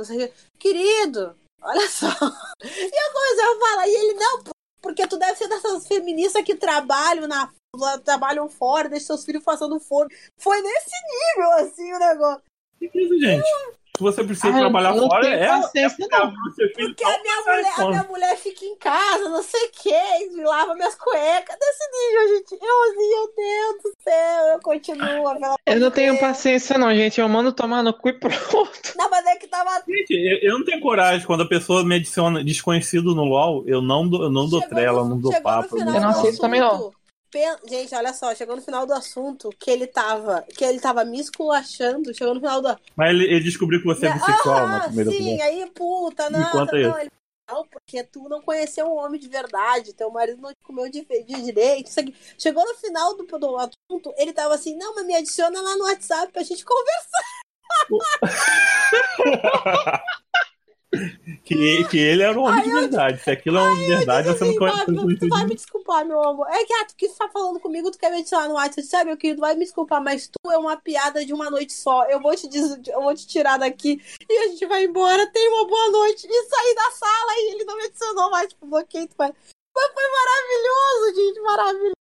Querido, 0.58 1.36
olha 1.60 1.88
só. 1.88 2.08
E 2.08 3.06
eu 3.06 3.12
comecei 3.12 3.44
a 3.44 3.58
falar, 3.60 3.88
e 3.88 3.94
ele, 3.94 4.14
não, 4.14 4.42
porque 4.80 5.06
tu 5.06 5.16
deve 5.16 5.36
ser 5.36 5.48
dessas 5.48 5.86
feministas 5.86 6.44
que 6.44 6.54
trabalham 6.54 7.26
na. 7.26 7.52
Trabalham 8.04 8.48
fora, 8.48 8.88
deixam 8.88 9.16
seus 9.16 9.24
filhos 9.24 9.42
passando 9.42 9.80
fome. 9.80 10.14
Foi 10.38 10.60
nesse 10.62 10.90
nível, 11.10 11.52
assim, 11.54 11.92
o 11.92 11.98
negócio. 11.98 12.42
Que 12.78 12.86
isso, 12.86 13.18
gente? 13.18 13.44
Se 13.96 14.02
você 14.02 14.24
precisa 14.24 14.48
Ah, 14.48 14.58
trabalhar 14.58 14.92
não 14.92 15.06
fora, 15.08 15.22
tenho 15.22 15.34
é. 15.36 15.46
paciência, 15.46 16.08
não. 16.10 16.32
Seu 16.56 16.68
filho 16.74 16.88
Porque 16.88 17.04
a 17.04 17.22
minha, 17.22 17.40
mulher, 17.46 17.74
a 17.78 17.86
minha 17.90 18.02
mulher 18.02 18.36
fica 18.36 18.64
em 18.64 18.74
casa, 18.76 19.28
não 19.28 19.40
sei 19.40 19.66
o 19.66 19.70
que, 19.70 20.42
lava 20.42 20.74
minhas 20.74 20.96
cuecas. 20.96 21.56
Desse 21.56 21.84
nível, 21.92 22.36
gente. 22.36 22.58
Eu 22.60 22.82
assim, 22.82 23.08
meu 23.08 23.32
Deus 23.36 23.82
do 23.84 23.92
céu, 24.02 24.44
eu 24.54 24.60
continuo. 24.60 25.34
pelo 25.38 25.54
Eu 25.64 25.78
não 25.80 25.90
tenho 25.92 26.18
paciência, 26.18 26.76
não, 26.76 26.92
gente. 26.92 27.20
Eu 27.20 27.28
mando 27.28 27.52
tomar 27.52 27.84
no 27.84 27.94
cu 27.94 28.08
e 28.08 28.12
pronto. 28.14 28.34
Não, 28.96 29.08
mas 29.08 29.24
é 29.26 29.36
que 29.36 29.46
tava. 29.46 29.70
Gente, 29.86 30.10
eu, 30.12 30.50
eu 30.50 30.58
não 30.58 30.64
tenho 30.64 30.80
coragem. 30.80 31.24
Quando 31.24 31.44
a 31.44 31.48
pessoa 31.48 31.84
me 31.84 31.94
adiciona 31.94 32.42
desconhecido 32.42 33.14
no 33.14 33.22
LOL, 33.22 33.62
eu 33.64 33.80
não 33.80 34.08
dou, 34.08 34.24
eu 34.24 34.30
não 34.30 34.48
dou 34.48 34.60
chegou 34.60 34.74
trela, 34.76 35.04
no- 35.04 35.10
não 35.10 35.20
dou 35.20 35.32
papo. 35.40 35.68
final 35.76 35.94
Eu 35.94 36.00
não 36.00 36.08
aceito 36.08 36.38
também, 36.40 36.58
não. 36.60 36.92
Gente, 37.68 37.94
olha 37.94 38.12
só, 38.12 38.34
chegou 38.34 38.56
no 38.56 38.62
final 38.62 38.86
do 38.86 38.92
assunto 38.92 39.50
que 39.58 39.70
ele 39.70 39.86
tava. 39.86 40.42
Que 40.42 40.64
ele 40.64 40.80
tava 40.80 41.04
me 41.04 41.20
esculachando. 41.20 42.14
Chegou 42.14 42.34
no 42.34 42.40
final 42.40 42.62
do. 42.62 42.78
Mas 42.96 43.10
ele, 43.10 43.24
ele 43.24 43.40
descobriu 43.40 43.80
que 43.80 43.86
você 43.86 44.06
é 44.06 44.12
bissexual 44.12 44.66
na 44.66 44.78
ah, 44.78 44.84
primeira 44.84 45.10
sim, 45.10 45.40
aí, 45.40 45.70
puta, 45.70 46.30
não, 46.30 46.40
não, 46.40 46.66
não, 46.66 46.98
ele- 46.98 47.10
não, 47.50 47.66
porque 47.66 48.02
tu 48.04 48.28
não 48.28 48.40
conheceu 48.40 48.86
um 48.86 48.96
homem 48.96 49.20
de 49.20 49.28
verdade, 49.28 49.92
teu 49.92 50.10
marido 50.10 50.40
não 50.40 50.50
te 50.50 50.62
comeu 50.62 50.90
de, 50.90 51.02
de 51.02 51.42
direito. 51.42 51.88
Isso 51.88 52.00
aqui. 52.00 52.14
Chegou 52.38 52.64
no 52.64 52.74
final 52.76 53.16
do, 53.16 53.24
do 53.24 53.56
assunto, 53.58 54.14
ele 54.16 54.32
tava 54.32 54.54
assim, 54.54 54.76
não, 54.76 54.94
mas 54.94 55.06
me 55.06 55.14
adiciona 55.14 55.60
lá 55.60 55.76
no 55.76 55.84
WhatsApp 55.84 56.32
pra 56.32 56.42
gente 56.42 56.64
conversar. 56.64 57.24
que, 61.44 61.84
que 61.84 61.98
ele 61.98 62.22
era 62.22 62.38
um 62.38 62.44
homem 62.44 62.62
de 62.62 62.70
verdade. 62.70 63.20
Se 63.22 63.30
aquilo 63.30 63.58
é 63.58 63.62
um 63.62 63.74
de 63.76 63.86
verdade, 63.86 64.28
você 64.28 64.44
não 64.44 64.56
conhece. 64.56 64.84
tu 65.18 65.28
vai 65.28 65.44
me 65.46 65.54
desculpar, 65.54 66.04
meu 66.04 66.22
amor. 66.22 66.46
É 66.50 66.64
que, 66.64 66.72
ah, 66.72 66.86
tu 66.86 67.14
tá 67.18 67.28
falando 67.28 67.60
comigo, 67.60 67.90
tu 67.90 67.98
quer 67.98 68.10
me 68.10 68.18
adicionar 68.18 68.48
no 68.48 68.54
WhatsApp, 68.54 68.82
sabe, 68.86 69.04
meu 69.06 69.16
querido, 69.16 69.40
vai 69.40 69.54
me 69.54 69.64
desculpar, 69.64 70.02
mas 70.02 70.28
tu 70.28 70.50
é 70.50 70.58
uma 70.58 70.76
piada 70.76 71.24
de 71.24 71.32
uma 71.32 71.50
noite 71.50 71.72
só. 71.72 72.04
Eu 72.06 72.20
vou 72.20 72.34
te, 72.34 72.48
diz- 72.48 72.78
eu 72.88 73.02
vou 73.02 73.14
te 73.14 73.26
tirar 73.26 73.58
daqui 73.58 74.00
e 74.28 74.38
a 74.44 74.48
gente 74.48 74.66
vai 74.66 74.84
embora. 74.84 75.26
Tenha 75.32 75.50
uma 75.50 75.66
boa 75.66 75.90
noite. 75.90 76.26
E 76.28 76.44
sair 76.44 76.74
da 76.74 76.90
sala 76.92 77.32
e 77.36 77.54
ele 77.54 77.64
não 77.64 77.76
me 77.76 77.84
adicionou 77.84 78.30
mais, 78.30 78.48
tipo, 78.48 78.66
bloqueei. 78.66 79.06
tu 79.06 79.14
vai- 79.16 79.32
Mas 79.76 79.92
foi 79.92 80.04
maravilhoso, 80.10 81.16
gente, 81.16 81.40
maravilhoso. 81.40 81.94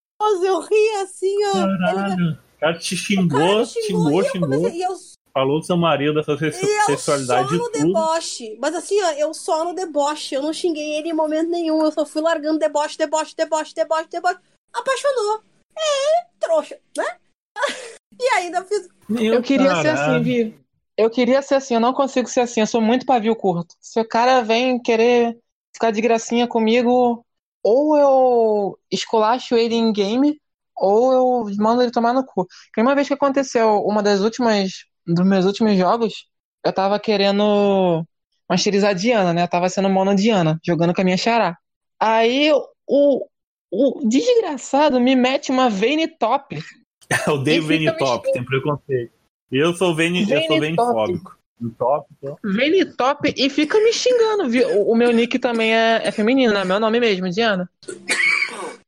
Eu 0.46 0.60
ri 0.62 0.90
assim, 1.02 1.36
ó. 1.46 1.58
Ele- 1.58 1.78
Caralho. 1.80 2.32
O 2.34 2.60
cara 2.60 2.80
te 2.80 2.94
o 2.94 2.98
xingou, 2.98 3.40
cara 3.40 3.58
me 3.58 3.66
xingou, 3.66 4.12
e 4.12 4.18
eu 4.18 4.24
xingou. 4.32 4.50
comecei- 4.50 4.80
e 4.80 4.84
eu 4.84 4.96
Falou 5.36 5.60
do 5.60 5.66
seu 5.66 5.76
marido, 5.76 6.14
da 6.14 6.24
sua 6.24 6.38
se- 6.38 6.46
E 6.46 6.80
eu 6.82 6.86
sexualidade 6.86 7.50
só 7.50 7.56
no 7.56 7.70
tudo. 7.72 7.72
deboche. 7.88 8.56
Mas 8.62 8.76
assim, 8.76 9.02
ó, 9.02 9.12
eu 9.14 9.34
só 9.34 9.66
no 9.66 9.74
deboche. 9.74 10.36
Eu 10.36 10.44
não 10.44 10.54
xinguei 10.54 10.96
ele 10.98 11.10
em 11.10 11.14
momento 11.14 11.50
nenhum. 11.50 11.84
Eu 11.84 11.92
só 11.92 12.06
fui 12.06 12.22
largando 12.22 12.60
deboche, 12.60 12.98
deboche, 12.98 13.36
deboche, 13.36 13.74
deboche, 13.74 14.08
deboche. 14.12 14.38
Apaixonou. 14.72 15.42
É, 15.76 16.26
trouxa, 16.40 16.78
né? 16.96 17.18
e 18.22 18.28
ainda 18.36 18.64
fiz. 18.64 18.88
Meu 19.10 19.36
Eu 19.36 19.42
queria 19.42 19.76
ser 19.78 19.96
caralho. 19.96 20.14
assim, 20.16 20.24
Vi. 20.24 20.60
Eu 20.96 21.10
queria 21.10 21.42
ser 21.42 21.56
assim, 21.56 21.74
eu 21.74 21.80
não 21.80 21.92
consigo 21.94 22.30
ser 22.30 22.42
assim, 22.42 22.60
eu 22.62 22.68
sou 22.68 22.80
muito 22.80 23.04
pavio 23.04 23.36
curto. 23.36 23.74
Se 23.82 24.00
o 24.00 24.08
cara 24.08 24.44
vem 24.44 24.80
querer 24.80 25.36
ficar 25.74 25.90
de 25.90 26.00
gracinha 26.00 26.48
comigo, 26.48 27.26
ou 27.64 27.98
eu 27.98 28.80
esculacho 28.92 29.56
ele 29.56 29.74
em 29.74 29.92
game, 29.92 30.40
ou 30.78 31.12
eu 31.12 31.56
mando 31.58 31.82
ele 31.82 31.92
tomar 31.92 32.14
no 32.14 32.24
cu. 32.24 32.46
Porque 32.68 32.82
uma 32.82 32.94
vez 32.94 33.08
que 33.08 33.14
aconteceu, 33.16 33.82
uma 33.84 34.04
das 34.04 34.20
últimas, 34.22 34.86
dos 35.06 35.26
meus 35.26 35.46
últimos 35.46 35.78
jogos, 35.78 36.26
eu 36.66 36.74
tava 36.74 37.00
querendo 37.00 38.06
masterizar 38.50 38.92
a 38.92 38.94
Diana, 38.94 39.34
né? 39.34 39.44
Eu 39.44 39.48
tava 39.48 39.70
sendo 39.70 39.90
mono 39.90 40.16
Diana, 40.16 40.60
jogando 40.66 40.94
com 40.94 41.02
a 41.02 41.04
minha 41.04 41.18
xará. 41.18 41.58
Aí 42.00 42.52
o, 42.88 43.26
o 43.72 44.08
desgraçado 44.08 45.00
me 45.00 45.16
mete 45.16 45.52
uma 45.52 45.70
Vayne 45.70 46.08
top. 46.08 46.62
Eu 47.28 47.34
odeio 47.36 47.72
E 47.72 47.80
me 47.80 47.92
Top, 47.98 48.32
tem 48.32 48.44
preconceito. 48.44 49.12
Eu 49.52 49.74
sou 49.74 49.96
Vayne, 49.96 50.28
eu 50.32 50.42
sou 50.44 50.76
Top. 50.76 50.94
fóbico. 50.94 51.38
No 51.60 51.70
top. 51.72 52.08
Vayne 52.44 52.86
top 52.96 53.34
e 53.38 53.50
fica 53.50 53.80
me 53.80 53.94
xingando, 53.94 54.50
viu? 54.50 54.68
O, 54.80 54.92
o 54.92 54.96
meu 54.96 55.12
nick 55.12 55.38
também 55.38 55.74
é, 55.74 56.02
é 56.04 56.12
feminino, 56.12 56.54
né? 56.54 56.66
Meu 56.66 56.80
nome 56.80 57.00
mesmo, 57.00 57.30
Diana. 57.30 57.70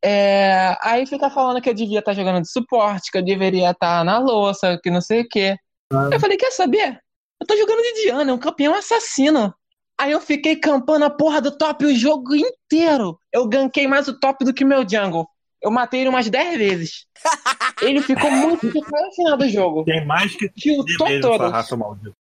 É, 0.04 0.76
aí 0.82 1.06
fica 1.06 1.30
falando 1.30 1.62
que 1.62 1.70
eu 1.70 1.74
devia 1.74 2.00
estar 2.00 2.14
jogando 2.14 2.42
de 2.42 2.52
suporte, 2.52 3.12
que 3.12 3.18
eu 3.18 3.24
deveria 3.24 3.72
estar 3.72 4.04
na 4.04 4.18
louça, 4.18 4.80
que 4.82 4.90
não 4.90 5.02
sei 5.02 5.22
o 5.22 5.28
quê. 5.30 5.56
Ah. 5.92 6.10
Eu 6.12 6.20
falei, 6.20 6.38
quer 6.38 6.52
saber? 6.52 7.00
Eu 7.40 7.48
tô 7.48 7.56
jogando 7.56 7.82
de 7.82 8.04
Diana, 8.04 8.32
é 8.32 8.34
um 8.34 8.40
campeão 8.40 8.74
assassino. 8.74 9.54
Aí 9.98 10.12
eu 10.12 10.20
fiquei 10.20 10.56
campando 10.56 11.06
a 11.06 11.10
porra 11.10 11.42
do 11.42 11.58
top 11.58 11.86
o 11.86 11.96
jogo 11.96 12.36
inteiro. 12.36 13.18
Eu 13.32 13.48
ganquei 13.48 13.88
mais 13.88 14.08
o 14.08 14.20
top 14.20 14.44
do 14.44 14.54
que 14.54 14.64
o 14.64 14.68
meu 14.68 14.88
jungle. 14.88 15.28
Eu 15.62 15.72
matei 15.72 16.02
ele 16.02 16.10
umas 16.10 16.30
10 16.30 16.58
vezes. 16.58 17.08
Ele 17.82 18.02
ficou 18.02 18.30
muito 18.30 18.68
no 18.68 19.12
final 19.12 19.36
do 19.38 19.50
jogo. 19.50 19.84
Tem 19.84 20.06
mais 20.06 20.36
que 20.36 20.48
Tiltou 20.50 21.08
mesmo 21.08 21.38
raça 21.38 21.76
maldita. 21.76 22.16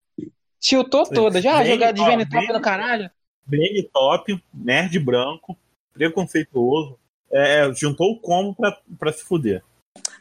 Tiltou 0.59 1.05
todas. 1.05 1.43
Já 1.43 1.63
jogar 1.63 1.91
de 1.91 2.01
ó, 2.01 2.05
Vayne 2.05 2.27
top 2.27 2.47
no 2.51 2.61
caralho? 2.61 3.09
Vayne 3.45 3.83
Top, 3.93 4.43
nerd 4.51 4.97
branco, 4.99 5.55
preconceituoso. 5.93 6.97
É, 7.31 7.71
juntou 7.73 8.13
o 8.13 8.19
combo 8.19 8.55
pra, 8.55 8.77
pra 8.97 9.13
se 9.13 9.23
fuder. 9.23 9.63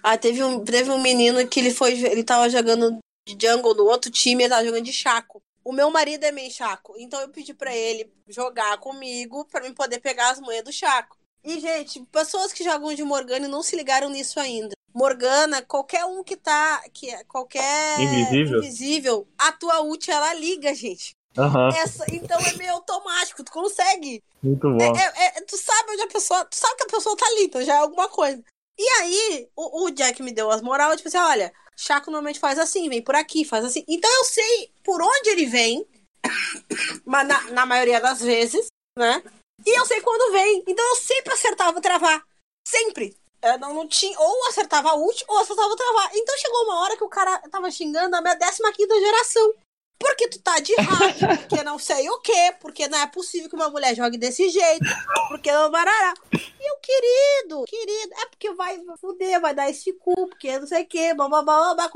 Ah, 0.02 0.18
teve 0.18 0.44
um, 0.44 0.62
teve 0.62 0.90
um 0.90 1.00
menino 1.00 1.46
que 1.48 1.60
ele 1.60 1.70
foi. 1.70 1.92
Ele 1.92 2.22
tava 2.22 2.50
jogando 2.50 2.98
de 3.26 3.36
jungle 3.46 3.74
no 3.74 3.84
outro 3.84 4.10
time, 4.10 4.42
ele 4.44 4.50
tava 4.50 4.64
jogando 4.64 4.84
de 4.84 4.92
Chaco. 4.92 5.42
O 5.64 5.72
meu 5.72 5.90
marido 5.90 6.24
é 6.24 6.32
meio 6.32 6.50
Chaco, 6.50 6.94
então 6.98 7.20
eu 7.20 7.28
pedi 7.30 7.54
pra 7.54 7.74
ele 7.74 8.12
jogar 8.28 8.76
comigo 8.78 9.46
pra 9.46 9.62
mim 9.62 9.72
poder 9.72 9.98
pegar 9.98 10.30
as 10.30 10.40
manhas 10.40 10.64
do 10.64 10.72
Chaco. 10.72 11.16
E, 11.42 11.58
gente, 11.58 12.00
pessoas 12.12 12.52
que 12.52 12.64
jogam 12.64 12.94
de 12.94 13.02
Morgana 13.02 13.46
e 13.46 13.50
não 13.50 13.62
se 13.62 13.76
ligaram 13.76 14.08
nisso 14.10 14.38
ainda. 14.40 14.74
Morgana, 14.94 15.60
qualquer 15.62 16.04
um 16.04 16.22
que 16.22 16.36
tá. 16.36 16.82
Que, 16.92 17.10
é- 17.10 17.24
qualquer 17.24 17.98
Invisível. 18.00 18.58
invisível, 18.58 19.28
a 19.36 19.52
tua 19.52 19.80
ult 19.82 20.10
ela 20.10 20.32
liga, 20.34 20.74
gente. 20.74 21.14
Aham, 21.36 21.68
Essa, 21.76 22.04
então 22.14 22.38
é 22.38 22.52
meio 22.56 22.72
automático, 22.74 23.42
tu 23.42 23.50
consegue. 23.50 24.22
muito 24.42 24.70
bom. 24.70 24.96
É- 24.96 25.38
é- 25.38 25.40
tu 25.42 25.56
sabe 25.58 25.92
onde 25.92 26.02
a 26.02 26.06
pessoa. 26.08 26.44
Tu 26.44 26.56
sabe 26.56 26.76
que 26.76 26.84
a 26.84 26.96
pessoa 26.96 27.16
tá 27.16 27.26
ali, 27.26 27.44
então 27.44 27.62
já 27.64 27.74
é 27.74 27.78
alguma 27.78 28.08
coisa. 28.08 28.42
E 28.78 28.88
aí, 29.00 29.48
o, 29.56 29.84
o 29.86 29.90
Jack 29.90 30.22
me 30.22 30.32
deu 30.32 30.50
as 30.50 30.62
moral, 30.62 30.96
tipo 30.96 31.08
assim, 31.08 31.18
olha, 31.18 31.52
Chaco 31.76 32.10
normalmente 32.10 32.40
faz 32.40 32.58
assim, 32.58 32.88
vem 32.88 33.02
por 33.02 33.14
aqui, 33.14 33.44
faz 33.44 33.64
assim. 33.64 33.84
Então 33.88 34.10
eu 34.10 34.24
sei 34.24 34.70
por 34.82 35.00
onde 35.02 35.30
ele 35.30 35.46
vem, 35.46 35.86
mas 37.04 37.26
na, 37.26 37.40
na 37.50 37.66
maioria 37.66 38.00
das 38.00 38.20
vezes, 38.20 38.66
né? 38.98 39.22
E 39.64 39.78
eu 39.78 39.86
sei 39.86 40.00
quando 40.00 40.32
vem. 40.32 40.64
Então 40.66 40.84
eu 40.90 40.96
sempre 40.96 41.32
acertava 41.32 41.80
travar. 41.80 42.24
Sempre. 42.66 43.16
Eu 43.42 43.58
não, 43.58 43.74
não 43.74 43.88
tinha. 43.88 44.18
Ou 44.18 44.48
acertava 44.48 44.90
a 44.90 44.96
ult, 44.96 45.24
ou 45.28 45.38
acertava 45.38 45.76
travar. 45.76 46.10
Então 46.14 46.38
chegou 46.38 46.64
uma 46.64 46.80
hora 46.80 46.96
que 46.96 47.04
o 47.04 47.08
cara 47.08 47.38
tava 47.50 47.70
xingando 47.70 48.16
a 48.16 48.20
minha 48.20 48.36
15 48.36 49.00
geração. 49.00 49.54
Porque 49.98 50.28
tu 50.28 50.40
tá 50.42 50.58
de 50.60 50.74
hack, 50.74 51.18
porque 51.48 51.62
não 51.64 51.78
sei 51.78 52.08
o 52.10 52.20
quê, 52.20 52.54
porque 52.60 52.88
não 52.88 52.98
é 52.98 53.06
possível 53.06 53.48
que 53.48 53.56
uma 53.56 53.70
mulher 53.70 53.94
jogue 53.94 54.18
desse 54.18 54.48
jeito, 54.48 54.84
porque 55.28 55.50
não 55.50 55.70
barará. 55.70 56.14
E 56.32 56.70
eu, 56.70 56.76
querido, 56.82 57.64
querido, 57.64 58.14
é 58.20 58.26
porque 58.26 58.52
vai 58.52 58.78
fuder, 59.00 59.40
vai 59.40 59.54
dar 59.54 59.70
esse 59.70 59.92
cu, 59.94 60.28
porque 60.28 60.58
não 60.58 60.66
sei 60.66 60.82
o 60.82 60.86
quê, 60.86 61.14
blá 61.14 61.28
blá 61.28 61.42
blá 61.42 61.74
blá. 61.74 61.90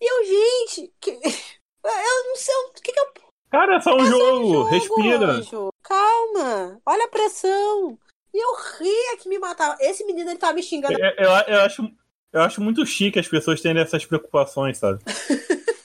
E 0.00 0.06
eu, 0.06 0.24
gente, 0.24 0.92
que... 1.00 1.10
eu 1.10 2.24
não 2.28 2.36
sei 2.36 2.54
o 2.54 2.72
que, 2.72 2.92
que 2.92 3.00
eu 3.00 3.28
Cara, 3.50 3.76
é 3.76 3.80
só 3.80 3.96
um 3.96 4.04
jogo, 4.04 4.52
jogo, 4.52 4.64
respira. 4.64 5.26
anjo. 5.26 5.72
Calma, 5.82 6.80
olha 6.84 7.04
a 7.04 7.08
pressão. 7.08 7.98
E 8.34 8.44
eu 8.44 8.54
ria 8.78 9.16
que 9.18 9.28
me 9.28 9.38
matava. 9.38 9.76
Esse 9.80 10.04
menino 10.04 10.30
ele 10.30 10.38
tava 10.38 10.52
me 10.52 10.62
xingando. 10.62 10.98
Eu, 10.98 11.14
eu, 11.16 11.30
eu 11.30 11.60
acho, 11.62 11.90
eu 12.32 12.42
acho 12.42 12.60
muito 12.60 12.84
chique 12.84 13.18
as 13.18 13.26
pessoas 13.26 13.60
terem 13.60 13.82
essas 13.82 14.04
preocupações, 14.04 14.76
sabe? 14.76 15.02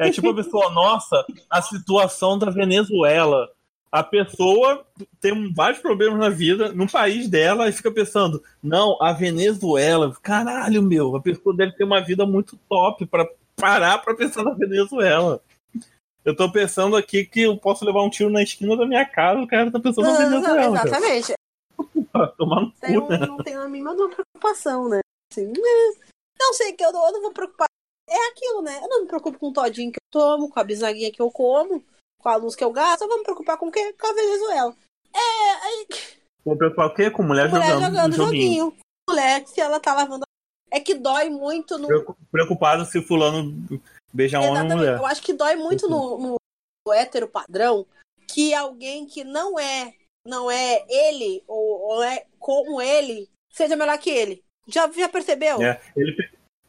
é 0.00 0.10
tipo 0.10 0.30
a 0.30 0.34
pessoa, 0.34 0.70
nossa, 0.70 1.24
a 1.50 1.62
situação 1.62 2.38
da 2.38 2.50
Venezuela. 2.50 3.48
A 3.90 4.02
pessoa 4.02 4.84
tem 5.20 5.52
vários 5.54 5.80
problemas 5.80 6.18
na 6.18 6.28
vida, 6.28 6.72
no 6.72 6.90
país 6.90 7.28
dela, 7.28 7.68
e 7.68 7.72
fica 7.72 7.92
pensando, 7.92 8.42
não, 8.60 9.00
a 9.00 9.12
Venezuela, 9.12 10.12
caralho, 10.20 10.82
meu, 10.82 11.14
a 11.14 11.20
pessoa 11.22 11.56
deve 11.56 11.72
ter 11.72 11.84
uma 11.84 12.00
vida 12.00 12.26
muito 12.26 12.58
top 12.68 13.06
pra 13.06 13.24
parar 13.54 13.98
pra 13.98 14.14
pensar 14.14 14.42
na 14.42 14.50
Venezuela. 14.50 15.40
Eu 16.24 16.34
tô 16.34 16.50
pensando 16.50 16.96
aqui 16.96 17.24
que 17.24 17.42
eu 17.42 17.56
posso 17.56 17.84
levar 17.84 18.02
um 18.02 18.10
tiro 18.10 18.30
na 18.30 18.42
esquina 18.42 18.76
da 18.76 18.84
minha 18.84 19.04
casa, 19.04 19.40
o 19.40 19.46
cara 19.46 19.70
tá 19.70 19.78
pensando 19.78 20.06
na 20.06 20.12
Não, 20.12 20.20
não, 20.20 20.30
Venezuela. 20.42 20.76
cara. 20.76 20.88
exatamente. 20.88 21.34
Tomar 22.36 22.60
no 22.62 22.72
cu, 22.72 23.08
né? 23.10 23.18
não 23.26 23.36
tem 23.38 23.54
a 23.54 23.68
mínima 23.68 23.94
preocupação, 23.94 24.88
né? 24.88 25.00
Assim, 25.30 25.46
né? 25.46 25.94
Não 26.40 26.52
sei 26.54 26.72
que 26.72 26.84
eu 26.84 26.92
não, 26.92 27.06
eu 27.06 27.12
não 27.12 27.22
vou 27.22 27.32
preocupar. 27.32 27.68
É 28.08 28.28
aquilo, 28.28 28.62
né? 28.62 28.78
Eu 28.82 28.88
não 28.88 29.00
me 29.02 29.06
preocupo 29.06 29.38
com 29.38 29.48
o 29.48 29.52
todinho 29.52 29.90
que 29.90 29.96
eu 29.98 30.20
tomo, 30.20 30.50
com 30.50 30.60
a 30.60 30.64
bisnaguinha 30.64 31.10
que 31.10 31.20
eu 31.22 31.30
como, 31.30 31.82
com 32.20 32.28
a 32.28 32.36
luz 32.36 32.54
que 32.54 32.62
eu 32.62 32.70
gasto. 32.72 33.02
Eu 33.02 33.08
vou 33.08 33.18
me 33.18 33.24
preocupar 33.24 33.56
com 33.56 33.68
o 33.68 33.72
quê? 33.72 33.92
Com 33.98 34.06
a 34.06 34.12
Venezuela. 34.12 34.76
É, 35.14 35.50
aí 35.66 35.86
Vou 36.44 36.56
preocupar 36.56 36.86
o 36.88 36.94
quê? 36.94 37.10
Com 37.10 37.22
mulher, 37.22 37.48
mulher 37.48 37.66
jogando, 37.66 37.84
jogando 37.94 38.16
joguinho. 38.16 38.64
joguinho. 38.64 38.76
Mulher, 39.08 39.46
se 39.46 39.60
ela 39.60 39.80
tá 39.80 39.94
lavando. 39.94 40.24
É 40.70 40.80
que 40.80 40.94
dói 40.94 41.30
muito 41.30 41.78
no. 41.78 41.86
Preocu- 41.86 42.16
Preocupado 42.30 42.84
se 42.84 43.00
fulano 43.00 43.54
beijar 44.12 44.40
um 44.40 44.50
homem 44.50 44.76
mulher. 44.76 44.98
Eu 44.98 45.06
acho 45.06 45.22
que 45.22 45.32
dói 45.32 45.56
muito 45.56 45.88
no, 45.88 46.18
no, 46.18 46.36
no 46.86 46.92
hétero 46.92 47.28
padrão 47.28 47.86
que 48.28 48.52
alguém 48.52 49.06
que 49.06 49.22
não 49.24 49.58
é, 49.58 49.94
não 50.26 50.50
é 50.50 50.84
ele, 50.88 51.42
ou, 51.46 51.80
ou 51.80 52.02
é 52.02 52.26
como 52.38 52.80
ele, 52.82 53.28
seja 53.52 53.76
melhor 53.76 53.96
que 53.98 54.10
ele. 54.10 54.42
Já, 54.66 54.90
já 54.90 55.08
percebeu? 55.08 55.62
É, 55.62 55.80
ele, 55.96 56.16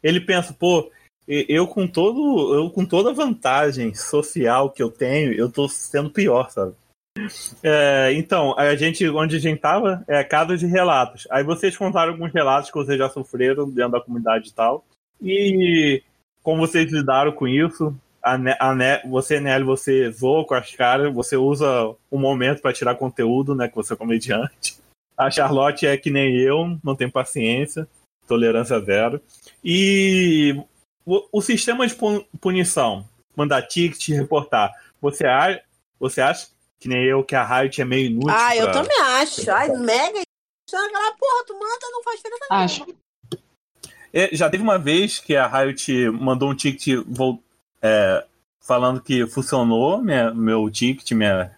ele 0.02 0.20
pensa, 0.20 0.54
pô, 0.54 0.90
eu 1.28 1.66
com 1.66 1.86
todo, 1.86 2.54
eu 2.54 2.70
com 2.70 2.84
toda 2.84 3.10
a 3.10 3.14
vantagem 3.14 3.94
social 3.94 4.70
que 4.70 4.82
eu 4.82 4.90
tenho, 4.90 5.32
eu 5.32 5.50
tô 5.50 5.68
sendo 5.68 6.10
pior, 6.10 6.50
sabe? 6.50 6.74
É, 7.62 8.12
então, 8.12 8.56
a 8.58 8.76
gente, 8.76 9.08
onde 9.08 9.36
a 9.36 9.40
gente 9.40 9.58
tava, 9.60 10.04
é 10.06 10.22
casa 10.22 10.56
de 10.56 10.66
relatos. 10.66 11.26
Aí 11.30 11.42
vocês 11.42 11.76
contaram 11.76 12.12
alguns 12.12 12.32
relatos 12.32 12.70
que 12.70 12.76
vocês 12.76 12.98
já 12.98 13.08
sofreram 13.08 13.68
dentro 13.70 13.92
da 13.92 14.00
comunidade 14.00 14.50
e 14.50 14.52
tal. 14.52 14.84
E 15.22 16.02
como 16.42 16.66
vocês 16.66 16.92
lidaram 16.92 17.32
com 17.32 17.48
isso? 17.48 17.94
A, 18.22 18.36
Ne- 18.36 18.56
a 18.60 18.74
Ne- 18.74 19.02
você, 19.08 19.40
Nelly, 19.40 19.64
você 19.64 20.10
zoa 20.10 20.44
com 20.44 20.54
as 20.54 20.70
caras, 20.74 21.12
você 21.14 21.36
usa 21.36 21.94
o 22.10 22.18
momento 22.18 22.60
pra 22.60 22.72
tirar 22.72 22.94
conteúdo, 22.96 23.54
né? 23.54 23.68
Que 23.68 23.74
você 23.76 23.94
é 23.94 23.96
comediante. 23.96 24.76
A 25.16 25.30
Charlotte 25.30 25.86
é 25.86 25.96
que 25.96 26.10
nem 26.10 26.36
eu, 26.36 26.78
não 26.84 26.94
tem 26.94 27.08
paciência, 27.08 27.88
tolerância 28.28 28.78
zero. 28.80 29.20
E 29.64 30.60
o, 31.06 31.26
o 31.32 31.40
sistema 31.40 31.86
de 31.86 31.94
pu- 31.94 32.26
punição, 32.40 33.08
mandar 33.36 33.62
ticket, 33.62 34.08
reportar, 34.08 34.72
você, 35.00 35.24
você 35.98 36.20
acha 36.20 36.48
que 36.78 36.88
nem 36.88 37.04
eu 37.04 37.24
que 37.24 37.34
a 37.34 37.44
Riot 37.44 37.80
é 37.80 37.84
meio 37.84 38.06
inútil? 38.06 38.34
ah, 38.36 38.56
eu 38.56 38.64
pra- 38.64 38.72
também 38.82 39.00
acho. 39.00 39.50
Ai, 39.50 39.68
mega. 39.76 40.20
Aquela 40.68 41.12
porra, 41.12 41.44
tu 41.46 41.54
manda, 41.54 41.90
não 41.92 42.02
faz 42.02 42.16
diferença 42.16 42.44
nenhuma. 42.50 42.64
Acho. 42.64 42.86
É, 44.12 44.34
já 44.34 44.50
teve 44.50 44.62
uma 44.62 44.78
vez 44.78 45.20
que 45.20 45.36
a 45.36 45.46
Riot 45.46 46.10
mandou 46.10 46.50
um 46.50 46.54
ticket 46.54 47.04
é, 47.80 48.24
falando 48.60 49.00
que 49.00 49.26
funcionou 49.26 50.02
minha, 50.02 50.32
meu 50.34 50.68
ticket, 50.70 51.12
minha, 51.12 51.56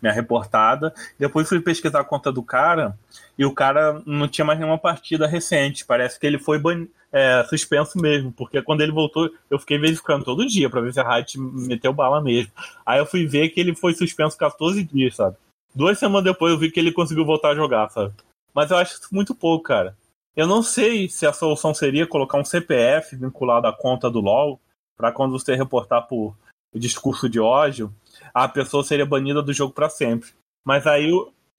minha 0.00 0.12
reportada. 0.14 0.94
Depois 1.18 1.48
fui 1.48 1.60
pesquisar 1.60 2.00
a 2.00 2.04
conta 2.04 2.32
do 2.32 2.42
cara 2.42 2.96
e 3.42 3.44
o 3.44 3.52
cara 3.52 4.00
não 4.06 4.28
tinha 4.28 4.44
mais 4.44 4.56
nenhuma 4.56 4.78
partida 4.78 5.26
recente. 5.26 5.84
Parece 5.84 6.16
que 6.16 6.24
ele 6.24 6.38
foi 6.38 6.60
ban- 6.60 6.86
é, 7.10 7.42
suspenso 7.50 7.98
mesmo, 7.98 8.30
porque 8.32 8.62
quando 8.62 8.82
ele 8.82 8.92
voltou, 8.92 9.28
eu 9.50 9.58
fiquei 9.58 9.78
verificando 9.78 10.24
todo 10.24 10.46
dia 10.46 10.70
pra 10.70 10.80
ver 10.80 10.92
se 10.92 11.00
a 11.00 11.14
Riot 11.16 11.36
meteu 11.40 11.92
bala 11.92 12.22
mesmo. 12.22 12.52
Aí 12.86 13.00
eu 13.00 13.04
fui 13.06 13.26
ver 13.26 13.48
que 13.48 13.58
ele 13.58 13.74
foi 13.74 13.94
suspenso 13.94 14.38
14 14.38 14.84
dias, 14.84 15.16
sabe? 15.16 15.36
Duas 15.74 15.98
semanas 15.98 16.22
depois 16.22 16.52
eu 16.52 16.58
vi 16.58 16.70
que 16.70 16.78
ele 16.78 16.92
conseguiu 16.92 17.24
voltar 17.24 17.50
a 17.50 17.54
jogar, 17.56 17.90
sabe? 17.90 18.14
Mas 18.54 18.70
eu 18.70 18.76
acho 18.76 19.00
muito 19.10 19.34
pouco, 19.34 19.64
cara. 19.64 19.96
Eu 20.36 20.46
não 20.46 20.62
sei 20.62 21.08
se 21.08 21.26
a 21.26 21.32
solução 21.32 21.74
seria 21.74 22.06
colocar 22.06 22.38
um 22.38 22.44
CPF 22.44 23.16
vinculado 23.16 23.66
à 23.66 23.72
conta 23.72 24.08
do 24.08 24.20
LoL, 24.20 24.60
para 24.96 25.10
quando 25.10 25.32
você 25.32 25.56
reportar 25.56 26.06
por 26.06 26.36
discurso 26.72 27.28
de 27.28 27.40
ódio, 27.40 27.92
a 28.32 28.46
pessoa 28.46 28.84
seria 28.84 29.04
banida 29.04 29.42
do 29.42 29.52
jogo 29.52 29.74
para 29.74 29.90
sempre. 29.90 30.30
Mas 30.64 30.86
aí, 30.86 31.10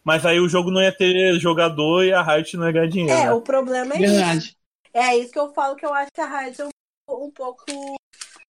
mas 0.04 0.26
aí 0.26 0.39
o 0.39 0.49
jogo 0.49 0.70
não 0.72 0.82
ia 0.82 0.91
ter 0.91 1.39
jogador 1.39 2.04
e 2.04 2.12
a 2.14 2.22
Riot 2.22 2.58
não 2.58 2.66
ia 2.68 2.72
ganhar 2.72 2.88
dinheiro. 2.88 3.20
É, 3.20 3.26
né? 3.26 3.34
o 3.34 3.41
problema 3.41 3.93
é 3.95 4.01
isso. 4.01 4.14
Verdade. 4.14 4.58
É 4.93 5.18
isso 5.18 5.32
que 5.32 5.39
eu 5.39 5.54
falo 5.54 5.76
que 5.76 5.86
eu 5.86 5.93
acho 5.93 6.12
que 6.14 6.22
a 6.22 6.39
Riot 6.39 6.62
é 6.62 6.66
um, 6.66 7.26
um 7.26 7.32
pouco. 7.32 7.64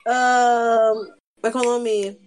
ah, 0.06 0.92
como 1.40 1.46
é 1.46 1.50
que 1.50 1.56
é 1.56 1.60
o 1.60 1.64
nome? 1.64 2.20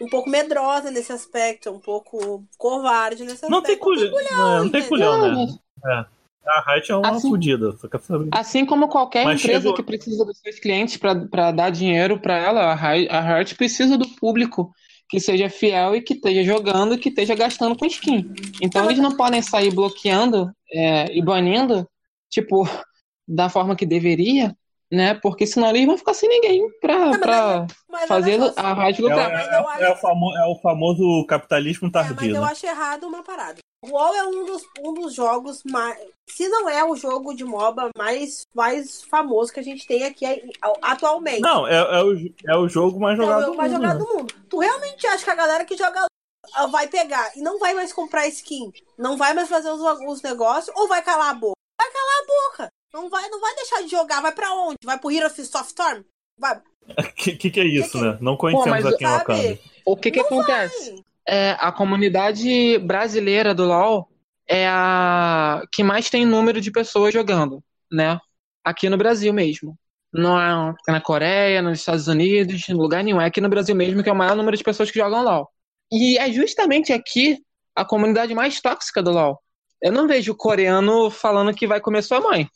Um 0.00 0.08
pouco 0.08 0.30
medrosa 0.30 0.90
nesse 0.92 1.12
aspecto, 1.12 1.70
um 1.70 1.80
pouco 1.80 2.44
covarde 2.56 3.22
nesse 3.24 3.44
aspecto. 3.44 3.50
Não 3.50 3.62
tem 3.62 3.76
culhão, 3.76 4.10
não, 4.36 4.64
não 4.64 4.70
tem 4.70 4.86
culhão, 4.88 5.18
Não, 5.18 5.46
né? 5.82 6.06
A 6.46 6.72
Riot 6.72 6.90
é 6.92 6.96
uma 6.96 7.10
Assim- 7.10 7.28
fodida, 7.28 7.72
só 7.76 7.88
quer 7.88 8.00
saber. 8.00 8.28
Assim 8.32 8.64
como 8.64 8.88
qualquer 8.88 9.24
Mas 9.24 9.40
empresa 9.40 9.60
chegou- 9.60 9.74
que 9.74 9.82
precisa 9.82 10.24
dos 10.24 10.38
seus 10.38 10.58
clientes 10.60 10.96
para 10.96 11.50
dar 11.52 11.70
dinheiro 11.70 12.18
para 12.20 12.38
ela, 12.38 12.60
a 12.62 12.72
a 12.72 13.36
Riot 13.38 13.54
precisa 13.56 13.98
do 13.98 14.08
público 14.16 14.72
que 15.08 15.18
seja 15.20 15.48
fiel 15.48 15.96
e 15.96 16.02
que 16.02 16.14
esteja 16.14 16.42
jogando 16.42 16.94
e 16.94 16.98
que 16.98 17.08
esteja 17.08 17.34
gastando 17.34 17.76
com 17.76 17.86
skin. 17.86 18.30
Então 18.62 18.84
eles 18.86 18.98
não 18.98 19.16
podem 19.16 19.40
sair 19.42 19.72
bloqueando 19.72 20.50
é, 20.72 21.10
e 21.16 21.22
banindo, 21.22 21.88
tipo, 22.30 22.62
da 23.26 23.48
forma 23.48 23.74
que 23.74 23.86
deveria, 23.86 24.54
né? 24.90 25.14
Porque 25.14 25.46
senão 25.46 25.68
eles 25.70 25.86
vão 25.86 25.96
ficar 25.98 26.14
sem 26.14 26.28
ninguém 26.28 26.62
pra, 26.80 27.06
mas 27.06 27.18
pra 27.18 27.66
Mas 27.90 28.08
fazer 28.08 28.40
olha 28.40 28.52
só, 28.52 28.60
a 28.60 28.72
rádio 28.74 29.06
É, 29.06 29.08
lucrar. 29.10 29.32
Mas 29.32 29.80
é- 29.80 29.84
é 29.84 29.90
o 29.92 29.96
famo- 29.96 30.36
é 30.36 30.46
o 30.46 30.56
famoso 30.60 31.26
capitalismo 31.26 31.88
É, 31.88 31.90
mas 31.94 32.06
tardio. 32.06 32.36
eu 32.36 32.40
né? 32.42 32.48
acho 32.50 32.66
errado 32.66 33.04
uma 33.06 33.22
parada. 33.22 33.58
O 33.82 33.90
WoW 33.90 34.14
é 34.14 34.24
um 34.26 34.44
dos, 34.44 34.62
um 34.80 34.92
dos 34.92 35.14
jogos 35.14 35.62
mais. 35.64 35.98
Se 36.28 36.48
não 36.48 36.68
é 36.68 36.84
o 36.84 36.96
jogo 36.96 37.32
de 37.32 37.44
MOBA 37.44 37.90
mais, 37.96 38.42
mais 38.54 39.02
famoso 39.02 39.52
que 39.52 39.60
a 39.60 39.62
gente 39.62 39.86
tem 39.86 40.04
aqui 40.04 40.26
aí, 40.26 40.50
atualmente. 40.82 41.40
Não, 41.40 41.66
é, 41.66 41.74
é 41.76 42.02
o, 42.02 42.16
é 42.48 42.56
o 42.56 42.68
jogo 42.68 42.98
mais 42.98 43.18
É 43.18 43.22
o 43.22 43.24
jogado 43.24 43.40
jogo 43.42 43.52
do 43.52 43.56
mais 43.56 43.72
mundo. 43.72 43.80
jogado 43.82 43.98
né? 44.00 44.04
do 44.04 44.14
mundo. 44.14 44.34
Tu 44.48 44.58
realmente 44.58 45.06
acha 45.06 45.24
que 45.24 45.30
a 45.30 45.34
galera 45.34 45.64
que 45.64 45.76
joga 45.76 46.06
ah, 46.54 46.66
vai 46.66 46.88
pegar 46.88 47.30
e 47.36 47.40
não 47.40 47.58
vai 47.58 47.72
mais 47.72 47.92
comprar 47.92 48.26
skin, 48.26 48.72
não 48.98 49.16
vai 49.16 49.32
mais 49.32 49.48
fazer 49.48 49.70
os, 49.70 49.80
os 49.80 50.22
negócios, 50.22 50.74
ou 50.76 50.88
vai 50.88 51.02
calar 51.02 51.30
a 51.30 51.34
boca? 51.34 51.54
Vai 51.80 51.90
calar 51.90 52.20
a 52.22 52.26
boca. 52.26 52.68
Não 52.92 53.08
vai, 53.08 53.28
não 53.28 53.40
vai 53.40 53.54
deixar 53.54 53.82
de 53.82 53.88
jogar. 53.88 54.20
Vai 54.20 54.32
pra 54.32 54.52
onde? 54.54 54.76
Vai 54.84 54.98
pro 54.98 55.10
Hero 55.10 55.26
of 55.28 55.44
Softstorm? 55.44 56.02
Vai. 56.38 56.60
Que, 57.14 57.36
que 57.36 57.50
que 57.50 57.60
é 57.60 57.64
isso, 57.64 57.92
Que 57.92 57.98
que- 57.98 58.04
né? 58.04 58.18
Não 58.20 58.34
conhecemos 58.36 58.70
mas, 58.70 58.86
aqui 58.86 59.04
em 59.04 59.06
sabe? 59.08 59.18
Wakanda. 59.18 59.58
O 59.84 59.96
que 59.96 60.10
que 60.10 60.18
Não 60.20 60.26
acontece? 60.26 60.90
vai. 60.92 61.04
É, 61.30 61.50
a 61.60 61.70
comunidade 61.70 62.78
brasileira 62.78 63.54
do 63.54 63.66
LoL 63.66 64.08
é 64.48 64.66
a 64.66 65.62
que 65.70 65.82
mais 65.82 66.08
tem 66.08 66.24
número 66.24 66.58
de 66.58 66.70
pessoas 66.70 67.12
jogando, 67.12 67.62
né? 67.92 68.18
Aqui 68.64 68.88
no 68.88 68.96
Brasil 68.96 69.30
mesmo. 69.34 69.78
Não 70.10 70.40
é 70.40 70.74
na 70.88 71.02
Coreia, 71.02 71.60
nos 71.60 71.80
Estados 71.80 72.08
Unidos, 72.08 72.66
em 72.66 72.72
lugar 72.72 73.04
nenhum. 73.04 73.20
É 73.20 73.26
aqui 73.26 73.42
no 73.42 73.48
Brasil 73.50 73.76
mesmo 73.76 74.02
que 74.02 74.08
é 74.08 74.12
o 74.12 74.16
maior 74.16 74.34
número 74.34 74.56
de 74.56 74.64
pessoas 74.64 74.90
que 74.90 74.98
jogam 74.98 75.22
LoL. 75.22 75.50
E 75.92 76.16
é 76.16 76.32
justamente 76.32 76.94
aqui 76.94 77.38
a 77.76 77.84
comunidade 77.84 78.34
mais 78.34 78.58
tóxica 78.58 79.02
do 79.02 79.10
LoL. 79.10 79.38
Eu 79.82 79.92
não 79.92 80.08
vejo 80.08 80.34
coreano 80.34 81.10
falando 81.10 81.54
que 81.54 81.66
vai 81.66 81.78
comer 81.78 82.02
sua 82.02 82.20
mãe. 82.20 82.48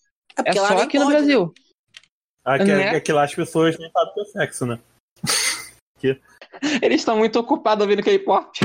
É 0.47 0.49
É 0.49 0.55
só 0.55 0.79
aqui 0.79 0.99
no 0.99 1.05
pode, 1.05 1.16
né? 1.16 1.20
Brasil. 1.20 1.55
Aqui, 2.43 2.64
Né? 2.64 2.89
aqui 2.97 3.12
lá 3.12 3.25
as 3.25 3.35
pessoas 3.35 3.79
nem 3.79 3.91
sabem 3.91 4.14
o 4.16 4.23
é 4.23 4.25
sexo, 4.25 4.64
né? 4.64 4.81
Eles 6.83 7.01
estão 7.01 7.17
muito 7.17 7.39
ocupados 7.39 7.83
ouvindo 7.83 8.03
K-pop. 8.03 8.59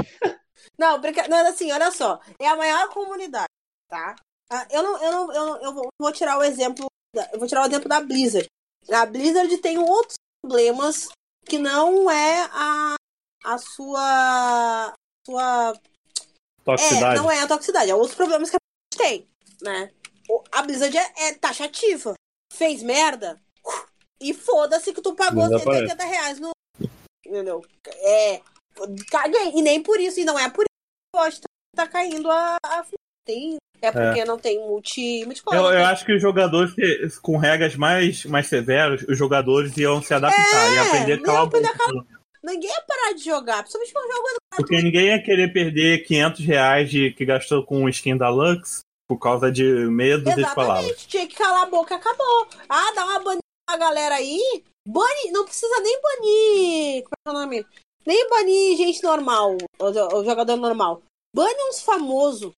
Não, 0.78 1.00
brinca... 1.00 1.28
não, 1.28 1.38
assim, 1.48 1.72
olha 1.72 1.92
só. 1.92 2.20
É 2.40 2.48
a 2.48 2.56
maior 2.56 2.90
comunidade, 2.90 3.48
tá? 3.90 4.16
Ah, 4.50 4.66
Eu 4.70 4.84
não, 4.84 5.04
eu 5.04 5.12
não, 5.12 5.34
eu 5.34 5.46
não, 5.46 5.62
eu 5.64 5.74
vou- 5.74 6.12
tirar 6.12 6.38
o 6.38 6.44
exemplo, 6.44 6.86
da- 7.16 7.30
eu 7.34 7.40
vou 7.40 7.48
tirar 7.48 7.64
o 7.64 7.68
exemplo 7.68 7.90
da 7.90 8.00
Blizzard. 8.00 8.48
A 8.92 9.06
Blizzard 9.06 9.58
tem 9.58 9.78
outros 9.78 10.16
problemas 10.42 11.10
que 11.46 11.58
não 11.58 12.10
é 12.10 12.50
a, 12.52 12.96
a 13.44 13.58
sua, 13.58 14.94
sua 15.26 15.74
é, 15.74 16.64
Toxicidade. 16.64 17.16
não 17.22 17.32
é 17.32 17.42
a 17.42 17.48
toxicidade, 17.48 17.92
é 17.92 17.96
outros 17.96 18.16
problemas 18.16 18.50
que 18.50 18.56
a 18.56 18.60
Blizzard 18.60 19.20
tem, 19.20 19.30
né? 19.62 19.92
A 20.52 20.62
Blizzard 20.62 20.98
é, 20.98 21.28
é 21.28 21.34
taxativa. 21.34 22.14
Fez 22.54 22.82
merda 22.84 23.42
e 24.20 24.34
foda-se 24.34 24.94
que 24.94 25.02
tu 25.02 25.14
pagou 25.16 25.44
Desaparece. 25.48 25.88
180 25.90 26.04
reais 26.06 26.40
no. 26.40 26.52
Entendeu? 27.28 27.64
É. 27.86 28.42
Caguei. 29.12 29.52
E 29.56 29.62
nem 29.62 29.82
por 29.82 30.00
isso, 30.00 30.20
e 30.20 30.26
não 30.26 30.40
é 30.40 30.50
por 30.50 30.64
isso 30.64 31.42
que 31.42 31.48
tá 31.76 31.88
caindo 31.88 32.30
a. 32.32 32.58
a 32.64 32.86
tem, 33.26 33.58
é 33.82 33.92
porque 33.92 34.26
não 34.26 34.38
tem 34.38 34.58
multi. 34.60 35.26
multi 35.26 35.44
Eu, 35.52 35.66
eu 35.66 35.86
acho 35.86 36.06
que 36.06 36.14
os 36.14 36.22
jogadores, 36.22 36.74
com 37.22 37.38
regras 37.38 37.76
mais, 37.76 38.24
mais 38.26 38.48
severas, 38.48 39.04
os 39.08 39.18
jogadores 39.18 39.76
iam 39.78 40.02
se 40.02 40.14
adaptar 40.14 40.72
É, 40.72 40.76
e 40.76 40.80
aprender 40.80 41.14
a 41.14 41.22
calar. 41.22 42.06
Ninguém 42.44 42.70
ia 42.70 42.82
parar 42.88 43.14
de 43.14 43.26
jogar, 43.26 43.64
principalmente 43.64 43.94
quando 43.94 44.12
jogo 44.12 44.28
Porque 44.56 44.82
ninguém 44.82 45.08
ia 45.08 45.22
querer 45.22 45.52
perder 45.52 46.06
500 46.06 46.46
reais 46.46 46.90
de, 46.90 47.12
que 47.12 47.26
gastou 47.26 47.66
com 47.66 47.84
o 47.84 47.90
skin 47.90 48.16
da 48.16 48.30
Lux 48.30 48.80
por 49.08 49.18
causa 49.18 49.52
de 49.52 49.64
medo 49.64 50.24
de 50.24 50.42
palavras. 50.44 50.86
Exatamente, 50.86 51.08
tinha 51.08 51.28
que 51.28 51.36
calar 51.36 51.64
a 51.64 51.70
boca 51.70 51.96
acabou. 51.96 52.48
Ah, 52.70 52.92
dá 52.96 53.06
uma 53.06 53.20
banida 53.20 53.42
na 53.70 53.78
galera 53.78 54.16
aí. 54.16 54.64
Bane, 54.88 55.32
não 55.32 55.44
precisa 55.44 55.82
nem 55.82 56.02
banir. 56.02 57.04
Como 57.04 57.12
é 57.12 57.18
que 57.22 57.28
é 57.28 57.30
o 57.30 57.34
nome? 57.34 57.66
Nem 58.06 58.30
banir 58.30 58.78
gente 58.78 59.04
normal, 59.04 59.58
o, 59.80 60.18
o 60.18 60.24
jogador 60.24 60.56
normal. 60.56 61.04
Bane 61.36 61.70
uns 61.70 61.82
famosos. 61.82 62.54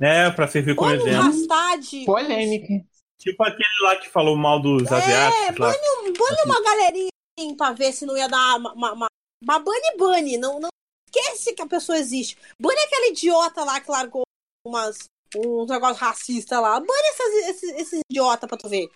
É, 0.00 0.30
pra 0.30 0.48
servir 0.48 0.74
como 0.74 0.90
Bane 0.90 1.02
um 1.02 1.06
exemplo. 1.06 1.26
rastade. 1.26 2.04
Polêmica. 2.04 2.84
Tipo 3.20 3.44
aquele 3.44 3.82
lá 3.82 3.96
que 3.96 4.08
falou 4.08 4.36
mal 4.36 4.60
dos 4.60 4.90
asiáticos 4.90 5.58
lá. 5.58 5.68
bane, 5.68 5.78
um, 6.00 6.12
bane 6.12 6.42
uma 6.44 6.62
galerinha 6.62 7.56
pra 7.56 7.72
ver 7.72 7.92
se 7.92 8.04
não 8.04 8.16
ia 8.16 8.28
dar 8.28 8.56
uma. 8.56 8.72
uma, 8.72 8.92
uma, 8.92 9.06
uma 9.40 9.58
bane 9.58 9.96
bane. 9.96 10.38
Não, 10.38 10.58
não 10.58 10.70
esquece 11.06 11.54
que 11.54 11.62
a 11.62 11.66
pessoa 11.68 11.98
existe. 11.98 12.36
Bane 12.58 12.80
aquele 12.80 13.12
idiota 13.12 13.62
lá 13.62 13.80
que 13.80 13.90
largou 13.90 14.22
umas, 14.66 15.04
uns 15.36 15.68
negócios 15.68 15.98
racistas 15.98 16.60
lá. 16.60 16.80
Bane 16.80 17.48
esses, 17.48 17.62
esses 17.62 18.00
idiotas 18.10 18.48
pra 18.48 18.58
tu 18.58 18.68
ver. 18.68 18.90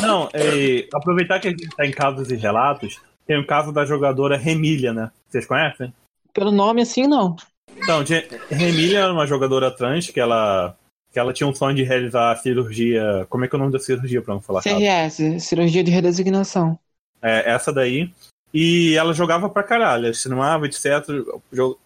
Não, 0.00 0.28
é, 0.32 0.88
aproveitar 0.92 1.40
que 1.40 1.48
a 1.48 1.50
gente 1.50 1.68
tá 1.68 1.86
em 1.86 1.90
casos 1.90 2.30
e 2.30 2.36
relatos, 2.36 3.00
tem 3.26 3.38
o 3.38 3.46
caso 3.46 3.72
da 3.72 3.84
jogadora 3.84 4.36
Remília, 4.36 4.92
né? 4.92 5.10
Vocês 5.28 5.46
conhecem? 5.46 5.92
Pelo 6.32 6.50
nome 6.50 6.82
assim, 6.82 7.06
não. 7.06 7.36
Então, 7.76 8.04
Remília 8.50 9.00
era 9.00 9.12
uma 9.12 9.26
jogadora 9.26 9.70
trans 9.70 10.10
que 10.10 10.20
ela, 10.20 10.76
que 11.12 11.18
ela 11.18 11.32
tinha 11.32 11.46
um 11.46 11.54
sonho 11.54 11.76
de 11.76 11.82
realizar 11.82 12.32
a 12.32 12.36
cirurgia. 12.36 13.26
Como 13.28 13.44
é 13.44 13.48
que 13.48 13.54
é 13.54 13.58
o 13.58 13.60
nome 13.60 13.72
da 13.72 13.78
cirurgia 13.78 14.22
pra 14.22 14.34
não 14.34 14.40
falar 14.40 14.62
errado? 14.64 14.80
CRS, 14.80 15.44
cirurgia 15.44 15.84
de 15.84 15.90
redesignação. 15.90 16.78
É, 17.22 17.50
essa 17.50 17.72
daí. 17.72 18.10
E 18.52 18.96
ela 18.96 19.14
jogava 19.14 19.48
pra 19.48 19.62
caralho, 19.62 20.10
streamava, 20.10 20.66
etc. 20.66 20.84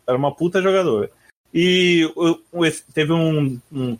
Era 0.07 0.17
uma 0.17 0.35
puta 0.35 0.63
jogadora. 0.63 1.11
E 1.53 2.11
teve 2.93 3.13
um, 3.13 3.61
um 3.71 3.97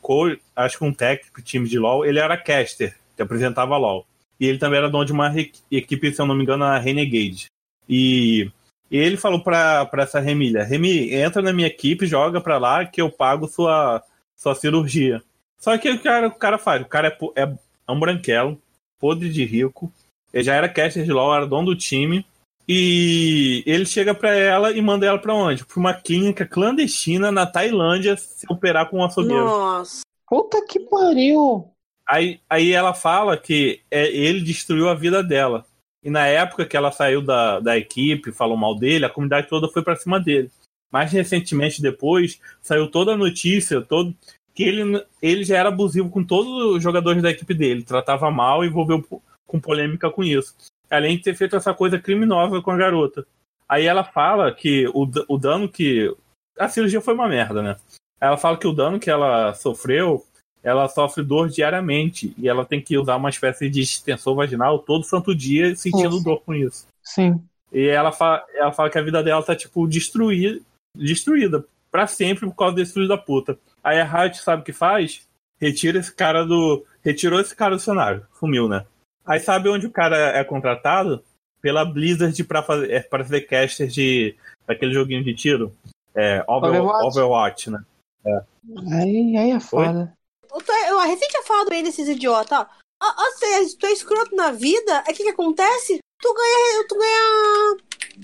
acho 0.57 0.79
que 0.79 0.85
um 0.85 0.93
técnico 0.93 1.41
time 1.41 1.69
de 1.69 1.79
LoL, 1.79 2.05
ele 2.05 2.19
era 2.19 2.37
caster, 2.37 2.97
que 3.17 3.23
apresentava 3.23 3.77
LoL. 3.77 4.07
E 4.39 4.47
ele 4.47 4.59
também 4.59 4.79
era 4.79 4.91
dono 4.91 5.05
de 5.05 5.13
uma 5.13 5.33
equipe, 5.71 6.13
se 6.13 6.21
eu 6.21 6.27
não 6.27 6.35
me 6.35 6.43
engano, 6.43 6.65
a 6.65 6.79
Renegade. 6.79 7.47
E, 7.89 8.51
e 8.91 8.99
ele 8.99 9.17
falou 9.17 9.43
pra, 9.43 9.87
pra 9.87 10.03
essa 10.03 10.21
Remília, 10.21 10.65
Remi, 10.65 11.13
entra 11.15 11.41
na 11.43 11.53
minha 11.53 11.69
equipe, 11.69 12.07
joga 12.07 12.41
pra 12.41 12.59
lá 12.59 12.85
que 12.85 13.01
eu 13.01 13.11
pago 13.11 13.47
sua, 13.47 14.03
sua 14.35 14.55
cirurgia. 14.55 15.23
Só 15.59 15.77
que 15.79 15.91
o 15.91 16.03
cara, 16.03 16.29
o 16.29 16.35
cara 16.35 16.59
faz, 16.59 16.83
o 16.83 16.87
cara 16.87 17.09
é, 17.09 17.43
é, 17.43 17.55
é 17.89 17.93
um 17.93 17.99
branquelo, 17.99 18.61
podre 18.99 19.29
de 19.31 19.45
rico, 19.45 19.93
ele 20.33 20.43
já 20.43 20.55
era 20.55 20.69
caster 20.69 21.05
de 21.05 21.13
LoL, 21.13 21.35
era 21.35 21.47
dono 21.47 21.67
do 21.67 21.77
time. 21.77 22.27
E 22.67 23.63
ele 23.67 23.85
chega 23.85 24.15
pra 24.15 24.35
ela 24.35 24.73
e 24.73 24.81
manda 24.81 25.05
ela 25.05 25.19
pra 25.19 25.35
onde? 25.35 25.65
Pra 25.67 25.79
uma 25.79 25.93
clínica 25.93 26.47
clandestina 26.47 27.31
na 27.31 27.47
Tailândia 27.47 28.17
se 28.17 28.47
operar 28.51 28.89
com 28.89 28.99
um 28.99 29.05
açougueiro. 29.05 29.45
Nossa. 29.45 30.01
Puta 30.27 30.65
que 30.67 30.81
pariu! 30.81 31.74
Aí, 32.07 32.41
aí 32.49 32.73
ela 32.73 32.93
fala 32.93 33.37
que 33.37 33.81
é, 33.91 34.07
ele 34.09 34.41
destruiu 34.41 34.89
a 34.89 34.95
vida 34.95 35.23
dela. 35.23 35.65
E 36.03 36.11
na 36.11 36.27
época 36.27 36.67
que 36.67 36.77
ela 36.77 36.93
saiu 36.93 37.23
da, 37.23 37.61
da 37.61 37.79
equipe, 37.79 38.31
falou 38.31 38.57
mal 38.57 38.75
dele, 38.75 39.07
a 39.07 39.11
comunidade 39.11 39.49
toda 39.49 39.69
foi 39.69 39.83
pra 39.83 39.97
cima 39.97 40.21
dele. 40.21 40.51
Mais 40.93 41.11
recentemente, 41.11 41.81
depois, 41.81 42.39
saiu 42.61 42.91
toda 42.91 43.13
a 43.13 43.17
notícia 43.17 43.81
todo, 43.81 44.15
que 44.55 44.63
ele, 44.63 45.05
ele 45.21 45.45
já 45.45 45.57
era 45.57 45.71
abusivo 45.71 46.11
com 46.11 46.23
todos 46.23 46.77
os 46.77 46.83
jogadores 46.83 47.23
da 47.23 47.31
equipe 47.31 47.55
dele. 47.55 47.83
Tratava 47.83 48.31
mal 48.31 48.63
e 48.63 48.69
envolveu 48.69 49.03
com 49.47 49.61
polêmica 49.61 50.11
com 50.11 50.23
isso. 50.23 50.55
Além 50.91 51.17
de 51.17 51.23
ter 51.23 51.35
feito 51.35 51.57
essa 51.57 51.73
coisa 51.73 51.99
criminosa 51.99 52.61
com 52.61 52.71
a 52.71 52.77
garota. 52.77 53.27
Aí 53.67 53.87
ela 53.87 54.05
fala 54.05 54.53
que 54.53 54.87
o, 54.89 55.09
o 55.27 55.39
dano 55.39 55.69
que. 55.69 56.15
A 56.59 56.69
cirurgia 56.69 57.01
foi 57.01 57.15
uma 57.15 57.29
merda, 57.29 57.63
né? 57.63 57.77
Ela 58.21 58.37
fala 58.37 58.57
que 58.57 58.67
o 58.67 58.73
dano 58.73 59.01
que 59.01 59.11
ela 59.11 59.55
sofreu 59.55 60.25
ela 60.65 60.89
sofre 60.89 61.23
dor 61.23 61.49
diariamente 61.51 62.35
e 62.39 62.49
ela 62.49 62.65
tem 62.65 62.81
que 62.81 62.97
usar 62.99 63.17
uma 63.17 63.29
espécie 63.29 63.69
de 63.69 63.83
extensor 63.83 64.35
vaginal 64.35 64.79
todo 64.79 65.05
santo 65.05 65.35
dia 65.35 65.77
sentindo 65.77 66.17
dor 66.25 66.41
com 66.41 66.55
isso. 66.55 66.87
Sim. 67.03 67.41
E 67.71 67.87
ela 67.87 68.11
fala, 68.11 68.45
ela 68.55 68.73
fala 68.73 68.89
que 68.89 68.99
a 68.99 69.03
vida 69.03 69.23
dela 69.23 69.43
tá, 69.43 69.55
tipo, 69.55 69.87
destruída, 69.87 70.59
destruída 70.97 71.65
pra 71.91 72.07
sempre 72.07 72.47
por 72.49 72.57
causa 72.57 72.75
desse 72.77 72.95
filho 72.95 73.07
da 73.07 73.19
puta. 73.19 73.59
Aí 73.83 74.01
a 74.01 74.05
Riot 74.05 74.39
sabe 74.39 74.63
o 74.63 74.65
que 74.65 74.73
faz? 74.73 75.23
Retira 75.61 75.99
esse 75.99 76.13
cara 76.13 76.45
do. 76.45 76.85
Retirou 77.05 77.39
esse 77.41 77.55
cara 77.55 77.77
do 77.77 77.81
cenário. 77.81 78.27
Sumiu, 78.39 78.69
né? 78.69 78.85
Aí 79.27 79.39
sabe 79.41 79.69
onde 79.69 79.87
o 79.87 79.91
cara 79.91 80.17
é 80.17 80.43
contratado? 80.43 81.23
Pela 81.61 81.85
Blizzard 81.85 82.43
pra 82.45 82.63
fazer, 82.63 82.91
é, 82.91 83.01
pra 83.01 83.23
fazer 83.23 83.43
caster 83.43 83.87
de. 83.87 84.35
daquele 84.67 84.93
joguinho 84.93 85.23
de 85.23 85.35
tiro. 85.35 85.73
É, 86.15 86.45
Over- 86.49 86.71
Overwatch. 86.71 87.07
Overwatch, 87.07 87.71
né? 87.71 87.85
Aí, 88.93 89.37
aí 89.37 89.51
é 89.51 89.61
foda. 89.61 90.13
Eu, 90.55 90.61
tô, 90.63 90.73
eu 90.73 90.99
a 91.01 91.05
recém 91.05 91.29
tinha 91.29 91.43
falado 91.43 91.69
bem 91.69 91.83
desses 91.83 92.09
idiotas, 92.09 92.59
ó. 92.59 92.67
Ó, 93.03 93.07
ó, 93.07 93.67
se 93.67 93.77
tu 93.77 93.87
é 93.87 93.93
escroto 93.93 94.37
na 94.37 94.53
vida, 94.53 95.03
aí 95.05 95.13
o 95.13 95.17
que 95.17 95.25
que 95.25 95.31
acontece? 95.31 95.99
Tu 96.23 96.33
ganha, 96.33 96.87
tu 96.89 96.97
ganha, 96.97 97.77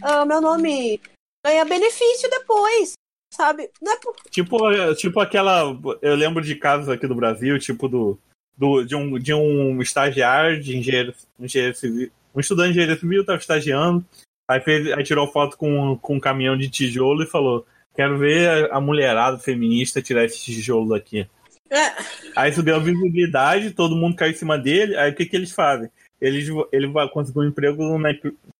ah, 0.02 0.24
meu 0.24 0.40
nome, 0.40 1.00
ganha 1.44 1.64
benefício 1.64 2.30
depois, 2.30 2.92
sabe? 3.34 3.64
É 3.64 3.96
por... 3.96 4.14
Tipo, 4.30 4.70
é, 4.70 4.94
tipo 4.94 5.18
aquela. 5.18 5.76
Eu 6.00 6.14
lembro 6.14 6.42
de 6.42 6.54
casos 6.54 6.88
aqui 6.88 7.06
do 7.06 7.16
Brasil, 7.16 7.58
tipo 7.58 7.88
do. 7.88 8.18
do 8.56 8.84
de, 8.84 8.94
um, 8.94 9.18
de 9.18 9.34
um 9.34 9.82
estagiário 9.82 10.62
de 10.62 10.76
engenheiro, 10.76 11.12
engenheiro 11.38 11.76
civil. 11.76 12.10
Um 12.32 12.40
estudante 12.40 12.68
de 12.68 12.78
engenharia 12.78 13.00
civil 13.00 13.20
estava 13.22 13.38
estagiando. 13.38 14.04
Aí, 14.48 14.60
fez, 14.60 14.90
aí 14.92 15.02
tirou 15.02 15.30
foto 15.30 15.56
com, 15.56 15.98
com 15.98 16.14
um 16.14 16.20
caminhão 16.20 16.56
de 16.56 16.70
tijolo 16.70 17.24
e 17.24 17.26
falou: 17.26 17.66
Quero 17.94 18.18
ver 18.18 18.72
a 18.72 18.80
mulherada 18.80 19.36
feminista 19.36 20.00
tirar 20.00 20.24
esse 20.24 20.40
tijolo 20.40 20.90
daqui. 20.90 21.28
É. 21.70 21.92
Aí 22.34 22.50
isso 22.50 22.62
ganhou 22.62 22.80
visibilidade, 22.80 23.70
todo 23.70 23.94
mundo 23.96 24.16
caiu 24.16 24.32
em 24.32 24.36
cima 24.36 24.58
dele. 24.58 24.96
Aí 24.96 25.10
o 25.10 25.14
que, 25.14 25.24
que 25.26 25.36
eles 25.36 25.52
fazem? 25.52 25.88
Eles, 26.20 26.48
ele 26.72 26.86
vai 26.88 27.08
conseguir 27.08 27.38
um 27.38 27.44
emprego 27.44 27.96
na, 27.98 28.10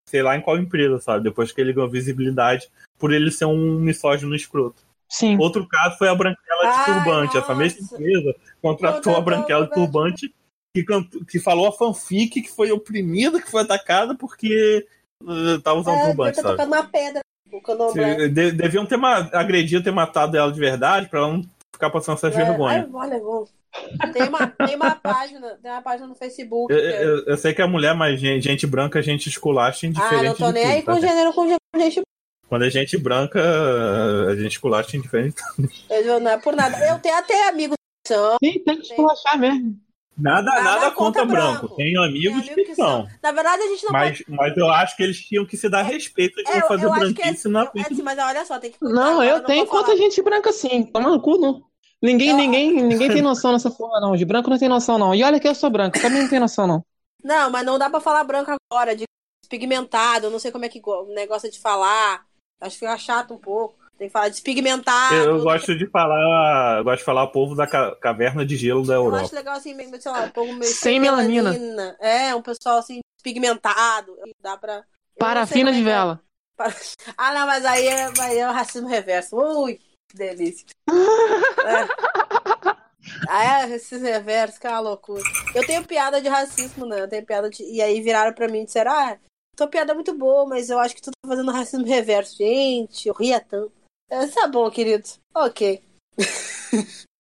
sei 0.09 0.23
lá 0.23 0.37
em 0.37 0.41
qual 0.41 0.57
empresa, 0.57 0.99
sabe? 1.01 1.25
Depois 1.25 1.53
que 1.53 1.61
ele 1.61 1.73
ganhou 1.73 1.91
visibilidade 1.91 2.69
por 2.99 3.13
ele 3.13 3.31
ser 3.31 3.45
um 3.47 3.79
misógino 3.81 4.35
escroto. 4.35 4.83
Sim. 5.09 5.37
Outro 5.39 5.67
caso 5.67 5.99
foi 5.99 6.09
a 6.09 6.15
Branquela 6.15 6.63
de 6.63 6.69
Ai, 6.69 6.85
Turbante. 6.85 7.37
Essa 7.37 7.49
nossa. 7.49 7.55
mesma 7.57 7.85
empresa 7.85 8.35
contratou 8.63 9.17
a 9.17 9.21
Branquela 9.21 9.67
de 9.67 9.73
Turbante 9.75 10.35
que, 10.75 10.85
cantou- 10.85 11.25
que 11.25 11.41
falou 11.41 11.67
a 11.67 11.73
fanfic 11.73 12.41
que 12.41 12.49
foi 12.51 12.71
oprimida, 12.71 13.43
que 13.43 13.51
foi 13.51 13.63
atacada 13.63 14.15
porque 14.15 14.87
uh, 15.23 15.61
tava 15.61 15.81
usando 15.81 15.97
É, 15.99 16.07
turbante, 16.07 16.41
sabe? 16.41 16.63
uma 16.63 16.85
pedra. 16.85 17.21
Deviam 18.55 18.87
ter 18.87 18.99
agredido, 19.33 19.83
ter 19.83 19.91
matado 19.91 20.37
ela 20.37 20.53
de 20.53 20.61
verdade 20.61 21.09
pra 21.09 21.19
ela 21.21 21.33
não 21.33 21.43
ficar 21.81 21.91
passando 21.91 22.17
essas 22.17 22.37
É, 22.37 22.45
vergonhas. 22.45 22.85
ai, 22.85 22.91
olha, 22.93 23.19
vou. 23.21 23.49
Tem 24.13 24.29
uma, 24.29 24.47
tem 24.49 24.77
uma 24.77 24.95
página, 24.97 25.59
tem 25.63 25.71
uma 25.71 25.81
página 25.83 26.07
no 26.07 26.15
Facebook. 26.15 26.73
Eu, 26.73 26.79
é- 26.79 27.05
eu- 27.05 27.25
eu 27.27 27.37
sei 27.39 27.55
que 27.55 27.63
a 27.63 27.67
mulher, 27.67 27.95
mas 27.95 28.21
gente, 28.21 28.43
gente 28.43 28.67
branca, 28.67 29.01
gente 29.03 29.29
esculacha 29.29 29.87
Ah, 29.87 29.89
indiferente 29.89 30.25
não 30.25 30.35
tô 30.35 30.51
nem 30.53 30.63
tudo, 30.65 30.73
aí 30.75 30.83
tá, 30.83 30.93
com 30.95 31.01
gênero, 31.01 31.33
com 31.33 31.49
gente. 31.49 32.03
Quando 32.49 32.65
é 32.65 32.71
gente 32.71 32.99
branca, 32.99 33.41
a 34.29 34.35
gente 34.37 34.53
esculacha 34.53 34.97
indiferente. 34.97 35.37
Eu- 35.89 36.21
Não 36.21 36.33
é 36.33 36.37
por 36.39 36.55
nada. 36.55 36.77
Eu 36.87 36.99
tenho 36.99 37.17
até 37.17 37.49
amigos 37.49 37.77
que 38.05 38.13
são. 38.13 38.37
Sim, 38.43 38.59
tem 38.65 38.77
que 38.77 38.83
esculachar 38.83 39.39
mesmo. 39.39 39.77
Nada, 40.19 40.43
Nada 40.51 40.63
nada, 40.63 40.91
contra 40.91 41.23
contra 41.23 41.25
branco. 41.25 41.59
branco. 41.61 41.77
Tenho 41.77 42.03
amigos 42.03 42.35
Tem 42.35 42.43
que, 42.43 42.51
amigos 42.53 42.71
que 42.71 42.75
são. 42.75 43.07
Na 43.23 43.33
verdade, 43.33 43.63
a 43.63 43.67
gente 43.69 43.85
não 43.85 43.93
Mas, 43.93 44.23
mas 44.29 44.57
eu 44.57 44.69
acho 44.69 44.97
que 44.97 45.03
eles 45.05 45.19
tinham 45.21 45.47
que 45.47 45.57
se 45.57 45.67
dar 45.71 45.81
respeito 45.83 46.43
de 46.43 46.51
É, 46.51 46.59
não 46.61 46.69
fazer 46.69 46.87
que 46.93 46.99
branquice 46.99 47.47
é, 47.47 47.51
na 47.51 47.63
é 47.63 47.67
frente 47.71 47.93
assim, 47.93 48.03
mas 48.03 48.19
olha 48.19 48.45
só, 48.45 48.59
tem 48.59 48.71
que. 48.73 48.77
Não, 48.83 49.23
eu 49.23 49.43
tenho 49.45 49.65
vou 49.65 49.71
contra 49.71 49.93
falar. 49.95 49.99
gente 49.99 50.21
branca 50.23 50.53
sim. 50.53 50.83
Toma 50.85 51.09
no 51.09 51.23
cu, 51.23 51.39
não. 51.39 51.63
Ninguém, 52.03 52.31
Eu- 52.31 52.37
ninguém, 52.37 52.83
ninguém 52.83 53.09
tem 53.11 53.21
noção 53.23 53.53
nessa 53.53 53.71
porra, 53.71 54.01
não. 54.01 54.17
De 54.17 54.25
branco 54.25 54.49
não 54.51 54.59
tem 54.59 54.69
noção, 54.69 54.99
não. 54.99 55.15
E 55.15 55.23
olha 55.23 55.39
que 55.39 55.47
eu 55.49 55.55
sou 55.55 55.71
branco, 55.71 56.01
também 56.01 56.23
não 56.23 56.29
tem 56.31 56.41
noção, 56.41 56.67
não. 56.67 56.85
Não, 57.23 57.51
mas 57.51 57.65
não 57.67 57.79
dá 57.79 57.91
pra 57.91 58.01
falar 58.01 58.25
branco 58.25 58.51
agora, 58.51 58.97
de 58.97 59.05
despigmentado, 59.43 60.27
eu 60.27 60.31
não 60.31 60.39
sei 60.39 60.51
como 60.51 60.65
é 60.65 60.69
que 60.69 60.81
o 60.85 61.05
negócio 61.15 61.47
é 61.47 61.51
de 61.51 61.59
falar. 61.61 62.25
Acho 62.61 62.75
que 62.79 62.81
fica 62.81 62.97
chato 62.99 63.35
um 63.35 63.39
pouco. 63.39 63.75
Tem 63.99 64.09
que 64.09 64.13
falar 64.13 64.31
despigmentado. 64.31 65.15
Eu, 65.15 65.37
eu 65.37 65.43
gosto 65.43 65.77
de 65.77 65.87
falar. 65.89 66.79
Eu 66.79 66.85
gosto 66.85 66.99
de 67.01 67.05
falar 67.05 67.27
povo 67.27 67.55
da 67.55 67.67
ca- 67.67 67.95
caverna 67.97 68.47
de 68.47 68.57
gelo 68.57 68.87
da 68.87 68.95
Eu 68.95 69.05
Europa. 69.05 69.25
acho 69.25 69.35
legal 69.35 69.57
assim, 69.57 69.77
sei 70.01 70.11
lá, 70.13 70.23
um 70.23 70.31
pouco 70.31 70.53
meio 70.55 70.73
Sem 70.73 70.99
melanina. 70.99 71.97
É, 72.01 72.35
um 72.35 72.41
pessoal 72.41 72.79
assim, 72.79 73.01
pigmentado. 73.23 74.17
Dá 74.41 74.57
pra. 74.57 74.77
eu 74.77 74.85
Parafina 75.19 75.71
como 75.71 75.75
de 75.75 75.87
é 75.87 75.93
é. 75.93 75.95
vela. 75.95 76.21
Ah, 77.17 77.33
não, 77.35 77.47
mas 77.47 77.65
aí 77.65 77.87
é, 77.87 78.11
aí 78.21 78.39
é 78.39 78.49
o 78.49 78.53
racismo 78.53 78.89
reverso. 78.89 79.35
Ui, 79.37 79.81
delícia. 80.17 80.67
é. 80.89 82.01
Ah, 83.29 83.45
é, 83.45 83.67
racismo 83.67 84.07
reverso, 84.07 84.61
que 84.61 84.67
é 84.67 84.71
uma 84.71 84.81
loucura. 84.81 85.23
Eu 85.55 85.67
tenho 85.67 85.85
piada 85.85 86.21
de 86.21 86.29
racismo, 86.29 86.87
né? 86.87 87.01
Eu 87.01 87.09
tenho 87.09 87.25
piada 87.25 87.51
de... 87.51 87.63
E 87.63 87.81
aí 87.81 88.01
viraram 88.01 88.33
pra 88.33 88.49
mim 88.49 88.61
e 88.61 88.65
disseram, 88.65 88.93
ah, 88.93 89.19
tua 89.57 89.69
piada 89.69 89.93
é 89.93 89.95
muito 89.95 90.17
boa, 90.17 90.47
mas 90.47 90.71
eu 90.71 90.79
acho 90.79 90.95
que 90.95 91.03
tu 91.03 91.11
tá 91.11 91.29
fazendo 91.29 91.51
racismo 91.51 91.87
reverso. 91.87 92.37
Gente, 92.37 93.09
eu 93.09 93.15
ria 93.15 93.41
tanto. 93.41 93.73
É, 94.11 94.27
tá 94.27 94.49
bom, 94.49 94.71
querido. 94.71 95.05
Ok. 95.35 95.83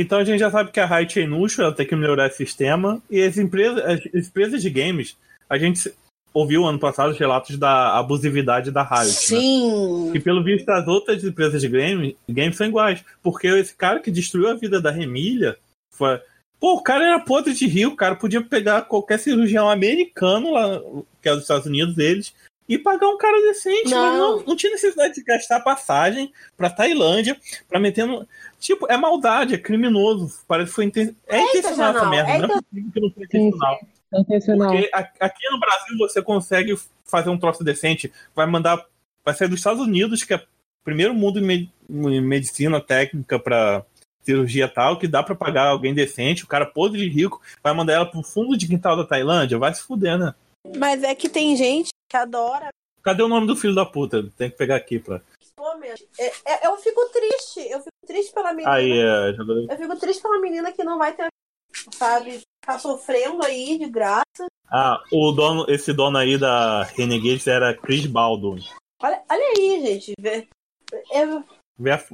Então 0.00 0.20
a 0.20 0.24
gente 0.24 0.38
já 0.38 0.48
sabe 0.48 0.70
que 0.70 0.78
a 0.78 0.86
Riot 0.86 1.18
é 1.18 1.24
inútil, 1.24 1.64
ela 1.64 1.74
tem 1.74 1.84
que 1.84 1.96
melhorar 1.96 2.28
esse 2.28 2.36
sistema. 2.36 3.02
E 3.10 3.20
as 3.20 3.36
empresas, 3.36 3.84
as 3.84 4.28
empresas 4.28 4.62
de 4.62 4.70
games, 4.70 5.16
a 5.50 5.58
gente 5.58 5.92
ouviu 6.38 6.64
ano 6.64 6.78
passado 6.78 7.10
os 7.10 7.18
relatos 7.18 7.56
da 7.56 7.98
abusividade 7.98 8.70
da 8.70 8.82
Riot. 8.82 9.06
Né? 9.06 9.12
Sim. 9.12 10.12
E 10.14 10.20
pelo 10.20 10.44
visto 10.44 10.68
as 10.68 10.86
outras 10.86 11.22
empresas 11.24 11.60
de 11.60 11.68
game, 11.68 12.16
games 12.28 12.56
são 12.56 12.66
iguais. 12.66 13.04
Porque 13.22 13.46
esse 13.48 13.74
cara 13.74 14.00
que 14.00 14.10
destruiu 14.10 14.48
a 14.48 14.54
vida 14.54 14.80
da 14.80 14.90
Remília 14.90 15.56
foi. 15.90 16.20
Pô, 16.60 16.74
o 16.74 16.82
cara 16.82 17.04
era 17.04 17.20
podre 17.20 17.54
de 17.54 17.66
rio, 17.66 17.90
o 17.90 17.96
cara 17.96 18.16
podia 18.16 18.42
pegar 18.42 18.82
qualquer 18.82 19.18
cirurgião 19.18 19.70
americano 19.70 20.52
lá, 20.52 20.80
que 21.22 21.28
é 21.28 21.32
dos 21.32 21.42
Estados 21.42 21.66
Unidos, 21.66 21.96
eles, 21.98 22.34
e 22.68 22.76
pagar 22.76 23.08
um 23.08 23.16
cara 23.16 23.40
decente. 23.42 23.90
Não. 23.90 24.00
Mas 24.00 24.18
não, 24.18 24.46
não 24.48 24.56
tinha 24.56 24.72
necessidade 24.72 25.14
de 25.14 25.22
gastar 25.22 25.60
passagem 25.60 26.32
pra 26.56 26.68
Tailândia, 26.68 27.36
pra 27.68 27.78
meter 27.80 28.06
no. 28.06 28.26
Tipo, 28.58 28.90
é 28.90 28.96
maldade, 28.96 29.54
é 29.54 29.58
criminoso. 29.58 30.40
Parece 30.48 30.70
que 30.70 30.74
foi 30.74 30.84
inten... 30.86 31.16
é, 31.28 31.40
intencional 31.40 31.96
essa 31.96 32.08
merda, 32.08 32.30
é 32.30 32.38
não 32.38 32.44
é 32.44 32.60
possível 32.60 32.90
que 32.92 33.00
não 33.00 33.10
foi 33.10 33.24
intencional. 33.24 33.78
Intencional. 34.12 34.70
Porque 34.70 34.90
aqui 35.20 35.50
no 35.50 35.60
Brasil 35.60 35.98
você 35.98 36.22
consegue 36.22 36.74
fazer 37.04 37.30
um 37.30 37.38
troço 37.38 37.62
decente, 37.64 38.12
vai 38.34 38.46
mandar. 38.46 38.84
Vai 39.24 39.34
sair 39.34 39.48
dos 39.48 39.58
Estados 39.60 39.82
Unidos, 39.82 40.24
que 40.24 40.32
é 40.34 40.36
o 40.36 40.42
primeiro 40.84 41.12
mundo 41.14 41.38
em 41.38 41.42
me- 41.42 41.72
em 41.90 42.20
medicina 42.20 42.80
técnica 42.80 43.38
pra 43.38 43.84
cirurgia 44.22 44.68
tal, 44.68 44.98
que 44.98 45.06
dá 45.08 45.22
pra 45.22 45.34
pagar 45.34 45.68
alguém 45.68 45.94
decente, 45.94 46.44
o 46.44 46.48
cara 46.48 46.66
podre 46.66 47.00
de 47.00 47.08
rico, 47.08 47.40
vai 47.62 47.72
mandar 47.74 47.94
ela 47.94 48.06
pro 48.06 48.22
fundo 48.22 48.56
de 48.56 48.66
quintal 48.66 48.96
da 48.96 49.04
Tailândia, 49.04 49.58
vai 49.58 49.74
se 49.74 49.82
fuder, 49.82 50.18
né? 50.18 50.34
Mas 50.76 51.02
é 51.02 51.14
que 51.14 51.28
tem 51.28 51.56
gente 51.56 51.88
que 52.10 52.16
adora. 52.16 52.68
Cadê 53.02 53.22
o 53.22 53.28
nome 53.28 53.46
do 53.46 53.56
filho 53.56 53.74
da 53.74 53.86
puta? 53.86 54.22
Tem 54.36 54.50
que 54.50 54.56
pegar 54.56 54.76
aqui 54.76 54.98
pra. 54.98 55.20
É- 56.18 56.32
é- 56.44 56.66
eu 56.66 56.76
fico 56.76 57.00
triste. 57.10 57.60
Eu 57.70 57.78
fico 57.78 58.06
triste 58.06 58.32
pela 58.32 58.52
menina. 58.52 58.72
Aí, 58.72 58.92
é. 58.92 59.30
Eu 59.30 59.76
fico 59.78 59.96
triste 59.98 60.22
pela 60.22 60.40
menina 60.40 60.72
que 60.72 60.84
não 60.84 60.98
vai 60.98 61.14
ter, 61.14 61.26
sabe, 61.94 62.40
tá 62.60 62.78
sofrendo 62.78 63.44
aí 63.44 63.78
de 63.78 63.88
graça. 63.88 64.46
Ah, 64.70 65.00
o 65.12 65.32
dono, 65.32 65.64
esse 65.68 65.92
dono 65.92 66.18
aí 66.18 66.36
da 66.38 66.84
Renegades 66.84 67.46
era 67.46 67.74
Chris 67.76 68.06
Baldwin. 68.06 68.62
Olha, 69.02 69.22
olha 69.30 69.52
aí, 69.56 69.80
gente. 69.86 70.12
vê. 70.20 70.48
É, 71.12 71.26
Vê 71.80 71.92
a 71.92 72.04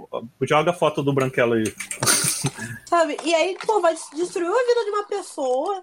joga 0.43 0.73
a 0.73 0.74
foto 0.74 1.03
do 1.03 1.12
Branquelo 1.12 1.55
aí. 1.55 1.65
sabe? 2.86 3.16
E 3.24 3.35
aí, 3.35 3.57
pô, 3.66 3.81
vai 3.81 3.95
destruir 4.15 4.47
a 4.47 4.66
vida 4.66 4.85
de 4.85 4.91
uma 4.91 5.07
pessoa. 5.07 5.81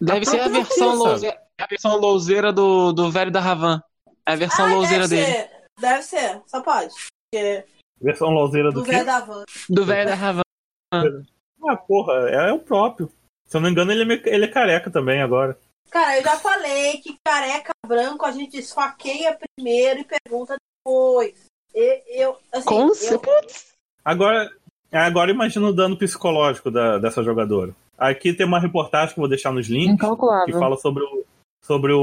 Deve 0.00 0.24
ser 0.24 0.40
a 0.40 0.48
versão 0.48 0.94
louzeira, 0.94 1.40
a 1.60 1.66
versão 1.66 1.96
louzeira 1.96 2.52
do, 2.52 2.92
do 2.92 3.10
velho 3.10 3.30
da 3.30 3.40
Ravan. 3.40 3.82
É 4.26 4.32
a 4.32 4.36
versão 4.36 4.66
Ah, 4.66 4.74
louzeira 4.74 5.08
deve 5.08 5.24
dele. 5.24 5.36
ser. 5.38 5.50
Deve 5.80 6.02
ser, 6.02 6.42
só 6.46 6.62
pode. 6.62 6.94
Porque 7.32 7.64
Versão 8.00 8.30
lauzeira 8.30 8.70
do 8.70 8.80
do 8.80 8.84
velho 8.84 9.04
da 9.06 9.20
van. 9.20 9.44
Do 9.68 9.84
velho 9.84 10.08
da 10.08 10.14
Ravan. 10.14 10.42
Ah, 11.68 11.76
porra, 11.76 12.12
é, 12.30 12.52
o 12.52 12.58
próprio. 12.58 13.10
Se 13.46 13.56
eu 13.56 13.60
não 13.60 13.68
me 13.68 13.72
engano, 13.72 13.92
ele 13.92 14.14
é, 14.14 14.22
ele 14.34 14.44
é 14.44 14.48
careca 14.48 14.90
também 14.90 15.20
agora. 15.22 15.56
Cara, 15.90 16.16
eu 16.18 16.22
já 16.24 16.36
falei 16.38 16.98
que 16.98 17.14
careca 17.26 17.72
branco 17.86 18.24
a 18.24 18.32
gente 18.32 18.56
esfaqueia 18.58 19.38
primeiro 19.56 20.00
e 20.00 20.04
pergunta 20.04 20.56
depois. 20.84 21.44
E- 21.74 22.02
Eu, 22.22 22.36
assim, 22.52 22.64
Com 22.64 22.88
eu. 22.88 23.20
Agora, 24.04 24.50
agora 24.92 25.30
imagina 25.30 25.68
o 25.68 25.72
dano 25.72 25.96
psicológico 25.96 26.70
da- 26.70 26.98
dessa 26.98 27.22
jogadora. 27.22 27.74
Aqui 27.96 28.32
tem 28.32 28.46
uma 28.46 28.58
reportagem 28.60 29.14
que 29.14 29.20
eu 29.20 29.22
vou 29.22 29.28
deixar 29.28 29.52
nos 29.52 29.68
links, 29.68 29.96
que 30.46 30.52
fala 30.58 30.76
sobre 30.76 31.02
o, 31.04 31.24
sobre 31.62 31.92
o, 31.92 32.00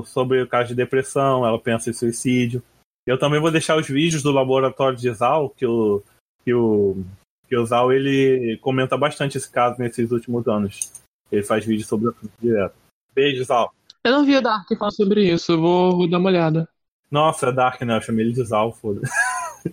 o- 0.00 0.04
sobre 0.04 0.42
o 0.42 0.48
caso 0.48 0.68
de 0.68 0.74
depressão, 0.74 1.46
ela 1.46 1.58
pensa 1.58 1.88
em 1.90 1.94
suicídio. 1.94 2.62
Eu 3.06 3.18
também 3.18 3.40
vou 3.40 3.50
deixar 3.50 3.76
os 3.76 3.88
vídeos 3.88 4.22
do 4.22 4.30
laboratório 4.30 4.96
de 4.98 5.10
Zal, 5.12 5.48
que 5.50 5.64
o, 5.66 6.02
que 6.44 6.52
o, 6.52 7.02
que 7.50 7.56
o 7.56 7.66
Zal 7.66 7.92
ele 7.92 8.56
comenta 8.62 8.96
bastante 8.96 9.36
esse 9.36 9.50
caso 9.50 9.76
nesses 9.80 10.12
últimos 10.12 10.46
anos. 10.46 10.92
Ele 11.32 11.42
faz 11.42 11.64
vídeos 11.66 11.88
sobre 11.88 12.06
o 12.06 12.10
assunto 12.10 12.30
direto. 12.40 12.74
Beijo, 13.12 13.42
Zal. 13.44 13.74
Eu 14.04 14.12
não 14.12 14.24
vi 14.24 14.36
o 14.36 14.40
Dark 14.40 14.68
falar 14.78 14.92
sobre 14.92 15.24
isso, 15.28 15.52
eu 15.52 15.60
vou, 15.60 15.96
vou 15.96 16.08
dar 16.08 16.18
uma 16.18 16.30
olhada. 16.30 16.68
Nossa, 17.10 17.48
é 17.48 17.52
Dark, 17.52 17.80
né? 17.82 17.96
Eu 17.96 18.00
chamei 18.02 18.24
ele 18.24 18.32
de 18.34 18.44
Zal, 18.44 18.72
foda 18.72 19.00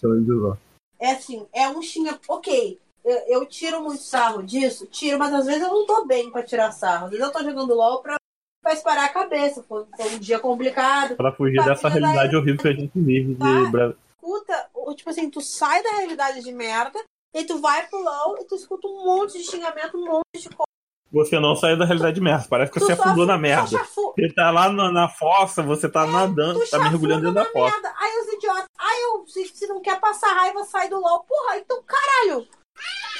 chamei 0.00 0.16
ele 0.18 0.24
de 0.26 0.40
Zal. 0.40 0.58
é 0.98 1.10
assim, 1.12 1.46
é 1.52 1.68
um 1.68 1.82
xinga. 1.82 2.18
Ok, 2.26 2.78
eu, 3.04 3.16
eu 3.28 3.46
tiro 3.46 3.82
muito 3.82 4.02
sarro 4.02 4.42
disso, 4.42 4.86
tiro, 4.86 5.18
mas 5.18 5.32
às 5.34 5.44
vezes 5.46 5.60
eu 5.62 5.68
não 5.68 5.86
tô 5.86 6.06
bem 6.06 6.30
pra 6.30 6.42
tirar 6.42 6.72
sarro. 6.72 7.04
Às 7.06 7.10
vezes 7.10 7.26
eu 7.26 7.32
tô 7.32 7.42
jogando 7.44 7.74
LOL 7.74 8.00
pra, 8.02 8.16
pra 8.62 8.72
esparar 8.72 9.04
a 9.04 9.12
cabeça. 9.12 9.62
Foi, 9.68 9.84
foi 9.94 10.14
um 10.14 10.18
dia 10.18 10.38
complicado. 10.38 11.16
Pra 11.16 11.32
fugir 11.32 11.56
Tá, 11.58 11.66
dessa 11.66 11.88
realidade 11.88 12.34
horrível 12.34 12.62
que 12.62 12.68
a 12.68 12.72
gente 12.72 12.98
vive 12.98 13.34
de 13.34 13.38
Tá. 13.38 13.94
Escuta, 14.16 14.66
tipo 14.92 15.08
assim, 15.10 15.30
tu 15.30 15.40
sai 15.40 15.82
da 15.82 15.90
realidade 15.92 16.42
de 16.42 16.50
merda, 16.52 16.98
e 17.32 17.44
tu 17.44 17.58
vai 17.60 17.86
pro 17.86 17.98
LOL 18.02 18.38
e 18.40 18.44
tu 18.44 18.56
escuta 18.56 18.86
um 18.88 19.04
monte 19.04 19.38
de 19.38 19.44
xingamento, 19.44 19.96
um 19.96 20.04
monte 20.04 20.42
de 20.42 20.48
coisa. 20.48 20.64
Você 21.12 21.38
não 21.38 21.54
saiu 21.54 21.78
da 21.78 21.84
realidade 21.84 22.16
de 22.16 22.20
merda. 22.20 22.44
Parece 22.50 22.72
que 22.72 22.80
Tu 22.80 22.86
você 22.86 22.96
só 22.96 23.02
afundou 23.02 23.24
fu- 23.24 23.30
na 23.30 23.38
merda. 23.38 23.68
chafu- 23.68 24.12
Você 24.18 24.34
tá 24.34 24.50
lá 24.50 24.68
na, 24.68 24.90
na 24.90 25.08
fossa, 25.08 25.62
você 25.62 25.88
tá 25.88 26.04
nadando, 26.06 26.58
Tu 26.58 26.70
tá 26.70 26.78
mergulhando 26.80 27.32
dentro 27.32 27.34
da 27.34 27.44
fossa. 27.52 27.72
merda. 27.72 27.94
Aí 27.96 28.18
os 28.20 28.32
idiotas, 28.32 28.64
aí 28.76 29.02
eu, 29.02 29.26
se, 29.28 29.46
se 29.46 29.66
não 29.68 29.80
quer 29.80 30.00
passar 30.00 30.32
raiva, 30.34 30.64
sai 30.64 30.88
do 30.88 30.98
LOL. 30.98 31.20
Porra, 31.22 31.58
então 31.58 31.80
caralho. 31.84 32.48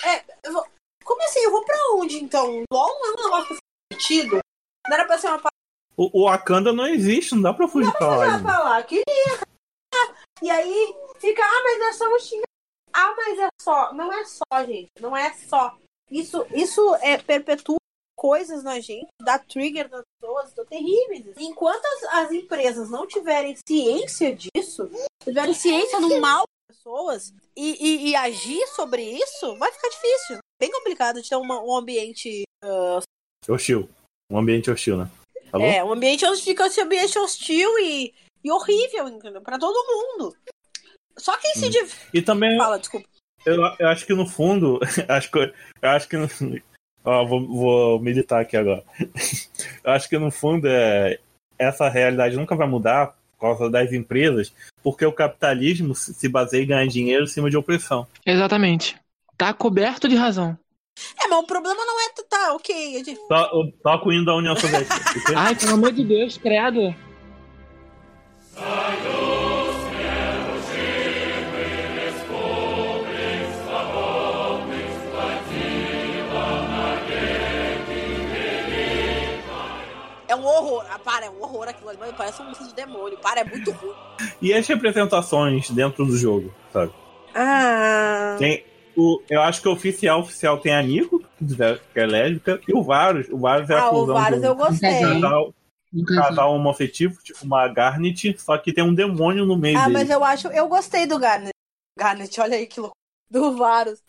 É, 0.04 0.50
vou- 0.50 0.66
como 1.04 1.22
assim? 1.22 1.38
Eu 1.40 1.52
vou 1.52 1.64
pra 1.64 1.76
onde 1.94 2.16
então? 2.16 2.64
LOL 2.72 2.88
não 3.00 3.06
é 3.06 3.12
um 3.12 3.24
negócio 3.24 3.56
divertido? 3.92 4.38
Não 4.88 4.94
era 4.96 5.06
pra 5.06 5.16
ser 5.18 5.28
uma 5.28 5.38
parada 5.38 5.54
O, 5.96 6.22
o 6.22 6.28
Wakanda 6.28 6.72
não 6.72 6.88
existe, 6.88 7.34
não 7.36 7.42
dá 7.42 7.54
pra 7.54 7.68
fugir 7.68 7.92
pra 7.92 8.08
lá. 8.08 8.24
ainda. 8.24 8.42
pra 8.42 8.58
lá. 8.58 8.82
Queria. 8.82 9.04
E 10.42 10.50
aí 10.50 10.94
fica, 11.18 11.42
ah, 11.42 11.62
mas 11.64 11.80
é 11.80 11.92
só 11.92 12.14
um 12.14 12.18
xingamento. 12.18 12.44
Ah, 12.92 13.14
mas 13.16 13.38
é 13.38 13.48
só. 13.60 13.92
Não 13.92 14.12
é 14.12 14.24
só, 14.24 14.64
gente. 14.66 14.90
Não 15.00 15.16
é 15.16 15.32
só. 15.34 15.76
Isso, 16.10 16.46
isso 16.52 16.94
é 16.96 17.16
perpetua 17.18 17.76
coisas 18.24 18.62
na 18.64 18.80
gente, 18.80 19.08
dá 19.20 19.38
trigger 19.38 19.90
nas 19.90 20.02
pessoas, 20.18 20.48
estão 20.48 20.64
terríveis. 20.64 21.26
Enquanto 21.36 21.84
as, 21.84 22.04
as 22.04 22.32
empresas 22.32 22.88
não 22.88 23.06
tiverem 23.06 23.54
ciência 23.68 24.34
disso, 24.34 24.90
tiverem 25.22 25.52
ciência 25.52 26.00
do 26.00 26.18
mal 26.20 26.44
das 26.66 26.78
pessoas 26.78 27.34
e, 27.54 27.76
e, 27.78 28.08
e 28.08 28.16
agir 28.16 28.66
sobre 28.68 29.02
isso, 29.02 29.56
vai 29.58 29.70
ficar 29.70 29.90
difícil. 29.90 30.38
Bem 30.58 30.70
complicado 30.70 31.20
de 31.20 31.28
ter 31.28 31.36
uma, 31.36 31.60
um 31.60 31.76
ambiente. 31.76 32.44
Uh, 32.64 33.02
hostil. 33.52 33.88
Um 34.32 34.38
ambiente 34.38 34.70
hostil, 34.70 34.96
né? 34.96 35.10
É, 35.60 35.84
um 35.84 35.92
ambiente 35.92 36.24
fica 36.42 36.66
esse 36.66 36.80
ambiente 36.80 37.18
hostil 37.18 37.78
e, 37.78 38.14
e 38.44 38.50
horrível, 38.50 39.08
entendeu? 39.08 39.40
Pra 39.40 39.58
todo 39.58 39.74
mundo. 39.86 40.36
Só 41.16 41.36
quem 41.38 41.54
se. 41.54 41.66
Hum. 41.66 41.88
E 42.12 42.22
também. 42.22 42.56
Fala, 42.58 42.78
desculpa. 42.78 43.08
Eu, 43.46 43.56
eu 43.78 43.88
acho 43.88 44.06
que 44.06 44.14
no 44.14 44.26
fundo. 44.26 44.78
acho 45.08 45.30
que, 45.30 45.38
eu 45.38 45.88
acho 45.88 46.08
que 46.08 46.16
no, 46.16 46.28
Ó, 47.04 47.24
vou, 47.26 47.46
vou 47.46 48.00
militar 48.00 48.40
aqui 48.40 48.56
agora. 48.56 48.82
Eu 49.84 49.92
acho 49.92 50.08
que 50.08 50.18
no 50.18 50.30
fundo 50.30 50.66
é, 50.66 51.18
essa 51.58 51.88
realidade 51.88 52.36
nunca 52.36 52.56
vai 52.56 52.66
mudar 52.66 53.14
por 53.32 53.40
causa 53.40 53.70
das 53.70 53.92
empresas, 53.92 54.54
porque 54.82 55.04
o 55.04 55.12
capitalismo 55.12 55.94
se 55.94 56.28
baseia 56.28 56.62
em 56.62 56.66
ganhar 56.66 56.86
dinheiro 56.86 57.24
em 57.24 57.28
cima 57.28 57.50
de 57.50 57.58
opressão. 57.58 58.06
Exatamente. 58.24 58.96
Tá 59.36 59.52
coberto 59.52 60.08
de 60.08 60.16
razão. 60.16 60.56
É, 61.20 61.26
mas 61.28 61.38
o 61.40 61.46
problema 61.46 61.84
não 61.84 62.00
é. 62.00 62.04
Tá, 62.26 62.54
ok. 62.54 63.04
Gente... 63.04 63.20
Toca 63.82 64.08
o 64.08 64.12
hino 64.12 64.24
da 64.24 64.34
União 64.34 64.56
Soviética. 64.56 64.94
Ai, 65.36 65.54
pelo 65.54 65.74
amor 65.74 65.92
de 65.92 66.04
Deus, 66.04 66.38
credo. 66.38 66.94
Um 80.44 80.46
horror. 80.46 80.84
Ah, 80.90 80.98
para, 80.98 81.26
é 81.26 81.30
um 81.30 81.42
horror 81.42 81.68
aquilo 81.68 81.88
ali, 81.88 81.98
mas 81.98 82.12
parece 82.12 82.42
um 82.42 82.46
monstro 82.46 82.66
de 82.68 82.74
demônio. 82.74 83.18
Para, 83.18 83.40
é 83.40 83.44
muito 83.44 83.70
ruim. 83.70 83.94
E 84.40 84.52
as 84.52 84.66
representações 84.66 85.70
dentro 85.70 86.04
do 86.04 86.16
jogo, 86.16 86.52
sabe? 86.72 86.92
Ah. 87.34 88.36
Tem, 88.38 88.64
o, 88.96 89.20
eu 89.28 89.40
acho 89.40 89.62
que 89.62 89.68
o 89.68 89.72
oficial 89.72 90.20
oficial 90.20 90.58
tem 90.58 90.74
a 90.74 90.82
Nico, 90.82 91.22
que 91.92 92.00
é 92.00 92.06
lésbica, 92.06 92.60
e 92.68 92.74
o 92.74 92.82
Varus. 92.82 93.26
O 93.30 93.38
Varus 93.38 93.70
é 93.70 93.74
ah, 93.74 93.82
a 93.82 93.90
o 93.90 94.06
Varus 94.06 94.42
eu 94.42 94.54
gostei. 94.54 95.00
Um 95.94 96.04
casal 96.04 96.52
homoafetivo, 96.54 97.22
tipo 97.22 97.44
uma 97.44 97.68
Garnet, 97.68 98.36
só 98.38 98.58
que 98.58 98.72
tem 98.72 98.82
um 98.82 98.94
demônio 98.94 99.46
no 99.46 99.56
meio 99.56 99.78
Ah, 99.78 99.82
dele. 99.82 99.92
mas 99.92 100.10
eu 100.10 100.24
acho, 100.24 100.48
eu 100.48 100.68
gostei 100.68 101.06
do 101.06 101.18
Garnet. 101.18 101.52
Garnet, 101.96 102.40
olha 102.40 102.56
aí 102.56 102.66
que 102.66 102.80
louco. 102.80 102.96
Do 103.30 103.56
Varus. 103.56 104.02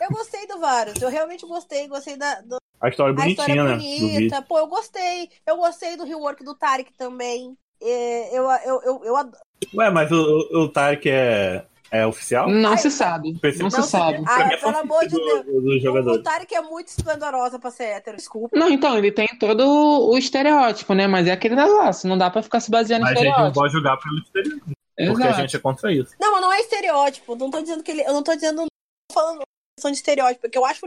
Eu 0.00 0.10
gostei 0.10 0.46
do 0.46 0.58
Varus, 0.58 1.00
eu 1.00 1.08
realmente 1.08 1.46
gostei, 1.46 1.86
gostei 1.86 2.16
da, 2.16 2.40
do, 2.40 2.56
a 2.82 2.88
história 2.88 3.12
é 3.12 3.14
bonitinha, 3.14 3.46
a 3.46 3.48
história 3.48 3.60
é 3.60 3.76
né? 3.76 3.76
bonita. 3.76 4.42
Pô, 4.42 4.58
eu 4.58 4.66
gostei. 4.66 5.30
Eu 5.46 5.56
gostei 5.56 5.96
do 5.96 6.04
rework 6.04 6.42
do 6.42 6.52
Tarek 6.52 6.92
também. 6.94 7.56
É, 7.80 8.36
eu, 8.36 8.42
eu, 8.42 8.82
eu, 8.82 9.04
eu, 9.04 9.16
adoro. 9.16 9.42
Ué, 9.72 9.88
mas 9.88 10.10
o, 10.10 10.62
o 10.62 10.68
Tarek 10.68 11.08
é, 11.08 11.64
é 11.92 12.06
oficial? 12.06 12.48
Não 12.48 12.70
Ai, 12.70 12.78
se 12.78 12.90
sabe. 12.90 13.38
Não, 13.60 13.70
se 13.70 13.82
sabe. 13.82 14.22
Ai, 14.26 14.58
pelo 14.58 14.78
amor 14.78 15.06
de 15.06 15.14
Deus. 15.14 16.06
O 16.06 16.22
Tarek 16.22 16.54
é 16.54 16.62
muito 16.62 16.88
esplendorosa 16.88 17.58
pra 17.58 17.70
ser 17.70 17.84
hétero, 17.84 18.16
desculpa. 18.16 18.58
Não, 18.58 18.70
então, 18.70 18.96
ele 18.96 19.12
tem 19.12 19.28
todo 19.38 20.08
o 20.08 20.16
estereótipo, 20.16 20.94
né? 20.94 21.06
Mas 21.06 21.26
é 21.26 21.32
aquele 21.32 21.54
negócio, 21.54 22.08
não 22.08 22.16
dá 22.16 22.30
pra 22.30 22.42
ficar 22.42 22.60
se 22.60 22.70
baseando 22.70 23.04
em 23.04 23.08
estereótipo. 23.08 23.40
A 23.40 23.44
gente 23.44 23.54
não 23.54 23.62
pode 23.62 23.72
julgar 23.72 23.98
pelo 23.98 24.18
estereótipo. 24.18 24.72
Exato. 24.98 25.18
Porque 25.18 25.28
a 25.28 25.32
gente 25.32 25.56
é 25.56 25.58
contra 25.58 25.92
isso. 25.92 26.14
Não, 26.18 26.32
mas 26.32 26.40
não 26.40 26.52
é 26.52 26.60
estereótipo. 26.60 27.36
Não 27.36 27.50
tô 27.50 27.60
dizendo 27.60 27.82
que 27.82 27.90
ele. 27.90 28.02
Eu 28.02 28.12
não 28.12 28.22
tô 28.22 28.34
dizendo. 28.34 28.56
Não 28.62 28.66
tô 28.66 29.14
falando 29.14 29.42
questão 29.76 29.90
de 29.90 29.96
estereótipo, 29.96 30.40
porque 30.42 30.58
eu 30.58 30.64
acho 30.64 30.86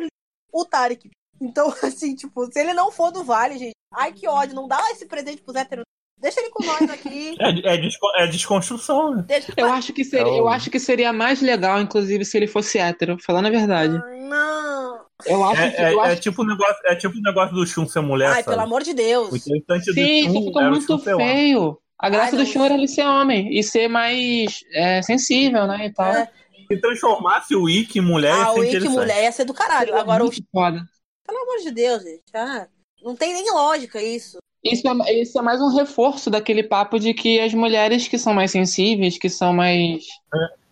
o 0.52 0.66
Tarek 0.66 1.10
então, 1.40 1.68
assim, 1.84 2.16
tipo, 2.16 2.46
se 2.52 2.60
ele 2.60 2.74
não 2.74 2.92
for 2.92 3.12
do 3.12 3.24
Vale, 3.24 3.58
gente, 3.58 3.76
ai 3.94 4.14
que 4.14 4.28
ódio, 4.28 4.56
não 4.56 4.68
dá 4.68 4.80
esse 4.92 5.06
presente 5.06 5.42
pros 5.42 5.56
héteros. 5.56 5.85
Deixa 6.18 6.40
ele 6.40 6.50
com 6.50 6.64
nós 6.66 6.90
aqui. 6.90 7.36
É, 7.40 7.74
é, 7.74 7.78
desco 7.78 8.08
é 8.16 8.28
desconstrução, 8.28 9.16
né? 9.16 9.26
Deixa... 9.28 9.54
Eu, 9.56 9.72
acho 9.72 9.94
que 9.94 10.04
seria, 10.04 10.38
eu 10.38 10.48
acho 10.48 10.70
que 10.70 10.80
seria 10.80 11.12
mais 11.12 11.42
legal, 11.42 11.80
inclusive, 11.82 12.26
se 12.26 12.38
ele 12.38 12.48
fosse 12.48 12.78
hétero, 12.80 13.18
falando 13.22 13.48
a 13.48 13.52
verdade. 13.52 14.02
não. 14.28 15.06
Eu 15.26 15.44
acho 15.46 15.62
é, 15.62 15.72
que, 15.72 15.82
é, 15.82 15.94
eu 15.94 16.04
é 16.04 16.12
acho... 16.12 16.22
tipo 16.22 16.42
o 16.42 16.46
negócio, 16.46 16.76
é 16.86 16.96
tipo 16.96 17.18
o 17.18 17.22
negócio 17.22 17.56
do 17.56 17.66
Shun 17.66 17.88
ser 17.88 18.02
mulher. 18.02 18.30
Ai, 18.30 18.44
sabe? 18.44 18.56
pelo 18.56 18.62
amor 18.62 18.84
de 18.84 18.94
Deus. 18.94 19.32
O 19.32 19.36
interessante 19.38 19.94
Sim, 19.94 20.28
do 20.28 20.34
Shun 20.34 20.46
ficou 20.46 20.64
muito 20.64 21.00
feio. 21.00 21.82
A 21.98 22.10
graça 22.10 22.36
Ai, 22.36 22.44
do 22.44 22.46
Shun 22.46 22.66
era 22.66 22.74
ele 22.74 22.88
ser 22.88 23.06
homem 23.06 23.58
e 23.58 23.64
ser 23.64 23.88
mais 23.88 24.60
é, 24.74 25.02
sensível, 25.02 25.66
né? 25.68 25.86
E 25.86 25.94
tal. 25.94 26.14
É. 26.14 26.30
Se 26.68 26.82
transformasse 26.82 27.56
o 27.56 27.70
Ikki 27.70 28.00
em 28.00 28.02
mulher, 28.02 28.34
ah, 28.34 28.54
o 28.54 28.64
Ikki 28.64 28.90
mulher 28.90 29.24
ia 29.24 29.32
ser 29.32 29.46
do 29.46 29.54
caralho. 29.54 29.96
Agora 29.96 30.26
o. 30.26 30.32
Foda. 30.52 30.84
Pelo 31.26 31.40
amor 31.40 31.58
de 31.64 31.72
Deus, 31.72 32.04
gente. 32.04 32.24
Ah, 32.34 32.68
não 33.02 33.16
tem 33.16 33.34
nem 33.34 33.52
lógica 33.52 34.02
isso. 34.02 34.38
Isso 34.66 34.88
é, 34.88 35.22
isso 35.22 35.38
é 35.38 35.42
mais 35.44 35.62
um 35.62 35.70
reforço 35.70 36.32
daquele 36.32 36.64
papo 36.64 37.00
de 37.00 37.14
que 37.14 37.40
as 37.40 37.54
mulheres 37.54 38.08
que 38.08 38.18
são 38.18 38.34
mais 38.34 38.50
sensíveis, 38.50 39.18
que 39.18 39.30
são 39.30 39.54
mais. 39.54 40.06
É. 40.34 40.66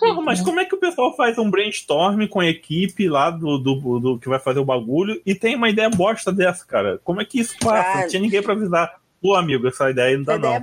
Porra, 0.00 0.22
mas 0.22 0.40
como 0.40 0.58
é 0.58 0.64
que 0.64 0.74
o 0.74 0.80
pessoal 0.80 1.14
faz 1.16 1.38
um 1.38 1.50
brainstorm 1.50 2.26
com 2.26 2.40
a 2.40 2.46
equipe 2.46 3.08
lá 3.08 3.30
do, 3.30 3.58
do, 3.58 4.00
do, 4.00 4.18
que 4.18 4.28
vai 4.28 4.38
fazer 4.40 4.58
o 4.58 4.64
bagulho 4.64 5.20
e 5.24 5.32
tem 5.32 5.54
uma 5.54 5.68
ideia 5.68 5.88
bosta 5.88 6.32
dessa, 6.32 6.64
cara? 6.64 6.98
Como 7.04 7.20
é 7.20 7.24
que 7.24 7.38
isso 7.40 7.56
passa? 7.60 8.00
Não 8.00 8.08
tinha 8.08 8.22
ninguém 8.22 8.42
pra 8.42 8.52
avisar. 8.52 9.00
Pô, 9.20 9.34
amigo, 9.34 9.68
essa 9.68 9.90
ideia 9.90 10.16
não 10.16 10.24
dá, 10.24 10.38
não. 10.38 10.54
É 10.54 10.62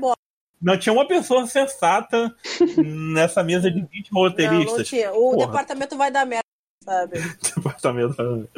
não, 0.62 0.78
tinha 0.78 0.92
uma 0.92 1.08
pessoa 1.08 1.46
sensata 1.46 2.36
nessa 3.14 3.44
mesa 3.44 3.70
de 3.70 3.82
20 3.82 4.10
roteiristas. 4.12 4.72
Não, 4.72 4.78
não 4.78 4.84
tinha. 4.84 5.12
O 5.14 5.32
Porra. 5.32 5.46
departamento 5.46 5.98
vai 5.98 6.12
dar 6.12 6.26
merda 6.26 6.48
sabe? 6.88 7.20
Departamento. 7.44 8.50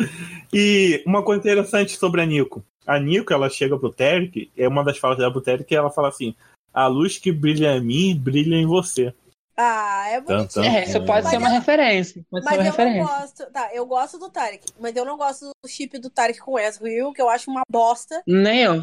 E 0.54 1.04
uma 1.06 1.24
coisa 1.24 1.42
interessante 1.42 1.98
sobre 1.98 2.22
a 2.22 2.26
Nico. 2.26 2.64
A 2.90 3.00
Nico, 3.00 3.32
ela 3.32 3.52
chega 3.52 3.78
pro 3.78 3.94
Terek, 3.94 4.52
é 4.58 4.68
uma 4.68 4.84
das 4.84 4.98
falas 4.98 5.20
dela 5.20 5.32
pro 5.32 5.42
Terek, 5.42 5.72
e 5.72 5.78
ela 5.78 5.92
fala 5.92 6.10
assim: 6.10 6.36
a 6.74 6.88
luz 6.88 7.20
que 7.20 7.32
brilha 7.32 7.78
em 7.78 7.82
mim, 7.82 8.20
brilha 8.20 8.56
em 8.56 8.66
você. 8.66 9.14
Ah, 9.56 10.10
é 10.10 10.20
bonitinho. 10.20 10.66
É, 10.66 10.86
isso 10.86 11.06
pode 11.06 11.24
mas 11.24 11.30
ser 11.30 11.38
uma 11.38 11.50
eu, 11.50 11.54
referência. 11.54 12.26
Pode 12.32 12.46
mas 12.46 12.56
ser 12.56 12.60
uma 12.60 12.66
eu 12.66 12.72
referência. 12.72 13.04
não 13.04 13.20
gosto. 13.20 13.52
Tá, 13.52 13.70
eu 13.76 13.86
gosto 13.86 14.18
do 14.18 14.30
Tarek, 14.32 14.66
mas 14.80 14.96
eu 14.96 15.06
não 15.06 15.18
gosto 15.18 15.52
do 15.64 15.70
chip 15.70 16.00
do 16.00 16.10
Tarek 16.10 16.40
com 16.40 16.58
Ezreal, 16.58 17.14
que 17.14 17.22
eu 17.22 17.30
acho 17.30 17.52
uma 17.52 17.62
bosta. 17.70 18.24
Nem 18.26 18.62
eu. 18.62 18.76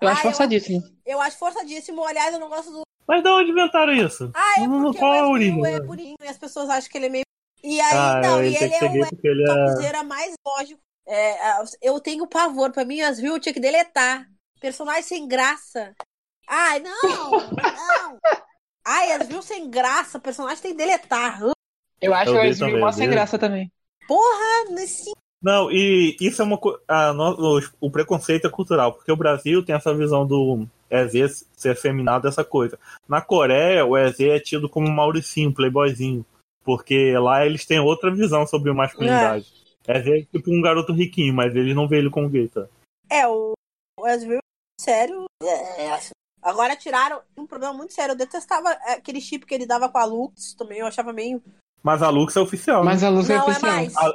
Eu 0.00 0.08
ah, 0.08 0.12
acho 0.12 0.22
forçadíssimo. 0.22 0.82
Eu, 1.04 1.12
eu, 1.12 1.20
acho 1.20 1.36
forçadíssimo. 1.36 2.02
Aliás, 2.06 2.32
eu 2.32 2.40
não 2.40 2.48
gosto 2.48 2.70
do. 2.70 2.80
Mas 3.06 3.22
de 3.22 3.28
onde 3.28 3.50
inventaram 3.50 3.92
isso? 3.92 4.30
Ah, 4.32 4.62
é 4.62 4.66
porque 4.66 4.98
qual 4.98 5.32
o 5.32 5.36
Ezreal 5.36 5.66
é 5.66 5.80
bonitinho 5.80 6.16
e 6.22 6.28
as 6.28 6.38
pessoas 6.38 6.70
acham 6.70 6.90
que 6.90 6.96
ele 6.96 7.06
é 7.06 7.10
meio 7.10 7.24
e 7.62 7.78
aí, 7.78 7.92
ah, 7.92 8.20
não, 8.22 8.42
e 8.42 8.56
ele 8.56 8.74
é 8.74 8.80
o 8.80 9.84
ele 9.84 9.96
é... 9.96 10.02
mais 10.02 10.34
lógico. 10.46 10.80
É, 11.12 11.64
eu 11.82 11.98
tenho 11.98 12.24
pavor, 12.28 12.70
pra 12.70 12.84
mim, 12.84 13.00
as 13.00 13.18
viu 13.18 13.40
tinha 13.40 13.52
que 13.52 13.58
deletar. 13.58 14.28
Personagem 14.60 15.02
sem 15.02 15.26
graça. 15.26 15.92
Ai, 16.46 16.78
não, 16.78 17.02
não. 17.02 18.18
Ai, 18.86 19.12
as 19.12 19.26
viu 19.26 19.42
sem 19.42 19.68
graça, 19.68 20.20
personagem 20.20 20.62
tem 20.62 20.70
que 20.70 20.76
deletar. 20.76 21.40
Eu 22.00 22.14
acho 22.14 22.30
eu 22.30 22.40
as 22.40 22.58
viu 22.58 22.92
sem 22.92 23.10
graça 23.10 23.36
também. 23.36 23.72
Porra, 24.06 24.70
nesse. 24.70 25.10
Não, 25.42 25.68
e 25.72 26.16
isso 26.20 26.42
é 26.42 26.44
uma 26.44 26.58
coisa. 26.58 26.78
O, 27.38 27.86
o 27.88 27.90
preconceito 27.90 28.46
é 28.46 28.50
cultural, 28.50 28.92
porque 28.92 29.10
o 29.10 29.16
Brasil 29.16 29.64
tem 29.64 29.74
essa 29.74 29.92
visão 29.92 30.24
do 30.24 30.64
EZ 30.88 31.44
ser 31.56 31.74
feminado, 31.74 32.28
essa 32.28 32.44
coisa. 32.44 32.78
Na 33.08 33.20
Coreia, 33.20 33.84
o 33.84 33.98
EZ 33.98 34.20
é 34.20 34.38
tido 34.38 34.68
como 34.68 34.86
um 34.86 34.92
Mauricinho, 34.92 35.52
playboyzinho. 35.52 36.24
Porque 36.62 37.16
lá 37.18 37.44
eles 37.44 37.64
têm 37.64 37.80
outra 37.80 38.14
visão 38.14 38.46
sobre 38.46 38.72
masculinidade. 38.72 39.52
É, 39.56 39.59
é 39.86 40.22
tipo 40.22 40.50
um 40.50 40.60
garoto 40.60 40.92
riquinho, 40.92 41.34
mas 41.34 41.54
eles 41.54 41.74
não 41.74 41.88
veem 41.88 42.02
ele 42.02 42.10
como 42.10 42.28
gay, 42.28 42.48
tá? 42.48 42.66
É, 43.08 43.26
o 43.26 43.54
Ezreal, 44.06 44.40
sério, 44.80 45.24
é, 45.42 45.86
é, 45.86 46.00
agora 46.42 46.76
tiraram 46.76 47.20
um 47.36 47.46
problema 47.46 47.74
muito 47.74 47.92
sério. 47.92 48.12
Eu 48.12 48.16
detestava 48.16 48.70
aquele 48.70 49.20
chip 49.20 49.44
que 49.46 49.54
ele 49.54 49.66
dava 49.66 49.88
com 49.88 49.98
a 49.98 50.04
Lux 50.04 50.54
também, 50.54 50.78
eu 50.78 50.86
achava 50.86 51.12
meio. 51.12 51.42
Mas 51.82 52.02
a 52.02 52.10
Lux 52.10 52.36
é 52.36 52.40
oficial. 52.40 52.84
Mas 52.84 53.02
né? 53.02 53.08
a 53.08 53.10
Lux 53.10 53.30
é 53.30 53.36
não, 53.36 53.48
oficial. 53.48 53.72
É 53.72 53.74
mais. 53.74 53.96
A, 53.96 54.08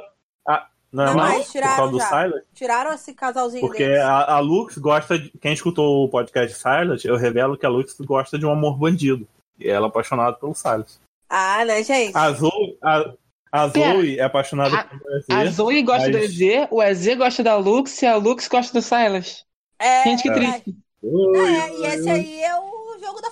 a, 0.48 0.68
não, 0.92 1.02
é 1.02 1.06
não 1.06 1.12
é 1.12 1.16
mais? 1.16 1.34
mais? 1.34 1.52
Tiraram? 1.52 2.32
Tiraram 2.54 2.92
esse 2.92 3.12
casalzinho 3.12 3.60
Porque 3.60 3.84
a, 3.84 4.34
a, 4.34 4.38
Lux 4.40 4.78
gosta 4.78 5.18
de. 5.18 5.30
Quem 5.40 5.52
escutou 5.52 6.04
o 6.04 6.08
podcast 6.08 6.56
Silas, 6.56 7.04
eu 7.04 7.16
revelo 7.16 7.56
que 7.56 7.66
a 7.66 7.68
Lux 7.68 7.96
gosta 8.00 8.38
de 8.38 8.46
um 8.46 8.52
amor 8.52 8.78
bandido. 8.78 9.26
E 9.58 9.68
ela 9.68 9.86
é 9.86 9.88
apaixonada 9.88 10.36
pelo 10.36 10.54
Silas. 10.54 11.00
Ah, 11.28 11.64
né, 11.64 11.82
gente? 11.82 12.16
A 12.16 12.30
Zoe, 12.32 12.78
a, 12.82 13.12
a 13.50 13.68
Zoe 13.68 14.18
é 14.18 14.22
apaixonada 14.22 14.76
a, 14.76 14.84
pelo 14.84 15.16
EZ. 15.16 15.26
A 15.30 15.44
Zoe 15.46 15.82
gosta 15.82 16.10
mas... 16.10 16.12
do 16.12 16.18
EZ, 16.18 16.68
o 16.70 16.82
EZ 16.82 17.16
gosta 17.16 17.42
da 17.42 17.56
Lux 17.56 18.02
e 18.02 18.06
a 18.06 18.16
Lux 18.16 18.48
gosta 18.48 18.72
do 18.72 18.82
Silas. 18.82 19.44
É, 19.78 20.04
gente, 20.04 20.22
que 20.22 20.30
é. 20.30 20.32
triste. 20.32 20.76
É, 21.04 21.78
e 21.78 21.86
esse 21.86 22.10
aí 22.10 22.42
é 22.42 22.56
o 22.56 22.98
jogo 22.98 23.20
da 23.20 23.30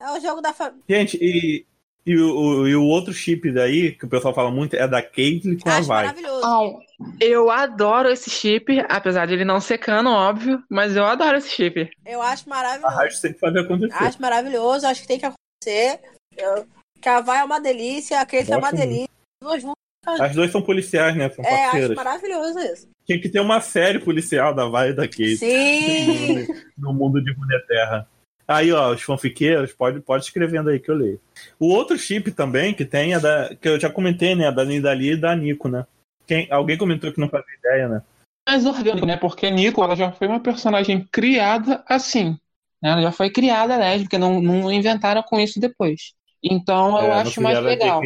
É 0.00 0.12
o 0.12 0.20
jogo 0.20 0.40
da 0.40 0.52
família. 0.52 0.82
Gente, 0.88 1.18
e, 1.20 1.66
e, 2.04 2.16
o, 2.16 2.68
e 2.68 2.76
o 2.76 2.84
outro 2.84 3.12
chip 3.12 3.50
daí, 3.50 3.92
que 3.92 4.04
o 4.04 4.08
pessoal 4.08 4.34
fala 4.34 4.50
muito, 4.50 4.76
é 4.76 4.86
da 4.86 5.02
Caitlyn 5.02 5.58
com 5.58 5.68
Acho 5.68 5.78
a 5.78 5.82
Vai. 5.82 6.04
maravilhoso. 6.04 6.78
eu 7.20 7.50
adoro 7.50 8.08
esse 8.10 8.30
chip, 8.30 8.84
apesar 8.88 9.26
de 9.26 9.34
ele 9.34 9.44
não 9.44 9.60
ser 9.60 9.78
cano, 9.78 10.10
óbvio, 10.10 10.62
mas 10.70 10.94
eu 10.94 11.04
adoro 11.04 11.38
esse 11.38 11.50
chip. 11.50 11.90
Eu 12.04 12.22
acho 12.22 12.48
maravilhoso. 12.48 13.00
Acho 13.00 13.16
que 13.16 13.22
tem 13.22 13.32
que 13.32 13.40
fazer 13.40 13.60
acontecer. 13.60 13.94
Acho 13.94 14.22
maravilhoso, 14.22 14.86
acho 14.86 15.00
que 15.02 15.08
tem 15.08 15.18
que 15.18 15.26
acontecer. 15.26 16.00
Eu, 16.36 16.66
que 17.00 17.08
a 17.08 17.20
Vai 17.20 17.38
é 17.38 17.44
uma 17.44 17.60
delícia, 17.60 18.20
a 18.20 18.26
Kate 18.26 18.52
é 18.52 18.56
uma 18.56 18.72
delícia. 18.72 19.16
Duas 19.42 19.62
juntas 19.62 20.20
As 20.20 20.34
duas 20.34 20.50
são 20.50 20.62
policiais, 20.62 21.16
né? 21.16 21.28
São 21.30 21.44
É, 21.44 21.48
acho 21.48 21.62
parceiras. 21.70 21.96
maravilhoso 21.96 22.58
isso. 22.60 22.88
Tinha 23.04 23.20
que 23.20 23.28
ter 23.28 23.40
uma 23.40 23.60
série 23.60 23.98
policial 23.98 24.54
da 24.54 24.66
Vai 24.66 24.90
e 24.90 24.92
da 24.94 25.06
Kate 25.06 25.36
Sim! 25.36 26.46
no 26.78 26.92
mundo 26.92 27.22
de 27.22 27.32
Runeterra. 27.32 28.08
Aí, 28.48 28.70
ó, 28.72 28.92
os 28.94 29.02
fanfiqueiros, 29.02 29.72
pode, 29.72 30.00
pode 30.00 30.24
escrevendo 30.24 30.70
aí 30.70 30.78
que 30.78 30.88
eu 30.88 30.94
leio. 30.94 31.20
O 31.58 31.66
outro 31.68 31.98
chip 31.98 32.30
também 32.30 32.72
que 32.72 32.84
tem 32.84 33.12
é 33.14 33.18
da. 33.18 33.54
que 33.60 33.68
eu 33.68 33.80
já 33.80 33.90
comentei, 33.90 34.36
né? 34.36 34.52
Da 34.52 34.64
Nidali 34.64 35.12
e 35.12 35.16
da 35.16 35.34
Nico, 35.34 35.68
né? 35.68 35.84
Quem, 36.26 36.46
alguém 36.50 36.78
comentou 36.78 37.12
que 37.12 37.20
não 37.20 37.28
fazia 37.28 37.54
ideia, 37.58 37.88
né? 37.88 38.02
mais 38.48 38.64
orgânico, 38.64 39.04
né? 39.04 39.16
Porque 39.16 39.50
Nico, 39.50 39.82
ela 39.82 39.96
já 39.96 40.12
foi 40.12 40.28
uma 40.28 40.38
personagem 40.38 41.04
criada 41.10 41.82
assim. 41.88 42.38
Né? 42.80 42.90
Ela 42.90 43.02
já 43.02 43.10
foi 43.12 43.28
criada 43.28 43.76
lésbica, 43.76 44.16
não, 44.20 44.40
não 44.40 44.70
inventaram 44.70 45.20
com 45.24 45.40
isso 45.40 45.58
depois. 45.58 46.12
Então 46.40 46.96
eu 46.96 47.06
É, 47.12 47.22
acho 47.22 47.40
mais 47.42 47.58
legal. 47.60 48.00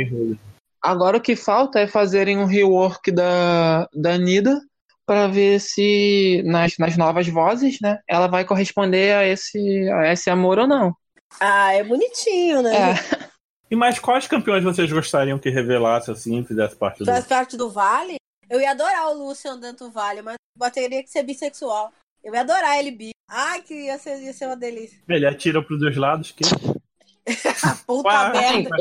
Agora 0.82 1.18
o 1.18 1.20
que 1.20 1.36
falta 1.36 1.78
é 1.78 1.86
fazerem 1.86 2.38
um 2.38 2.46
rework 2.46 3.10
da, 3.12 3.86
da 3.94 4.16
Nida 4.16 4.60
para 5.04 5.26
ver 5.26 5.60
se 5.60 6.42
nas, 6.46 6.78
nas 6.78 6.96
novas 6.96 7.26
vozes, 7.26 7.78
né, 7.82 7.98
ela 8.08 8.28
vai 8.28 8.44
corresponder 8.44 9.14
a 9.14 9.26
esse, 9.26 9.90
a 9.90 10.12
esse 10.12 10.30
amor 10.30 10.58
ou 10.58 10.68
não. 10.68 10.94
Ah, 11.40 11.72
é 11.74 11.82
bonitinho, 11.82 12.62
né? 12.62 12.92
É, 12.92 13.30
E 13.70 13.76
mais 13.76 13.98
quais 13.98 14.26
campeões 14.26 14.64
vocês 14.64 14.90
gostariam 14.90 15.38
que 15.38 15.48
revelasse 15.48 16.10
assim, 16.10 16.44
fizesse 16.44 16.74
parte 16.74 16.98
do. 16.98 17.04
Faz 17.04 17.26
parte 17.26 17.56
do 17.56 17.70
Vale. 17.70 18.16
Eu 18.48 18.60
ia 18.60 18.72
adorar 18.72 19.08
o 19.10 19.14
Lucian 19.14 19.58
dentro 19.58 19.86
do 19.86 19.92
Vale, 19.92 20.22
mas 20.22 20.36
teria 20.72 21.02
que 21.02 21.10
ser 21.10 21.22
bissexual. 21.22 21.92
Eu 22.22 22.34
ia 22.34 22.40
adorar 22.40 22.78
ele 22.78 22.90
bi. 22.90 23.10
Ai, 23.28 23.62
que 23.62 23.86
ia 23.86 23.96
ser, 23.96 24.20
ia 24.20 24.32
ser 24.32 24.46
uma 24.46 24.56
delícia. 24.56 24.98
Ele 25.08 25.24
atira 25.24 25.62
pros 25.62 25.78
dois 25.78 25.96
lados 25.96 26.32
que. 26.32 26.42
Puta 27.86 28.02
Quase, 28.02 28.40
merda. 28.40 28.76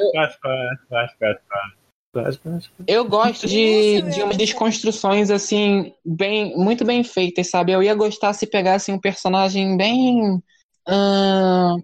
Quase. 2.24 2.70
eu 2.88 3.06
gosto 3.06 3.48
de, 3.48 4.02
de 4.02 4.18
meu. 4.18 4.26
umas 4.26 4.38
desconstruções 4.38 5.30
assim, 5.30 5.94
bem, 6.06 6.56
muito 6.58 6.84
bem 6.86 7.04
feitas, 7.04 7.50
sabe? 7.50 7.72
Eu 7.72 7.82
ia 7.84 7.94
gostar 7.96 8.34
se 8.34 8.48
pegassem 8.48 8.94
um 8.96 9.00
personagem 9.00 9.76
bem 9.78 10.42
ahn, 10.88 11.78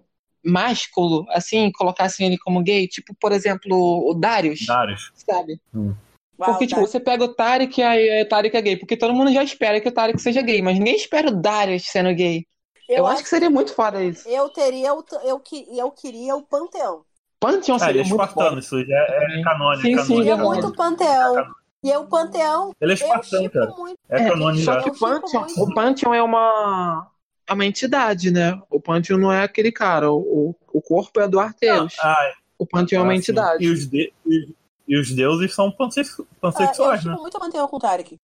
másculo, 0.44 1.26
assim, 1.30 1.70
colocassem 1.72 2.26
ele 2.26 2.38
como 2.38 2.62
gay, 2.62 2.86
tipo, 2.86 3.14
por 3.20 3.32
exemplo, 3.32 3.76
o 4.08 4.14
Darius, 4.14 4.64
Darius. 4.66 5.10
sabe? 5.14 5.60
Uau, 5.74 6.50
Porque, 6.50 6.66
tipo, 6.66 6.80
tá. 6.82 6.86
você 6.86 7.00
pega 7.00 7.24
o 7.24 7.34
Tarek 7.34 7.80
e 7.80 7.82
aí 7.82 8.22
o 8.22 8.28
Tarek 8.28 8.54
é 8.56 8.60
gay. 8.62 8.76
Porque 8.76 8.96
todo 8.96 9.14
mundo 9.14 9.32
já 9.32 9.42
espera 9.42 9.80
que 9.80 9.88
o 9.88 9.92
Tarek 9.92 10.20
seja 10.20 10.42
gay, 10.42 10.60
mas 10.60 10.78
ninguém 10.78 10.94
espera 10.94 11.28
o 11.28 11.40
Darius 11.40 11.84
sendo 11.86 12.14
gay. 12.14 12.44
Eu, 12.88 13.06
acho 13.06 13.22
que 13.22 13.28
seria 13.28 13.50
muito 13.50 13.74
foda 13.74 14.04
isso. 14.04 14.28
eu 14.28 14.48
teria 14.50 14.94
o, 14.94 15.02
eu, 15.24 15.40
que- 15.40 15.66
eu 15.76 15.90
queria 15.90 16.36
o 16.36 16.42
Panteão. 16.42 17.04
Pantheon 17.50 17.76
Ah, 17.80 17.90
ele 17.90 17.98
seria 17.98 18.02
é 18.02 18.04
muito 18.04 18.24
espartano, 18.24 18.58
isso 18.58 18.84
já 18.84 18.96
é, 18.96 19.38
é 19.38 19.42
canônico. 19.42 19.82
Sim, 19.82 19.98
sim, 19.98 20.24
canônico. 20.24 20.30
É 20.30 20.36
muito 20.44 20.72
Panteão. 20.74 21.46
E 21.84 21.90
é 21.92 21.98
o 21.98 22.06
Panteão. 22.06 22.72
Ele 22.80 22.92
é 22.92 22.94
Eu 22.94 22.96
espartano, 22.96 23.50
cara. 23.50 23.74
muito. 23.76 23.98
É 24.08 24.22
É, 24.22 24.28
canônico 24.30 24.64
Só 24.64 24.80
que 24.80 24.88
Eu 24.88 24.92
o 24.94 24.98
Pantheon, 24.98 25.46
o 25.58 25.74
Pantheon 25.74 26.14
é 26.14 26.22
uma, 26.22 27.06
é 27.48 27.52
uma 27.52 27.64
entidade, 27.66 28.30
né? 28.30 28.60
O 28.70 28.80
Pantheon 28.80 29.18
não 29.18 29.32
é 29.32 29.42
aquele 29.44 29.70
cara. 29.70 30.10
O, 30.12 30.54
o 30.72 30.82
corpo 30.82 31.20
é 31.20 31.28
do 31.28 31.38
Arteus. 31.38 31.94
Ah, 32.00 32.32
O 32.58 32.66
Pantheon 32.66 33.00
é 33.00 33.02
uma 33.02 33.12
ah, 33.12 33.16
entidade. 33.16 33.64
E 33.64 33.70
os, 33.70 33.88
de- 33.88 34.12
e- 34.26 34.54
e 34.88 34.98
os 35.00 35.10
deuses 35.12 35.54
são 35.54 35.70
pansex- 35.70 36.16
Ah, 36.18 36.22
eu 36.22 36.26
pansexuais, 36.40 37.04
né? 37.04 37.10
chipo 37.10 37.22
muito 37.22 37.38
Panteão 37.38 37.68
com 37.68 37.76
o 37.76 37.80
Tarek. 37.80 38.16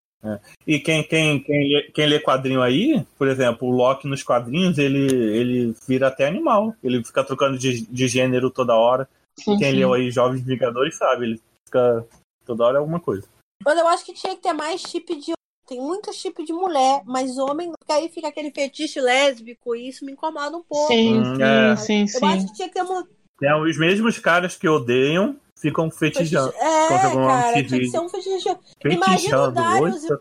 E 0.67 0.79
quem, 0.79 1.03
quem, 1.03 1.43
quem, 1.43 1.73
lê, 1.73 1.83
quem 1.93 2.07
lê 2.07 2.21
quadrinho 2.21 2.63
aí, 2.63 3.05
por 3.19 3.27
exemplo, 3.27 3.69
o 3.69 3.73
Loki 3.73 4.07
nos 4.07 4.23
quadrinhos, 4.23 4.79
ele, 4.79 5.13
ele 5.13 5.75
vira 5.87 6.09
até 6.09 6.27
animal. 6.27 6.75
Ele 6.83 7.05
fica 7.05 7.25
trocando 7.25 7.59
de, 7.59 7.85
de 7.87 8.09
gênero 8.09 8.51
toda 8.51 8.77
hora. 8.77 9.09
Sim, 9.37 9.57
Quem 9.57 9.73
sim. 9.73 9.77
leu 9.79 9.93
aí 9.93 10.11
Jovens 10.11 10.43
Vingadores 10.43 10.97
sabe, 10.97 11.25
ele 11.27 11.41
fica 11.67 12.07
toda 12.45 12.65
hora 12.65 12.79
alguma 12.79 13.01
coisa. 13.01 13.27
Mas 13.65 13.79
eu 13.79 13.87
acho 13.89 14.05
que 14.05 14.13
tinha 14.13 14.35
que 14.37 14.43
ter 14.43 14.53
mais 14.53 14.81
chip 14.81 15.15
de. 15.17 15.33
Tem 15.67 15.81
muito 15.81 16.13
chip 16.13 16.45
de 16.45 16.53
mulher, 16.53 17.03
mas 17.07 17.39
homem, 17.39 17.73
porque 17.79 17.93
aí 17.93 18.09
fica 18.09 18.29
aquele 18.29 18.51
fetiche 18.51 19.01
lésbico 19.01 19.75
e 19.75 19.89
isso 19.89 20.05
me 20.05 20.13
incomoda 20.13 20.57
um 20.57 20.63
pouco. 20.63 20.93
Sim, 20.93 21.21
Hum, 21.21 21.37
sim, 21.77 22.03
é. 22.03 22.07
sim, 22.07 22.19
Eu 22.21 22.29
acho 22.29 22.47
que 22.49 22.55
tinha 22.55 22.69
que 22.69 22.75
ter 22.75 22.83
uma. 22.83 23.07
É, 23.43 23.57
os 23.57 23.79
mesmos 23.79 24.19
caras 24.19 24.57
que 24.57 24.69
odeiam 24.69 25.37
ficam 25.63 25.91
fetichando. 25.91 26.53
É, 26.57 26.89
cara, 26.89 27.53
tinha 27.65 27.81
que 27.81 27.87
ser 27.89 28.01
um 28.01 28.09
fetiche. 28.09 28.49
Imagina 28.85 29.07
o 29.07 29.11
Fetichando. 29.17 29.53
Darius 29.53 30.07
tá- 30.07 30.19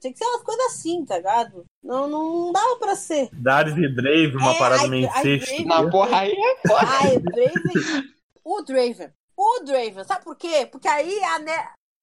Tinha 0.00 0.12
que 0.12 0.18
ser 0.18 0.24
umas 0.26 0.42
coisas 0.42 0.66
assim, 0.66 1.04
tá 1.04 1.16
ligado? 1.16 1.64
Não, 1.82 2.06
não 2.08 2.52
dava 2.52 2.76
pra 2.76 2.94
ser. 2.96 3.28
Darius 3.32 3.76
e 3.78 3.88
Brave, 3.88 4.36
uma 4.36 4.52
É, 4.52 4.58
parada 4.58 4.88
meio 4.88 5.06
incesto. 5.06 5.64
Na 5.64 5.88
porra 5.88 6.18
aí 6.20 6.32
é 6.32 6.68
foda. 6.68 6.86
Ai, 6.86 7.18
Draven. 7.18 8.02
o 8.44 8.62
Draven. 8.62 9.10
O 9.36 9.60
Draven. 9.64 10.04
Sabe 10.04 10.24
por 10.24 10.36
quê? 10.36 10.68
Porque 10.70 10.88
aí 10.88 11.22
a, 11.24 11.38
ne 11.38 11.52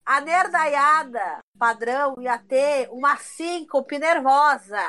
a 0.05 0.21
nerdaiada 0.21 1.39
padrão 1.57 2.15
ia 2.19 2.37
ter 2.37 2.87
uma 2.91 3.17
síncope 3.17 3.99
nervosa. 3.99 4.79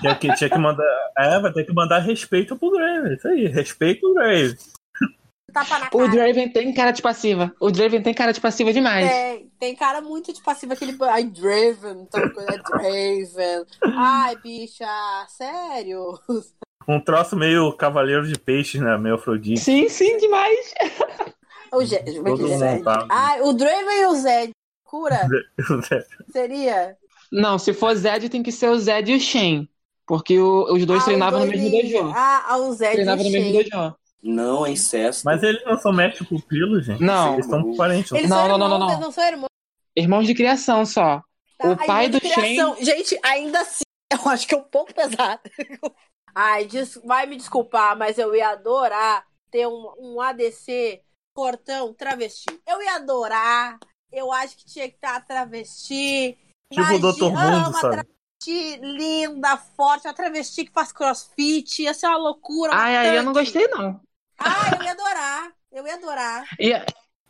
Tinha 0.00 0.14
que, 0.16 0.32
tinha 0.34 0.50
que 0.50 0.58
mandar. 0.58 0.84
É, 1.16 1.40
vai 1.40 1.52
ter 1.52 1.64
que 1.64 1.72
mandar 1.72 1.98
respeito 2.00 2.56
pro 2.56 2.70
Brave. 2.70 3.14
Isso 3.14 3.26
aí, 3.28 3.46
respeito 3.46 4.00
pro 4.00 4.14
Brave. 4.14 4.56
Tapa 5.58 5.78
na 5.78 5.86
O 5.86 5.98
cara. 5.98 6.08
Draven 6.10 6.48
tem 6.50 6.72
cara 6.72 6.90
de 6.92 7.02
passiva. 7.02 7.54
O 7.60 7.70
Draven 7.70 8.02
tem 8.02 8.14
cara 8.14 8.32
de 8.32 8.40
passiva 8.40 8.72
demais. 8.72 9.08
Tem, 9.10 9.50
tem 9.58 9.74
cara 9.76 10.00
muito 10.00 10.32
de 10.32 10.42
passivo, 10.42 10.72
aquele. 10.72 10.96
Ai, 11.02 11.24
Draven, 11.24 12.06
tal 12.06 12.30
coisa, 12.30 12.52
é 12.52 12.58
Draven. 12.58 13.66
Ai, 13.96 14.36
bicha, 14.36 14.86
sério. 15.28 16.18
Um 16.86 17.00
troço 17.00 17.36
meio 17.36 17.72
cavaleiro 17.72 18.26
de 18.26 18.38
peixes, 18.38 18.80
né? 18.80 18.96
Meio 18.96 19.16
Afrodite. 19.16 19.60
Sim, 19.60 19.88
sim, 19.88 20.16
demais. 20.18 20.74
O 21.70 21.84
Zed, 21.84 22.02
como 22.22 22.28
é 22.48 22.76
é? 22.78 22.82
Ai, 23.10 23.42
o 23.42 23.52
Draven 23.52 24.00
e 24.00 24.06
o 24.06 24.14
Zed. 24.14 24.52
Cura? 24.84 25.28
Seria? 26.32 26.96
Não, 27.30 27.58
se 27.58 27.74
for 27.74 27.94
Zed, 27.94 28.30
tem 28.30 28.42
que 28.42 28.50
ser 28.50 28.70
o 28.70 28.78
Zed 28.78 29.12
e 29.12 29.16
o 29.16 29.20
Shen. 29.20 29.68
Porque 30.06 30.38
o- 30.38 30.72
os 30.72 30.86
dois 30.86 31.02
Ah, 31.02 31.04
treinavam 31.04 31.40
no 31.40 31.46
mesmo 31.46 31.70
dojo. 31.70 32.10
Ah, 32.16 32.44
ah, 32.48 32.56
o 32.56 32.72
Zed 32.72 32.92
e 32.92 32.94
Treinavam 32.94 33.22
o 33.22 33.26
no 33.26 33.30
mesmo 33.32 33.52
dojo. 33.52 33.94
Não 34.22 34.66
é 34.66 34.70
incesto. 34.72 35.22
Mas 35.24 35.42
eles 35.42 35.64
não 35.64 35.78
são 35.78 35.92
mestre 35.92 36.26
pupilo, 36.26 36.80
gente. 36.80 37.02
Não. 37.02 37.34
Eles 37.34 37.46
são 37.46 37.74
parentes. 37.76 38.12
Eles 38.12 38.28
Não, 38.28 38.36
são 38.36 38.48
não, 38.48 38.54
irmãos, 38.54 38.68
não, 38.70 38.78
não, 38.78 38.86
não. 38.86 38.88
eles 38.92 39.00
não 39.00 39.12
são 39.12 39.24
irmãos. 39.24 39.48
Irmãos 39.96 40.26
de 40.26 40.34
criação 40.34 40.84
só. 40.84 41.22
Tá? 41.58 41.70
O 41.70 41.76
pai 41.86 42.08
do 42.08 42.20
criação. 42.20 42.76
Gente, 42.80 43.18
ainda 43.22 43.60
assim, 43.60 43.82
eu 44.12 44.28
acho 44.30 44.46
que 44.46 44.54
é 44.54 44.58
um 44.58 44.64
pouco 44.64 44.94
pesado. 44.94 45.40
Ai, 46.34 46.66
des- 46.66 47.00
vai 47.04 47.26
me 47.26 47.36
desculpar, 47.36 47.96
mas 47.96 48.18
eu 48.18 48.34
ia 48.34 48.50
adorar 48.50 49.24
ter 49.50 49.66
um, 49.66 49.92
um 49.98 50.20
ADC 50.20 51.00
portão 51.34 51.92
travesti. 51.94 52.46
Eu 52.66 52.82
ia 52.82 52.96
adorar. 52.96 53.78
Eu 54.10 54.32
acho 54.32 54.56
que 54.56 54.64
tinha 54.64 54.88
que 54.88 54.94
estar 54.94 55.20
travesti. 55.26 56.38
Tipo 56.72 56.94
o 56.94 56.98
Dr. 56.98 57.24
Mundo, 57.24 57.68
uma 57.68 57.72
sabe? 57.72 57.94
travesti 57.96 58.76
linda, 58.80 59.56
forte, 59.56 60.06
uma 60.06 60.14
travesti 60.14 60.64
que 60.64 60.72
faz 60.72 60.92
crossfit. 60.92 61.82
Ia 61.82 61.94
ser 61.94 62.06
uma 62.06 62.18
loucura. 62.18 62.72
Ai, 62.74 62.96
ai, 62.96 63.18
eu 63.18 63.22
não 63.22 63.32
gostei, 63.32 63.66
não. 63.68 64.00
Ah, 64.38 64.76
eu 64.76 64.82
ia 64.82 64.92
adorar. 64.92 65.52
Eu 65.72 65.86
ia 65.86 65.94
adorar. 65.94 66.44
E, 66.58 66.72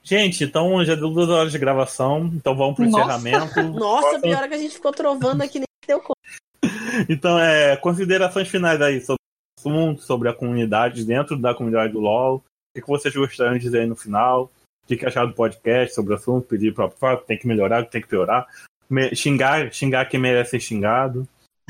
Gente, 0.08 0.42
então 0.42 0.82
já 0.86 0.94
deu 0.94 1.10
duas 1.10 1.28
horas 1.28 1.52
de 1.52 1.58
gravação, 1.58 2.30
então 2.34 2.56
vamos 2.56 2.76
pro 2.76 2.88
Nossa. 2.88 3.04
encerramento. 3.18 3.62
Nossa, 3.78 4.18
pior 4.18 4.42
é 4.42 4.48
que 4.48 4.54
a 4.54 4.58
gente 4.58 4.74
ficou 4.74 4.90
trovando 4.90 5.42
aqui 5.42 5.58
nem 5.58 5.66
deu 5.86 6.00
conta. 6.00 6.18
Então, 7.08 7.38
é, 7.38 7.76
considerações 7.76 8.48
finais 8.48 8.80
aí 8.80 9.00
sobre 9.00 9.20
o 9.20 9.60
assunto, 9.60 10.02
sobre 10.02 10.28
a 10.28 10.32
comunidade, 10.32 11.04
dentro 11.04 11.36
da 11.36 11.54
comunidade 11.54 11.92
do 11.92 12.00
LoL. 12.00 12.36
O 12.36 12.42
que, 12.80 12.86
vocês 12.86 13.14
gostariam 13.14 13.54
de 13.58 13.60
dizer 13.60 13.80
aí 13.80 13.86
no 13.86 13.94
final? 13.94 14.50
O 14.82 14.86
que, 14.88 15.04
acharam 15.06 15.28
do 15.28 15.34
podcast 15.34 15.94
sobre 15.94 16.14
o 16.14 16.16
assunto? 16.16 16.48
Pedir 16.48 16.74
para 16.74 16.86
o 16.86 17.16
tem 17.18 17.38
que 17.38 17.46
melhorar, 17.46 17.84
tem 17.84 18.00
que 18.00 18.08
piorar. 18.08 18.48
Me- 18.88 19.14
xingar, 19.14 19.72
xingar 19.72 20.06
quem 20.06 20.18
merece 20.18 20.52
ser 20.52 20.60
xingado. 20.60 21.28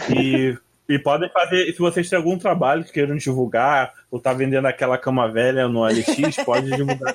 E, 0.08 0.56
e 0.88 0.98
podem 0.98 1.28
fazer, 1.30 1.70
se 1.72 1.78
vocês 1.78 2.08
têm 2.08 2.16
algum 2.16 2.38
trabalho 2.38 2.84
que 2.84 2.92
queiram 2.92 3.16
divulgar, 3.16 3.92
ou 4.10 4.18
tá 4.18 4.32
vendendo 4.32 4.66
aquela 4.66 4.96
cama 4.96 5.30
velha 5.30 5.68
no 5.68 5.84
LX, 5.84 6.36
pode 6.44 6.70
divulgar. 6.70 7.14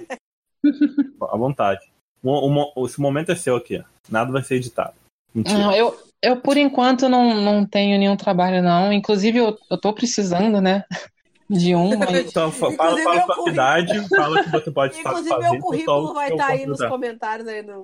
à 1.22 1.38
vontade. 1.38 1.82
O, 2.24 2.72
o- 2.76 2.86
esse 2.86 3.02
momento 3.02 3.32
é 3.32 3.36
seu 3.36 3.56
aqui. 3.56 3.84
Nada 4.10 4.32
vai 4.32 4.44
ser 4.44 4.56
editado. 4.56 4.94
Mentira. 5.34 5.58
não, 5.58 5.74
eu, 5.76 5.98
eu, 6.22 6.38
por 6.38 6.56
enquanto, 6.58 7.10
não, 7.10 7.34
não 7.42 7.66
tenho 7.66 7.98
nenhum 7.98 8.16
trabalho, 8.16 8.62
não. 8.62 8.94
Inclusive, 8.94 9.40
eu, 9.40 9.58
eu 9.70 9.78
tô 9.80 9.92
precisando, 9.94 10.62
né? 10.62 10.84
De 11.50 11.76
um, 11.76 11.98
mas. 11.98 12.30
Então, 12.30 12.50
fa- 12.52 12.72
fala, 12.72 12.98
fala 13.02 13.02
sua 13.02 13.14
currículo- 13.36 13.50
cidade, 13.50 14.10
fala 14.10 14.40
o 14.40 14.44
que 14.44 14.50
você 14.52 14.72
pode 14.72 14.94
fa- 14.94 15.10
Inclusive, 15.10 15.30
fazer. 15.30 15.50
meu 15.52 15.60
currículo 15.60 16.14
vai 16.14 16.32
estar 16.32 16.48
aí 16.48 16.66
posso 16.66 16.70
nos 16.70 16.90
comentários 16.90 17.48
aí. 17.48 17.62
No... 17.62 17.84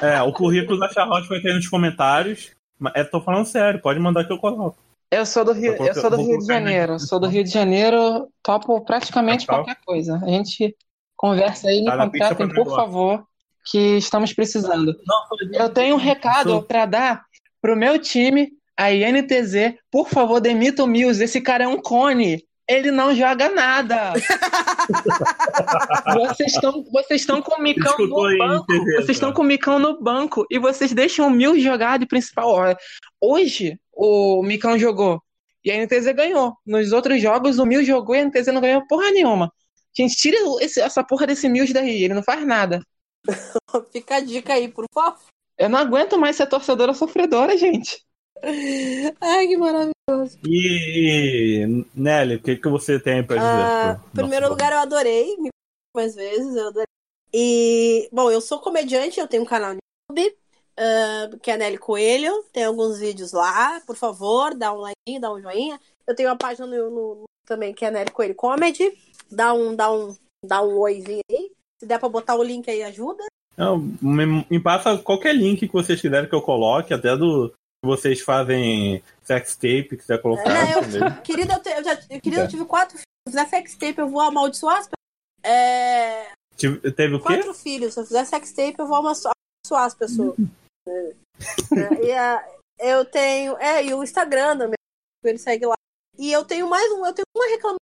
É, 0.00 0.22
o 0.22 0.32
currículo 0.32 0.78
da 0.78 0.88
Charlotte 0.88 1.28
vai 1.28 1.40
ter 1.40 1.48
aí 1.48 1.54
nos 1.56 1.68
comentários. 1.68 2.52
Mas 2.78 2.92
eu 2.96 3.10
tô 3.10 3.20
falando 3.20 3.44
sério, 3.44 3.80
pode 3.80 3.98
mandar 3.98 4.24
que 4.24 4.32
eu 4.32 4.38
coloco. 4.38 4.78
Eu 5.10 5.26
sou 5.26 5.44
do 5.44 5.52
Rio, 5.52 5.74
eu 5.84 5.94
sou 5.94 6.08
do 6.08 6.16
Rio 6.22 6.38
de 6.38 6.46
Janeiro. 6.46 6.98
Sou 7.00 7.18
do 7.18 7.26
Rio 7.26 7.42
de 7.42 7.50
Janeiro, 7.50 8.28
topo 8.42 8.80
praticamente 8.84 9.44
Capital. 9.46 9.64
qualquer 9.64 9.80
coisa. 9.84 10.20
A 10.24 10.28
gente 10.28 10.76
conversa 11.16 11.68
aí, 11.68 11.80
me 11.80 11.86
Tá 11.86 11.96
contratem, 12.08 12.48
por 12.48 12.56
negócio. 12.58 12.76
favor, 12.76 13.24
que 13.64 13.96
estamos 13.96 14.32
precisando. 14.32 14.94
Não, 15.06 15.60
Eu 15.64 15.68
tenho 15.68 15.96
um 15.96 15.98
recado 15.98 16.50
Sou- 16.50 16.62
pra 16.62 16.86
dar 16.86 17.24
pro 17.60 17.76
meu 17.76 17.98
time, 17.98 18.52
a 18.76 18.92
INTZ. 18.92 19.74
Por 19.90 20.08
favor, 20.08 20.40
demita 20.40 20.84
o 20.84 20.86
Mills. 20.86 21.22
Esse 21.22 21.40
cara 21.40 21.64
é 21.64 21.68
um 21.68 21.82
cone. 21.82 22.44
Ele 22.68 22.92
não 22.92 23.12
joga 23.12 23.48
nada. 23.48 24.12
vocês 26.14 26.54
estão 26.54 26.84
vocês 26.92 27.20
estão 27.22 27.42
com 27.42 27.56
o 27.56 27.60
Micão 27.62 27.90
Escutou 27.90 28.22
no 28.22 28.28
aí, 28.28 28.38
banco. 28.38 28.66
Vocês 28.94 29.10
estão 29.10 29.30
cara. 29.30 29.36
com 29.36 29.42
o 29.42 29.46
Micão 29.46 29.78
no 29.80 30.00
banco 30.00 30.46
e 30.48 30.56
vocês 30.56 30.92
deixam 30.92 31.26
o 31.26 31.30
Mil 31.30 31.58
jogar 31.58 31.98
de 31.98 32.06
principal. 32.06 32.48
Olha, 32.48 32.78
Hoje 33.20 33.76
o 34.00 34.42
Micão 34.42 34.78
jogou 34.78 35.22
e 35.64 35.70
a 35.70 35.74
NTZ 35.76 36.12
ganhou. 36.14 36.54
Nos 36.66 36.90
outros 36.92 37.20
jogos 37.20 37.58
o 37.58 37.66
Mil 37.66 37.84
jogou 37.84 38.14
e 38.14 38.18
a 38.20 38.22
NTZ 38.22 38.46
não 38.48 38.60
ganhou 38.60 38.86
porra 38.86 39.10
nenhuma. 39.10 39.52
Gente, 39.96 40.16
tira 40.16 40.36
esse- 40.60 40.80
essa 40.80 41.04
porra 41.04 41.26
desse 41.26 41.48
Mills 41.48 41.72
daí, 41.74 42.04
ele 42.04 42.14
não 42.14 42.22
faz 42.22 42.46
nada. 42.46 42.80
Fica 43.92 44.16
a 44.16 44.20
dica 44.20 44.54
aí, 44.54 44.68
por 44.68 44.86
favor. 44.94 45.18
Eu 45.58 45.68
não 45.68 45.78
aguento 45.78 46.18
mais 46.18 46.36
ser 46.36 46.46
torcedora 46.46 46.94
sofredora, 46.94 47.56
gente. 47.58 48.02
Ai, 49.20 49.46
que 49.46 49.56
maravilhoso. 49.58 50.38
E, 50.46 51.84
Nelly, 51.94 52.36
o 52.36 52.42
que, 52.42 52.56
que 52.56 52.68
você 52.68 52.98
tem 52.98 53.22
pra 53.26 53.36
dizer? 53.36 53.48
Ah, 53.48 54.00
pro 54.00 54.06
em 54.08 54.14
primeiro 54.22 54.46
nosso 54.46 54.54
lugar, 54.54 54.72
eu 54.72 54.78
adorei. 54.78 55.36
Mais 55.94 56.14
vezes, 56.14 56.56
eu 56.56 56.68
adorei. 56.68 56.86
E, 57.34 58.08
bom, 58.12 58.30
eu 58.30 58.40
sou 58.40 58.58
comediante, 58.60 59.20
eu 59.20 59.28
tenho 59.28 59.42
um 59.42 59.46
canal 59.46 59.74
no 59.74 59.78
YouTube, 60.10 60.36
ah, 60.80 61.30
que 61.42 61.50
é 61.50 61.56
Nelly 61.56 61.78
Coelho. 61.78 62.44
Tem 62.52 62.64
alguns 62.64 62.98
vídeos 62.98 63.32
lá, 63.32 63.80
por 63.86 63.96
favor, 63.96 64.54
dá 64.54 64.72
um 64.72 64.78
like, 64.78 65.20
dá 65.20 65.32
um 65.32 65.40
joinha. 65.40 65.78
Eu 66.06 66.14
tenho 66.14 66.28
uma 66.30 66.36
página 66.38 66.66
no, 66.66 66.90
no- 66.90 67.24
também 67.46 67.74
que 67.74 67.84
é 67.84 67.90
Nelly 67.90 68.10
Coelho 68.10 68.34
Comedy. 68.34 68.90
Dá 69.30 69.52
um, 69.52 69.76
dá 69.76 69.92
um, 69.92 70.16
dá 70.44 70.62
um 70.62 70.78
oizinho 70.78 71.20
aí. 71.30 71.52
Se 71.80 71.86
der 71.86 71.98
pra 71.98 72.08
botar 72.08 72.34
o 72.34 72.42
link 72.42 72.68
aí, 72.70 72.82
ajuda. 72.82 73.24
Não, 73.56 73.78
me, 74.00 74.46
me 74.50 74.60
passa 74.62 74.96
qualquer 74.98 75.34
link 75.34 75.60
que 75.66 75.72
vocês 75.72 76.00
quiserem 76.00 76.28
que 76.28 76.34
eu 76.34 76.42
coloque, 76.42 76.94
até 76.94 77.16
do 77.16 77.52
vocês 77.84 78.20
fazem 78.20 79.02
sex 79.22 79.54
tape, 79.54 79.96
quiser 79.96 80.20
colocar. 80.20 80.44
É, 80.50 80.74
eu-. 80.74 81.22
Querida, 81.22 81.54
eu, 81.54 81.62
te- 81.62 81.70
eu 81.70 81.84
já, 81.84 81.94
eu, 82.10 82.20
querida, 82.20 82.36
Tá. 82.42 82.42
eu 82.44 82.48
tive 82.48 82.64
quatro 82.64 82.96
filhos. 82.98 83.04
Se 83.28 83.32
fizer 83.32 83.48
sextape, 83.48 83.98
eu 83.98 84.08
vou 84.08 84.20
amaldiçoar 84.20 84.78
as 84.78 84.88
pessoas. 84.88 84.96
É, 85.42 86.26
Teve 86.56 87.14
o 87.14 87.18
quê? 87.20 87.24
quatro 87.24 87.54
filhos. 87.54 87.94
Se 87.94 88.00
eu 88.00 88.04
fizer 88.06 88.24
sextape, 88.24 88.76
eu 88.78 88.86
vou 88.86 88.96
amaldiçoar 88.96 89.32
as 89.72 89.94
pessoas. 89.94 90.36
É. 90.90 91.14
É, 91.78 92.04
e 92.06 92.12
a- 92.12 92.48
eu 92.78 93.04
tenho. 93.04 93.56
É, 93.58 93.84
e 93.84 93.94
o 93.94 94.02
Instagram 94.02 94.56
também. 94.58 94.74
Ele 95.24 95.38
segue 95.38 95.66
lá. 95.66 95.74
E 96.18 96.32
eu 96.32 96.44
tenho 96.44 96.68
mais 96.68 96.90
um. 96.92 97.04
Eu 97.06 97.12
tenho 97.12 97.26
uma 97.36 97.46
reclamação. 97.46 97.78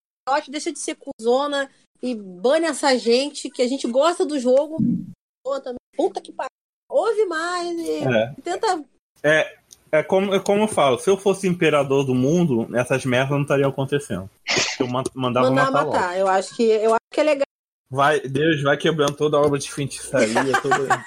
Deixa 0.49 0.71
de 0.73 0.79
ser 0.79 0.97
cuzona 0.97 1.71
e 2.03 2.15
bane 2.15 2.67
essa 2.67 2.97
gente 2.99 3.49
que 3.51 3.63
a 3.63 3.69
gente 3.69 3.87
gosta 3.89 4.27
do 4.27 4.39
jogo. 4.39 4.77
Puta 5.97 6.21
que 6.21 6.31
pariu. 6.33 6.49
Ouve 6.91 7.25
mais 7.27 7.79
e 7.79 8.05
É. 8.05 8.35
tenta. 8.43 8.85
É 9.91 10.03
como, 10.03 10.35
é 10.35 10.41
como 10.41 10.63
eu 10.65 10.69
falo, 10.69 10.99
se 10.99 11.09
eu 11.09 11.17
fosse 11.17 11.49
imperador 11.49 12.05
do 12.05 12.15
mundo, 12.15 12.69
essas 12.77 13.05
merdas 13.07 13.31
não 13.31 13.43
estariam 13.43 13.71
acontecendo. 13.71 14.29
Eu 14.79 14.87
man- 14.87 15.03
mandava 15.15 15.49
mandar 15.51 15.71
matar, 15.71 15.87
matar. 15.87 16.07
logo. 16.09 16.19
Eu 16.21 16.29
acho 16.29 16.55
que 16.55 16.63
eu 16.63 16.91
acho 16.93 17.01
que 17.13 17.21
é 17.21 17.25
legal. 17.25 17.47
Vai, 17.91 18.21
Deus 18.21 18.63
vai 18.63 18.77
quebrando 18.77 19.17
toda 19.17 19.39
a 19.39 19.41
obra 19.41 19.59
de 19.59 19.71
feitiçaria, 19.73 20.35
toda... 20.63 21.05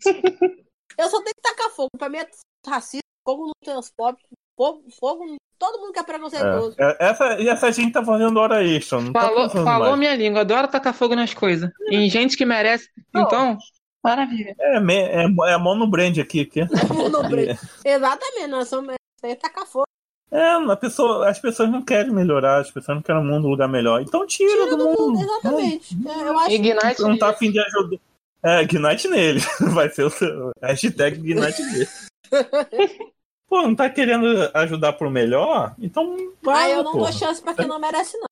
Eu 0.98 1.08
só 1.08 1.22
tenho 1.22 1.34
que 1.34 1.42
tacar 1.42 1.70
fogo. 1.70 1.90
Pra 1.98 2.08
mim 2.08 2.18
é 2.18 2.28
racista, 2.66 3.04
fogo 3.24 3.46
não 3.46 3.52
tem 3.64 3.76
os 3.76 3.90
pobres. 3.90 4.24
Fogo, 4.56 4.84
fogo, 4.98 5.36
todo 5.58 5.78
mundo 5.80 5.92
que 5.92 5.98
é 5.98 6.02
preconceituoso. 6.02 6.76
É, 6.78 6.84
é, 6.84 6.96
essa, 7.10 7.40
e 7.40 7.48
essa 7.48 7.70
gente 7.72 7.92
tá 7.92 8.02
fazendo 8.04 8.38
hora 8.38 8.64
extra, 8.64 9.00
não 9.00 9.12
tá 9.12 9.20
Falou, 9.20 9.42
pensando 9.48 9.64
falou 9.64 9.88
mais. 9.88 9.98
minha 9.98 10.14
língua, 10.14 10.40
adoro 10.40 10.68
tacar 10.68 10.94
fogo 10.94 11.14
nas 11.14 11.34
coisas. 11.34 11.70
Em 11.90 12.08
gente 12.08 12.36
que 12.36 12.46
merece. 12.46 12.88
Então, 13.14 13.58
maravilha. 14.02 14.54
É, 14.58 14.78
é, 14.78 15.26
é 15.48 15.52
a 15.52 15.58
mão 15.58 15.74
no 15.74 15.86
brand 15.86 16.16
aqui. 16.18 16.40
aqui. 16.40 16.60
No 17.12 17.28
break. 17.28 17.58
Exatamente, 17.84 18.46
nós 18.48 18.68
somos. 18.68 18.94
Isso 18.94 19.26
aí 19.26 19.32
é 19.32 19.36
tacar 19.36 19.66
fogo. 19.66 19.86
É, 20.30 20.52
a 20.54 20.76
pessoa, 20.76 21.28
as 21.28 21.38
pessoas 21.38 21.70
não 21.70 21.82
querem 21.82 22.12
melhorar, 22.12 22.60
as 22.60 22.70
pessoas 22.70 22.96
não 22.96 23.02
querem 23.02 23.22
o 23.22 23.24
mundo 23.24 23.46
um 23.46 23.50
lugar 23.50 23.68
melhor. 23.68 24.00
Então 24.02 24.26
tira, 24.26 24.50
Tira 24.50 24.70
do 24.70 24.76
do 24.76 24.84
mundo. 24.86 25.00
mundo, 25.00 25.20
exatamente. 25.22 25.96
É, 26.04 26.28
eu 26.28 26.38
acho 26.38 26.50
Ignite. 26.52 27.02
Não 27.02 27.16
tá 27.18 27.28
afim 27.28 27.52
de 27.52 27.60
ajudar. 27.60 27.98
É, 28.46 28.62
Ignite 28.62 29.08
nele. 29.08 29.40
Vai 29.74 29.88
ser 29.90 30.04
o 30.04 30.10
seu. 30.10 30.50
Hashtag 30.62 31.16
Ignite 31.18 31.62
nele. 31.62 31.88
Pô, 33.48 33.62
não 33.62 33.74
tá 33.76 33.88
querendo 33.88 34.26
ajudar 34.54 34.92
pro 34.94 35.10
melhor? 35.10 35.74
Então 35.78 36.16
Ah, 36.18 36.34
vai. 36.42 36.72
eu 36.74 36.82
não 36.82 36.92
porra. 36.92 37.10
dou 37.10 37.12
chance 37.12 37.40
pra 37.40 37.54
quem 37.54 37.66
não 37.66 37.78
merece, 37.78 38.16
não. 38.18 38.26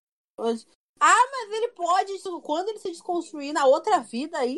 Ah, 1.00 1.26
mas 1.30 1.56
ele 1.56 1.68
pode, 1.68 2.12
quando 2.42 2.68
ele 2.70 2.78
se 2.80 2.90
desconstruir 2.90 3.52
na 3.52 3.64
outra 3.64 4.00
vida, 4.00 4.38
aí, 4.38 4.56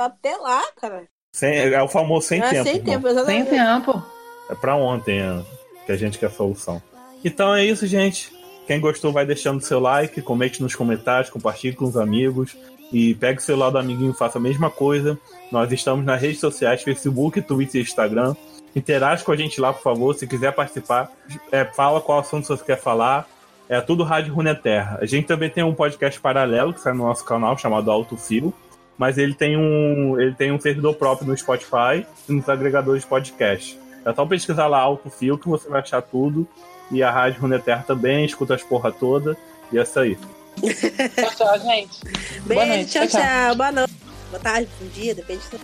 até 0.00 0.36
lá, 0.36 0.62
cara. 0.76 1.06
Sem- 1.34 1.56
é 1.58 1.82
o 1.82 1.88
famoso 1.88 2.28
sem 2.28 2.40
é 2.40 2.50
tempo. 2.50 2.64
sem 2.70 2.82
tempo, 2.84 3.02
Tem 3.02 3.10
exatamente. 3.12 3.50
tempo. 3.50 4.02
É 4.48 4.54
pra 4.54 4.76
ontem 4.76 5.20
é, 5.20 5.42
que 5.86 5.90
a 5.92 5.96
gente 5.96 6.18
quer 6.18 6.30
solução. 6.30 6.80
Então 7.24 7.52
é 7.54 7.64
isso, 7.64 7.84
gente. 7.86 8.32
Quem 8.68 8.80
gostou, 8.80 9.12
vai 9.12 9.26
deixando 9.26 9.60
seu 9.60 9.80
like, 9.80 10.22
comente 10.22 10.62
nos 10.62 10.74
comentários, 10.76 11.30
compartilhe 11.30 11.74
com 11.74 11.84
os 11.84 11.96
amigos. 11.96 12.56
E 12.92 13.14
pegue 13.14 13.38
o 13.38 13.42
celular 13.42 13.70
do 13.70 13.78
amiguinho 13.78 14.10
e 14.10 14.16
faça 14.16 14.38
a 14.38 14.40
mesma 14.40 14.70
coisa. 14.70 15.18
Nós 15.50 15.70
estamos 15.72 16.04
nas 16.04 16.20
redes 16.20 16.40
sociais, 16.40 16.82
Facebook, 16.82 17.40
Twitter 17.42 17.80
e 17.80 17.84
Instagram. 17.84 18.34
Interage 18.74 19.24
com 19.24 19.32
a 19.32 19.36
gente 19.36 19.60
lá, 19.60 19.72
por 19.72 19.82
favor. 19.82 20.14
Se 20.14 20.26
quiser 20.26 20.52
participar, 20.52 21.10
é, 21.50 21.64
fala 21.64 22.00
qual 22.00 22.18
assunto 22.18 22.46
você 22.46 22.64
quer 22.64 22.80
falar. 22.80 23.28
É 23.68 23.80
tudo 23.80 24.02
Rádio 24.02 24.34
Runeterra. 24.34 24.98
A 25.00 25.06
gente 25.06 25.26
também 25.26 25.48
tem 25.48 25.62
um 25.62 25.74
podcast 25.74 26.20
paralelo 26.20 26.74
que 26.74 26.80
sai 26.80 26.92
no 26.92 27.04
nosso 27.04 27.24
canal 27.24 27.56
chamado 27.56 27.90
Alto 27.90 28.16
Filo. 28.16 28.52
Mas 28.98 29.16
ele 29.16 29.32
tem 29.32 29.56
um 29.56 30.20
ele 30.20 30.34
tem 30.34 30.52
um 30.52 30.60
servidor 30.60 30.94
próprio 30.94 31.26
no 31.26 31.36
Spotify 31.36 32.04
e 32.28 32.32
nos 32.32 32.48
agregadores 32.48 33.02
de 33.02 33.08
podcast. 33.08 33.78
É 34.04 34.12
só 34.12 34.26
pesquisar 34.26 34.66
lá 34.66 34.78
Alto 34.78 35.08
Fio 35.08 35.38
que 35.38 35.48
você 35.48 35.68
vai 35.68 35.80
achar 35.80 36.02
tudo. 36.02 36.46
E 36.90 37.02
a 37.02 37.10
Rádio 37.10 37.40
Runeterra 37.40 37.84
também, 37.86 38.24
escuta 38.24 38.54
as 38.54 38.62
porra 38.62 38.90
toda. 38.90 39.36
E 39.72 39.78
é 39.78 39.82
isso 39.82 39.98
aí. 39.98 40.18
Tchau, 40.60 41.30
tchau, 41.36 41.58
gente. 41.60 42.00
Boa 42.46 42.64
Beijo, 42.64 42.66
noite, 42.66 42.90
tchau, 42.90 43.06
tchau, 43.06 43.20
tchau. 43.20 43.20
tchau. 43.20 43.54
Boa 43.56 43.72
noite. 43.72 43.92
Boa 44.30 44.40
tarde, 44.40 44.68
bom 44.80 44.88
dia, 44.88 45.14
depende 45.14 45.42
do 45.50 45.58